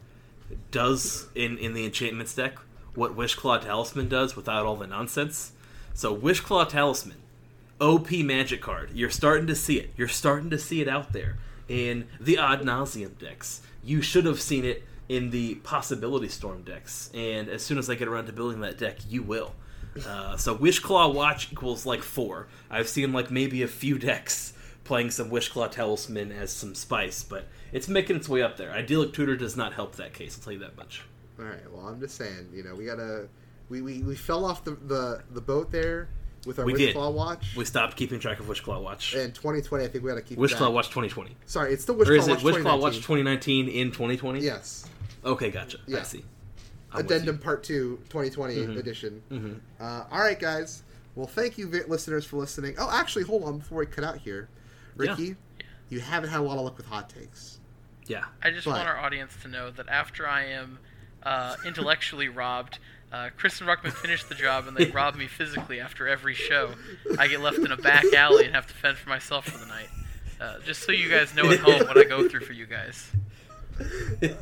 does 0.70 1.28
in 1.34 1.56
in 1.58 1.72
the 1.72 1.84
enchantments 1.84 2.34
deck 2.34 2.58
what 2.94 3.16
wishclaw 3.16 3.60
talisman 3.60 4.08
does 4.08 4.36
without 4.36 4.66
all 4.66 4.76
the 4.76 4.86
nonsense. 4.86 5.52
So 5.94 6.16
wishclaw 6.16 6.68
talisman 6.68 7.18
op 7.80 8.10
magic 8.10 8.60
card. 8.60 8.90
You're 8.94 9.10
starting 9.10 9.46
to 9.46 9.54
see 9.54 9.78
it. 9.78 9.90
You're 9.96 10.08
starting 10.08 10.50
to 10.50 10.58
see 10.58 10.80
it 10.80 10.88
out 10.88 11.12
there 11.12 11.38
in 11.68 12.06
the 12.20 12.38
Ad 12.38 12.64
Nauseam 12.64 13.16
decks. 13.18 13.62
You 13.82 14.02
should 14.02 14.26
have 14.26 14.40
seen 14.40 14.64
it 14.64 14.84
in 15.08 15.30
the 15.30 15.56
possibility 15.56 16.28
storm 16.28 16.62
decks. 16.62 17.10
And 17.14 17.48
as 17.48 17.62
soon 17.62 17.78
as 17.78 17.88
i 17.90 17.94
get 17.94 18.08
around 18.08 18.26
to 18.26 18.32
building 18.32 18.60
that 18.60 18.78
deck 18.78 18.98
you 19.08 19.22
will. 19.22 19.54
Uh, 20.06 20.36
so 20.36 20.56
wishclaw 20.56 21.12
watch 21.12 21.50
equals 21.52 21.86
like 21.86 22.02
four. 22.02 22.48
I've 22.70 22.88
seen 22.88 23.12
like 23.12 23.30
maybe 23.30 23.62
a 23.62 23.68
few 23.68 23.98
decks 23.98 24.52
playing 24.90 25.10
some 25.12 25.30
Wishclaw 25.30 25.70
Talisman 25.70 26.32
as 26.32 26.52
some 26.52 26.74
spice, 26.74 27.22
but 27.22 27.46
it's 27.70 27.86
making 27.86 28.16
its 28.16 28.28
way 28.28 28.42
up 28.42 28.56
there. 28.56 28.72
Idyllic 28.72 29.12
Tutor 29.12 29.36
does 29.36 29.56
not 29.56 29.72
help 29.74 29.94
that 29.94 30.12
case, 30.12 30.36
I'll 30.36 30.42
tell 30.42 30.52
you 30.52 30.58
that 30.58 30.76
much. 30.76 31.04
All 31.40 31.46
right. 31.46 31.72
Well, 31.72 31.86
I'm 31.88 32.00
just 32.00 32.16
saying. 32.16 32.50
You 32.52 32.62
know, 32.62 32.74
we 32.74 32.84
gotta. 32.86 33.28
We, 33.68 33.82
we, 33.82 34.02
we 34.02 34.16
fell 34.16 34.44
off 34.44 34.64
the, 34.64 34.72
the, 34.72 35.22
the 35.30 35.40
boat 35.40 35.70
there 35.70 36.08
with 36.44 36.58
our 36.58 36.64
We 36.64 36.72
did. 36.72 36.94
Wishclaw 36.96 37.12
Watch. 37.12 37.54
We 37.56 37.64
stopped 37.64 37.96
keeping 37.96 38.18
track 38.18 38.40
of 38.40 38.48
wish 38.48 38.60
claw 38.62 38.80
Watch. 38.80 39.14
and 39.14 39.32
2020, 39.32 39.84
I 39.84 39.88
think 39.88 40.02
we 40.02 40.10
gotta 40.10 40.22
keep 40.22 40.38
Wishclaw 40.38 40.58
that. 40.58 40.70
Watch 40.72 40.86
2020. 40.88 41.36
Sorry, 41.46 41.72
it's 41.72 41.84
still 41.84 41.94
Wishclaw 41.94 42.08
Or 42.08 42.12
is 42.14 42.26
it 42.26 42.30
Watch 42.32 42.40
Wishclaw 42.42 42.80
Watch 42.80 42.96
2019. 42.96 43.66
2019 43.66 43.68
in 43.68 43.92
2020? 43.92 44.40
Yes. 44.40 44.86
Okay, 45.24 45.50
gotcha. 45.52 45.78
I 45.96 46.02
see. 46.02 46.24
I'm 46.90 46.96
with 46.96 47.06
Addendum 47.06 47.38
Part 47.38 47.62
2, 47.62 47.98
2020 48.08 48.56
Mhm. 48.56 48.76
edition. 48.78 49.22
Mhm. 49.30 49.60
Uh, 49.80 50.04
all 50.10 50.18
right, 50.18 50.38
guys. 50.40 50.82
Well, 51.14 51.28
thank 51.28 51.56
you, 51.56 51.68
vi- 51.68 51.84
listeners, 51.86 52.24
for 52.24 52.38
listening. 52.38 52.74
Oh, 52.76 52.90
actually, 52.92 53.22
hold 53.24 53.44
on 53.44 53.58
before 53.58 53.78
we 53.78 53.86
cut 53.86 54.02
out 54.02 54.18
here. 54.18 54.48
Yeah. 54.98 55.10
Ricky, 55.12 55.36
you 55.90 56.00
haven't 56.00 56.30
had 56.30 56.40
a 56.40 56.42
lot 56.42 56.58
of 56.58 56.64
luck 56.64 56.76
with 56.76 56.86
hot 56.86 57.08
takes. 57.08 57.60
Yeah. 58.08 58.24
I 58.42 58.50
just 58.50 58.64
But- 58.64 58.72
want 58.72 58.88
our 58.88 58.96
audience 58.98 59.32
to 59.42 59.48
know 59.48 59.70
that 59.70 59.88
after 59.88 60.26
I 60.26 60.46
am 60.46 60.80
uh, 61.22 61.56
intellectually 61.64 62.28
robbed, 62.28 62.78
uh, 63.12 63.30
Chris 63.36 63.60
and 63.60 63.68
Ruckman 63.68 63.92
finish 63.92 64.24
the 64.24 64.34
job 64.34 64.66
and 64.68 64.76
they 64.76 64.84
rob 64.90 65.16
me 65.16 65.26
physically 65.26 65.80
after 65.80 66.06
every 66.06 66.34
show. 66.34 66.72
I 67.18 67.26
get 67.26 67.40
left 67.40 67.58
in 67.58 67.72
a 67.72 67.76
back 67.76 68.04
alley 68.14 68.44
and 68.44 68.54
have 68.54 68.66
to 68.68 68.74
fend 68.74 68.98
for 68.98 69.08
myself 69.08 69.46
for 69.46 69.58
the 69.58 69.66
night. 69.66 69.88
Uh, 70.40 70.58
just 70.64 70.82
so 70.82 70.92
you 70.92 71.08
guys 71.08 71.34
know 71.34 71.50
at 71.50 71.58
home 71.60 71.80
what 71.80 71.98
I 71.98 72.04
go 72.04 72.28
through 72.28 72.40
for 72.40 72.52
you 72.52 72.66
guys. 72.66 73.10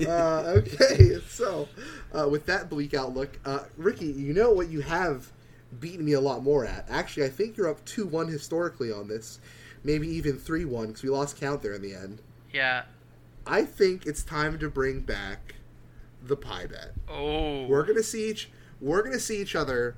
uh, 0.06 0.12
okay, 0.58 1.18
so 1.28 1.68
uh, 2.12 2.28
with 2.28 2.46
that 2.46 2.68
bleak 2.68 2.94
outlook, 2.94 3.38
uh, 3.44 3.64
Ricky, 3.76 4.06
you 4.06 4.32
know 4.34 4.52
what 4.52 4.68
you 4.68 4.80
have 4.80 5.32
beaten 5.80 6.04
me 6.04 6.12
a 6.12 6.20
lot 6.20 6.42
more 6.42 6.64
at. 6.64 6.86
Actually, 6.88 7.26
I 7.26 7.30
think 7.30 7.56
you're 7.56 7.68
up 7.68 7.84
2 7.84 8.06
1 8.06 8.28
historically 8.28 8.92
on 8.92 9.08
this. 9.08 9.40
Maybe 9.84 10.08
even 10.08 10.36
3 10.36 10.64
1 10.64 10.88
because 10.88 11.02
we 11.02 11.08
lost 11.08 11.40
count 11.40 11.62
there 11.62 11.74
in 11.74 11.82
the 11.82 11.94
end. 11.94 12.20
Yeah. 12.52 12.82
I 13.46 13.62
think 13.64 14.06
it's 14.06 14.22
time 14.22 14.58
to 14.58 14.68
bring 14.68 15.00
back 15.00 15.54
the 16.22 16.36
pie 16.36 16.66
bet. 16.66 16.92
Oh. 17.08 17.66
We're 17.66 17.84
gonna 17.84 18.02
see 18.02 18.30
each 18.30 18.50
we're 18.80 19.02
gonna 19.02 19.18
see 19.18 19.40
each 19.40 19.54
other 19.56 19.96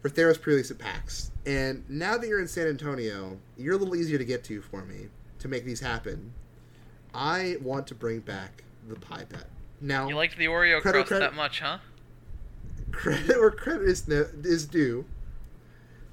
for 0.00 0.08
Theros 0.10 0.40
pre-release 0.40 0.70
at 0.70 0.78
PAX. 0.78 1.30
And 1.46 1.84
now 1.88 2.16
that 2.18 2.26
you're 2.28 2.40
in 2.40 2.48
San 2.48 2.66
Antonio, 2.66 3.38
you're 3.56 3.74
a 3.74 3.76
little 3.76 3.96
easier 3.96 4.18
to 4.18 4.24
get 4.24 4.44
to 4.44 4.60
for 4.62 4.84
me 4.84 5.08
to 5.38 5.48
make 5.48 5.64
these 5.64 5.80
happen. 5.80 6.32
I 7.14 7.56
want 7.60 7.86
to 7.88 7.94
bring 7.94 8.20
back 8.20 8.64
the 8.88 8.94
pie 8.96 9.24
bet. 9.28 9.46
Now, 9.80 10.08
You 10.08 10.14
liked 10.16 10.36
the 10.38 10.46
Oreo 10.46 10.80
Credit, 10.80 10.98
crust 10.98 11.08
credit. 11.08 11.24
that 11.30 11.34
much, 11.34 11.60
huh? 11.60 11.78
credit 12.92 13.38
where 13.38 13.50
credit 13.50 13.88
is, 13.88 14.06
no, 14.06 14.26
is 14.44 14.66
due. 14.66 15.04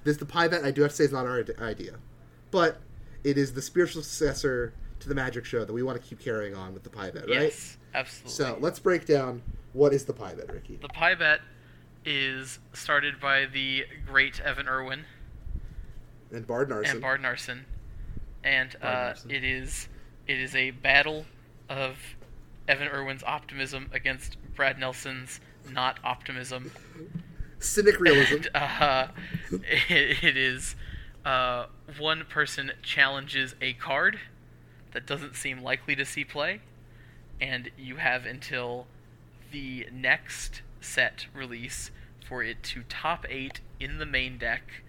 This 0.04 0.18
the 0.18 0.26
pie 0.26 0.48
bet. 0.48 0.64
I 0.64 0.72
do 0.72 0.82
have 0.82 0.92
to 0.92 0.96
say 0.98 1.04
is 1.04 1.12
not 1.12 1.26
our 1.26 1.44
idea, 1.60 1.96
but 2.52 2.80
it 3.24 3.38
is 3.38 3.54
the 3.54 3.62
spiritual 3.62 4.02
successor 4.02 4.74
to 5.00 5.10
the 5.10 5.16
magic 5.16 5.46
show 5.46 5.64
that 5.66 5.74
we 5.74 5.84
want 5.84 6.02
to 6.02 6.08
keep 6.08 6.20
carrying 6.20 6.56
on 6.56 6.74
with 6.74 6.84
the 6.84 6.90
pie 6.90 7.12
bet, 7.12 7.24
right? 7.30 7.44
Yes, 7.44 7.78
absolutely. 7.94 8.32
So 8.32 8.58
let's 8.60 8.80
break 8.80 9.06
down 9.06 9.42
what 9.74 9.94
is 9.94 10.06
the 10.06 10.14
pie 10.14 10.34
bet, 10.34 10.52
Ricky. 10.52 10.78
The 10.82 10.90
pie 10.90 11.16
bet 11.16 11.42
is 12.06 12.60
started 12.74 13.20
by 13.20 13.46
the 13.46 13.86
great 14.06 14.40
Evan 14.42 14.68
Erwin 14.68 15.06
And 16.32 16.46
Bard 16.48 16.70
Narson. 16.70 16.92
and 16.92 17.02
Bard 17.02 17.22
Narson, 17.22 17.62
and 18.44 18.76
Bard 18.82 18.94
uh, 18.94 19.14
Narson. 19.14 19.32
it 19.32 19.44
is 19.44 19.88
it 20.28 20.40
is 20.40 20.56
a 20.56 20.72
battle 20.72 21.26
of 21.70 21.98
Evan 22.68 22.88
Erwin's 22.88 23.24
optimism 23.24 23.90
against 23.94 24.38
Brad 24.56 24.78
Nelson's 24.78 25.40
not 25.72 26.00
optimism. 26.04 26.72
Cynic 27.60 28.00
realism. 28.00 28.36
And, 28.36 28.50
uh, 28.56 29.08
it, 29.90 30.24
it 30.24 30.38
is 30.38 30.76
uh, 31.26 31.66
one 31.98 32.26
person 32.30 32.72
challenges 32.82 33.56
a 33.62 33.74
card 33.74 34.20
that 34.94 35.06
doesn't 35.06 35.36
seem 35.36 35.62
likely 35.62 35.96
to 35.96 36.06
see 36.06 36.24
play, 36.24 36.62
and 37.40 37.70
you 37.78 37.98
have 37.98 38.26
until 38.26 38.88
the 39.52 39.88
next 39.92 40.62
set 40.82 41.28
release 41.34 41.92
for 42.28 42.44
it 42.44 42.62
to 42.62 42.84
top 42.84 43.26
eight 43.30 43.60
in 43.80 43.98
the 43.98 44.06
main 44.06 44.38
deck 44.38 44.84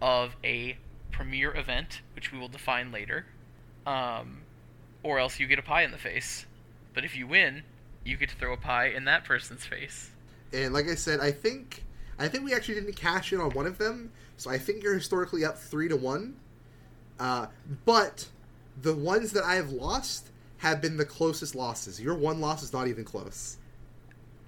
of 0.00 0.36
a 0.44 0.76
premiere 1.10 1.54
event, 1.56 2.02
which 2.14 2.32
we 2.32 2.38
will 2.38 2.48
define 2.48 2.92
later, 2.92 3.26
um, 3.86 4.42
or 5.02 5.18
else 5.18 5.40
you 5.40 5.46
get 5.46 5.58
a 5.58 5.62
pie 5.62 5.82
in 5.82 5.90
the 5.90 5.98
face. 5.98 6.46
But 6.92 7.04
if 7.04 7.16
you 7.16 7.26
win, 7.26 7.62
you 8.04 8.16
get 8.16 8.28
to 8.30 8.36
throw 8.36 8.52
a 8.52 8.58
pie 8.58 8.88
in 8.88 9.04
that 9.04 9.24
person's 9.24 9.64
face. 9.64 10.10
And 10.52 10.72
like 10.72 10.88
I 10.88 10.94
said, 10.94 11.20
I 11.20 11.30
think 11.30 11.84
I 12.18 12.28
think 12.28 12.44
we 12.44 12.54
actually 12.54 12.74
didn't 12.76 12.96
cash 12.96 13.32
in 13.32 13.40
on 13.40 13.50
one 13.50 13.66
of 13.66 13.78
them, 13.78 14.12
so 14.36 14.50
I 14.50 14.58
think 14.58 14.82
you're 14.82 14.94
historically 14.94 15.44
up 15.44 15.58
three 15.58 15.88
to 15.88 15.96
one. 15.96 16.36
Uh, 17.18 17.46
but 17.84 18.28
the 18.82 18.94
ones 18.94 19.32
that 19.32 19.44
I 19.44 19.54
have 19.56 19.70
lost 19.70 20.30
have 20.58 20.80
been 20.80 20.96
the 20.96 21.04
closest 21.04 21.54
losses. 21.54 22.00
Your 22.00 22.14
one 22.14 22.40
loss 22.40 22.62
is 22.62 22.72
not 22.72 22.88
even 22.88 23.04
close. 23.04 23.58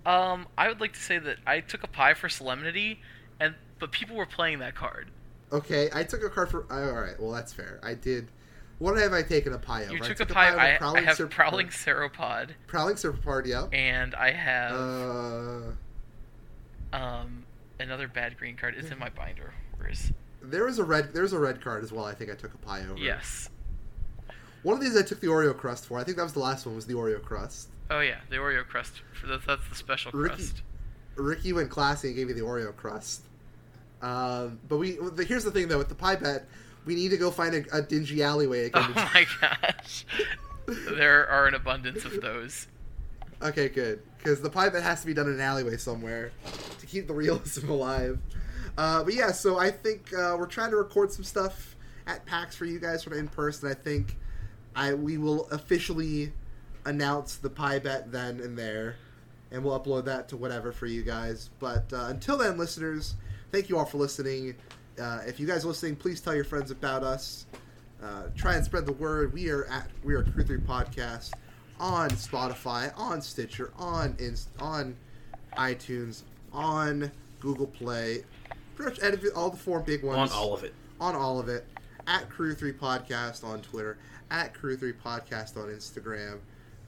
Um, 0.07 0.47
I 0.57 0.69
would 0.69 0.81
like 0.81 0.93
to 0.95 1.01
say 1.01 1.19
that 1.19 1.37
I 1.47 1.61
took 1.61 1.83
a 1.83 1.87
pie 1.87 2.15
for 2.15 2.29
Solemnity, 2.29 3.01
and 3.41 3.55
but 3.79 3.93
people 3.93 4.17
were 4.17 4.27
playing 4.27 4.61
that 4.61 4.75
card. 4.75 5.09
Okay, 5.53 5.89
I 5.93 6.03
took 6.05 6.23
a 6.23 6.31
card 6.31 6.51
for. 6.51 6.67
uh, 6.71 6.87
all 6.95 7.01
right, 7.01 7.19
well 7.21 7.33
that's 7.33 7.53
fair. 7.53 7.79
I 7.83 7.95
did. 7.95 8.29
What 8.79 8.97
have 8.97 9.13
I 9.13 9.23
taken 9.23 9.53
a 9.53 9.59
pie 9.59 9.85
over? 9.85 9.93
You 9.95 9.99
I 10.03 10.07
took 10.07 10.21
a 10.21 10.25
took 10.25 10.35
pie. 10.35 10.51
over 10.51 10.61
I, 10.61 10.75
I 10.75 10.79
Prowling 10.79 11.05
have 11.05 11.19
Serp- 11.19 11.31
Prowling 11.31 11.71
Serpopard, 11.71 12.55
Prowling 12.69 12.97
Serpopard, 12.97 13.47
yeah. 13.47 13.67
and 13.73 14.15
I 14.15 14.31
have 14.31 14.73
Uh, 14.73 15.61
um 16.93 17.45
another 17.81 18.09
bad 18.09 18.37
green 18.39 18.57
card. 18.57 18.75
It's 18.79 18.91
in 18.91 18.99
my 18.99 19.09
binder. 19.11 19.53
Where 19.77 19.91
is? 19.91 20.13
there 20.41 20.65
was 20.65 20.79
a 20.79 20.85
red. 20.85 21.13
There's 21.13 21.33
a 21.33 21.39
red 21.39 21.61
card 21.61 21.83
as 21.85 21.93
well. 21.93 22.05
I 22.05 22.15
think 22.15 22.31
I 22.31 22.35
took 22.35 22.55
a 22.55 22.59
pie 22.59 22.83
over. 22.89 22.99
Yes. 22.99 23.51
One 24.63 24.77
of 24.77 24.83
these 24.83 24.97
I 24.97 25.03
took 25.03 25.21
the 25.21 25.27
Oreo 25.29 25.57
crust 25.57 25.87
for. 25.87 25.99
I 25.99 26.05
think 26.05 26.17
that 26.17 26.23
was 26.25 26.33
the 26.33 26.41
last 26.41 26.67
one. 26.67 26.75
Was 26.75 26.87
the 26.87 26.95
Oreo 26.95 27.23
crust. 27.23 27.69
Oh 27.91 28.01
yeah, 28.01 28.19
the 28.29 28.37
Oreo 28.37 28.67
crust. 28.67 29.03
For 29.15 29.27
that's 29.27 29.45
the 29.47 29.59
special 29.73 30.11
Ricky- 30.13 30.35
crust. 30.37 30.63
Ricky 31.17 31.53
went 31.53 31.71
classy 31.71 32.09
and 32.09 32.17
gave 32.17 32.27
me 32.29 32.33
the 32.33 32.41
Oreo 32.43 32.75
crust. 32.77 33.23
Um, 34.03 34.59
but 34.69 34.77
we 34.79 34.93
the, 35.15 35.25
here's 35.25 35.45
the 35.45 35.51
thing 35.51 35.69
though 35.69 35.79
with 35.79 35.89
the 35.89 35.95
pie 35.95 36.17
bet, 36.17 36.47
we 36.85 36.95
need 36.95 37.11
to 37.11 37.17
go 37.17 37.31
find 37.31 37.55
a, 37.55 37.65
a 37.79 37.83
dingy 37.83 38.23
alleyway 38.23 38.67
again. 38.67 38.93
Oh 38.97 39.11
my 39.15 39.27
gosh. 39.41 40.05
there 40.67 41.27
are 41.29 41.47
an 41.47 41.55
abundance 41.55 42.05
of 42.05 42.21
those. 42.21 42.67
okay, 43.43 43.69
good 43.69 44.01
because 44.19 44.41
the 44.41 44.51
pie 44.51 44.69
bet 44.69 44.83
has 44.83 45.01
to 45.01 45.07
be 45.07 45.15
done 45.15 45.27
in 45.29 45.35
an 45.35 45.41
alleyway 45.41 45.77
somewhere 45.77 46.31
to 46.81 46.87
keep 46.87 47.07
the 47.07 47.15
realism 47.15 47.71
alive. 47.71 48.19
Uh, 48.77 49.03
but 49.03 49.15
yeah, 49.15 49.33
so 49.33 49.59
I 49.59 49.71
think 49.71 50.13
uh, 50.13 50.37
we're 50.39 50.47
trying 50.47 50.71
to 50.71 50.77
record 50.77 51.11
some 51.11 51.25
stuff 51.25 51.75
at 52.07 52.25
PAX 52.27 52.55
for 52.55 52.65
you 52.65 52.79
guys 52.79 53.03
from 53.03 53.13
in 53.15 53.27
person. 53.29 53.69
I 53.69 53.75
think 53.75 54.17
I 54.77 54.95
we 54.95 55.19
will 55.19 55.49
officially 55.51 56.33
announce 56.85 57.37
the 57.37 57.51
pie 57.51 57.79
bet 57.79 58.11
then 58.13 58.41
and 58.41 58.57
there, 58.59 58.97
and 59.51 59.65
we'll 59.65 59.79
upload 59.79 60.05
that 60.07 60.29
to 60.29 60.37
whatever 60.37 60.73
for 60.73 60.87
you 60.87 61.03
guys. 61.03 61.51
But 61.59 61.93
uh, 61.93 62.07
until 62.09 62.39
then, 62.39 62.57
listeners, 62.59 63.15
thank 63.53 63.69
you 63.69 63.79
all 63.79 63.85
for 63.87 63.99
listening. 63.99 64.55
Uh, 65.01 65.21
if 65.27 65.39
you 65.39 65.47
guys 65.47 65.65
are 65.65 65.69
listening, 65.69 65.97
please 65.97 66.21
tell 66.21 66.35
your 66.35 66.45
friends 66.45 66.71
about 66.71 67.03
us. 67.03 67.47
Uh, 68.03 68.25
try 68.37 68.55
and 68.55 68.65
spread 68.65 68.87
the 68.87 68.93
word. 68.93 69.33
We 69.33 69.51
are 69.51 69.65
at 69.67 69.91
we 70.05 70.15
are 70.15 70.23
Crew 70.23 70.45
Three 70.45 70.59
Podcast 70.59 71.33
on 71.81 72.11
Spotify, 72.11 72.93
on 72.97 73.21
Stitcher, 73.21 73.73
on 73.77 74.17
Inst- 74.19 74.49
on 74.61 74.97
iTunes, 75.57 76.23
on 76.53 77.11
Google 77.41 77.67
Play, 77.67 78.25
pretty 78.77 79.01
much 79.01 79.23
all 79.35 79.51
the 79.51 79.57
four 79.57 79.81
big 79.81 80.03
ones. 80.05 80.31
on 80.33 80.39
all 80.39 80.55
of 80.55 80.65
it. 80.65 80.75
on 81.01 81.15
all 81.15 81.39
of 81.41 81.49
it. 81.49 81.67
At 82.07 82.29
Crew 82.31 82.55
Three 82.55 82.73
Podcast 82.73 83.45
on 83.45 83.61
Twitter. 83.61 83.99
At 84.31 84.55
Crew 84.55 84.77
Three 84.77 84.93
Podcast 84.93 85.57
on 85.57 85.69
Instagram. 85.69 86.39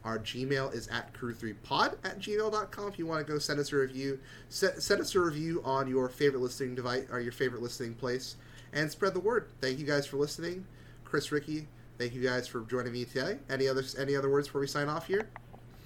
Our 0.04 0.18
Gmail 0.18 0.74
is 0.74 0.88
at 0.88 1.12
crew3pod 1.12 1.96
at 2.04 2.18
gmail.com 2.18 2.88
if 2.88 2.98
you 2.98 3.06
want 3.06 3.26
to 3.26 3.30
go 3.30 3.38
send 3.38 3.60
us 3.60 3.72
a 3.72 3.76
review. 3.76 4.18
Set, 4.48 4.82
send 4.82 5.00
us 5.00 5.14
a 5.14 5.20
review 5.20 5.60
on 5.64 5.88
your 5.88 6.08
favorite 6.08 6.40
listening 6.40 6.74
device 6.74 7.04
or 7.10 7.20
your 7.20 7.32
favorite 7.32 7.62
listening 7.62 7.94
place 7.94 8.36
and 8.72 8.90
spread 8.90 9.14
the 9.14 9.20
word. 9.20 9.48
Thank 9.60 9.78
you 9.78 9.86
guys 9.86 10.06
for 10.06 10.16
listening. 10.16 10.64
Chris 11.04 11.30
Ricky, 11.32 11.66
thank 11.98 12.14
you 12.14 12.22
guys 12.22 12.48
for 12.48 12.60
joining 12.62 12.92
me 12.92 13.04
today. 13.04 13.38
Any 13.50 13.68
other 13.68 13.82
any 13.98 14.16
other 14.16 14.30
words 14.30 14.48
before 14.48 14.62
we 14.62 14.66
sign 14.66 14.88
off 14.88 15.06
here? 15.06 15.28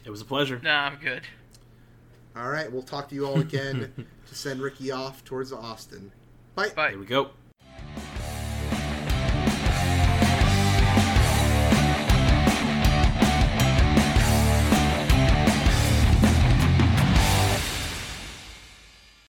It 0.04 0.10
was 0.10 0.20
a 0.20 0.24
pleasure. 0.24 0.60
Nah, 0.62 0.86
I'm 0.86 0.96
good. 0.96 1.22
All 2.36 2.50
right, 2.50 2.70
we'll 2.70 2.82
talk 2.82 3.08
to 3.08 3.14
you 3.14 3.26
all 3.26 3.40
again 3.40 3.92
to 4.28 4.34
send 4.34 4.60
Ricky 4.60 4.90
off 4.90 5.24
towards 5.24 5.52
Austin. 5.52 6.12
Bye. 6.54 6.68
Bye. 6.68 6.90
Here 6.90 6.98
we 6.98 7.06
go. 7.06 7.30